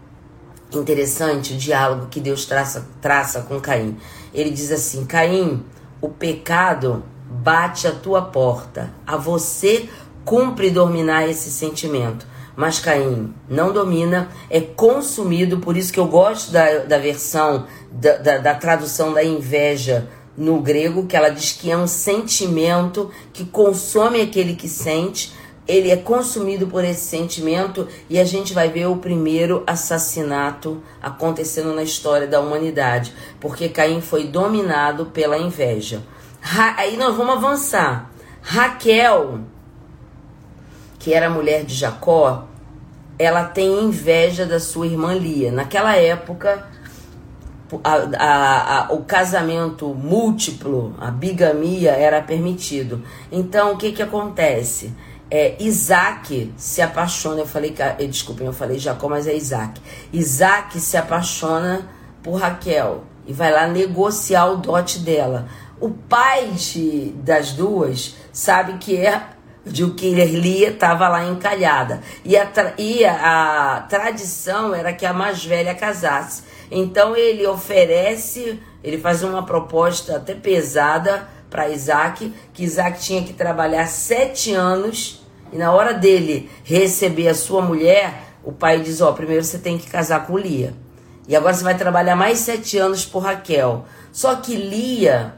interessante 0.72 1.54
o 1.54 1.56
diálogo 1.56 2.06
que 2.06 2.20
Deus 2.20 2.44
traça, 2.44 2.86
traça 3.00 3.42
com 3.42 3.60
Caim. 3.60 3.96
Ele 4.32 4.50
diz 4.50 4.70
assim: 4.70 5.04
Caim, 5.04 5.64
o 6.00 6.08
pecado 6.08 7.02
bate 7.28 7.88
à 7.88 7.92
tua 7.92 8.22
porta, 8.22 8.92
a 9.04 9.16
você 9.16 9.88
cumpre 10.24 10.70
dominar 10.70 11.28
esse 11.28 11.50
sentimento. 11.50 12.26
Mas 12.56 12.78
Caim 12.80 13.34
não 13.48 13.70
domina, 13.70 14.30
é 14.48 14.60
consumido, 14.60 15.58
por 15.58 15.76
isso 15.76 15.92
que 15.92 16.00
eu 16.00 16.06
gosto 16.06 16.50
da, 16.50 16.78
da 16.78 16.98
versão, 16.98 17.66
da, 17.92 18.16
da, 18.16 18.38
da 18.38 18.54
tradução 18.54 19.12
da 19.12 19.22
inveja 19.22 20.08
no 20.36 20.60
grego, 20.60 21.06
que 21.06 21.16
ela 21.16 21.28
diz 21.28 21.52
que 21.52 21.70
é 21.70 21.76
um 21.76 21.86
sentimento 21.86 23.10
que 23.32 23.44
consome 23.44 24.20
aquele 24.20 24.54
que 24.54 24.68
sente, 24.68 25.34
ele 25.68 25.90
é 25.90 25.96
consumido 25.96 26.66
por 26.66 26.84
esse 26.84 27.00
sentimento 27.00 27.88
e 28.08 28.18
a 28.18 28.24
gente 28.24 28.54
vai 28.54 28.68
ver 28.68 28.86
o 28.86 28.96
primeiro 28.96 29.64
assassinato 29.66 30.80
acontecendo 31.02 31.74
na 31.74 31.82
história 31.82 32.26
da 32.26 32.40
humanidade, 32.40 33.12
porque 33.40 33.68
Caim 33.68 34.00
foi 34.00 34.24
dominado 34.24 35.06
pela 35.06 35.36
inveja. 35.36 36.02
Ra 36.40 36.76
aí 36.78 36.96
nós 36.96 37.16
vamos 37.16 37.36
avançar. 37.36 38.10
Raquel, 38.40 39.40
que 41.06 41.14
era 41.14 41.30
mulher 41.30 41.64
de 41.64 41.72
Jacó, 41.72 42.46
ela 43.16 43.44
tem 43.44 43.84
inveja 43.84 44.44
da 44.44 44.58
sua 44.58 44.88
irmã 44.88 45.14
Lia. 45.14 45.52
Naquela 45.52 45.94
época, 45.94 46.66
a, 47.84 47.94
a, 47.94 48.78
a, 48.88 48.92
o 48.92 49.04
casamento 49.04 49.94
múltiplo, 49.94 50.96
a 50.98 51.08
bigamia 51.08 51.92
era 51.92 52.20
permitido. 52.20 53.04
Então, 53.30 53.74
o 53.74 53.76
que 53.76 53.92
que 53.92 54.02
acontece? 54.02 54.92
é, 55.30 55.54
Isaac 55.60 56.52
se 56.56 56.82
apaixona, 56.82 57.38
eu 57.40 57.46
falei, 57.46 57.72
eh, 57.78 58.06
desculpem, 58.06 58.44
eu 58.44 58.52
falei 58.52 58.76
Jacó, 58.76 59.08
mas 59.08 59.28
é 59.28 59.34
Isaac. 59.36 59.80
Isaac 60.12 60.80
se 60.80 60.96
apaixona 60.96 61.88
por 62.20 62.34
Raquel 62.40 63.04
e 63.28 63.32
vai 63.32 63.52
lá 63.52 63.68
negociar 63.68 64.46
o 64.46 64.56
dote 64.56 64.98
dela. 64.98 65.46
O 65.80 65.90
pai 65.90 66.48
de, 66.50 67.12
das 67.18 67.52
duas 67.52 68.16
sabe 68.32 68.78
que 68.78 68.96
é 68.96 69.35
de 69.66 69.84
o 69.84 69.94
que 69.94 70.10
Lia 70.10 70.70
estava 70.70 71.08
lá 71.08 71.24
encalhada. 71.24 72.00
E, 72.24 72.36
a, 72.36 72.48
e 72.78 73.04
a, 73.04 73.76
a 73.76 73.80
tradição 73.82 74.74
era 74.74 74.92
que 74.92 75.04
a 75.04 75.12
mais 75.12 75.44
velha 75.44 75.74
casasse. 75.74 76.44
Então 76.70 77.16
ele 77.16 77.46
oferece, 77.46 78.60
ele 78.82 78.98
faz 78.98 79.22
uma 79.22 79.44
proposta 79.44 80.16
até 80.16 80.34
pesada 80.34 81.28
para 81.50 81.68
Isaac, 81.68 82.32
que 82.52 82.64
Isaac 82.64 83.00
tinha 83.00 83.22
que 83.22 83.32
trabalhar 83.32 83.86
sete 83.86 84.52
anos 84.52 85.26
e 85.52 85.56
na 85.56 85.72
hora 85.72 85.94
dele 85.94 86.50
receber 86.64 87.28
a 87.28 87.34
sua 87.34 87.62
mulher, 87.62 88.34
o 88.44 88.52
pai 88.52 88.80
diz: 88.80 89.00
Ó, 89.00 89.12
primeiro 89.12 89.44
você 89.44 89.58
tem 89.58 89.78
que 89.78 89.88
casar 89.88 90.26
com 90.26 90.36
Lia. 90.36 90.74
E 91.28 91.34
agora 91.34 91.54
você 91.54 91.64
vai 91.64 91.76
trabalhar 91.76 92.14
mais 92.14 92.38
sete 92.38 92.78
anos 92.78 93.04
por 93.04 93.20
Raquel. 93.20 93.84
Só 94.12 94.36
que 94.36 94.56
Lia, 94.56 95.34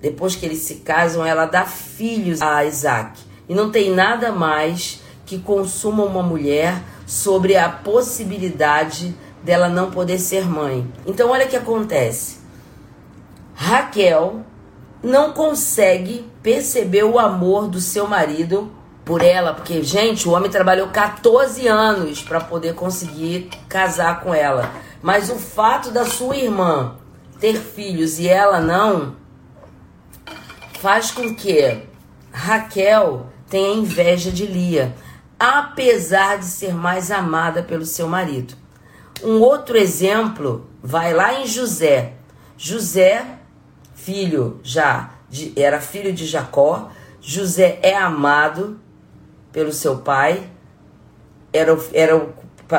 depois 0.00 0.36
que 0.36 0.46
eles 0.46 0.58
se 0.58 0.76
casam, 0.76 1.26
ela 1.26 1.46
dá 1.46 1.64
filhos 1.64 2.40
a 2.40 2.64
Isaac. 2.64 3.20
E 3.48 3.54
não 3.54 3.70
tem 3.70 3.90
nada 3.90 4.32
mais 4.32 5.00
que 5.26 5.38
consuma 5.38 6.04
uma 6.04 6.22
mulher 6.22 6.82
sobre 7.06 7.56
a 7.56 7.68
possibilidade 7.68 9.14
dela 9.42 9.68
não 9.68 9.90
poder 9.90 10.18
ser 10.18 10.46
mãe. 10.46 10.86
Então 11.06 11.30
olha 11.30 11.46
o 11.46 11.48
que 11.48 11.56
acontece. 11.56 12.38
Raquel 13.54 14.42
não 15.02 15.32
consegue 15.32 16.30
perceber 16.42 17.04
o 17.04 17.18
amor 17.18 17.68
do 17.68 17.80
seu 17.80 18.06
marido 18.06 18.70
por 19.04 19.20
ela, 19.20 19.52
porque 19.52 19.82
gente, 19.82 20.28
o 20.28 20.32
homem 20.32 20.50
trabalhou 20.50 20.88
14 20.88 21.66
anos 21.66 22.22
para 22.22 22.40
poder 22.40 22.74
conseguir 22.74 23.50
casar 23.68 24.20
com 24.20 24.32
ela. 24.32 24.70
Mas 25.02 25.28
o 25.28 25.34
fato 25.36 25.90
da 25.90 26.04
sua 26.04 26.36
irmã 26.36 26.96
ter 27.40 27.56
filhos 27.56 28.20
e 28.20 28.28
ela 28.28 28.60
não 28.60 29.16
faz 30.80 31.10
com 31.10 31.34
que 31.34 31.82
Raquel 32.30 33.26
tenha 33.52 33.74
inveja 33.74 34.32
de 34.32 34.46
Lia, 34.46 34.94
apesar 35.38 36.38
de 36.38 36.46
ser 36.46 36.72
mais 36.72 37.10
amada 37.10 37.62
pelo 37.62 37.84
seu 37.84 38.08
marido. 38.08 38.54
Um 39.22 39.40
outro 39.40 39.76
exemplo 39.76 40.66
vai 40.82 41.12
lá 41.12 41.38
em 41.38 41.46
José. 41.46 42.14
José, 42.56 43.26
filho 43.94 44.58
já 44.62 45.10
de, 45.28 45.52
era 45.54 45.82
filho 45.82 46.14
de 46.14 46.24
Jacó. 46.24 46.90
José 47.20 47.78
é 47.82 47.94
amado 47.94 48.80
pelo 49.52 49.70
seu 49.70 49.98
pai. 49.98 50.48
Era, 51.52 51.78
era 51.92 52.16
o, 52.16 52.32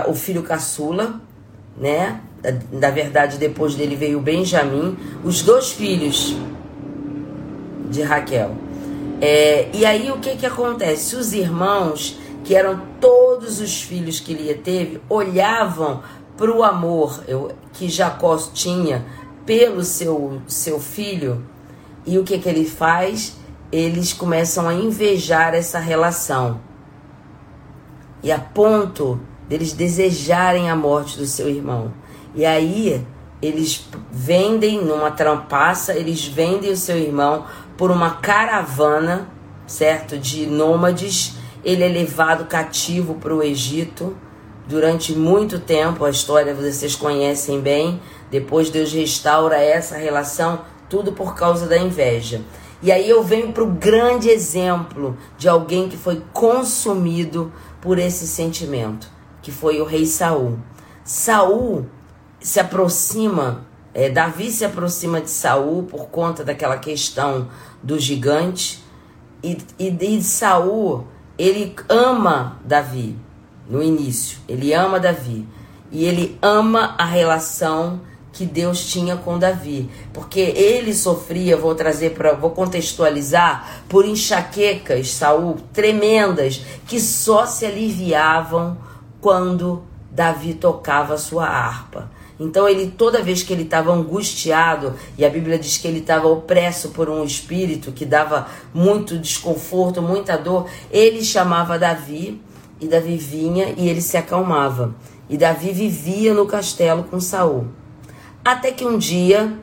o 0.07 0.15
filho 0.15 0.41
caçula, 0.41 1.21
né? 1.77 2.19
Na 2.71 2.89
verdade, 2.89 3.37
depois 3.37 3.75
dele 3.75 3.95
veio 3.95 4.19
Benjamim, 4.19 4.97
os 5.23 5.43
dois 5.43 5.71
filhos 5.71 6.35
de 7.91 8.01
Raquel. 8.01 8.62
É, 9.25 9.69
e 9.71 9.85
aí 9.85 10.11
o 10.11 10.19
que 10.19 10.35
que 10.35 10.45
acontece? 10.45 11.15
Os 11.15 11.31
irmãos, 11.31 12.19
que 12.43 12.53
eram 12.53 12.81
todos 12.99 13.61
os 13.61 13.81
filhos 13.81 14.19
que 14.19 14.33
Lia 14.33 14.57
teve, 14.57 14.99
olhavam 15.07 16.03
para 16.35 16.51
o 16.51 16.61
amor 16.61 17.23
que 17.71 17.87
Jacó 17.87 18.35
tinha 18.53 19.05
pelo 19.45 19.81
seu, 19.85 20.41
seu 20.45 20.77
filho 20.77 21.41
e 22.05 22.19
o 22.19 22.25
que 22.25 22.37
que 22.37 22.49
ele 22.49 22.65
faz? 22.65 23.37
Eles 23.71 24.11
começam 24.11 24.67
a 24.67 24.73
invejar 24.73 25.53
essa 25.53 25.79
relação 25.79 26.59
e 28.21 28.29
a 28.29 28.37
ponto 28.37 29.21
deles 29.47 29.71
desejarem 29.71 30.69
a 30.69 30.75
morte 30.75 31.17
do 31.17 31.25
seu 31.25 31.47
irmão. 31.47 31.93
E 32.35 32.45
aí 32.45 33.01
eles 33.41 33.87
vendem 34.11 34.83
numa 34.83 35.11
trampaça, 35.11 35.93
eles 35.93 36.25
vendem 36.25 36.71
o 36.71 36.77
seu 36.77 36.97
irmão 36.97 37.45
por 37.77 37.91
uma 37.91 38.11
caravana, 38.11 39.29
certo, 39.65 40.17
de 40.17 40.45
nômades. 40.45 41.35
Ele 41.63 41.83
é 41.83 41.87
levado 41.87 42.45
cativo 42.45 43.15
para 43.15 43.33
o 43.33 43.41
Egito 43.41 44.15
durante 44.67 45.13
muito 45.13 45.59
tempo. 45.59 46.05
A 46.05 46.09
história 46.09 46.53
vocês 46.53 46.95
conhecem 46.95 47.61
bem. 47.61 48.01
Depois 48.29 48.69
Deus 48.69 48.91
restaura 48.91 49.57
essa 49.57 49.97
relação, 49.97 50.61
tudo 50.89 51.13
por 51.13 51.35
causa 51.35 51.67
da 51.67 51.77
inveja. 51.77 52.41
E 52.81 52.91
aí 52.91 53.09
eu 53.09 53.23
venho 53.23 53.53
para 53.53 53.63
o 53.63 53.71
grande 53.71 54.29
exemplo 54.29 55.17
de 55.37 55.47
alguém 55.47 55.87
que 55.87 55.95
foi 55.95 56.21
consumido 56.33 57.51
por 57.79 57.97
esse 57.97 58.27
sentimento, 58.27 59.09
que 59.41 59.51
foi 59.51 59.79
o 59.79 59.85
rei 59.85 60.05
Saul. 60.05 60.59
Saul 61.05 61.85
se 62.41 62.59
aproxima, 62.59 63.65
é, 63.93 64.09
Davi 64.09 64.51
se 64.51 64.65
aproxima 64.65 65.21
de 65.21 65.29
Saul 65.29 65.83
por 65.83 66.07
conta 66.07 66.43
daquela 66.43 66.77
questão 66.77 67.47
do 67.81 67.99
gigante. 67.99 68.83
E, 69.43 69.57
e 69.79 70.21
Saul 70.21 71.05
ele 71.37 71.75
ama 71.89 72.59
Davi 72.63 73.15
no 73.69 73.81
início, 73.81 74.39
ele 74.47 74.73
ama 74.73 74.99
Davi. 74.99 75.47
E 75.91 76.05
ele 76.05 76.37
ama 76.41 76.95
a 76.97 77.05
relação 77.05 78.01
que 78.31 78.45
Deus 78.45 78.83
tinha 78.87 79.15
com 79.15 79.37
Davi, 79.37 79.87
porque 80.11 80.39
ele 80.39 80.91
sofria, 80.91 81.55
vou 81.55 81.75
trazer 81.75 82.15
para, 82.15 82.33
vou 82.33 82.49
contextualizar 82.49 83.83
por 83.87 84.05
enxaquecas, 84.05 85.11
Saul, 85.11 85.57
tremendas, 85.71 86.65
que 86.87 86.99
só 86.99 87.45
se 87.45 87.63
aliviavam 87.63 88.75
quando 89.21 89.83
Davi 90.09 90.55
tocava 90.55 91.15
sua 91.15 91.45
harpa. 91.45 92.09
Então 92.39 92.67
ele 92.67 92.93
toda 92.97 93.21
vez 93.21 93.43
que 93.43 93.53
ele 93.53 93.63
estava 93.63 93.91
angustiado 93.91 94.95
e 95.17 95.25
a 95.25 95.29
Bíblia 95.29 95.59
diz 95.59 95.77
que 95.77 95.87
ele 95.87 95.99
estava 95.99 96.27
opresso 96.27 96.89
por 96.89 97.09
um 97.09 97.23
espírito 97.23 97.91
que 97.91 98.05
dava 98.05 98.47
muito 98.73 99.17
desconforto, 99.17 100.01
muita 100.01 100.37
dor, 100.37 100.67
ele 100.91 101.23
chamava 101.23 101.77
Davi 101.77 102.41
e 102.81 102.87
Davi 102.87 103.17
vinha 103.17 103.73
e 103.77 103.87
ele 103.87 104.01
se 104.01 104.17
acalmava. 104.17 104.95
E 105.29 105.37
Davi 105.37 105.71
vivia 105.71 106.33
no 106.33 106.45
castelo 106.45 107.03
com 107.03 107.19
Saul. 107.19 107.67
Até 108.43 108.71
que 108.71 108.85
um 108.85 108.97
dia 108.97 109.57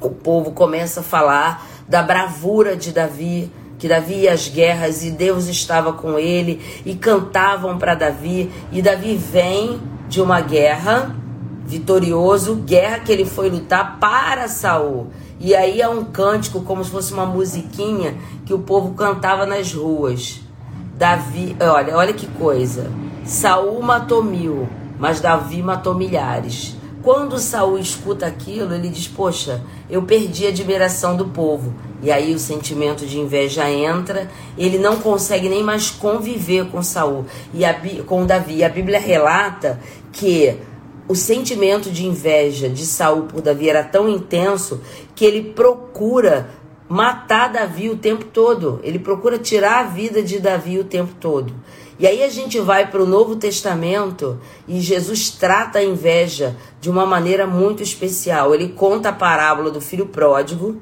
o 0.00 0.10
povo 0.10 0.52
começa 0.52 1.00
a 1.00 1.02
falar 1.02 1.66
da 1.86 2.02
bravura 2.02 2.76
de 2.76 2.92
Davi, 2.92 3.52
que 3.78 3.86
Davi 3.86 4.14
ia 4.14 4.32
às 4.32 4.48
guerras 4.48 5.04
e 5.04 5.10
Deus 5.10 5.46
estava 5.46 5.92
com 5.92 6.18
ele 6.18 6.60
e 6.84 6.94
cantavam 6.94 7.78
para 7.78 7.94
Davi. 7.94 8.50
E 8.72 8.80
Davi 8.80 9.16
vem 9.16 9.80
de 10.08 10.20
uma 10.20 10.40
guerra 10.40 11.14
vitorioso, 11.70 12.56
guerra 12.56 12.98
que 12.98 13.12
ele 13.12 13.24
foi 13.24 13.48
lutar 13.48 14.00
para 14.00 14.48
Saul. 14.48 15.06
E 15.38 15.54
aí 15.54 15.80
é 15.80 15.88
um 15.88 16.04
cântico 16.04 16.62
como 16.62 16.84
se 16.84 16.90
fosse 16.90 17.12
uma 17.12 17.24
musiquinha 17.24 18.16
que 18.44 18.52
o 18.52 18.58
povo 18.58 18.92
cantava 18.94 19.46
nas 19.46 19.72
ruas. 19.72 20.40
Davi, 20.98 21.56
olha, 21.60 21.96
olha 21.96 22.12
que 22.12 22.26
coisa. 22.26 22.90
Saul 23.24 23.80
matou 23.82 24.22
mil, 24.22 24.68
mas 24.98 25.20
Davi 25.20 25.62
matou 25.62 25.94
milhares. 25.94 26.76
Quando 27.04 27.38
Saul 27.38 27.78
escuta 27.78 28.26
aquilo, 28.26 28.74
ele 28.74 28.88
diz: 28.88 29.06
Poxa, 29.06 29.62
eu 29.88 30.02
perdi 30.02 30.46
a 30.46 30.50
admiração 30.50 31.16
do 31.16 31.26
povo. 31.26 31.72
E 32.02 32.10
aí 32.10 32.34
o 32.34 32.38
sentimento 32.38 33.06
de 33.06 33.18
inveja 33.18 33.70
entra, 33.70 34.28
ele 34.58 34.78
não 34.78 34.96
consegue 34.96 35.48
nem 35.48 35.62
mais 35.62 35.88
conviver 35.90 36.66
com 36.66 36.82
Saul 36.82 37.26
e 37.54 37.64
a, 37.64 37.74
com 38.06 38.26
Davi. 38.26 38.64
A 38.64 38.68
Bíblia 38.68 38.98
relata 38.98 39.78
que 40.12 40.58
o 41.10 41.14
sentimento 41.16 41.90
de 41.90 42.06
inveja 42.06 42.68
de 42.68 42.86
Saul 42.86 43.22
por 43.24 43.42
Davi 43.42 43.68
era 43.68 43.82
tão 43.82 44.08
intenso 44.08 44.80
que 45.12 45.24
ele 45.24 45.42
procura 45.42 46.50
matar 46.88 47.52
Davi 47.52 47.90
o 47.90 47.96
tempo 47.96 48.26
todo. 48.26 48.78
Ele 48.84 48.96
procura 48.96 49.36
tirar 49.36 49.80
a 49.80 49.88
vida 49.88 50.22
de 50.22 50.38
Davi 50.38 50.78
o 50.78 50.84
tempo 50.84 51.12
todo. 51.18 51.52
E 51.98 52.06
aí 52.06 52.22
a 52.22 52.28
gente 52.28 52.60
vai 52.60 52.88
para 52.88 53.02
o 53.02 53.06
Novo 53.06 53.34
Testamento 53.34 54.38
e 54.68 54.78
Jesus 54.80 55.30
trata 55.30 55.80
a 55.80 55.84
inveja 55.84 56.56
de 56.80 56.88
uma 56.88 57.04
maneira 57.04 57.44
muito 57.44 57.82
especial. 57.82 58.54
Ele 58.54 58.68
conta 58.68 59.08
a 59.08 59.12
parábola 59.12 59.72
do 59.72 59.80
filho 59.80 60.06
pródigo. 60.06 60.80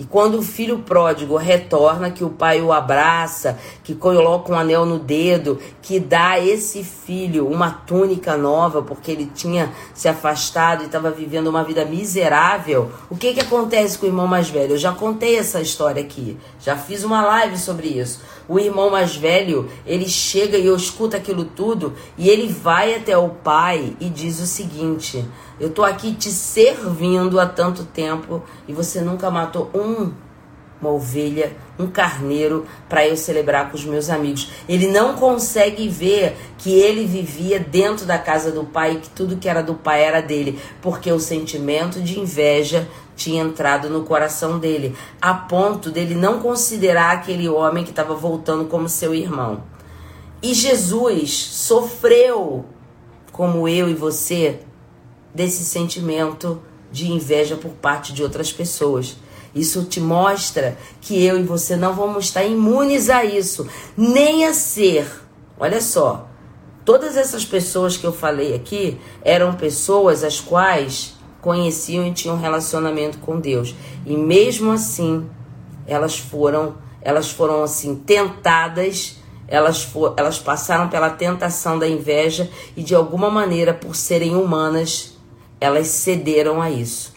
E 0.00 0.04
quando 0.04 0.38
o 0.38 0.42
filho 0.42 0.78
pródigo 0.78 1.36
retorna, 1.36 2.10
que 2.10 2.24
o 2.24 2.30
pai 2.30 2.62
o 2.62 2.72
abraça, 2.72 3.58
que 3.84 3.94
coloca 3.94 4.50
um 4.50 4.58
anel 4.58 4.86
no 4.86 4.98
dedo, 4.98 5.58
que 5.82 6.00
dá 6.00 6.30
a 6.30 6.40
esse 6.40 6.82
filho 6.82 7.46
uma 7.46 7.70
túnica 7.70 8.34
nova, 8.34 8.80
porque 8.80 9.10
ele 9.10 9.26
tinha 9.26 9.70
se 9.92 10.08
afastado 10.08 10.82
e 10.82 10.86
estava 10.86 11.10
vivendo 11.10 11.48
uma 11.48 11.62
vida 11.62 11.84
miserável, 11.84 12.90
o 13.10 13.14
que, 13.14 13.34
que 13.34 13.40
acontece 13.40 13.98
com 13.98 14.06
o 14.06 14.08
irmão 14.08 14.26
mais 14.26 14.48
velho? 14.48 14.72
Eu 14.72 14.78
já 14.78 14.90
contei 14.90 15.36
essa 15.36 15.60
história 15.60 16.00
aqui, 16.00 16.38
já 16.58 16.78
fiz 16.78 17.04
uma 17.04 17.20
live 17.20 17.58
sobre 17.58 17.88
isso. 17.88 18.22
O 18.48 18.58
irmão 18.58 18.88
mais 18.88 19.14
velho, 19.14 19.68
ele 19.86 20.08
chega 20.08 20.56
e 20.56 20.64
eu 20.64 20.74
escuto 20.74 21.14
aquilo 21.14 21.44
tudo, 21.44 21.92
e 22.16 22.30
ele 22.30 22.48
vai 22.50 22.94
até 22.94 23.18
o 23.18 23.28
pai 23.28 23.94
e 24.00 24.08
diz 24.08 24.40
o 24.40 24.46
seguinte: 24.46 25.24
Eu 25.60 25.70
tô 25.70 25.84
aqui 25.84 26.14
te 26.14 26.30
servindo 26.30 27.38
há 27.38 27.46
tanto 27.46 27.84
tempo 27.84 28.42
e 28.66 28.72
você 28.72 29.02
nunca 29.02 29.30
matou 29.30 29.70
um 29.74 30.10
uma 30.80 30.90
ovelha, 30.90 31.54
um 31.78 31.86
carneiro 31.86 32.66
para 32.88 33.06
eu 33.06 33.16
celebrar 33.16 33.70
com 33.70 33.76
os 33.76 33.84
meus 33.84 34.08
amigos. 34.08 34.50
Ele 34.68 34.88
não 34.88 35.14
consegue 35.14 35.88
ver 35.88 36.36
que 36.56 36.72
ele 36.72 37.04
vivia 37.04 37.60
dentro 37.60 38.06
da 38.06 38.18
casa 38.18 38.50
do 38.50 38.64
pai 38.64 38.94
e 38.94 39.00
que 39.00 39.10
tudo 39.10 39.36
que 39.36 39.48
era 39.48 39.62
do 39.62 39.74
pai 39.74 40.02
era 40.02 40.22
dele, 40.22 40.58
porque 40.80 41.12
o 41.12 41.20
sentimento 41.20 42.00
de 42.00 42.18
inveja 42.18 42.88
tinha 43.14 43.42
entrado 43.42 43.90
no 43.90 44.04
coração 44.04 44.58
dele, 44.58 44.96
a 45.20 45.34
ponto 45.34 45.90
dele 45.90 46.14
não 46.14 46.40
considerar 46.40 47.12
aquele 47.12 47.48
homem 47.48 47.84
que 47.84 47.90
estava 47.90 48.14
voltando 48.14 48.64
como 48.64 48.88
seu 48.88 49.14
irmão. 49.14 49.62
E 50.42 50.54
Jesus 50.54 51.36
sofreu, 51.52 52.64
como 53.30 53.68
eu 53.68 53.90
e 53.90 53.94
você, 53.94 54.60
desse 55.34 55.64
sentimento 55.64 56.60
de 56.90 57.10
inveja 57.10 57.56
por 57.56 57.70
parte 57.72 58.12
de 58.12 58.22
outras 58.22 58.52
pessoas. 58.52 59.16
Isso 59.54 59.84
te 59.84 60.00
mostra 60.00 60.76
que 61.00 61.24
eu 61.24 61.38
e 61.38 61.42
você 61.42 61.76
não 61.76 61.94
vamos 61.94 62.26
estar 62.26 62.44
imunes 62.44 63.10
a 63.10 63.24
isso, 63.24 63.66
nem 63.96 64.46
a 64.46 64.54
ser. 64.54 65.06
Olha 65.58 65.80
só, 65.80 66.28
todas 66.84 67.16
essas 67.16 67.44
pessoas 67.44 67.96
que 67.96 68.06
eu 68.06 68.12
falei 68.12 68.54
aqui 68.54 68.98
eram 69.22 69.54
pessoas 69.54 70.22
as 70.22 70.40
quais 70.40 71.14
conheciam 71.40 72.06
e 72.06 72.12
tinham 72.12 72.38
relacionamento 72.38 73.18
com 73.18 73.40
Deus. 73.40 73.74
E 74.06 74.16
mesmo 74.16 74.70
assim, 74.70 75.28
elas 75.86 76.16
foram, 76.18 76.76
elas 77.02 77.30
foram 77.30 77.62
assim 77.62 77.96
tentadas 77.96 79.20
elas, 79.50 79.82
for, 79.82 80.14
elas 80.16 80.38
passaram 80.38 80.88
pela 80.88 81.10
tentação 81.10 81.76
da 81.76 81.86
inveja 81.86 82.48
e, 82.76 82.84
de 82.84 82.94
alguma 82.94 83.28
maneira, 83.28 83.74
por 83.74 83.96
serem 83.96 84.36
humanas, 84.36 85.09
elas 85.60 85.88
cederam 85.88 86.60
a 86.60 86.70
isso. 86.70 87.12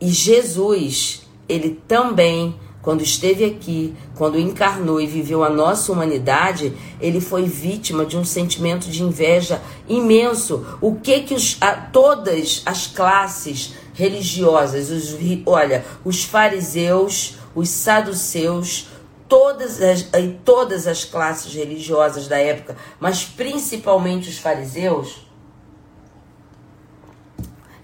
E 0.00 0.08
Jesus, 0.08 1.22
ele 1.48 1.80
também, 1.88 2.54
quando 2.82 3.02
esteve 3.02 3.44
aqui, 3.44 3.94
quando 4.14 4.38
encarnou 4.38 5.00
e 5.00 5.06
viveu 5.06 5.42
a 5.42 5.48
nossa 5.48 5.90
humanidade, 5.90 6.72
ele 7.00 7.20
foi 7.20 7.44
vítima 7.44 8.04
de 8.04 8.16
um 8.16 8.24
sentimento 8.24 8.88
de 8.88 9.02
inveja 9.02 9.62
imenso. 9.88 10.66
O 10.80 10.96
que 10.96 11.20
que 11.20 11.34
os, 11.34 11.56
a, 11.60 11.72
todas 11.72 12.62
as 12.66 12.86
classes 12.86 13.74
religiosas, 13.94 14.90
os, 14.90 15.16
olha, 15.46 15.84
os 16.04 16.22
fariseus, 16.24 17.38
os 17.54 17.70
saduceus, 17.70 18.88
todas 19.28 19.80
as, 19.80 20.06
todas 20.44 20.86
as 20.86 21.04
classes 21.04 21.52
religiosas 21.54 22.28
da 22.28 22.38
época, 22.38 22.76
mas 23.00 23.24
principalmente 23.24 24.28
os 24.28 24.38
fariseus, 24.38 25.25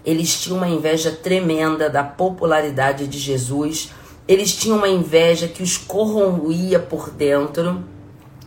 eles 0.05 0.39
tinham 0.41 0.57
uma 0.57 0.67
inveja 0.67 1.11
tremenda 1.11 1.89
da 1.89 2.03
popularidade 2.03 3.07
de 3.07 3.17
Jesus. 3.17 3.91
Eles 4.27 4.53
tinham 4.53 4.77
uma 4.77 4.89
inveja 4.89 5.47
que 5.47 5.63
os 5.63 5.77
corrompia 5.77 6.79
por 6.79 7.09
dentro, 7.09 7.83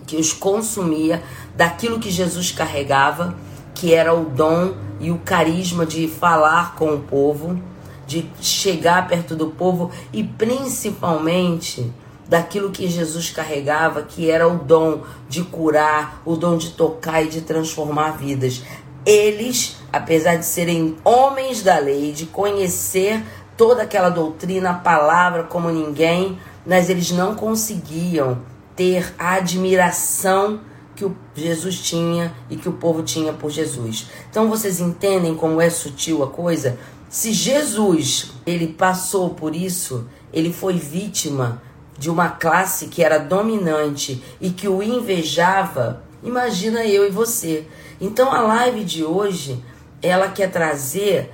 que 0.06 0.16
os 0.16 0.32
consumia 0.32 1.22
daquilo 1.54 1.98
que 1.98 2.10
Jesus 2.10 2.52
carregava, 2.52 3.34
que 3.74 3.94
era 3.94 4.14
o 4.14 4.24
dom 4.24 4.74
e 5.00 5.10
o 5.10 5.18
carisma 5.18 5.84
de 5.84 6.08
falar 6.08 6.74
com 6.76 6.94
o 6.94 7.00
povo, 7.00 7.60
de 8.06 8.30
chegar 8.40 9.08
perto 9.08 9.34
do 9.34 9.48
povo 9.48 9.90
e 10.12 10.22
principalmente 10.22 11.92
daquilo 12.28 12.70
que 12.70 12.88
Jesus 12.88 13.30
carregava, 13.30 14.02
que 14.02 14.30
era 14.30 14.48
o 14.48 14.58
dom 14.58 15.02
de 15.28 15.42
curar, 15.42 16.20
o 16.24 16.36
dom 16.36 16.56
de 16.56 16.70
tocar 16.70 17.22
e 17.22 17.28
de 17.28 17.40
transformar 17.40 18.12
vidas. 18.12 18.62
Eles, 19.06 19.76
apesar 19.92 20.34
de 20.34 20.44
serem 20.44 20.96
homens 21.04 21.62
da 21.62 21.78
lei, 21.78 22.10
de 22.10 22.26
conhecer 22.26 23.22
toda 23.56 23.84
aquela 23.84 24.10
doutrina, 24.10 24.70
a 24.70 24.74
palavra 24.74 25.44
como 25.44 25.70
ninguém, 25.70 26.36
mas 26.66 26.90
eles 26.90 27.12
não 27.12 27.36
conseguiam 27.36 28.38
ter 28.74 29.14
a 29.16 29.34
admiração 29.34 30.60
que 30.96 31.04
o 31.04 31.16
Jesus 31.34 31.78
tinha 31.78 32.34
e 32.50 32.56
que 32.56 32.68
o 32.68 32.72
povo 32.72 33.02
tinha 33.02 33.32
por 33.32 33.50
Jesus. 33.50 34.08
Então 34.28 34.48
vocês 34.48 34.80
entendem 34.80 35.34
como 35.34 35.60
é 35.60 35.70
sutil 35.70 36.24
a 36.24 36.26
coisa? 36.26 36.78
Se 37.08 37.32
Jesus, 37.32 38.32
ele 38.44 38.66
passou 38.66 39.30
por 39.30 39.54
isso, 39.54 40.08
ele 40.32 40.52
foi 40.52 40.74
vítima 40.74 41.62
de 41.98 42.10
uma 42.10 42.30
classe 42.30 42.88
que 42.88 43.02
era 43.02 43.18
dominante 43.18 44.22
e 44.40 44.50
que 44.50 44.68
o 44.68 44.82
invejava, 44.82 46.02
imagina 46.22 46.84
eu 46.84 47.06
e 47.06 47.10
você. 47.10 47.66
Então 48.00 48.32
a 48.32 48.40
live 48.40 48.84
de 48.84 49.04
hoje, 49.04 49.62
ela 50.02 50.28
quer 50.28 50.50
trazer 50.50 51.30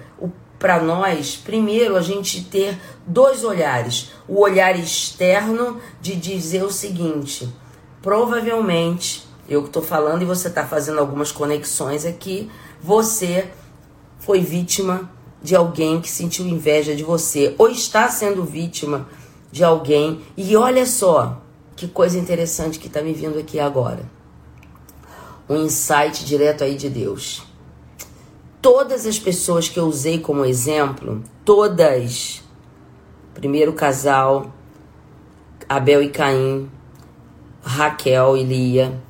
para 0.62 0.80
nós, 0.80 1.34
primeiro, 1.34 1.96
a 1.96 2.00
gente 2.00 2.44
ter 2.44 2.78
dois 3.04 3.42
olhares. 3.42 4.12
O 4.28 4.40
olhar 4.40 4.78
externo 4.78 5.80
de 6.00 6.14
dizer 6.14 6.62
o 6.62 6.70
seguinte: 6.70 7.52
provavelmente, 8.00 9.26
eu 9.48 9.62
que 9.62 9.68
estou 9.68 9.82
falando 9.82 10.22
e 10.22 10.24
você 10.24 10.46
está 10.46 10.64
fazendo 10.64 11.00
algumas 11.00 11.32
conexões 11.32 12.06
aqui, 12.06 12.48
você 12.80 13.50
foi 14.20 14.38
vítima 14.38 15.10
de 15.42 15.56
alguém 15.56 16.00
que 16.00 16.08
sentiu 16.08 16.46
inveja 16.46 16.94
de 16.94 17.02
você, 17.02 17.56
ou 17.58 17.68
está 17.68 18.08
sendo 18.08 18.44
vítima 18.44 19.08
de 19.50 19.64
alguém. 19.64 20.22
E 20.36 20.56
olha 20.56 20.86
só 20.86 21.42
que 21.74 21.88
coisa 21.88 22.16
interessante 22.16 22.78
que 22.78 22.86
está 22.86 23.02
me 23.02 23.12
vindo 23.12 23.36
aqui 23.36 23.58
agora. 23.58 24.08
Um 25.52 25.64
insight 25.64 26.24
direto 26.24 26.64
aí 26.64 26.74
de 26.74 26.88
Deus 26.88 27.42
todas 28.62 29.04
as 29.06 29.18
pessoas 29.18 29.68
que 29.68 29.78
eu 29.78 29.86
usei 29.86 30.20
como 30.20 30.44
exemplo, 30.44 31.24
todas, 31.44 32.44
primeiro 33.34 33.72
casal, 33.72 34.54
Abel 35.68 36.00
e 36.00 36.08
Caim, 36.08 36.70
Raquel 37.60 38.36
e 38.36 38.44
Lia, 38.44 39.02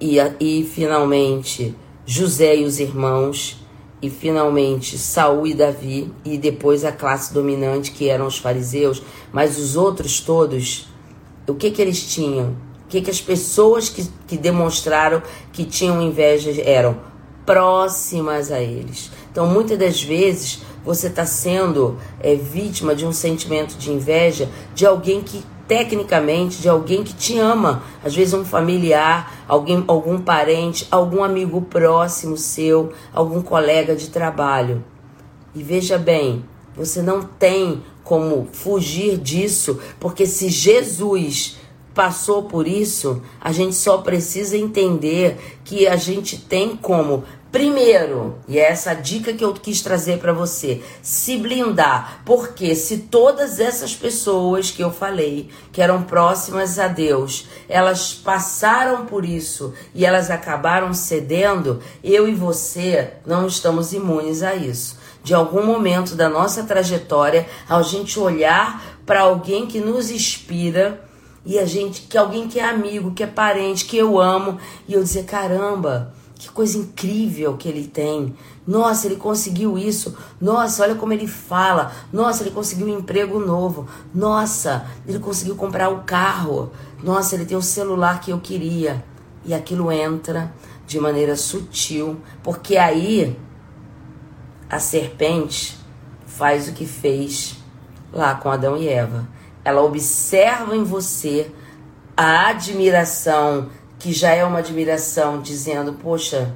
e, 0.00 0.16
e 0.40 0.64
finalmente 0.64 1.76
José 2.06 2.56
e 2.56 2.64
os 2.64 2.80
irmãos, 2.80 3.58
e 4.00 4.08
finalmente 4.08 4.96
Saul 4.96 5.46
e 5.46 5.52
Davi, 5.52 6.10
e 6.24 6.38
depois 6.38 6.84
a 6.86 6.90
classe 6.90 7.34
dominante 7.34 7.92
que 7.92 8.08
eram 8.08 8.26
os 8.26 8.38
fariseus, 8.38 9.02
mas 9.30 9.58
os 9.58 9.76
outros 9.76 10.20
todos, 10.20 10.88
o 11.46 11.54
que 11.54 11.70
que 11.70 11.82
eles 11.82 12.02
tinham? 12.02 12.56
Que 12.92 13.00
que 13.00 13.10
as 13.10 13.22
pessoas 13.22 13.88
que, 13.88 14.06
que 14.26 14.36
demonstraram 14.36 15.22
que 15.50 15.64
tinham 15.64 16.02
inveja 16.02 16.52
eram? 16.62 17.10
próximas 17.44 18.52
a 18.52 18.60
eles. 18.60 19.10
Então, 19.32 19.46
muitas 19.46 19.78
das 19.78 20.02
vezes, 20.02 20.60
você 20.84 21.06
está 21.06 21.26
sendo 21.26 21.98
é, 22.20 22.34
vítima 22.34 22.94
de 22.94 23.06
um 23.06 23.12
sentimento 23.12 23.76
de 23.76 23.90
inveja 23.90 24.48
de 24.74 24.86
alguém 24.86 25.22
que, 25.22 25.42
tecnicamente, 25.66 26.60
de 26.60 26.68
alguém 26.68 27.02
que 27.02 27.12
te 27.14 27.36
ama. 27.38 27.82
Às 28.04 28.14
vezes, 28.14 28.32
um 28.34 28.44
familiar, 28.44 29.44
alguém, 29.48 29.82
algum 29.88 30.20
parente, 30.20 30.86
algum 30.88 31.24
amigo 31.24 31.62
próximo 31.62 32.36
seu, 32.36 32.92
algum 33.12 33.42
colega 33.42 33.96
de 33.96 34.08
trabalho. 34.08 34.84
E 35.52 35.64
veja 35.64 35.98
bem, 35.98 36.44
você 36.76 37.02
não 37.02 37.22
tem 37.22 37.82
como 38.04 38.46
fugir 38.52 39.18
disso, 39.18 39.80
porque 39.98 40.26
se 40.26 40.48
Jesus 40.48 41.56
passou 41.94 42.44
por 42.44 42.66
isso, 42.66 43.22
a 43.40 43.52
gente 43.52 43.74
só 43.74 43.98
precisa 43.98 44.56
entender 44.56 45.58
que 45.64 45.86
a 45.86 45.96
gente 45.96 46.38
tem 46.38 46.76
como 46.76 47.24
Primeiro, 47.52 48.38
e 48.48 48.58
é 48.58 48.70
essa 48.70 48.94
dica 48.94 49.34
que 49.34 49.44
eu 49.44 49.52
quis 49.52 49.82
trazer 49.82 50.18
para 50.18 50.32
você, 50.32 50.82
se 51.02 51.36
blindar, 51.36 52.22
porque 52.24 52.74
se 52.74 52.96
todas 52.96 53.60
essas 53.60 53.94
pessoas 53.94 54.70
que 54.70 54.82
eu 54.82 54.90
falei, 54.90 55.50
que 55.70 55.82
eram 55.82 56.02
próximas 56.02 56.78
a 56.78 56.88
Deus, 56.88 57.46
elas 57.68 58.14
passaram 58.14 59.04
por 59.04 59.22
isso 59.22 59.74
e 59.94 60.06
elas 60.06 60.30
acabaram 60.30 60.94
cedendo, 60.94 61.80
eu 62.02 62.26
e 62.26 62.34
você 62.34 63.12
não 63.26 63.46
estamos 63.46 63.92
imunes 63.92 64.42
a 64.42 64.54
isso. 64.54 64.98
De 65.22 65.34
algum 65.34 65.66
momento 65.66 66.14
da 66.14 66.30
nossa 66.30 66.62
trajetória, 66.62 67.46
a 67.68 67.82
gente 67.82 68.18
olhar 68.18 68.82
para 69.04 69.20
alguém 69.20 69.66
que 69.66 69.78
nos 69.78 70.10
inspira, 70.10 71.04
e 71.44 71.58
a 71.58 71.66
gente, 71.66 72.02
que 72.02 72.16
alguém 72.16 72.48
que 72.48 72.60
é 72.60 72.64
amigo, 72.64 73.12
que 73.12 73.22
é 73.22 73.26
parente, 73.26 73.84
que 73.84 73.96
eu 73.96 74.20
amo, 74.20 74.58
e 74.86 74.94
eu 74.94 75.02
dizer, 75.02 75.24
caramba, 75.24 76.14
que 76.42 76.50
coisa 76.50 76.78
incrível 76.78 77.56
que 77.56 77.68
ele 77.68 77.86
tem. 77.86 78.34
Nossa, 78.66 79.06
ele 79.06 79.16
conseguiu 79.16 79.76
isso. 79.76 80.16
Nossa, 80.40 80.82
olha 80.82 80.94
como 80.94 81.12
ele 81.12 81.26
fala. 81.26 81.92
Nossa, 82.12 82.42
ele 82.42 82.50
conseguiu 82.50 82.86
um 82.86 82.98
emprego 82.98 83.38
novo. 83.38 83.86
Nossa, 84.14 84.86
ele 85.06 85.18
conseguiu 85.18 85.54
comprar 85.56 85.88
o 85.88 86.02
carro. 86.02 86.72
Nossa, 87.02 87.34
ele 87.34 87.44
tem 87.44 87.56
o 87.56 87.62
celular 87.62 88.20
que 88.20 88.30
eu 88.30 88.40
queria. 88.40 89.04
E 89.44 89.54
aquilo 89.54 89.90
entra 89.90 90.52
de 90.86 90.98
maneira 90.98 91.36
sutil, 91.36 92.20
porque 92.42 92.76
aí 92.76 93.38
a 94.68 94.78
serpente 94.78 95.78
faz 96.26 96.68
o 96.68 96.72
que 96.72 96.86
fez 96.86 97.56
lá 98.12 98.34
com 98.34 98.50
Adão 98.50 98.76
e 98.76 98.88
Eva. 98.88 99.28
Ela 99.64 99.82
observa 99.82 100.74
em 100.74 100.82
você 100.82 101.50
a 102.16 102.48
admiração, 102.48 103.68
que 103.98 104.12
já 104.12 104.30
é 104.30 104.44
uma 104.44 104.58
admiração, 104.58 105.40
dizendo: 105.40 105.92
Poxa, 105.94 106.54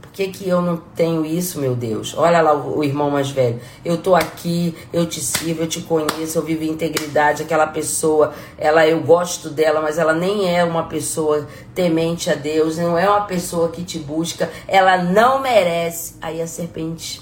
por 0.00 0.10
que, 0.12 0.28
que 0.28 0.48
eu 0.48 0.62
não 0.62 0.76
tenho 0.76 1.24
isso, 1.24 1.60
meu 1.60 1.74
Deus? 1.74 2.14
Olha 2.16 2.40
lá 2.40 2.54
o, 2.54 2.78
o 2.78 2.84
irmão 2.84 3.10
mais 3.10 3.30
velho. 3.30 3.60
Eu 3.84 3.98
tô 3.98 4.14
aqui, 4.14 4.76
eu 4.92 5.04
te 5.06 5.20
sirvo, 5.20 5.62
eu 5.62 5.66
te 5.66 5.82
conheço, 5.82 6.38
eu 6.38 6.42
vivo 6.42 6.62
em 6.62 6.70
integridade. 6.70 7.42
Aquela 7.42 7.66
pessoa, 7.66 8.32
ela 8.56 8.86
eu 8.86 9.00
gosto 9.00 9.50
dela, 9.50 9.80
mas 9.80 9.98
ela 9.98 10.12
nem 10.12 10.54
é 10.54 10.62
uma 10.62 10.84
pessoa 10.84 11.48
temente 11.74 12.30
a 12.30 12.34
Deus, 12.34 12.78
não 12.78 12.96
é 12.96 13.08
uma 13.08 13.22
pessoa 13.22 13.68
que 13.70 13.82
te 13.82 13.98
busca, 13.98 14.48
ela 14.68 15.02
não 15.02 15.40
merece. 15.40 16.14
Aí 16.22 16.40
a 16.40 16.46
serpente 16.46 17.20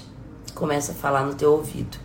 começa 0.53 0.91
a 0.91 0.95
falar 0.95 1.25
no 1.25 1.33
teu 1.33 1.51
ouvido. 1.53 2.02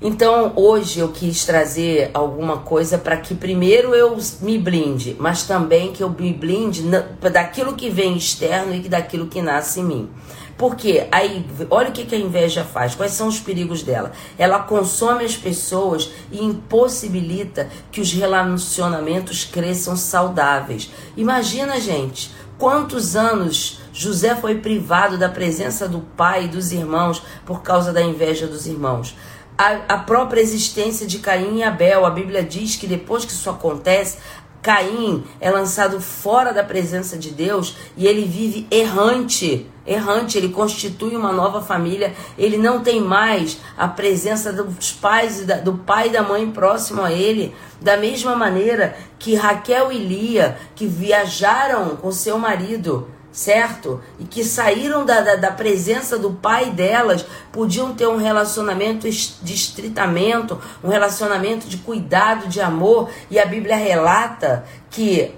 Então, 0.00 0.52
hoje 0.54 1.00
eu 1.00 1.08
quis 1.08 1.44
trazer 1.44 2.12
alguma 2.14 2.58
coisa 2.58 2.96
para 2.96 3.16
que 3.16 3.34
primeiro 3.34 3.96
eu 3.96 4.16
me 4.40 4.56
blinde, 4.56 5.16
mas 5.18 5.42
também 5.42 5.92
que 5.92 6.00
eu 6.00 6.08
me 6.08 6.32
blinde 6.32 6.84
daquilo 7.32 7.74
que 7.74 7.90
vem 7.90 8.16
externo 8.16 8.72
e 8.72 8.88
daquilo 8.88 9.26
que 9.26 9.42
nasce 9.42 9.80
em 9.80 9.84
mim. 9.84 10.10
Porque 10.56 11.08
aí, 11.10 11.44
olha 11.68 11.88
o 11.88 11.92
que, 11.92 12.04
que 12.04 12.14
a 12.14 12.18
inveja 12.18 12.64
faz, 12.64 12.94
quais 12.94 13.12
são 13.12 13.26
os 13.26 13.40
perigos 13.40 13.82
dela. 13.82 14.12
Ela 14.38 14.60
consome 14.60 15.24
as 15.24 15.36
pessoas 15.36 16.10
e 16.30 16.44
impossibilita 16.44 17.68
que 17.90 18.00
os 18.00 18.12
relacionamentos 18.12 19.44
cresçam 19.44 19.96
saudáveis. 19.96 20.90
Imagina, 21.16 21.80
gente, 21.80 22.30
quantos 22.56 23.16
anos 23.16 23.80
José 23.92 24.36
foi 24.36 24.58
privado 24.58 25.18
da 25.18 25.28
presença 25.28 25.88
do 25.88 26.00
pai 26.16 26.44
e 26.44 26.48
dos 26.48 26.70
irmãos 26.70 27.20
por 27.44 27.62
causa 27.62 27.92
da 27.92 28.00
inveja 28.00 28.46
dos 28.46 28.66
irmãos 28.66 29.16
a, 29.58 29.94
a 29.94 29.98
própria 29.98 30.40
existência 30.40 31.04
de 31.04 31.18
Caim 31.18 31.58
e 31.58 31.62
Abel. 31.64 32.06
A 32.06 32.10
Bíblia 32.10 32.44
diz 32.44 32.76
que 32.76 32.86
depois 32.86 33.24
que 33.24 33.32
isso 33.32 33.50
acontece, 33.50 34.18
Caim 34.62 35.24
é 35.40 35.50
lançado 35.50 36.00
fora 36.00 36.52
da 36.52 36.62
presença 36.62 37.16
de 37.16 37.30
Deus 37.30 37.76
e 37.96 38.06
ele 38.06 38.24
vive 38.24 38.66
errante. 38.70 39.66
Errante, 39.86 40.36
ele 40.36 40.50
constitui 40.50 41.16
uma 41.16 41.32
nova 41.32 41.62
família, 41.62 42.12
ele 42.36 42.58
não 42.58 42.82
tem 42.82 43.00
mais 43.00 43.58
a 43.76 43.88
presença 43.88 44.52
dos 44.52 44.92
pais, 44.92 45.44
do 45.64 45.74
pai 45.74 46.08
e 46.08 46.12
da 46.12 46.22
mãe 46.22 46.50
próximo 46.50 47.02
a 47.02 47.10
ele. 47.10 47.54
Da 47.80 47.96
mesma 47.96 48.36
maneira 48.36 48.96
que 49.18 49.34
Raquel 49.34 49.90
e 49.90 49.98
Lia, 49.98 50.58
que 50.74 50.86
viajaram 50.86 51.96
com 51.96 52.12
seu 52.12 52.38
marido, 52.38 53.08
certo? 53.32 54.00
E 54.18 54.24
que 54.24 54.42
saíram 54.42 55.04
da, 55.04 55.20
da, 55.20 55.36
da 55.36 55.50
presença 55.50 56.18
do 56.18 56.32
pai 56.32 56.70
delas, 56.70 57.24
podiam 57.52 57.94
ter 57.94 58.06
um 58.06 58.16
relacionamento 58.16 59.08
de 59.08 59.54
estritamento, 59.54 60.60
um 60.82 60.88
relacionamento 60.88 61.68
de 61.68 61.78
cuidado, 61.78 62.48
de 62.48 62.60
amor. 62.60 63.10
E 63.30 63.38
a 63.38 63.46
Bíblia 63.46 63.76
relata 63.76 64.64
que 64.90 65.34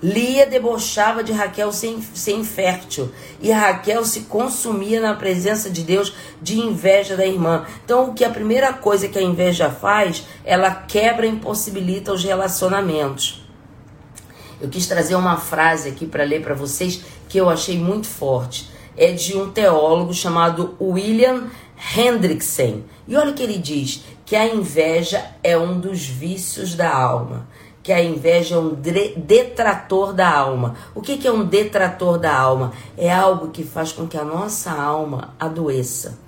Lia 0.00 0.46
debochava 0.46 1.24
de 1.24 1.32
Raquel 1.32 1.72
sem 1.72 2.00
ser 2.00 2.32
infértil. 2.32 3.10
E 3.40 3.50
Raquel 3.50 4.04
se 4.04 4.22
consumia 4.22 5.00
na 5.00 5.14
presença 5.14 5.68
de 5.68 5.82
Deus 5.82 6.14
de 6.40 6.58
inveja 6.58 7.16
da 7.16 7.26
irmã. 7.26 7.66
Então, 7.84 8.10
o 8.10 8.14
que 8.14 8.24
a 8.24 8.30
primeira 8.30 8.72
coisa 8.72 9.08
que 9.08 9.18
a 9.18 9.22
inveja 9.22 9.70
faz, 9.70 10.24
ela 10.44 10.70
quebra 10.70 11.26
e 11.26 11.30
impossibilita 11.30 12.12
os 12.12 12.22
relacionamentos. 12.22 13.44
Eu 14.60 14.68
quis 14.68 14.86
trazer 14.86 15.14
uma 15.14 15.36
frase 15.36 15.88
aqui 15.88 16.04
para 16.04 16.24
ler 16.24 16.42
para 16.42 16.54
vocês 16.54 17.04
que 17.28 17.38
eu 17.38 17.48
achei 17.48 17.78
muito 17.78 18.06
forte. 18.06 18.70
É 18.96 19.12
de 19.12 19.36
um 19.36 19.50
teólogo 19.50 20.12
chamado 20.12 20.74
William 20.80 21.44
Hendrickson. 21.96 22.82
E 23.06 23.16
olha 23.16 23.30
o 23.30 23.34
que 23.34 23.42
ele 23.42 23.58
diz: 23.58 24.02
que 24.26 24.36
a 24.36 24.46
inveja 24.46 25.24
é 25.42 25.56
um 25.56 25.78
dos 25.80 26.04
vícios 26.04 26.74
da 26.74 26.94
alma. 26.94 27.46
Que 27.82 27.92
a 27.92 28.02
inveja 28.02 28.56
é 28.56 28.58
um 28.58 28.74
detrator 28.74 30.12
da 30.12 30.28
alma. 30.28 30.74
O 30.94 31.00
que, 31.00 31.16
que 31.16 31.26
é 31.26 31.32
um 31.32 31.46
detrator 31.46 32.18
da 32.18 32.36
alma? 32.36 32.72
É 32.96 33.10
algo 33.10 33.48
que 33.48 33.64
faz 33.64 33.92
com 33.92 34.06
que 34.06 34.18
a 34.18 34.24
nossa 34.24 34.70
alma 34.70 35.34
adoeça. 35.40 36.18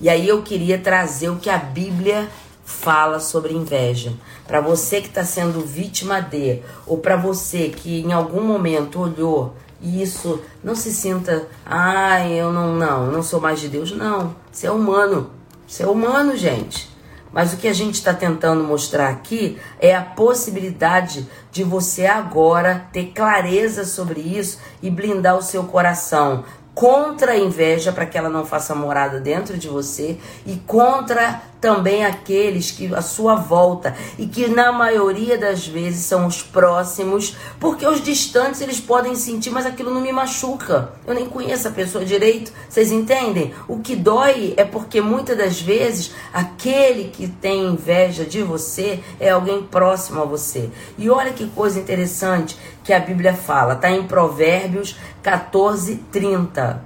E 0.00 0.08
aí 0.08 0.28
eu 0.28 0.42
queria 0.42 0.78
trazer 0.78 1.30
o 1.30 1.36
que 1.38 1.50
a 1.50 1.58
Bíblia 1.58 2.28
fala 2.64 3.18
sobre 3.18 3.54
inveja. 3.54 4.12
Para 4.46 4.60
você 4.60 5.00
que 5.00 5.08
está 5.08 5.24
sendo 5.24 5.60
vítima 5.60 6.20
de, 6.20 6.60
ou 6.86 6.98
para 6.98 7.16
você 7.16 7.70
que 7.70 8.02
em 8.02 8.12
algum 8.12 8.42
momento 8.42 9.00
olhou 9.00 9.54
e 9.80 10.02
isso, 10.02 10.42
não 10.62 10.74
se 10.74 10.92
sinta, 10.92 11.46
ai, 11.64 12.32
eu 12.32 12.52
não, 12.52 12.74
não, 12.74 13.06
não 13.06 13.22
sou 13.22 13.40
mais 13.40 13.60
de 13.60 13.68
Deus. 13.68 13.92
Não, 13.92 14.34
você 14.50 14.66
é 14.66 14.70
humano. 14.70 15.30
Você 15.66 15.82
é 15.82 15.86
humano, 15.86 16.36
gente. 16.36 16.90
Mas 17.32 17.52
o 17.52 17.58
que 17.58 17.68
a 17.68 17.72
gente 17.72 17.94
está 17.94 18.12
tentando 18.12 18.64
mostrar 18.64 19.10
aqui 19.10 19.58
é 19.78 19.94
a 19.94 20.02
possibilidade 20.02 21.28
de 21.52 21.62
você 21.62 22.06
agora 22.06 22.86
ter 22.92 23.12
clareza 23.12 23.84
sobre 23.84 24.20
isso 24.20 24.58
e 24.82 24.90
blindar 24.90 25.36
o 25.36 25.42
seu 25.42 25.64
coração 25.64 26.44
contra 26.74 27.32
a 27.32 27.38
inveja 27.38 27.92
para 27.92 28.06
que 28.06 28.16
ela 28.16 28.28
não 28.28 28.46
faça 28.46 28.74
morada 28.74 29.20
dentro 29.20 29.58
de 29.58 29.68
você 29.68 30.16
e 30.46 30.56
contra 30.66 31.42
também 31.60 32.04
aqueles 32.04 32.70
que 32.70 32.94
a 32.94 33.02
sua 33.02 33.34
volta 33.34 33.94
e 34.18 34.26
que 34.26 34.48
na 34.48 34.70
maioria 34.70 35.36
das 35.36 35.66
vezes 35.66 36.04
são 36.04 36.26
os 36.26 36.42
próximos, 36.42 37.36
porque 37.58 37.86
os 37.86 38.02
distantes 38.02 38.60
eles 38.60 38.80
podem 38.80 39.14
sentir, 39.14 39.50
mas 39.50 39.66
aquilo 39.66 39.92
não 39.92 40.00
me 40.00 40.12
machuca. 40.12 40.92
Eu 41.06 41.14
nem 41.14 41.26
conheço 41.26 41.68
a 41.68 41.72
pessoa 41.72 42.04
direito. 42.04 42.52
Vocês 42.68 42.92
entendem? 42.92 43.52
O 43.66 43.80
que 43.80 43.96
dói 43.96 44.54
é 44.56 44.64
porque 44.64 45.00
muitas 45.00 45.36
das 45.36 45.60
vezes 45.60 46.12
aquele 46.32 47.10
que 47.10 47.28
tem 47.28 47.66
inveja 47.66 48.24
de 48.24 48.42
você 48.42 49.00
é 49.18 49.30
alguém 49.30 49.62
próximo 49.62 50.22
a 50.22 50.24
você. 50.24 50.70
E 50.96 51.10
olha 51.10 51.32
que 51.32 51.48
coisa 51.48 51.78
interessante 51.78 52.56
que 52.84 52.92
a 52.92 53.00
Bíblia 53.00 53.34
fala, 53.34 53.74
tá 53.74 53.90
em 53.90 54.04
Provérbios 54.04 54.96
14, 55.22 55.96
30. 56.10 56.82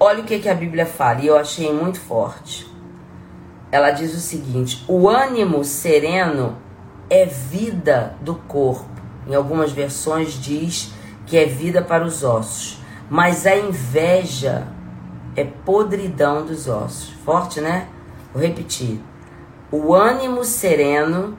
Olha 0.00 0.20
o 0.20 0.24
que, 0.24 0.38
que 0.38 0.48
a 0.48 0.54
Bíblia 0.54 0.86
fala, 0.86 1.20
e 1.20 1.26
eu 1.26 1.36
achei 1.36 1.72
muito 1.72 2.00
forte. 2.00 2.73
Ela 3.74 3.90
diz 3.90 4.14
o 4.14 4.20
seguinte: 4.20 4.84
o 4.86 5.08
ânimo 5.08 5.64
sereno 5.64 6.56
é 7.10 7.26
vida 7.26 8.14
do 8.20 8.36
corpo. 8.36 8.88
Em 9.26 9.34
algumas 9.34 9.72
versões 9.72 10.34
diz 10.34 10.92
que 11.26 11.36
é 11.36 11.44
vida 11.44 11.82
para 11.82 12.04
os 12.04 12.22
ossos. 12.22 12.78
Mas 13.10 13.48
a 13.48 13.56
inveja 13.56 14.68
é 15.34 15.42
podridão 15.42 16.46
dos 16.46 16.68
ossos. 16.68 17.14
Forte, 17.24 17.60
né? 17.60 17.88
Vou 18.32 18.40
repetir. 18.40 19.00
O 19.72 19.92
ânimo 19.92 20.44
sereno 20.44 21.36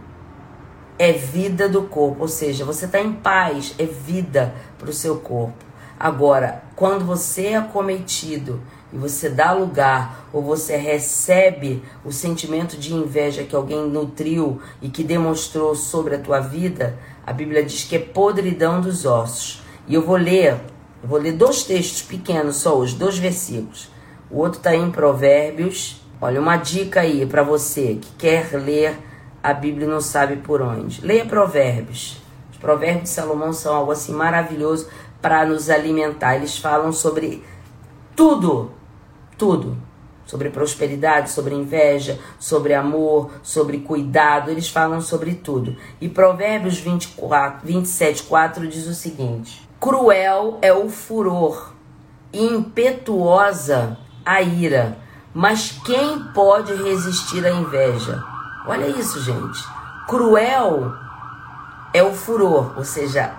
é 1.00 1.14
vida 1.14 1.70
do 1.70 1.84
corpo, 1.84 2.24
ou 2.24 2.28
seja, 2.28 2.66
você 2.66 2.84
está 2.84 3.00
em 3.00 3.14
paz, 3.14 3.74
é 3.80 3.86
vida 3.86 4.54
para 4.78 4.90
o 4.90 4.94
seu 4.94 5.20
corpo. 5.20 5.64
Agora, 5.98 6.64
quando 6.76 7.06
você 7.06 7.48
é 7.48 7.56
acometido 7.56 8.62
e 8.94 8.98
você 8.98 9.30
dá 9.30 9.52
lugar 9.52 10.28
ou 10.32 10.42
você 10.42 10.78
recebe 10.78 11.84
o 12.04 12.12
sentimento 12.12 12.78
de 12.78 12.94
inveja 12.94 13.44
que 13.44 13.56
alguém 13.56 13.88
nutriu 13.88 14.62
e 14.82 14.90
que 14.90 15.04
demonstrou 15.04 15.76
sobre 15.76 16.16
a 16.16 16.20
tua 16.20 16.40
vida, 16.40 16.98
a 17.26 17.34
Bíblia 17.34 17.64
diz 17.64 17.84
que 17.84 17.96
é 17.96 18.00
podridão 18.00 18.80
dos 18.80 19.06
ossos. 19.06 19.62
E 19.88 19.94
eu 19.94 20.02
vou 20.02 20.16
ler, 20.16 20.54
eu 21.02 21.10
vou 21.10 21.20
ler 21.20 21.34
dois 21.34 21.64
textos 21.64 22.02
pequenos 22.02 22.58
só 22.58 22.78
hoje, 22.78 22.96
dois 22.96 23.18
versículos. 23.18 23.90
O 24.30 24.40
outro 24.40 24.58
está 24.58 24.76
em 24.76 24.90
Provérbios. 24.92 26.02
Olha, 26.22 26.40
uma 26.40 26.58
dica 26.58 27.02
aí 27.02 27.26
para 27.26 27.44
você 27.44 28.00
que 28.02 28.12
quer 28.18 28.54
ler 28.54 28.98
a 29.44 29.54
Bíblia 29.54 29.86
e 29.86 29.90
não 29.90 30.02
sabe 30.02 30.38
por 30.38 30.62
onde. 30.62 31.06
Leia 31.06 31.26
Provérbios. 31.26 32.18
Os 32.52 32.58
Provérbios 32.58 33.04
de 33.04 33.10
Salomão 33.10 33.54
são 33.54 33.76
algo 33.76 33.92
assim 33.92 34.14
maravilhoso 34.14 34.88
para 35.22 35.46
nos 35.46 35.70
alimentar. 35.70 36.36
Eles 36.36 36.58
falam 36.58 36.92
sobre 36.92 37.44
tudo, 38.16 38.72
tudo. 39.38 39.78
Sobre 40.26 40.50
prosperidade, 40.50 41.30
sobre 41.30 41.54
inveja, 41.54 42.20
sobre 42.40 42.74
amor, 42.74 43.30
sobre 43.44 43.80
cuidado. 43.80 44.50
Eles 44.50 44.68
falam 44.68 45.00
sobre 45.00 45.36
tudo. 45.36 45.76
E 46.02 46.10
Provérbios 46.10 46.80
24, 46.80 47.68
27, 47.68 48.24
4 48.24 48.68
diz 48.68 48.88
o 48.88 48.96
seguinte: 48.96 49.68
Cruel 49.80 50.58
é 50.64 50.74
o 50.74 50.90
furor, 50.90 51.74
e 52.34 52.44
impetuosa 52.44 54.00
a 54.26 54.42
ira. 54.42 54.98
Mas 55.32 55.80
quem 55.86 56.24
pode 56.34 56.74
resistir 56.74 57.46
à 57.46 57.52
inveja? 57.52 58.24
Olha 58.66 58.88
isso, 58.88 59.22
gente. 59.22 59.64
Cruel 60.08 60.92
é 61.94 62.02
o 62.02 62.14
furor, 62.14 62.74
ou 62.78 62.84
seja, 62.84 63.32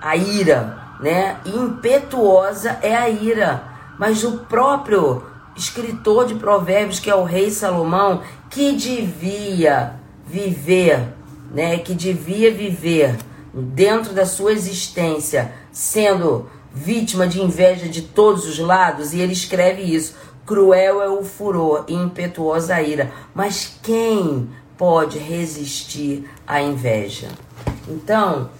a 0.00 0.14
ira, 0.14 0.78
né? 1.00 1.38
E 1.44 1.56
impetuosa 1.56 2.78
é 2.82 2.94
a 2.94 3.08
ira. 3.08 3.67
Mas 3.98 4.22
o 4.24 4.38
próprio 4.38 5.22
escritor 5.56 6.26
de 6.26 6.36
Provérbios, 6.36 7.00
que 7.00 7.10
é 7.10 7.14
o 7.14 7.24
rei 7.24 7.50
Salomão, 7.50 8.22
que 8.48 8.72
devia 8.72 9.94
viver, 10.24 11.14
né? 11.50 11.78
Que 11.78 11.94
devia 11.94 12.52
viver 12.52 13.16
dentro 13.52 14.14
da 14.14 14.24
sua 14.24 14.52
existência, 14.52 15.52
sendo 15.72 16.48
vítima 16.72 17.26
de 17.26 17.40
inveja 17.40 17.88
de 17.88 18.02
todos 18.02 18.46
os 18.46 18.58
lados, 18.58 19.12
e 19.12 19.20
ele 19.20 19.32
escreve 19.32 19.82
isso: 19.82 20.14
cruel 20.46 21.02
é 21.02 21.08
o 21.08 21.24
furor 21.24 21.84
e 21.88 21.94
impetuosa 21.94 22.76
a 22.76 22.82
ira, 22.82 23.12
mas 23.34 23.78
quem 23.82 24.48
pode 24.76 25.18
resistir 25.18 26.28
à 26.46 26.62
inveja? 26.62 27.28
Então, 27.88 28.50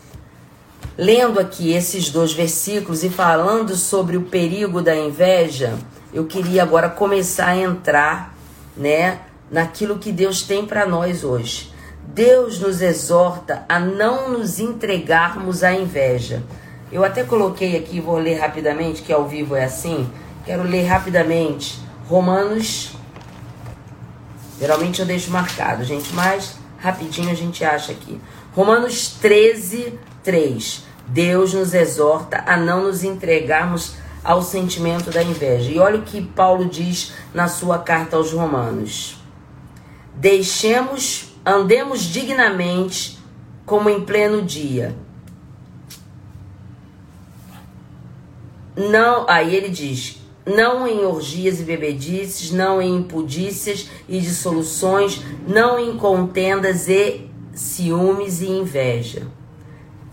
lendo 0.98 1.38
aqui 1.38 1.72
esses 1.72 2.10
dois 2.10 2.32
versículos 2.32 3.04
e 3.04 3.08
falando 3.08 3.76
sobre 3.76 4.16
o 4.16 4.22
perigo 4.22 4.82
da 4.82 4.96
inveja, 4.96 5.78
eu 6.12 6.26
queria 6.26 6.64
agora 6.64 6.88
começar 6.90 7.50
a 7.50 7.56
entrar, 7.56 8.34
né, 8.76 9.20
naquilo 9.48 9.98
que 9.98 10.10
Deus 10.10 10.42
tem 10.42 10.66
para 10.66 10.84
nós 10.84 11.22
hoje. 11.22 11.72
Deus 12.02 12.58
nos 12.58 12.82
exorta 12.82 13.64
a 13.68 13.78
não 13.78 14.30
nos 14.30 14.58
entregarmos 14.58 15.62
à 15.62 15.72
inveja. 15.72 16.42
Eu 16.90 17.04
até 17.04 17.22
coloquei 17.22 17.76
aqui, 17.76 18.00
vou 18.00 18.18
ler 18.18 18.40
rapidamente, 18.40 19.02
que 19.02 19.12
ao 19.12 19.28
vivo 19.28 19.54
é 19.54 19.64
assim. 19.64 20.10
Quero 20.44 20.64
ler 20.64 20.84
rapidamente 20.84 21.78
Romanos. 22.08 22.92
Geralmente 24.58 24.98
eu 24.98 25.06
deixo 25.06 25.30
marcado, 25.30 25.84
gente, 25.84 26.12
mas 26.12 26.56
rapidinho 26.78 27.30
a 27.30 27.34
gente 27.34 27.64
acha 27.64 27.92
aqui. 27.92 28.20
Romanos 28.52 29.10
13, 29.20 29.96
3. 30.24 30.87
Deus 31.08 31.54
nos 31.54 31.74
exorta 31.74 32.42
a 32.46 32.56
não 32.56 32.84
nos 32.84 33.02
entregarmos 33.02 33.96
ao 34.22 34.42
sentimento 34.42 35.10
da 35.10 35.22
inveja. 35.22 35.70
E 35.70 35.78
olha 35.78 35.98
o 35.98 36.02
que 36.02 36.20
Paulo 36.22 36.66
diz 36.66 37.12
na 37.32 37.48
sua 37.48 37.78
carta 37.78 38.16
aos 38.16 38.32
Romanos. 38.32 39.16
Deixemos, 40.14 41.34
andemos 41.44 42.02
dignamente 42.02 43.18
como 43.64 43.88
em 43.88 44.00
pleno 44.00 44.42
dia. 44.42 44.96
Não, 48.76 49.28
aí 49.28 49.54
ele 49.54 49.68
diz: 49.68 50.20
não 50.46 50.86
em 50.86 51.04
orgias 51.04 51.60
e 51.60 51.64
bebedices, 51.64 52.50
não 52.50 52.80
em 52.80 52.96
impudícias 52.96 53.88
e 54.08 54.20
dissoluções, 54.20 55.22
não 55.46 55.78
em 55.78 55.96
contendas 55.96 56.88
e 56.88 57.28
ciúmes 57.52 58.40
e 58.40 58.46
inveja, 58.46 59.26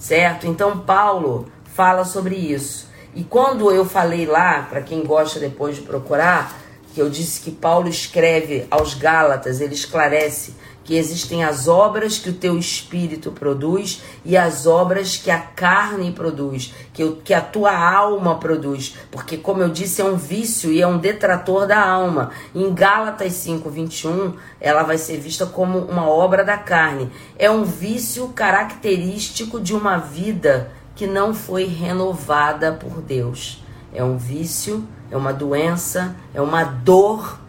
certo? 0.06 0.46
Então 0.46 0.80
Paulo 0.80 1.48
fala 1.74 2.06
sobre 2.06 2.36
isso. 2.36 2.88
E 3.16 3.24
quando 3.24 3.72
eu 3.72 3.84
falei 3.84 4.28
lá, 4.28 4.62
para 4.70 4.82
quem 4.82 5.04
gosta 5.04 5.40
depois 5.40 5.78
de 5.78 5.82
procurar, 5.82 6.56
que 6.94 7.02
eu 7.02 7.10
disse 7.10 7.42
que 7.42 7.50
Paulo 7.50 7.90
escreve 7.90 8.68
aos 8.70 8.94
Gálatas, 8.94 9.60
ele 9.62 9.74
esclarece 9.74 10.54
que 10.86 10.96
existem 10.96 11.44
as 11.44 11.68
obras 11.68 12.20
que 12.20 12.30
o 12.30 12.34
teu 12.34 12.58
espírito 12.60 13.32
produz 13.32 14.04
e 14.24 14.38
as 14.38 14.68
obras 14.68 15.18
que 15.18 15.32
a 15.32 15.40
carne 15.40 16.12
produz, 16.12 16.74
que, 16.94 17.12
que 17.24 17.34
a 17.34 17.42
tua 17.42 17.76
alma 17.76 18.36
produz. 18.36 18.96
Porque, 19.10 19.36
como 19.36 19.64
eu 19.64 19.70
disse, 19.70 20.00
é 20.02 20.06
um 20.06 20.16
vício 20.16 20.72
e 20.72 20.80
é 20.80 20.88
um 20.88 21.00
detrator 21.00 21.66
da 21.66 21.84
alma. 21.84 22.30
Em 22.54 22.72
Gálatas 22.72 23.34
5, 23.34 23.68
21, 23.68 24.36
ela 24.62 24.84
vai 24.84 25.00
ser 25.00 25.18
vista 25.18 25.48
como 25.48 25.80
uma 25.80 26.08
obra 26.08 26.46
da 26.46 26.56
carne. 26.56 27.12
É 27.38 27.50
um 27.50 27.64
vício 27.64 28.28
característico 28.30 29.60
de 29.60 29.74
uma 29.74 29.98
vida 29.98 30.72
que 30.96 31.08
não 31.08 31.34
foi 31.34 31.66
renovada 31.66 32.72
por 32.72 33.02
Deus. 33.02 33.64
É 33.92 34.04
um 34.04 34.18
vício, 34.18 34.88
é 35.10 35.18
uma 35.18 35.34
doença, 35.34 36.16
é 36.32 36.40
uma 36.40 36.64
dor 36.64 37.40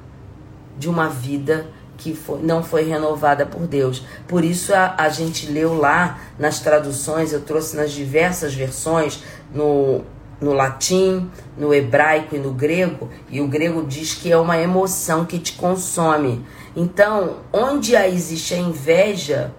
de 0.78 0.88
uma 0.88 1.08
vida 1.08 1.66
que 1.96 2.14
foi- 2.14 2.40
não 2.42 2.62
foi 2.62 2.84
renovada 2.84 3.46
por 3.46 3.66
Deus. 3.66 4.04
Por 4.28 4.44
isso 4.44 4.74
a, 4.74 4.94
a 4.98 5.08
gente 5.08 5.50
leu 5.50 5.74
lá 5.74 6.18
nas 6.38 6.60
traduções, 6.60 7.32
eu 7.32 7.40
trouxe 7.40 7.76
nas 7.76 7.92
diversas 7.92 8.54
versões, 8.54 9.22
no, 9.54 10.02
no 10.40 10.52
latim, 10.52 11.30
no 11.56 11.72
hebraico 11.72 12.36
e 12.36 12.38
no 12.38 12.52
grego, 12.52 13.10
e 13.30 13.40
o 13.40 13.48
grego 13.48 13.84
diz 13.86 14.14
que 14.14 14.30
é 14.30 14.36
uma 14.36 14.58
emoção 14.58 15.24
que 15.24 15.38
te 15.38 15.54
consome. 15.54 16.44
Então, 16.74 17.38
onde 17.52 17.94
existe 17.94 18.54
a 18.54 18.58
inveja, 18.58 19.52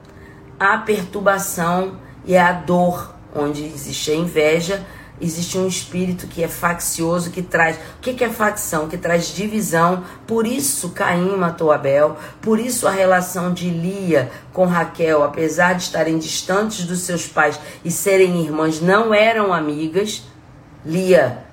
há 0.60 0.78
perturbação 0.78 1.94
e 2.26 2.38
a 2.38 2.52
dor. 2.52 3.16
Onde 3.36 3.64
existe 3.66 4.12
a 4.12 4.16
inveja, 4.16 4.86
existe 5.20 5.58
um 5.58 5.68
espírito 5.68 6.28
que 6.28 6.44
é 6.44 6.48
faccioso, 6.48 7.32
que 7.32 7.42
traz. 7.42 7.78
O 7.98 8.02
que 8.02 8.14
que 8.14 8.24
é 8.24 8.30
facção? 8.30 8.88
Que 8.88 8.98
traz 8.98 9.28
divisão. 9.28 10.04
Por 10.26 10.46
isso 10.46 10.90
Caim 10.90 11.36
matou 11.36 11.72
Abel. 11.72 12.18
Por 12.42 12.60
isso 12.60 12.88
a 12.88 12.92
relação 12.92 13.54
de 13.54 13.70
Lia 13.70 14.30
com 14.54 14.66
Raquel, 14.66 15.24
apesar 15.24 15.74
de 15.74 15.84
estarem 15.84 16.18
distantes 16.18 16.86
dos 16.86 17.00
seus 17.00 17.28
pais 17.28 17.60
e 17.84 17.92
serem 17.92 18.44
irmãs, 18.44 18.82
não 18.82 19.14
eram 19.14 19.54
amigas. 19.54 20.24
Lia 20.86 21.46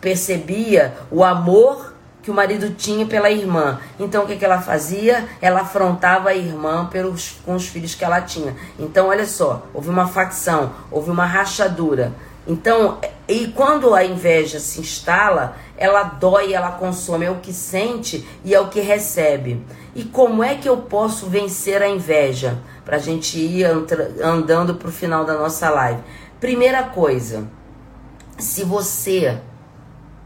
percebia 0.00 0.94
o 1.10 1.22
amor 1.22 1.92
que 2.22 2.30
o 2.30 2.34
marido 2.34 2.70
tinha 2.74 3.04
pela 3.04 3.30
irmã. 3.30 3.80
Então 3.98 4.24
o 4.24 4.26
que, 4.26 4.36
que 4.36 4.44
ela 4.44 4.60
fazia? 4.60 5.26
Ela 5.40 5.62
afrontava 5.62 6.30
a 6.30 6.34
irmã 6.34 6.86
pelos, 6.86 7.40
com 7.44 7.54
os 7.54 7.66
filhos 7.66 7.94
que 7.94 8.04
ela 8.04 8.20
tinha. 8.20 8.54
Então 8.78 9.08
olha 9.08 9.26
só, 9.26 9.66
houve 9.74 9.90
uma 9.90 10.06
facção, 10.06 10.72
houve 10.90 11.10
uma 11.10 11.26
rachadura. 11.26 12.12
Então, 12.46 12.98
e 13.28 13.48
quando 13.48 13.94
a 13.94 14.04
inveja 14.04 14.58
se 14.58 14.80
instala, 14.80 15.56
ela 15.76 16.02
dói, 16.02 16.52
ela 16.52 16.72
consome, 16.72 17.24
é 17.24 17.30
o 17.30 17.36
que 17.36 17.52
sente 17.52 18.26
e 18.44 18.54
é 18.54 18.60
o 18.60 18.68
que 18.68 18.80
recebe. 18.80 19.64
E 19.94 20.02
como 20.04 20.42
é 20.42 20.56
que 20.56 20.68
eu 20.68 20.78
posso 20.78 21.26
vencer 21.26 21.80
a 21.82 21.88
inveja? 21.88 22.58
Para 22.84 22.96
a 22.96 23.00
gente 23.00 23.38
ir 23.38 23.64
andando 24.20 24.74
para 24.74 24.88
o 24.88 24.92
final 24.92 25.24
da 25.24 25.34
nossa 25.34 25.70
live. 25.70 26.02
Primeira 26.40 26.82
coisa, 26.82 27.48
se 28.36 28.64
você 28.64 29.38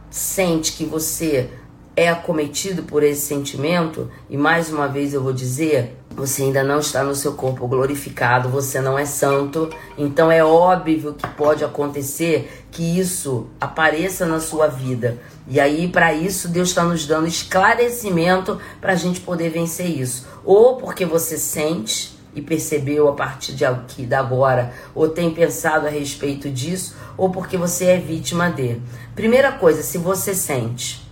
sente 0.08 0.72
que 0.72 0.86
você 0.86 1.50
é 1.94 2.08
acometido 2.08 2.82
por 2.84 3.02
esse 3.02 3.22
sentimento, 3.22 4.10
e 4.30 4.36
mais 4.36 4.70
uma 4.70 4.88
vez 4.88 5.12
eu 5.12 5.22
vou 5.22 5.32
dizer, 5.32 5.96
você 6.16 6.44
ainda 6.44 6.64
não 6.64 6.80
está 6.80 7.04
no 7.04 7.14
seu 7.14 7.34
corpo 7.34 7.68
glorificado, 7.68 8.48
você 8.48 8.80
não 8.80 8.98
é 8.98 9.04
santo, 9.04 9.68
então 9.98 10.32
é 10.32 10.42
óbvio 10.42 11.12
que 11.12 11.28
pode 11.28 11.62
acontecer 11.62 12.64
que 12.70 12.98
isso 12.98 13.48
apareça 13.60 14.24
na 14.24 14.40
sua 14.40 14.66
vida. 14.66 15.18
E 15.46 15.60
aí, 15.60 15.88
para 15.88 16.14
isso, 16.14 16.48
Deus 16.48 16.70
está 16.70 16.82
nos 16.82 17.06
dando 17.06 17.26
esclarecimento 17.26 18.58
para 18.80 18.94
a 18.94 18.96
gente 18.96 19.20
poder 19.20 19.50
vencer 19.50 19.86
isso. 19.86 20.26
Ou 20.42 20.76
porque 20.76 21.04
você 21.04 21.36
sente 21.36 22.18
e 22.34 22.40
percebeu 22.40 23.08
a 23.08 23.12
partir 23.12 23.52
de 23.52 23.66
aqui, 23.66 24.06
da 24.06 24.18
agora, 24.18 24.72
ou 24.94 25.10
tem 25.10 25.30
pensado 25.32 25.86
a 25.86 25.90
respeito 25.90 26.50
disso, 26.50 26.96
ou 27.16 27.28
porque 27.28 27.58
você 27.58 27.86
é 27.86 27.98
vítima 27.98 28.50
de. 28.50 28.80
Primeira 29.14 29.52
coisa, 29.52 29.82
se 29.82 29.98
você 29.98 30.34
sente, 30.34 31.06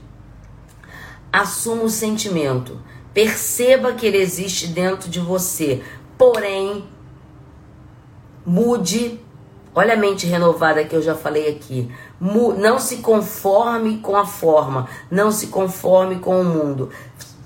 assuma 1.30 1.82
o 1.82 1.90
sentimento, 1.90 2.80
perceba 3.14 3.92
que 3.92 4.04
ele 4.04 4.18
existe 4.18 4.66
dentro 4.66 5.08
de 5.08 5.20
você, 5.20 5.80
porém, 6.18 6.84
mude. 8.44 9.20
Olha 9.76 9.94
a 9.94 9.96
mente 9.96 10.26
renovada 10.26 10.84
que 10.84 10.94
eu 10.94 11.02
já 11.02 11.14
falei 11.14 11.48
aqui. 11.48 11.90
Não 12.20 12.78
se 12.78 12.98
conforme 12.98 13.98
com 13.98 14.16
a 14.16 14.26
forma, 14.26 14.88
não 15.10 15.32
se 15.32 15.48
conforme 15.48 16.16
com 16.16 16.40
o 16.40 16.44
mundo. 16.44 16.90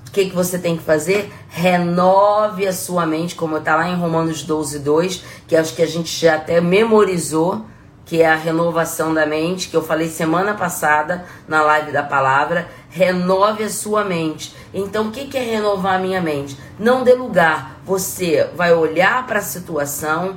O 0.06 0.10
que, 0.10 0.26
que 0.26 0.34
você 0.34 0.58
tem 0.58 0.76
que 0.76 0.82
fazer? 0.82 1.32
Renove 1.48 2.66
a 2.66 2.72
sua 2.72 3.06
mente, 3.06 3.34
como 3.34 3.58
está 3.58 3.76
lá 3.76 3.88
em 3.88 3.96
Romanos 3.96 4.42
12, 4.42 4.78
2, 4.78 5.24
que 5.46 5.54
acho 5.54 5.74
que 5.74 5.82
a 5.82 5.86
gente 5.86 6.18
já 6.18 6.36
até 6.36 6.60
memorizou, 6.60 7.64
que 8.04 8.22
é 8.22 8.26
a 8.26 8.34
renovação 8.34 9.12
da 9.12 9.26
mente, 9.26 9.68
que 9.68 9.76
eu 9.76 9.82
falei 9.82 10.08
semana 10.08 10.54
passada 10.54 11.26
na 11.46 11.62
live 11.62 11.92
da 11.92 12.02
palavra. 12.02 12.68
Renove 12.90 13.64
a 13.64 13.68
sua 13.68 14.04
mente. 14.04 14.54
Então, 14.72 15.08
o 15.08 15.10
que, 15.10 15.36
é 15.36 15.42
renovar 15.42 15.96
a 15.96 15.98
minha 15.98 16.20
mente? 16.20 16.58
Não 16.78 17.04
dê 17.04 17.14
lugar. 17.14 17.80
Você 17.84 18.48
vai 18.54 18.72
olhar 18.72 19.26
para 19.26 19.40
a 19.40 19.42
situação, 19.42 20.36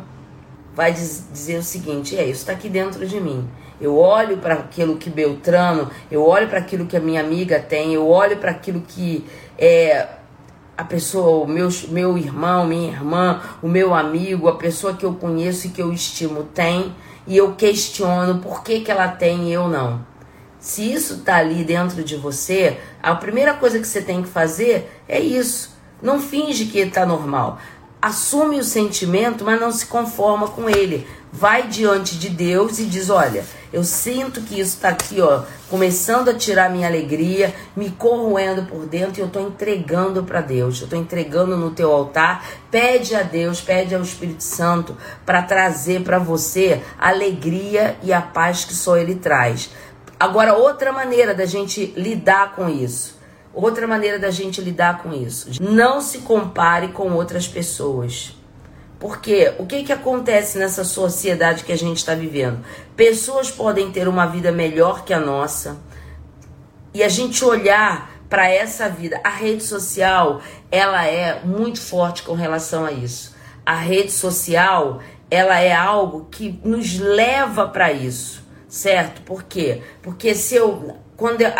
vai 0.76 0.91
diz- 0.94 1.28
dizer 1.32 1.60
o 1.60 1.64
seguinte: 1.64 2.18
é, 2.18 2.23
isso 2.23 2.41
está 2.41 2.53
aqui 2.53 2.69
dentro 2.69 3.06
de 3.06 3.19
mim. 3.19 3.48
Eu 3.80 3.98
olho 3.98 4.38
para 4.38 4.53
aquilo 4.53 4.98
que 4.98 5.10
Beltrano, 5.10 5.90
eu 6.11 6.23
olho 6.26 6.48
para 6.48 6.60
aquilo 6.60 6.86
que 6.86 6.95
a 6.95 6.99
minha 6.99 7.19
amiga 7.19 7.60
tem, 7.60 7.94
eu 7.94 8.07
olho 8.07 8.38
para 8.38 8.52
aquilo 8.52 8.82
que 8.82 9.26
é, 9.57 10.07
a 10.78 10.84
pessoa, 10.84 11.44
o 11.44 11.48
meu, 11.48 11.69
meu 11.90 12.18
irmão, 12.18 12.65
minha 12.65 12.91
irmã, 12.91 13.41
o 13.61 13.68
meu 13.68 13.94
amigo, 13.94 14.48
a 14.48 14.56
pessoa 14.56 14.94
que 14.94 15.06
eu 15.06 15.14
conheço 15.14 15.68
e 15.68 15.69
que 15.72 15.82
eu 15.82 15.91
estimo 15.91 16.44
tem, 16.44 16.94
e 17.26 17.38
eu 17.38 17.53
questiono 17.53 18.40
por 18.40 18.64
que, 18.64 18.82
que 18.82 18.91
ela 18.91 19.07
tem 19.07 19.49
e 19.49 19.53
eu 19.53 19.68
não. 19.68 20.11
Se 20.62 20.94
isso 20.94 21.22
tá 21.22 21.38
ali 21.38 21.64
dentro 21.64 22.04
de 22.04 22.16
você, 22.16 22.78
a 23.02 23.16
primeira 23.16 23.56
coisa 23.56 23.80
que 23.80 23.88
você 23.88 24.00
tem 24.00 24.22
que 24.22 24.30
fazer 24.30 25.02
é 25.10 25.20
isso. 25.20 25.76
Não 26.00 26.22
finge 26.22 26.66
que 26.66 26.86
tá 26.86 27.04
normal. 27.04 27.58
Assume 28.00 28.60
o 28.60 28.64
sentimento, 28.64 29.44
mas 29.44 29.60
não 29.60 29.72
se 29.72 29.88
conforma 29.88 30.48
com 30.48 30.70
ele. 30.70 31.08
Vai 31.34 31.68
diante 31.68 32.18
de 32.18 32.30
Deus 32.30 32.78
e 32.78 32.86
diz: 32.86 33.10
Olha, 33.10 33.44
eu 33.72 33.84
sinto 33.84 34.42
que 34.42 34.60
isso 34.60 34.80
tá 34.82 34.90
aqui, 34.90 35.22
ó, 35.22 35.44
começando 35.70 36.30
a 36.30 36.34
tirar 36.34 36.70
minha 36.70 36.88
alegria, 36.88 37.56
me 37.76 37.90
corroendo 37.92 38.64
por 38.64 38.86
dentro 38.86 39.20
e 39.20 39.24
eu 39.24 39.30
tô 39.30 39.40
entregando 39.40 40.24
para 40.24 40.42
Deus. 40.42 40.82
Eu 40.82 40.88
tô 40.88 40.96
entregando 40.96 41.56
no 41.56 41.72
teu 41.72 41.92
altar. 41.92 42.44
Pede 42.70 43.16
a 43.16 43.24
Deus, 43.24 43.62
pede 43.62 43.96
ao 43.96 44.02
Espírito 44.02 44.44
Santo 44.44 44.98
para 45.26 45.42
trazer 45.42 46.02
para 46.02 46.20
você 46.20 46.82
a 47.00 47.10
alegria 47.10 47.98
e 48.04 48.12
a 48.12 48.22
paz 48.22 48.66
que 48.66 48.74
só 48.74 48.98
ele 48.98 49.16
traz. 49.16 49.70
Agora, 50.22 50.53
outra 50.53 50.91
maneira 50.91 51.34
da 51.34 51.48
gente 51.48 51.95
lidar 51.98 52.53
com 52.56 52.69
isso. 52.69 53.19
Outra 53.52 53.88
maneira 53.88 54.19
da 54.19 54.30
gente 54.30 54.61
lidar 54.61 55.02
com 55.02 55.11
isso. 55.11 55.49
Não 55.60 55.99
se 55.99 56.19
compare 56.19 56.89
com 56.89 57.11
outras 57.14 57.48
pessoas. 57.48 58.38
Porque 58.99 59.52
o 59.57 59.65
que, 59.65 59.84
que 59.84 59.91
acontece 59.91 60.60
nessa 60.60 60.84
sociedade 60.84 61.64
que 61.64 61.72
a 61.72 61.76
gente 61.76 61.98
está 61.98 62.14
vivendo? 62.14 62.64
Pessoas 62.95 63.49
podem 63.49 63.91
ter 63.91 64.07
uma 64.07 64.27
vida 64.27 64.52
melhor 64.52 65.03
que 65.03 65.11
a 65.11 65.19
nossa 65.19 65.77
e 66.93 67.02
a 67.02 67.10
gente 67.10 67.43
olhar 67.43 68.11
para 68.30 68.48
essa 68.48 68.88
vida. 68.88 69.19
A 69.23 69.30
rede 69.31 69.64
social, 69.64 70.39
ela 70.69 71.03
é 71.03 71.41
muito 71.43 71.81
forte 71.81 72.22
com 72.22 72.35
relação 72.35 72.85
a 72.85 72.91
isso. 72.91 73.35
A 73.65 73.73
rede 73.76 74.11
social, 74.11 75.02
ela 75.31 75.60
é 75.60 75.73
algo 75.73 76.27
que 76.30 76.60
nos 76.64 76.99
leva 76.99 77.68
para 77.68 77.91
isso, 77.91 78.41
certo? 78.72 79.22
Por 79.23 79.43
quê? 79.43 79.81
Porque 80.02 80.34
se 80.34 80.56
eu 80.56 80.95
quando 81.18 81.41
eu, 81.41 81.52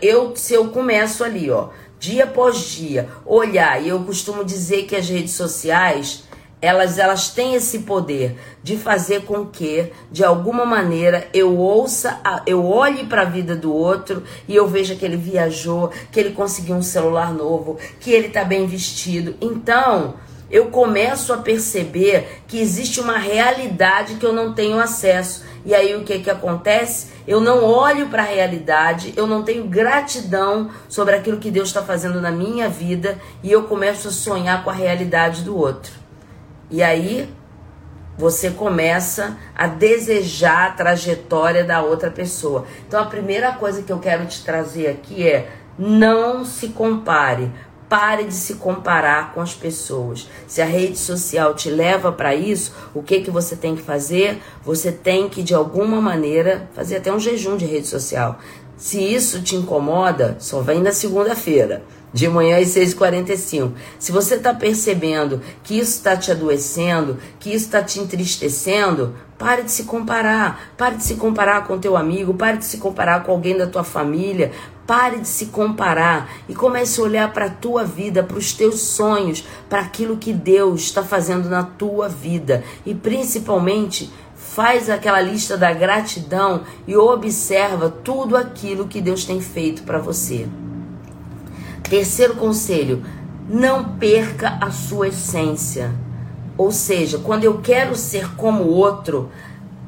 eu 0.00 0.36
se 0.36 0.54
eu 0.54 0.68
começo 0.68 1.22
ali, 1.22 1.50
ó, 1.50 1.68
dia 1.98 2.24
após 2.24 2.58
dia, 2.70 3.08
olhar, 3.26 3.82
e 3.82 3.88
eu 3.88 4.02
costumo 4.04 4.42
dizer 4.44 4.84
que 4.84 4.96
as 4.96 5.08
redes 5.08 5.34
sociais 5.34 6.24
elas, 6.62 6.98
elas 6.98 7.30
têm 7.30 7.54
esse 7.54 7.80
poder 7.80 8.36
de 8.62 8.76
fazer 8.76 9.22
com 9.22 9.46
que, 9.46 9.90
de 10.12 10.22
alguma 10.22 10.66
maneira, 10.66 11.26
eu 11.32 11.56
ouça, 11.56 12.20
eu 12.46 12.66
olhe 12.66 13.06
para 13.06 13.22
a 13.22 13.26
vida 13.26 13.56
do 13.56 13.72
outro 13.72 14.22
e 14.46 14.54
eu 14.54 14.68
veja 14.68 14.94
que 14.94 15.04
ele 15.04 15.16
viajou, 15.16 15.90
que 16.12 16.20
ele 16.20 16.32
conseguiu 16.32 16.76
um 16.76 16.82
celular 16.82 17.32
novo, 17.32 17.78
que 17.98 18.10
ele 18.10 18.26
está 18.26 18.44
bem 18.44 18.66
vestido. 18.66 19.34
Então, 19.40 20.16
eu 20.50 20.66
começo 20.66 21.32
a 21.32 21.38
perceber 21.38 22.42
que 22.46 22.58
existe 22.58 23.00
uma 23.00 23.16
realidade 23.16 24.16
que 24.16 24.26
eu 24.26 24.32
não 24.32 24.52
tenho 24.52 24.78
acesso. 24.80 25.44
E 25.64 25.74
aí 25.74 25.94
o 25.94 26.04
que 26.04 26.18
que 26.20 26.30
acontece? 26.30 27.08
Eu 27.26 27.40
não 27.40 27.64
olho 27.64 28.08
para 28.08 28.22
a 28.22 28.26
realidade, 28.26 29.12
eu 29.16 29.26
não 29.26 29.42
tenho 29.42 29.64
gratidão 29.64 30.70
sobre 30.88 31.14
aquilo 31.14 31.38
que 31.38 31.50
Deus 31.50 31.68
está 31.68 31.82
fazendo 31.82 32.20
na 32.20 32.30
minha 32.30 32.68
vida 32.68 33.18
e 33.42 33.50
eu 33.52 33.64
começo 33.64 34.08
a 34.08 34.12
sonhar 34.12 34.64
com 34.64 34.70
a 34.70 34.74
realidade 34.74 35.42
do 35.42 35.56
outro. 35.56 35.92
E 36.70 36.82
aí 36.82 37.28
você 38.16 38.50
começa 38.50 39.38
a 39.56 39.66
desejar 39.66 40.68
a 40.68 40.72
trajetória 40.72 41.64
da 41.64 41.82
outra 41.82 42.10
pessoa. 42.10 42.66
Então 42.86 43.00
a 43.00 43.06
primeira 43.06 43.52
coisa 43.52 43.82
que 43.82 43.92
eu 43.92 43.98
quero 43.98 44.26
te 44.26 44.44
trazer 44.44 44.88
aqui 44.88 45.26
é 45.26 45.50
não 45.78 46.44
se 46.44 46.68
compare. 46.68 47.50
Pare 47.90 48.22
de 48.22 48.34
se 48.34 48.54
comparar 48.54 49.34
com 49.34 49.40
as 49.40 49.52
pessoas. 49.52 50.28
Se 50.46 50.62
a 50.62 50.64
rede 50.64 50.96
social 50.96 51.54
te 51.54 51.68
leva 51.68 52.12
para 52.12 52.36
isso, 52.36 52.72
o 52.94 53.02
que 53.02 53.20
que 53.20 53.32
você 53.32 53.56
tem 53.56 53.74
que 53.74 53.82
fazer? 53.82 54.40
Você 54.64 54.92
tem 54.92 55.28
que 55.28 55.42
de 55.42 55.54
alguma 55.54 56.00
maneira 56.00 56.70
fazer 56.72 56.98
até 56.98 57.12
um 57.12 57.18
jejum 57.18 57.56
de 57.56 57.66
rede 57.66 57.88
social. 57.88 58.38
Se 58.76 58.98
isso 58.98 59.42
te 59.42 59.56
incomoda, 59.56 60.36
só 60.38 60.60
vem 60.60 60.80
na 60.80 60.92
segunda-feira, 60.92 61.82
de 62.12 62.28
manhã 62.28 62.58
às 62.58 62.68
6h45. 62.68 63.72
Se 63.98 64.12
você 64.12 64.36
está 64.36 64.54
percebendo 64.54 65.40
que 65.62 65.78
isso 65.78 65.96
está 65.96 66.16
te 66.16 66.30
adoecendo, 66.30 67.18
que 67.38 67.50
isso 67.50 67.66
está 67.66 67.82
te 67.82 68.00
entristecendo, 68.00 69.14
pare 69.38 69.62
de 69.62 69.70
se 69.70 69.84
comparar. 69.84 70.72
Pare 70.76 70.96
de 70.96 71.04
se 71.04 71.14
comparar 71.14 71.66
com 71.66 71.78
teu 71.78 71.96
amigo, 71.96 72.34
pare 72.34 72.58
de 72.58 72.64
se 72.64 72.78
comparar 72.78 73.24
com 73.24 73.32
alguém 73.32 73.56
da 73.56 73.66
tua 73.66 73.84
família. 73.84 74.52
Pare 74.90 75.20
de 75.20 75.28
se 75.28 75.46
comparar 75.46 76.28
e 76.48 76.52
comece 76.52 77.00
a 77.00 77.04
olhar 77.04 77.32
para 77.32 77.44
a 77.44 77.50
tua 77.50 77.84
vida, 77.84 78.24
para 78.24 78.36
os 78.36 78.52
teus 78.52 78.80
sonhos, 78.80 79.46
para 79.68 79.82
aquilo 79.82 80.16
que 80.16 80.32
Deus 80.32 80.80
está 80.80 81.04
fazendo 81.04 81.48
na 81.48 81.62
tua 81.62 82.08
vida. 82.08 82.64
E 82.84 82.92
principalmente, 82.92 84.12
faz 84.34 84.90
aquela 84.90 85.20
lista 85.20 85.56
da 85.56 85.72
gratidão 85.72 86.62
e 86.88 86.96
observa 86.96 87.88
tudo 87.88 88.36
aquilo 88.36 88.88
que 88.88 89.00
Deus 89.00 89.24
tem 89.24 89.40
feito 89.40 89.84
para 89.84 90.00
você. 90.00 90.48
Terceiro 91.88 92.34
conselho: 92.34 93.04
não 93.48 93.96
perca 93.96 94.58
a 94.60 94.72
sua 94.72 95.06
essência. 95.06 95.94
Ou 96.58 96.72
seja, 96.72 97.18
quando 97.18 97.44
eu 97.44 97.58
quero 97.58 97.94
ser 97.94 98.34
como 98.34 98.64
outro 98.64 99.30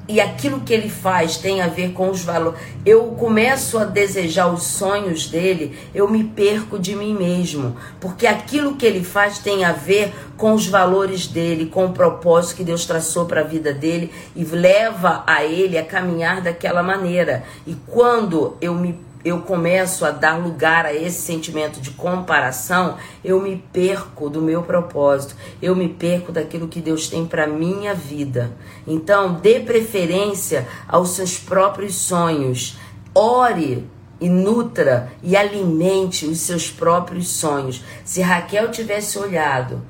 e 0.09 0.20
aquilo 0.20 0.61
que 0.61 0.73
ele 0.73 0.89
faz 0.89 1.37
tem 1.37 1.61
a 1.61 1.69
ver 1.69 1.93
com 1.93 2.11
os 2.11 2.23
valores, 2.23 2.59
eu 2.85 3.07
começo 3.19 3.79
a 3.79 3.85
desejar 3.85 4.53
os 4.53 4.65
sonhos 4.65 5.27
dele, 5.29 5.79
eu 5.95 6.09
me 6.09 6.24
perco 6.24 6.79
de 6.79 6.97
mim 6.97 7.15
mesmo, 7.15 7.77
porque 8.01 8.27
aquilo 8.27 8.74
que 8.74 8.85
ele 8.85 9.05
faz 9.05 9.39
tem 9.39 9.65
a 9.65 9.73
ver 9.73 10.12
com 10.37 10.53
os 10.55 10.66
valores 10.66 11.27
dele, 11.27 11.66
com 11.66 11.87
o 11.87 11.93
propósito 11.93 12.57
que 12.57 12.65
Deus 12.65 12.85
traçou 12.85 13.27
para 13.27 13.43
a 13.43 13.45
vida 13.45 13.73
dele 13.73 14.11
e 14.35 14.45
leva 14.45 15.23
a 15.27 15.45
ele 15.45 15.79
a 15.79 15.85
caminhar 15.85 16.41
daquela 16.41 16.83
maneira. 16.83 17.45
E 17.65 17.77
quando 17.87 18.57
eu 18.61 18.74
me 18.74 18.99
eu 19.24 19.40
começo 19.40 20.05
a 20.05 20.11
dar 20.11 20.39
lugar 20.39 20.85
a 20.85 20.93
esse 20.93 21.20
sentimento 21.20 21.81
de 21.81 21.90
comparação, 21.90 22.97
eu 23.24 23.40
me 23.40 23.62
perco 23.73 24.28
do 24.28 24.43
meu 24.43 24.62
propósito, 24.62 25.36
eu 25.61 25.77
me 25.77 25.89
perco 25.89 26.32
daquilo 26.32 26.69
que 26.69 26.81
Deus 26.81 27.09
tem 27.09 27.24
para 27.24 27.47
minha 27.47 27.94
vida. 27.94 28.53
Então, 28.86 29.35
dê 29.35 29.61
preferência 29.61 30.66
aos 30.89 31.11
seus 31.11 31.39
próprios 31.39 31.94
sonhos. 31.94 32.78
Ore 33.15 33.86
e 34.20 34.28
nutra 34.28 35.12
e 35.23 35.36
alimente 35.36 36.27
os 36.27 36.40
seus 36.40 36.70
próprios 36.70 37.28
sonhos. 37.28 37.85
Se 38.05 38.20
Raquel 38.20 38.70
tivesse 38.70 39.19
olhado 39.19 39.82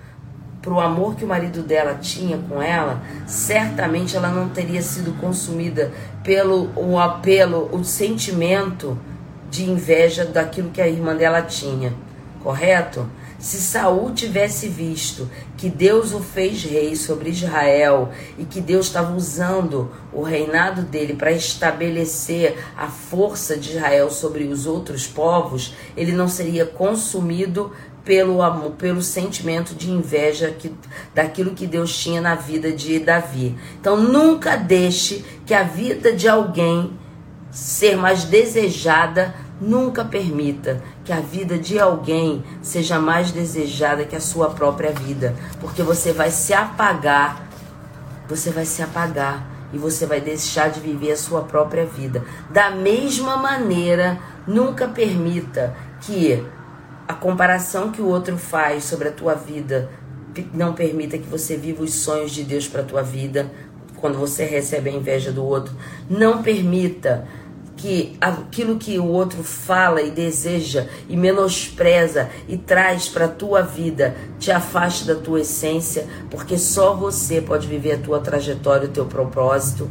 para 0.60 0.72
o 0.72 0.80
amor 0.80 1.16
que 1.16 1.24
o 1.24 1.28
marido 1.28 1.62
dela 1.62 1.94
tinha 1.94 2.38
com 2.38 2.62
ela, 2.62 3.02
certamente 3.26 4.16
ela 4.16 4.28
não 4.28 4.48
teria 4.48 4.80
sido 4.80 5.12
consumida 5.20 5.92
pelo 6.22 6.70
o 6.76 6.98
apelo, 6.98 7.68
o 7.72 7.84
sentimento 7.84 8.96
de 9.52 9.70
inveja 9.70 10.24
daquilo 10.24 10.70
que 10.70 10.80
a 10.80 10.88
irmã 10.88 11.14
dela 11.14 11.42
tinha, 11.42 11.92
correto? 12.42 13.06
Se 13.38 13.58
Saul 13.58 14.14
tivesse 14.14 14.66
visto 14.66 15.28
que 15.58 15.68
Deus 15.68 16.14
o 16.14 16.20
fez 16.20 16.64
rei 16.64 16.96
sobre 16.96 17.28
Israel 17.28 18.10
e 18.38 18.44
que 18.44 18.62
Deus 18.62 18.86
estava 18.86 19.14
usando 19.14 19.92
o 20.10 20.22
reinado 20.22 20.82
dele 20.82 21.14
para 21.14 21.32
estabelecer 21.32 22.56
a 22.78 22.86
força 22.86 23.56
de 23.56 23.72
Israel 23.72 24.10
sobre 24.10 24.44
os 24.44 24.64
outros 24.64 25.06
povos, 25.06 25.74
ele 25.96 26.12
não 26.12 26.28
seria 26.28 26.64
consumido 26.64 27.72
pelo 28.04 28.40
amor, 28.40 28.70
pelo 28.72 29.02
sentimento 29.02 29.74
de 29.74 29.90
inveja 29.90 30.50
que, 30.50 30.72
daquilo 31.14 31.50
que 31.50 31.66
Deus 31.66 31.94
tinha 31.94 32.22
na 32.22 32.36
vida 32.36 32.72
de 32.72 32.98
Davi. 33.00 33.54
Então 33.78 33.98
nunca 33.98 34.56
deixe 34.56 35.22
que 35.44 35.52
a 35.52 35.62
vida 35.62 36.10
de 36.12 36.26
alguém 36.26 36.92
ser 37.52 37.96
mais 37.96 38.24
desejada, 38.24 39.34
nunca 39.62 40.04
permita 40.04 40.82
que 41.04 41.12
a 41.12 41.20
vida 41.20 41.56
de 41.56 41.78
alguém 41.78 42.42
seja 42.60 42.98
mais 42.98 43.30
desejada 43.30 44.04
que 44.04 44.16
a 44.16 44.20
sua 44.20 44.50
própria 44.50 44.90
vida, 44.90 45.34
porque 45.60 45.82
você 45.82 46.12
vai 46.12 46.30
se 46.30 46.52
apagar, 46.52 47.48
você 48.28 48.50
vai 48.50 48.64
se 48.64 48.82
apagar 48.82 49.46
e 49.72 49.78
você 49.78 50.04
vai 50.04 50.20
deixar 50.20 50.68
de 50.68 50.80
viver 50.80 51.12
a 51.12 51.16
sua 51.16 51.42
própria 51.42 51.86
vida. 51.86 52.24
Da 52.50 52.70
mesma 52.70 53.36
maneira, 53.36 54.18
nunca 54.46 54.88
permita 54.88 55.74
que 56.00 56.44
a 57.06 57.14
comparação 57.14 57.92
que 57.92 58.02
o 58.02 58.06
outro 58.06 58.36
faz 58.36 58.84
sobre 58.84 59.08
a 59.08 59.12
tua 59.12 59.34
vida 59.34 59.88
não 60.52 60.72
permita 60.72 61.18
que 61.18 61.28
você 61.28 61.56
viva 61.56 61.82
os 61.82 61.94
sonhos 61.94 62.32
de 62.32 62.42
Deus 62.42 62.66
para 62.66 62.80
a 62.80 62.84
tua 62.84 63.02
vida. 63.02 63.50
Quando 63.96 64.18
você 64.18 64.44
recebe 64.44 64.90
a 64.90 64.92
inveja 64.92 65.30
do 65.30 65.44
outro, 65.44 65.74
não 66.10 66.42
permita 66.42 67.24
que 67.82 68.16
aquilo 68.20 68.78
que 68.78 68.96
o 68.96 69.06
outro 69.06 69.42
fala 69.42 70.00
e 70.00 70.12
deseja 70.12 70.86
e 71.08 71.16
menospreza 71.16 72.30
e 72.46 72.56
traz 72.56 73.08
para 73.08 73.24
a 73.24 73.28
tua 73.28 73.62
vida 73.62 74.14
te 74.38 74.52
afaste 74.52 75.04
da 75.04 75.16
tua 75.16 75.40
essência, 75.40 76.06
porque 76.30 76.56
só 76.56 76.94
você 76.94 77.40
pode 77.40 77.66
viver 77.66 77.94
a 77.94 77.98
tua 77.98 78.20
trajetória, 78.20 78.88
o 78.88 78.92
teu 78.92 79.06
propósito. 79.06 79.90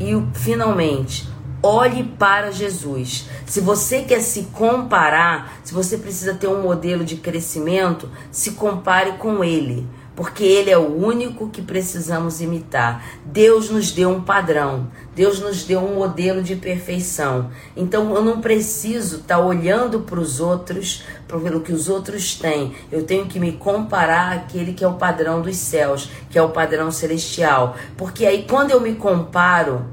E 0.00 0.10
finalmente, 0.34 1.28
olhe 1.62 2.02
para 2.02 2.50
Jesus. 2.50 3.28
Se 3.46 3.60
você 3.60 4.02
quer 4.02 4.22
se 4.22 4.48
comparar, 4.52 5.60
se 5.62 5.72
você 5.72 5.98
precisa 5.98 6.34
ter 6.34 6.48
um 6.48 6.60
modelo 6.60 7.04
de 7.04 7.14
crescimento, 7.14 8.10
se 8.32 8.52
compare 8.52 9.12
com 9.12 9.44
ele 9.44 9.86
porque 10.20 10.44
ele 10.44 10.70
é 10.70 10.76
o 10.76 11.02
único 11.02 11.48
que 11.48 11.62
precisamos 11.62 12.42
imitar. 12.42 13.02
Deus 13.24 13.70
nos 13.70 13.90
deu 13.90 14.10
um 14.10 14.20
padrão, 14.20 14.88
Deus 15.20 15.38
nos 15.38 15.64
deu 15.64 15.80
um 15.80 15.96
modelo 15.96 16.42
de 16.42 16.56
perfeição. 16.56 17.50
Então 17.76 18.14
eu 18.14 18.24
não 18.24 18.40
preciso 18.40 19.16
estar 19.16 19.36
tá 19.36 19.44
olhando 19.44 20.00
para 20.00 20.18
os 20.18 20.40
outros, 20.40 21.04
pelo 21.28 21.60
que 21.60 21.74
os 21.74 21.90
outros 21.90 22.36
têm. 22.36 22.74
Eu 22.90 23.04
tenho 23.04 23.26
que 23.26 23.38
me 23.38 23.52
comparar 23.52 24.32
àquele 24.32 24.72
que 24.72 24.82
é 24.82 24.88
o 24.88 24.94
padrão 24.94 25.42
dos 25.42 25.58
céus, 25.58 26.10
que 26.30 26.38
é 26.38 26.42
o 26.42 26.48
padrão 26.48 26.90
celestial. 26.90 27.76
Porque 27.98 28.24
aí 28.24 28.46
quando 28.48 28.70
eu 28.70 28.80
me 28.80 28.94
comparo, 28.94 29.84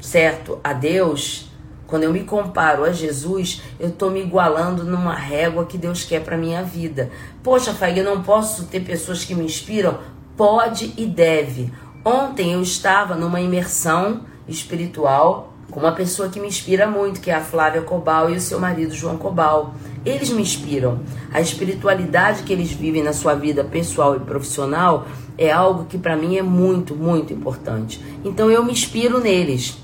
certo, 0.00 0.58
a 0.64 0.72
Deus, 0.72 1.48
quando 1.86 2.02
eu 2.02 2.12
me 2.12 2.24
comparo 2.24 2.82
a 2.82 2.90
Jesus, 2.90 3.62
eu 3.78 3.90
estou 3.90 4.10
me 4.10 4.22
igualando 4.22 4.82
numa 4.82 5.14
régua 5.14 5.66
que 5.66 5.78
Deus 5.78 6.02
quer 6.02 6.24
para 6.24 6.36
minha 6.36 6.64
vida. 6.64 7.12
Poxa, 7.44 7.72
Fag, 7.72 7.96
eu 7.96 8.04
não 8.04 8.24
posso 8.24 8.64
ter 8.64 8.80
pessoas 8.80 9.24
que 9.24 9.36
me 9.36 9.44
inspiram? 9.44 10.00
Pode 10.36 10.92
e 10.96 11.06
deve. 11.06 11.72
Ontem 12.04 12.54
eu 12.54 12.60
estava 12.60 13.14
numa 13.14 13.40
imersão 13.40 14.33
espiritual 14.48 15.52
com 15.70 15.80
uma 15.80 15.92
pessoa 15.92 16.28
que 16.28 16.38
me 16.38 16.46
inspira 16.48 16.86
muito, 16.86 17.20
que 17.20 17.30
é 17.30 17.34
a 17.34 17.40
Flávia 17.40 17.82
Cobal 17.82 18.30
e 18.30 18.36
o 18.36 18.40
seu 18.40 18.60
marido 18.60 18.94
João 18.94 19.16
Cobal. 19.16 19.74
Eles 20.04 20.30
me 20.30 20.42
inspiram. 20.42 21.00
A 21.32 21.40
espiritualidade 21.40 22.42
que 22.42 22.52
eles 22.52 22.70
vivem 22.70 23.02
na 23.02 23.12
sua 23.12 23.34
vida 23.34 23.64
pessoal 23.64 24.14
e 24.14 24.20
profissional 24.20 25.06
é 25.38 25.50
algo 25.50 25.86
que 25.86 25.98
para 25.98 26.16
mim 26.16 26.36
é 26.36 26.42
muito, 26.42 26.94
muito 26.94 27.32
importante. 27.32 28.04
Então 28.24 28.50
eu 28.50 28.64
me 28.64 28.72
inspiro 28.72 29.18
neles 29.18 29.82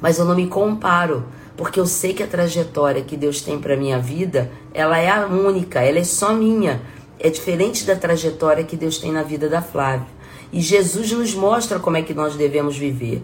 mas 0.00 0.18
eu 0.18 0.24
não 0.24 0.34
me 0.34 0.46
comparo, 0.46 1.24
porque 1.56 1.78
eu 1.78 1.86
sei 1.86 2.14
que 2.14 2.22
a 2.22 2.26
trajetória 2.26 3.02
que 3.02 3.16
Deus 3.16 3.42
tem 3.42 3.58
para 3.58 3.76
minha 3.76 3.98
vida, 3.98 4.50
ela 4.72 4.98
é 4.98 5.10
a 5.10 5.26
única, 5.26 5.80
ela 5.80 5.98
é 5.98 6.04
só 6.04 6.32
minha. 6.32 6.80
É 7.18 7.28
diferente 7.28 7.84
da 7.84 7.94
trajetória 7.94 8.64
que 8.64 8.76
Deus 8.76 8.96
tem 8.96 9.12
na 9.12 9.22
vida 9.22 9.48
da 9.48 9.60
Flávia. 9.60 10.06
E 10.52 10.60
Jesus 10.60 11.12
nos 11.12 11.34
mostra 11.34 11.78
como 11.78 11.98
é 11.98 12.02
que 12.02 12.14
nós 12.14 12.34
devemos 12.34 12.76
viver. 12.76 13.22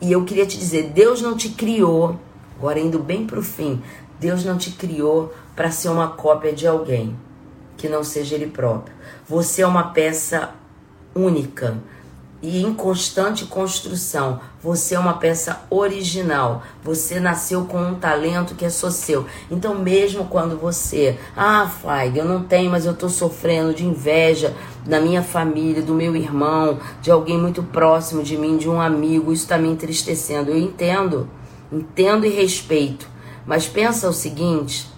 E 0.00 0.12
eu 0.12 0.24
queria 0.24 0.46
te 0.46 0.56
dizer, 0.56 0.90
Deus 0.90 1.20
não 1.20 1.36
te 1.36 1.48
criou, 1.50 2.18
agora 2.56 2.78
indo 2.78 2.98
bem 2.98 3.26
para 3.26 3.38
o 3.38 3.42
fim, 3.42 3.82
Deus 4.20 4.44
não 4.44 4.56
te 4.56 4.70
criou 4.70 5.34
para 5.56 5.70
ser 5.70 5.88
uma 5.88 6.08
cópia 6.08 6.52
de 6.52 6.66
alguém 6.66 7.16
que 7.76 7.88
não 7.88 8.04
seja 8.04 8.34
ele 8.34 8.46
próprio. 8.46 8.94
Você 9.28 9.62
é 9.62 9.66
uma 9.66 9.90
peça 9.90 10.50
única 11.14 11.76
e 12.40 12.62
em 12.62 12.72
constante 12.72 13.44
construção. 13.44 14.40
Você 14.62 14.94
é 14.94 14.98
uma 14.98 15.14
peça 15.14 15.62
original. 15.70 16.62
Você 16.82 17.18
nasceu 17.18 17.64
com 17.64 17.80
um 17.80 17.94
talento 17.94 18.54
que 18.54 18.64
é 18.64 18.70
só 18.70 18.90
seu. 18.90 19.26
Então, 19.50 19.74
mesmo 19.74 20.26
quando 20.26 20.56
você, 20.56 21.18
ah, 21.36 21.68
Flag, 21.80 22.16
eu 22.16 22.24
não 22.24 22.44
tenho, 22.44 22.70
mas 22.70 22.86
eu 22.86 22.92
estou 22.92 23.08
sofrendo 23.08 23.74
de 23.74 23.84
inveja 23.84 24.54
da 24.86 25.00
minha 25.00 25.22
família, 25.22 25.82
do 25.82 25.94
meu 25.94 26.14
irmão, 26.14 26.78
de 27.02 27.10
alguém 27.10 27.38
muito 27.38 27.62
próximo 27.62 28.22
de 28.22 28.36
mim, 28.36 28.56
de 28.56 28.68
um 28.68 28.80
amigo, 28.80 29.32
isso 29.32 29.42
está 29.42 29.58
me 29.58 29.68
entristecendo. 29.68 30.50
Eu 30.50 30.58
entendo, 30.58 31.28
entendo 31.72 32.24
e 32.24 32.30
respeito. 32.30 33.08
Mas 33.44 33.66
pensa 33.66 34.08
o 34.08 34.12
seguinte: 34.12 34.88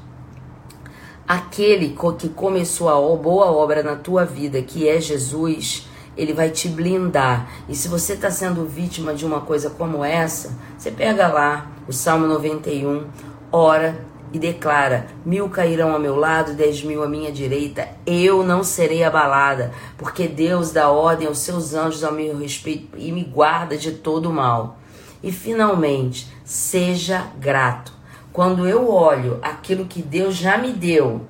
aquele 1.27 1.97
que 2.19 2.29
começou 2.29 2.89
a 2.89 3.17
boa 3.17 3.47
obra 3.47 3.83
na 3.83 3.97
tua 3.97 4.25
vida, 4.25 4.61
que 4.61 4.89
é 4.89 5.01
Jesus 5.01 5.89
ele 6.21 6.35
vai 6.35 6.51
te 6.51 6.69
blindar. 6.69 7.49
E 7.67 7.75
se 7.75 7.89
você 7.89 8.13
está 8.13 8.31
sendo 8.31 8.67
vítima 8.67 9.15
de 9.15 9.25
uma 9.25 9.41
coisa 9.41 9.71
como 9.71 10.05
essa, 10.05 10.55
você 10.77 10.91
pega 10.91 11.29
lá 11.29 11.71
o 11.89 11.93
Salmo 11.93 12.27
91, 12.27 13.07
ora 13.51 14.05
e 14.31 14.39
declara: 14.39 15.07
mil 15.25 15.49
cairão 15.49 15.93
ao 15.93 15.99
meu 15.99 16.17
lado, 16.17 16.53
dez 16.53 16.83
mil 16.83 17.03
à 17.03 17.09
minha 17.09 17.33
direita, 17.33 17.89
eu 18.05 18.45
não 18.45 18.63
serei 18.63 19.03
abalada, 19.03 19.73
porque 19.97 20.29
Deus 20.29 20.73
dá 20.73 20.91
ordem 20.91 21.27
aos 21.27 21.39
seus 21.39 21.73
anjos 21.73 22.05
ao 22.05 22.13
meu 22.13 22.37
respeito 22.37 22.99
e 22.99 23.11
me 23.11 23.25
guarda 23.25 23.79
de 23.79 23.93
todo 23.93 24.31
mal. 24.31 24.79
E 25.23 25.33
finalmente, 25.33 26.31
seja 26.45 27.29
grato. 27.39 27.93
Quando 28.31 28.69
eu 28.69 28.91
olho 28.91 29.39
aquilo 29.43 29.87
que 29.87 30.03
Deus 30.03 30.37
já 30.37 30.59
me 30.59 30.73
deu, 30.73 31.23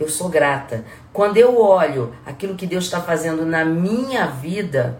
eu 0.00 0.08
sou 0.08 0.30
grata. 0.30 0.84
Quando 1.12 1.36
eu 1.36 1.60
olho 1.60 2.14
aquilo 2.24 2.56
que 2.56 2.66
Deus 2.66 2.84
está 2.84 3.00
fazendo 3.00 3.44
na 3.44 3.64
minha 3.64 4.26
vida, 4.26 4.98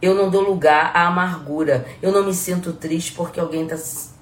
eu 0.00 0.14
não 0.14 0.30
dou 0.30 0.40
lugar 0.40 0.92
à 0.94 1.06
amargura. 1.06 1.84
Eu 2.00 2.10
não 2.10 2.24
me 2.24 2.32
sinto 2.32 2.72
triste 2.72 3.12
porque 3.12 3.38
alguém 3.38 3.64
está 3.64 3.76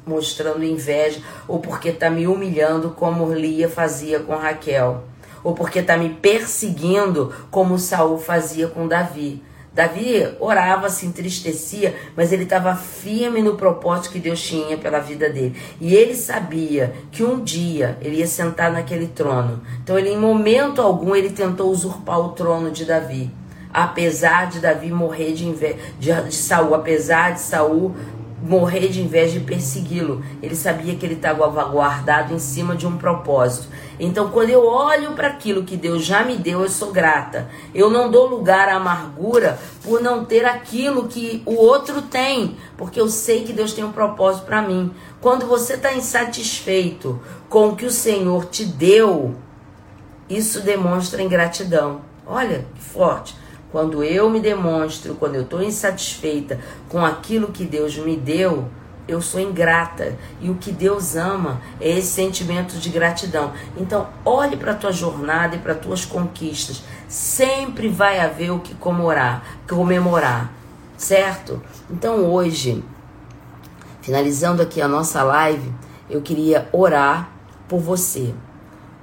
mostrando 0.05 0.65
inveja 0.65 1.23
ou 1.47 1.61
porque 1.61 1.91
está 1.91 2.11
me 2.11 2.27
humilhando 2.27 2.91
como 2.91 3.33
Lia 3.33 3.69
fazia 3.69 4.19
com 4.19 4.35
Raquel, 4.35 5.05
ou 5.45 5.55
porque 5.55 5.79
está 5.81 5.97
me 5.97 6.09
perseguindo 6.09 7.33
como 7.51 7.79
Saul 7.79 8.19
fazia 8.19 8.67
com 8.67 8.89
Davi. 8.89 9.43
Davi 9.79 10.29
orava, 10.41 10.91
se 10.91 11.07
entristecia, 11.07 11.95
mas 12.17 12.33
ele 12.33 12.43
estava 12.43 12.75
firme 12.75 13.41
no 13.41 13.55
propósito 13.55 14.11
que 14.11 14.19
Deus 14.19 14.43
tinha 14.43 14.77
pela 14.77 14.99
vida 14.99 15.31
dele. 15.31 15.55
E 15.81 15.95
ele 15.95 16.17
sabia 16.17 16.93
que 17.13 17.23
um 17.23 17.45
dia 17.45 17.97
ele 18.01 18.17
ia 18.17 18.27
sentar 18.27 18.73
naquele 18.73 19.07
trono. 19.07 19.63
Então 19.81 19.97
ele, 19.97 20.11
em 20.11 20.19
momento 20.19 20.83
algum, 20.83 21.15
ele 21.15 21.31
tentou 21.31 21.71
usurpar 21.71 22.19
o 22.19 22.31
trono 22.31 22.73
de 22.73 22.85
Davi. 22.85 23.31
Apesar 23.73 24.49
de 24.49 24.59
Davi 24.59 24.91
morrer 24.91 25.33
de 25.33 25.47
inveja 25.47 25.77
de, 26.01 26.35
Saul, 26.35 26.75
apesar 26.75 27.35
de 27.35 27.41
Saul 27.41 27.95
morrer 28.43 28.89
de 28.89 29.01
inveja 29.01 29.37
e 29.37 29.41
persegui-lo. 29.41 30.25
Ele 30.43 30.55
sabia 30.55 30.95
que 30.95 31.05
ele 31.05 31.15
estava 31.15 31.47
guardado 31.65 32.35
em 32.35 32.39
cima 32.39 32.75
de 32.75 32.87
um 32.87 32.97
propósito. 32.97 33.69
Então, 33.99 34.31
quando 34.31 34.51
eu 34.51 34.65
olho 34.65 35.13
para 35.13 35.29
aquilo 35.29 35.65
que 35.65 35.77
Deus 35.77 36.05
já 36.05 36.23
me 36.23 36.37
deu, 36.37 36.63
eu 36.63 36.69
sou 36.69 36.93
grata. 36.93 37.49
Eu 37.75 37.91
não 37.91 38.11
dou 38.11 38.27
lugar 38.27 38.69
à 38.69 38.77
amargura 38.77 39.59
por 39.83 40.01
não 40.01 40.25
ter 40.25 40.45
aquilo 40.45 41.09
que 41.09 41.43
o 41.45 41.55
outro 41.55 42.03
tem, 42.03 42.57
porque 42.77 43.01
eu 43.01 43.09
sei 43.09 43.45
que 43.45 43.53
Deus 43.53 43.73
tem 43.73 43.85
um 43.85 43.93
propósito 43.93 44.47
para 44.47 44.63
mim. 44.63 44.93
Quando 45.21 45.47
você 45.47 45.75
está 45.75 45.93
insatisfeito 45.93 47.21
com 47.49 47.69
o 47.69 47.77
que 47.77 47.87
o 47.87 47.91
Senhor 47.91 48.45
te 48.47 48.65
deu, 48.65 49.35
isso 50.29 50.61
demonstra 50.61 51.23
ingratidão. 51.23 52.03
Olha 52.27 52.67
que 52.75 52.83
forte. 52.83 53.35
Quando 53.73 54.03
eu 54.03 54.31
me 54.31 54.41
demonstro, 54.41 55.15
quando 55.15 55.35
eu 55.35 55.43
estou 55.43 55.63
insatisfeita 55.63 56.61
com 56.89 57.05
aquilo 57.05 57.49
que 57.49 57.65
Deus 57.65 57.97
me 57.97 58.17
deu, 58.17 58.69
eu 59.09 59.23
sou 59.23 59.41
ingrata. 59.41 60.17
E 60.41 60.51
o 60.51 60.55
que 60.55 60.71
Deus 60.71 61.17
ama 61.17 61.61
é 61.81 61.89
esse 61.89 62.09
sentimento 62.09 62.77
de 62.77 62.91
gratidão. 62.91 63.53
Então, 63.77 64.09
olhe 64.25 64.57
para 64.57 64.73
a 64.73 64.77
tua 64.77 64.93
jornada 64.93 65.57
e 65.57 65.59
para 65.59 65.73
as 65.73 65.81
tuas 65.81 66.05
conquistas. 66.05 66.83
Sempre 67.09 67.89
vai 67.89 68.21
haver 68.21 68.51
o 68.51 68.61
que 68.61 68.75
comemorar, 68.75 69.43
comemorar, 69.67 70.53
certo? 70.97 71.61
Então, 71.91 72.27
hoje, 72.31 72.85
finalizando 74.03 74.61
aqui 74.63 74.81
a 74.81 74.87
nossa 74.87 75.23
live, 75.23 75.73
eu 76.11 76.21
queria 76.21 76.69
orar 76.71 77.31
por 77.67 77.81
você. 77.81 78.35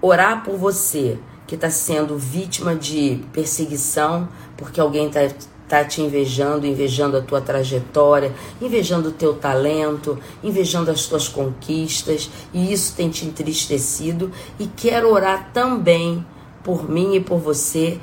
Orar 0.02 0.44
por 0.44 0.56
você 0.56 1.18
que 1.48 1.56
está 1.56 1.70
sendo 1.70 2.18
vítima 2.18 2.76
de 2.76 3.24
perseguição, 3.32 4.28
porque 4.58 4.80
alguém 4.80 5.08
está 5.08 5.22
tá 5.68 5.84
te 5.84 6.02
invejando, 6.02 6.68
invejando 6.68 7.18
a 7.18 7.22
tua 7.22 7.42
trajetória, 7.42 8.34
invejando 8.62 9.10
o 9.10 9.12
teu 9.12 9.34
talento, 9.34 10.18
invejando 10.44 10.92
as 10.92 11.06
tuas 11.06 11.28
conquistas, 11.28 12.30
e 12.54 12.72
isso 12.72 12.94
tem 12.96 13.10
te 13.10 13.26
entristecido. 13.26 14.32
E 14.60 14.68
quero 14.68 15.12
orar 15.12 15.50
também 15.54 16.26
por 16.64 16.90
mim 16.90 17.16
e 17.16 17.20
por 17.20 17.40
você, 17.40 18.00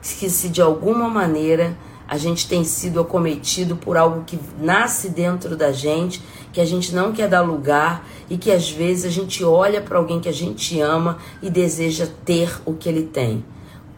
que 0.00 0.28
se 0.28 0.48
de 0.48 0.60
alguma 0.60 1.08
maneira 1.08 1.76
a 2.06 2.18
gente 2.18 2.46
tem 2.46 2.64
sido 2.64 3.00
acometido 3.00 3.76
por 3.76 3.96
algo 3.96 4.24
que 4.24 4.38
nasce 4.60 5.08
dentro 5.08 5.56
da 5.56 5.72
gente, 5.72 6.22
que 6.52 6.60
a 6.60 6.64
gente 6.64 6.94
não 6.94 7.12
quer 7.12 7.28
dar 7.28 7.40
lugar 7.40 8.06
e 8.28 8.36
que 8.36 8.50
às 8.50 8.70
vezes 8.70 9.06
a 9.06 9.10
gente 9.10 9.42
olha 9.42 9.80
para 9.80 9.98
alguém 9.98 10.20
que 10.20 10.28
a 10.28 10.32
gente 10.32 10.78
ama 10.80 11.18
e 11.42 11.48
deseja 11.48 12.06
ter 12.24 12.60
o 12.66 12.74
que 12.74 12.88
ele 12.88 13.04
tem. 13.04 13.42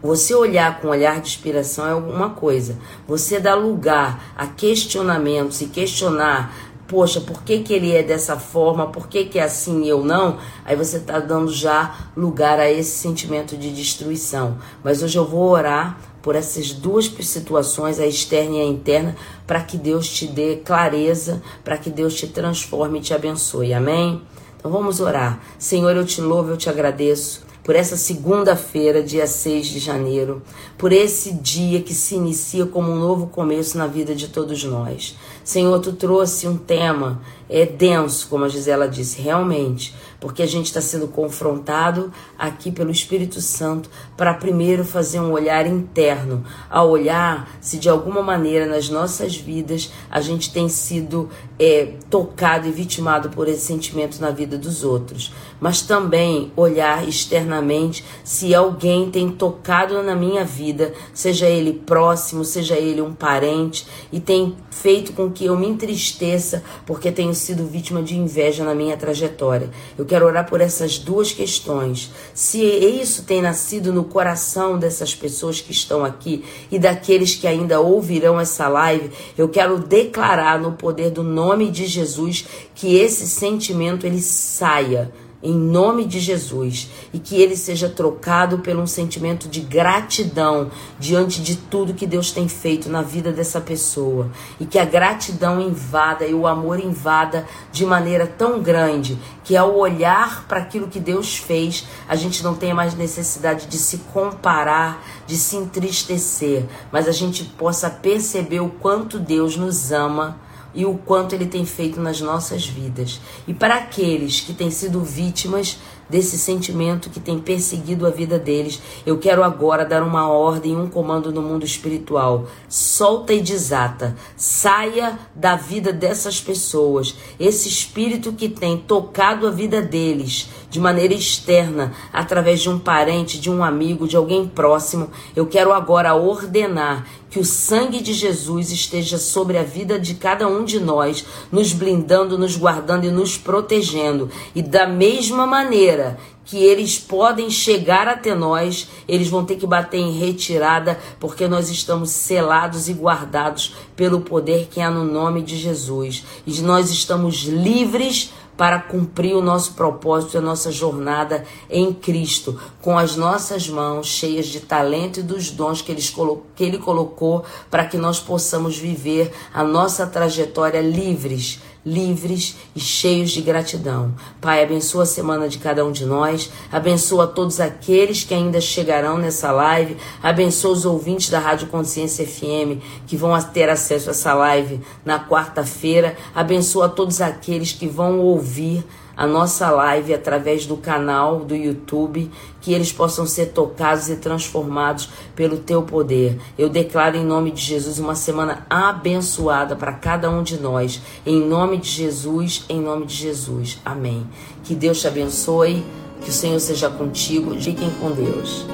Você 0.02 0.34
olhar 0.34 0.80
com 0.80 0.88
olhar 0.88 1.20
de 1.20 1.28
inspiração 1.28 1.86
é 1.86 1.92
alguma 1.92 2.30
coisa. 2.30 2.78
Você 3.08 3.40
dar 3.40 3.54
lugar 3.54 4.34
a 4.36 4.46
questionamentos 4.46 5.60
e 5.62 5.66
questionar, 5.66 6.54
poxa, 6.86 7.20
por 7.20 7.42
que, 7.42 7.60
que 7.60 7.72
ele 7.72 7.92
é 7.92 8.02
dessa 8.02 8.36
forma, 8.36 8.88
por 8.88 9.08
que, 9.08 9.24
que 9.24 9.38
é 9.38 9.42
assim 9.42 9.84
e 9.84 9.88
eu 9.88 10.04
não? 10.04 10.38
Aí 10.64 10.76
você 10.76 10.98
está 10.98 11.18
dando 11.18 11.50
já 11.50 12.10
lugar 12.16 12.60
a 12.60 12.70
esse 12.70 12.98
sentimento 12.98 13.56
de 13.56 13.72
destruição. 13.72 14.58
Mas 14.84 15.02
hoje 15.02 15.16
eu 15.16 15.26
vou 15.26 15.48
orar 15.48 15.98
por 16.20 16.36
essas 16.36 16.72
duas 16.72 17.06
situações, 17.06 17.98
a 17.98 18.06
externa 18.06 18.56
e 18.56 18.60
a 18.60 18.64
interna, 18.64 19.16
para 19.46 19.62
que 19.62 19.78
Deus 19.78 20.08
te 20.08 20.26
dê 20.26 20.56
clareza, 20.56 21.40
para 21.64 21.78
que 21.78 21.88
Deus 21.88 22.14
te 22.14 22.26
transforme 22.26 22.98
e 22.98 23.02
te 23.02 23.14
abençoe. 23.14 23.72
Amém? 23.72 24.20
Então 24.58 24.70
vamos 24.70 25.00
orar. 25.00 25.40
Senhor, 25.58 25.94
eu 25.96 26.04
te 26.04 26.20
louvo, 26.20 26.50
eu 26.50 26.56
te 26.56 26.68
agradeço 26.68 27.45
por 27.66 27.74
essa 27.74 27.96
segunda-feira, 27.96 29.02
dia 29.02 29.26
6 29.26 29.66
de 29.66 29.80
janeiro, 29.80 30.40
por 30.78 30.92
esse 30.92 31.32
dia 31.32 31.82
que 31.82 31.92
se 31.92 32.14
inicia 32.14 32.64
como 32.64 32.92
um 32.92 32.96
novo 32.96 33.26
começo 33.26 33.76
na 33.76 33.88
vida 33.88 34.14
de 34.14 34.28
todos 34.28 34.62
nós. 34.62 35.16
Senhor, 35.42 35.80
tu 35.80 35.92
trouxe 35.92 36.46
um 36.46 36.56
tema 36.56 37.20
é 37.48 37.66
denso, 37.66 38.28
como 38.28 38.44
a 38.44 38.48
Gisela 38.48 38.88
disse, 38.88 39.20
realmente, 39.20 39.94
porque 40.20 40.42
a 40.42 40.46
gente 40.46 40.66
está 40.66 40.80
sendo 40.80 41.08
confrontado 41.08 42.12
aqui 42.38 42.70
pelo 42.70 42.90
Espírito 42.90 43.40
Santo 43.40 43.90
para 44.16 44.34
primeiro 44.34 44.84
fazer 44.84 45.20
um 45.20 45.32
olhar 45.32 45.66
interno, 45.66 46.44
a 46.70 46.82
olhar 46.82 47.48
se 47.60 47.78
de 47.78 47.88
alguma 47.88 48.22
maneira 48.22 48.66
nas 48.66 48.88
nossas 48.88 49.36
vidas 49.36 49.92
a 50.10 50.20
gente 50.20 50.52
tem 50.52 50.68
sido 50.68 51.28
é, 51.58 51.92
tocado 52.08 52.66
e 52.66 52.72
vitimado 52.72 53.30
por 53.30 53.48
esse 53.48 53.60
sentimento 53.60 54.20
na 54.20 54.30
vida 54.30 54.56
dos 54.56 54.84
outros, 54.84 55.32
mas 55.60 55.82
também 55.82 56.52
olhar 56.56 57.06
externamente 57.06 58.04
se 58.24 58.54
alguém 58.54 59.10
tem 59.10 59.30
tocado 59.30 60.02
na 60.02 60.14
minha 60.14 60.44
vida, 60.44 60.92
seja 61.12 61.46
ele 61.46 61.72
próximo, 61.72 62.44
seja 62.44 62.76
ele 62.76 63.00
um 63.00 63.14
parente, 63.14 63.86
e 64.12 64.20
tem 64.20 64.56
feito 64.70 65.12
com 65.14 65.30
que 65.30 65.46
eu 65.46 65.56
me 65.56 65.66
entristeça 65.66 66.62
porque 66.84 67.10
tenho 67.10 67.34
sido 67.34 67.66
vítima 67.66 68.02
de 68.02 68.16
inveja 68.16 68.62
na 68.62 68.74
minha 68.74 68.96
trajetória. 68.96 69.70
Eu 69.96 70.04
quero 70.04 70.26
orar 70.26 70.46
por 70.48 70.60
essas 70.60 70.98
duas 70.98 71.32
questões. 71.32 72.12
Se 72.34 72.62
isso 72.62 73.24
tem 73.24 73.40
nascido 73.40 73.92
no 73.92 74.04
coração 74.06 74.78
dessas 74.78 75.14
pessoas 75.14 75.60
que 75.60 75.72
estão 75.72 76.04
aqui 76.04 76.44
e 76.70 76.78
daqueles 76.78 77.34
que 77.34 77.46
ainda 77.46 77.80
ouvirão 77.80 78.40
essa 78.40 78.68
live, 78.68 79.10
eu 79.36 79.48
quero 79.48 79.78
declarar 79.78 80.60
no 80.60 80.72
poder 80.72 81.10
do 81.10 81.22
nome 81.22 81.70
de 81.70 81.86
Jesus 81.86 82.46
que 82.74 82.96
esse 82.96 83.26
sentimento 83.26 84.06
ele 84.06 84.20
saia 84.20 85.12
em 85.46 85.54
nome 85.54 86.04
de 86.04 86.18
Jesus 86.18 86.90
e 87.12 87.20
que 87.20 87.40
ele 87.40 87.56
seja 87.56 87.88
trocado 87.88 88.58
por 88.58 88.74
um 88.74 88.86
sentimento 88.86 89.48
de 89.48 89.60
gratidão 89.60 90.72
diante 90.98 91.40
de 91.40 91.54
tudo 91.54 91.94
que 91.94 92.06
Deus 92.06 92.32
tem 92.32 92.48
feito 92.48 92.88
na 92.88 93.00
vida 93.00 93.30
dessa 93.30 93.60
pessoa. 93.60 94.28
E 94.58 94.66
que 94.66 94.76
a 94.76 94.84
gratidão 94.84 95.60
invada 95.60 96.26
e 96.26 96.34
o 96.34 96.48
amor 96.48 96.80
invada 96.80 97.46
de 97.70 97.86
maneira 97.86 98.26
tão 98.26 98.60
grande 98.60 99.16
que 99.44 99.56
ao 99.56 99.76
olhar 99.76 100.46
para 100.48 100.58
aquilo 100.58 100.88
que 100.88 100.98
Deus 100.98 101.36
fez, 101.36 101.86
a 102.08 102.16
gente 102.16 102.42
não 102.42 102.56
tenha 102.56 102.74
mais 102.74 102.94
necessidade 102.94 103.66
de 103.66 103.78
se 103.78 103.98
comparar, 104.12 105.00
de 105.28 105.36
se 105.36 105.56
entristecer, 105.56 106.64
mas 106.90 107.06
a 107.06 107.12
gente 107.12 107.44
possa 107.44 107.88
perceber 107.88 108.58
o 108.58 108.68
quanto 108.68 109.20
Deus 109.20 109.56
nos 109.56 109.92
ama 109.92 110.44
e 110.76 110.84
o 110.84 110.94
quanto 110.94 111.34
ele 111.34 111.46
tem 111.46 111.64
feito 111.64 111.98
nas 112.00 112.20
nossas 112.20 112.66
vidas. 112.66 113.20
E 113.48 113.54
para 113.54 113.76
aqueles 113.76 114.40
que 114.40 114.52
têm 114.52 114.70
sido 114.70 115.00
vítimas 115.00 115.78
desse 116.08 116.38
sentimento 116.38 117.10
que 117.10 117.18
tem 117.18 117.38
perseguido 117.38 118.06
a 118.06 118.10
vida 118.10 118.38
deles, 118.38 118.80
eu 119.04 119.18
quero 119.18 119.42
agora 119.42 119.84
dar 119.84 120.02
uma 120.02 120.28
ordem, 120.28 120.76
um 120.76 120.88
comando 120.88 121.32
no 121.32 121.42
mundo 121.42 121.64
espiritual. 121.64 122.46
Solta 122.68 123.32
e 123.32 123.40
desata. 123.40 124.14
Saia 124.36 125.18
da 125.34 125.56
vida 125.56 125.92
dessas 125.92 126.40
pessoas. 126.40 127.16
Esse 127.40 127.68
espírito 127.68 128.32
que 128.32 128.48
tem 128.48 128.76
tocado 128.76 129.46
a 129.46 129.50
vida 129.50 129.82
deles 129.82 130.48
de 130.70 130.78
maneira 130.78 131.14
externa, 131.14 131.92
através 132.12 132.60
de 132.60 132.68
um 132.68 132.78
parente, 132.78 133.40
de 133.40 133.50
um 133.50 133.64
amigo, 133.64 134.06
de 134.06 134.16
alguém 134.16 134.46
próximo, 134.46 135.10
eu 135.34 135.46
quero 135.46 135.72
agora 135.72 136.14
ordenar 136.14 137.06
que 137.36 137.40
o 137.40 137.44
sangue 137.44 138.00
de 138.00 138.14
Jesus 138.14 138.72
esteja 138.72 139.18
sobre 139.18 139.58
a 139.58 139.62
vida 139.62 139.98
de 139.98 140.14
cada 140.14 140.48
um 140.48 140.64
de 140.64 140.80
nós, 140.80 141.22
nos 141.52 141.70
blindando, 141.70 142.38
nos 142.38 142.56
guardando 142.56 143.04
e 143.04 143.10
nos 143.10 143.36
protegendo. 143.36 144.30
E 144.54 144.62
da 144.62 144.86
mesma 144.86 145.46
maneira 145.46 146.18
que 146.46 146.56
eles 146.56 146.98
podem 146.98 147.50
chegar 147.50 148.08
até 148.08 148.34
nós, 148.34 148.88
eles 149.06 149.28
vão 149.28 149.44
ter 149.44 149.56
que 149.56 149.66
bater 149.66 149.98
em 149.98 150.18
retirada, 150.18 150.98
porque 151.20 151.46
nós 151.46 151.68
estamos 151.68 152.08
selados 152.08 152.88
e 152.88 152.94
guardados 152.94 153.74
pelo 153.94 154.22
poder 154.22 154.68
que 154.70 154.80
há 154.80 154.90
no 154.90 155.04
nome 155.04 155.42
de 155.42 155.58
Jesus. 155.58 156.24
E 156.46 156.62
nós 156.62 156.90
estamos 156.90 157.42
livres 157.42 158.32
para 158.56 158.78
cumprir 158.78 159.34
o 159.34 159.42
nosso 159.42 159.74
propósito 159.74 160.38
a 160.38 160.40
nossa 160.40 160.72
jornada 160.72 161.44
em 161.68 161.92
Cristo, 161.92 162.58
com 162.80 162.98
as 162.98 163.16
nossas 163.16 163.68
mãos 163.68 164.06
cheias 164.06 164.46
de 164.46 164.60
talento 164.60 165.20
e 165.20 165.22
dos 165.22 165.50
dons 165.50 165.82
que, 165.82 165.94
que 165.94 166.64
Ele 166.64 166.78
colocou 166.78 167.44
para 167.70 167.84
que 167.84 167.98
nós 167.98 168.18
possamos 168.18 168.78
viver 168.78 169.32
a 169.52 169.62
nossa 169.62 170.06
trajetória 170.06 170.80
livres, 170.80 171.60
livres 171.86 172.56
e 172.74 172.80
cheios 172.80 173.30
de 173.30 173.40
gratidão. 173.40 174.12
Pai, 174.40 174.64
abençoa 174.64 175.04
a 175.04 175.06
semana 175.06 175.48
de 175.48 175.58
cada 175.58 175.86
um 175.86 175.92
de 175.92 176.04
nós, 176.04 176.50
abençoa 176.72 177.28
todos 177.28 177.60
aqueles 177.60 178.24
que 178.24 178.34
ainda 178.34 178.60
chegarão 178.60 179.18
nessa 179.18 179.52
live, 179.52 179.96
abençoa 180.20 180.72
os 180.72 180.84
ouvintes 180.84 181.30
da 181.30 181.38
Rádio 181.38 181.68
Consciência 181.68 182.26
FM 182.26 182.82
que 183.06 183.16
vão 183.16 183.40
ter 183.40 183.68
acesso 183.68 184.08
a 184.08 184.12
essa 184.12 184.34
live 184.34 184.80
na 185.04 185.24
quarta-feira, 185.24 186.16
abençoa 186.34 186.88
todos 186.88 187.20
aqueles 187.20 187.70
que 187.70 187.86
vão 187.86 188.18
ouvir 188.18 188.84
a 189.16 189.26
nossa 189.26 189.70
live 189.70 190.12
através 190.12 190.66
do 190.66 190.76
canal 190.76 191.40
do 191.40 191.54
YouTube, 191.54 192.30
que 192.60 192.72
eles 192.72 192.92
possam 192.92 193.26
ser 193.26 193.46
tocados 193.46 194.08
e 194.08 194.16
transformados 194.16 195.08
pelo 195.34 195.58
teu 195.58 195.82
poder. 195.82 196.38
Eu 196.58 196.68
declaro 196.68 197.16
em 197.16 197.24
nome 197.24 197.50
de 197.50 197.62
Jesus 197.62 197.98
uma 197.98 198.14
semana 198.14 198.66
abençoada 198.68 199.74
para 199.74 199.92
cada 199.92 200.30
um 200.30 200.42
de 200.42 200.60
nós. 200.60 201.00
Em 201.24 201.40
nome 201.40 201.78
de 201.78 201.88
Jesus, 201.88 202.64
em 202.68 202.80
nome 202.80 203.06
de 203.06 203.14
Jesus. 203.14 203.80
Amém. 203.84 204.26
Que 204.64 204.74
Deus 204.74 205.00
te 205.00 205.08
abençoe, 205.08 205.84
que 206.20 206.30
o 206.30 206.32
Senhor 206.32 206.60
seja 206.60 206.90
contigo. 206.90 207.54
Fiquem 207.60 207.90
com 208.00 208.10
Deus. 208.10 208.66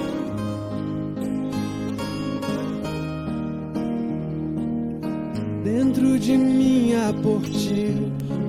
Dentro 5.74 6.18
de 6.18 6.36
mim 6.36 6.92
há 6.92 7.14
por 7.14 7.40
ti 7.40 7.96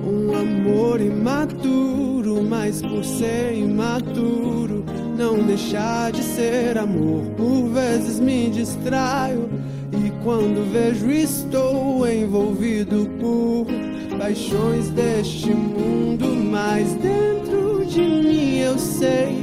um 0.06 0.36
amor 0.36 1.00
imaturo, 1.00 2.44
mas 2.46 2.82
por 2.82 3.02
ser 3.02 3.56
imaturo, 3.56 4.84
não 5.16 5.38
deixar 5.38 6.12
de 6.12 6.22
ser 6.22 6.76
amor. 6.76 7.22
Por 7.34 7.70
vezes 7.70 8.20
me 8.20 8.50
distraio 8.50 9.48
e 9.90 10.10
quando 10.22 10.70
vejo 10.70 11.10
estou 11.10 12.06
envolvido 12.06 13.08
por 13.18 13.68
paixões 14.18 14.90
deste 14.90 15.48
mundo, 15.48 16.26
mas 16.26 16.92
dentro 16.92 17.86
de 17.86 18.02
mim 18.02 18.58
eu 18.58 18.78
sei 18.78 19.34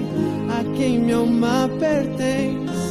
a 0.52 0.64
quem 0.78 1.00
minha 1.00 1.16
alma 1.16 1.68
pertence, 1.80 2.91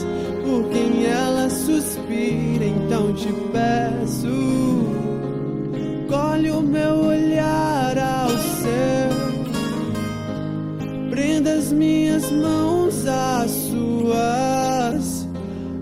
por 0.51 0.69
quem 0.71 1.07
ela 1.07 1.49
suspira, 1.49 2.65
então 2.65 3.15
te 3.15 3.33
peço 3.53 4.81
colhe 6.09 6.51
o 6.51 6.61
meu 6.61 7.05
olhar 7.05 7.97
ao 7.97 8.31
céu, 8.31 9.11
prenda 11.09 11.53
as 11.53 11.71
minhas 11.73 12.29
mãos 12.33 13.07
às 13.07 13.51
suas, 13.53 15.29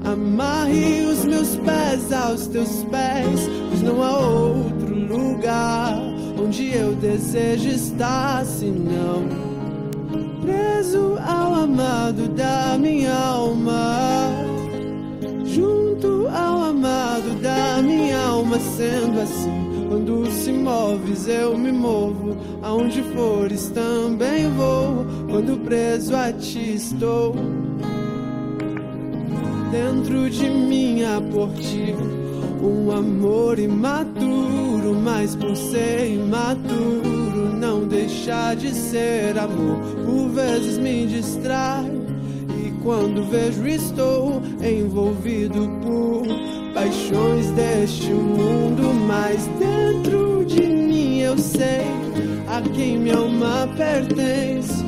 amarre 0.05 1.07
os 1.07 1.25
meus 1.25 1.57
pés 1.57 2.13
aos 2.13 2.47
teus 2.49 2.85
pés, 2.85 3.49
pois 3.71 3.83
não 3.83 4.03
há 4.03 4.19
outro 4.19 4.95
lugar 4.95 5.99
onde 6.39 6.77
eu 6.77 6.95
desejo 6.95 7.71
estar 7.71 8.45
senão 8.45 9.27
preso 10.43 11.17
ao 11.27 11.55
amado 11.55 12.29
da 12.29 12.77
minha 12.79 13.15
alma 13.15 14.48
junto 15.59 16.29
ao 16.29 16.71
amado 16.71 17.35
da 17.43 17.83
minha 17.83 18.17
alma, 18.17 18.59
sendo 18.61 19.21
assim. 19.21 19.89
Quando 19.89 20.31
se 20.31 20.53
moves, 20.53 21.27
eu 21.27 21.59
me 21.59 21.73
movo. 21.73 22.37
Aonde 22.63 23.03
fores, 23.03 23.69
também 23.71 24.49
vou. 24.51 25.05
Quando 25.29 25.59
preso 25.65 26.15
a 26.15 26.33
ti 26.33 26.75
estou. 26.75 27.35
Dentro 29.73 30.31
de 30.31 30.49
mim 30.49 31.03
há 31.03 31.21
por 31.21 31.53
ti 31.55 31.95
um 32.63 32.91
amor 32.91 33.59
imaturo, 33.59 34.95
mas 35.03 35.35
por 35.37 35.57
ser 35.57 36.11
imaturo, 36.11 37.53
não 37.59 37.87
deixa 37.87 38.55
de 38.55 38.73
ser 38.73 39.39
amor. 39.39 39.79
Por 40.05 40.29
vezes 40.31 40.79
me 40.79 41.07
distraio. 41.07 42.08
Quando 42.89 43.23
vejo, 43.23 43.67
estou 43.67 44.41
envolvido 44.63 45.69
por 45.83 46.25
paixões 46.73 47.51
deste 47.51 48.11
mundo, 48.11 48.95
mas 49.07 49.47
dentro 49.59 50.43
de 50.47 50.63
mim 50.63 51.19
eu 51.19 51.37
sei 51.37 51.85
a 52.49 52.63
quem 52.63 52.99
minha 52.99 53.19
alma 53.19 53.69
pertence, 53.77 54.83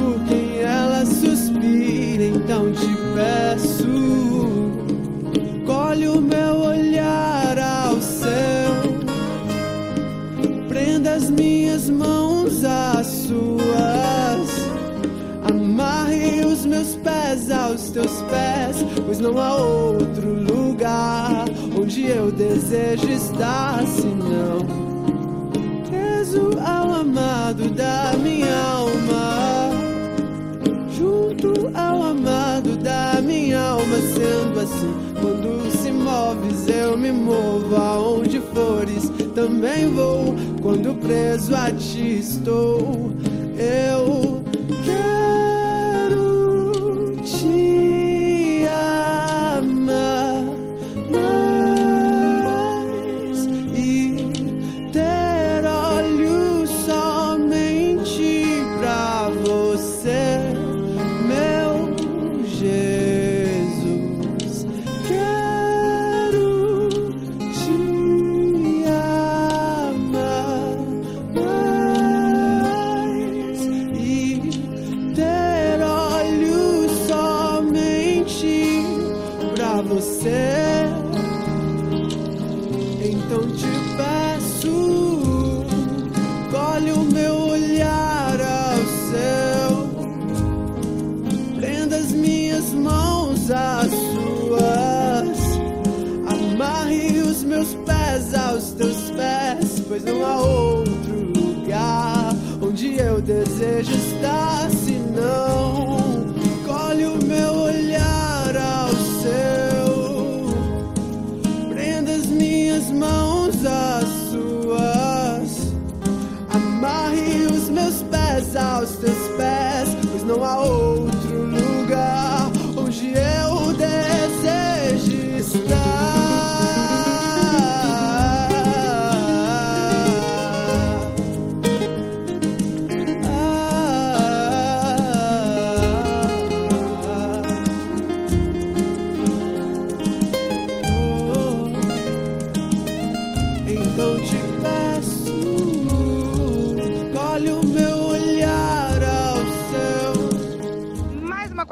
por 0.00 0.18
quem 0.26 0.62
ela 0.62 1.06
suspira. 1.06 2.24
Então 2.24 2.72
te 2.72 2.88
peço, 3.14 3.86
colhe 5.64 6.08
o 6.08 6.20
meu 6.20 6.56
olhar 6.56 7.56
ao 7.56 8.00
céu, 8.00 8.74
prenda 10.68 11.14
as 11.14 11.30
minhas 11.30 11.88
mãos 11.88 12.64
às 12.64 13.06
suas. 13.06 13.54
Amarre 15.48 16.44
os 16.44 16.66
meus 16.66 16.96
pés 17.34 17.50
aos 17.50 17.90
teus 17.90 18.22
pés, 18.22 18.84
pois 19.04 19.18
não 19.18 19.38
há 19.38 19.56
outro 19.56 20.28
lugar 20.28 21.44
onde 21.76 22.06
eu 22.06 22.30
desejo 22.30 23.08
estar 23.10 23.84
senão 23.86 24.64
preso 25.88 26.50
ao 26.64 26.92
amado 26.92 27.70
da 27.70 28.12
minha 28.22 28.56
alma, 28.56 29.70
junto 30.96 31.70
ao 31.74 32.02
amado 32.04 32.76
da 32.76 33.20
minha 33.20 33.60
alma, 33.60 33.96
sendo 34.14 34.60
assim. 34.60 34.94
Quando 35.20 35.70
se 35.72 35.90
moves, 35.90 36.68
eu 36.68 36.96
me 36.96 37.10
movo 37.10 37.76
aonde 37.76 38.40
fores, 38.52 39.10
também 39.34 39.88
vou. 39.88 40.34
Quando 40.62 40.94
preso 41.00 41.54
a 41.54 41.70
ti 41.72 42.18
estou, 42.18 43.12
eu 43.58 44.43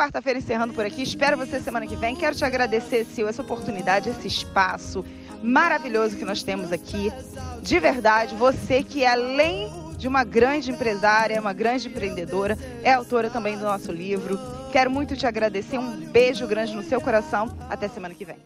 quarta-feira 0.02 0.40
encerrando 0.40 0.74
por 0.74 0.84
aqui. 0.84 1.02
Espero 1.02 1.36
você 1.36 1.60
semana 1.60 1.86
que 1.86 1.94
vem. 1.94 2.16
Quero 2.16 2.34
te 2.34 2.44
agradecer, 2.44 3.04
Sil, 3.06 3.28
essa 3.28 3.40
oportunidade, 3.40 4.08
esse 4.08 4.26
espaço 4.26 5.04
maravilhoso 5.40 6.16
que 6.16 6.24
nós 6.24 6.42
temos 6.42 6.72
aqui. 6.72 7.12
De 7.62 7.78
verdade, 7.78 8.34
você 8.34 8.82
que 8.82 9.04
é 9.04 9.12
além 9.12 9.70
de 9.96 10.08
uma 10.08 10.24
grande 10.24 10.72
empresária, 10.72 11.40
uma 11.40 11.52
grande 11.52 11.86
empreendedora, 11.86 12.58
é 12.82 12.92
autora 12.92 13.30
também 13.30 13.56
do 13.56 13.62
nosso 13.62 13.92
livro. 13.92 14.38
Quero 14.72 14.90
muito 14.90 15.16
te 15.16 15.24
agradecer. 15.24 15.78
Um 15.78 16.00
beijo 16.10 16.48
grande 16.48 16.74
no 16.74 16.82
seu 16.82 17.00
coração. 17.00 17.56
Até 17.70 17.86
semana 17.86 18.12
que 18.12 18.24
vem. 18.24 18.38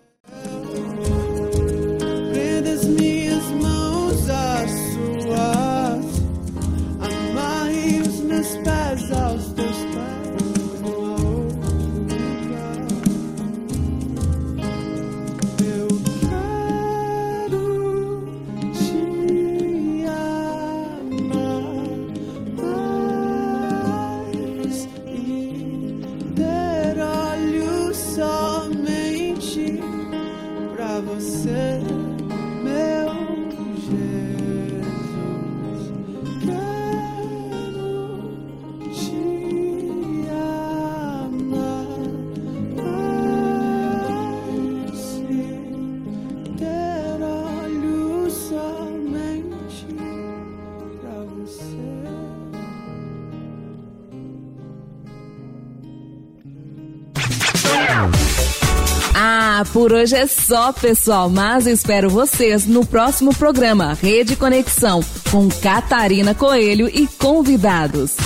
Ah, 59.59 59.65
por 59.65 59.91
hoje 59.91 60.15
é 60.15 60.27
só, 60.27 60.71
pessoal, 60.71 61.31
mas 61.31 61.67
espero 61.67 62.11
vocês 62.11 62.67
no 62.67 62.85
próximo 62.85 63.35
programa 63.35 63.95
Rede 63.95 64.37
Conexão 64.37 65.01
com 65.31 65.49
Catarina 65.49 66.35
Coelho 66.35 66.91
e 66.93 67.07
convidados. 67.07 68.17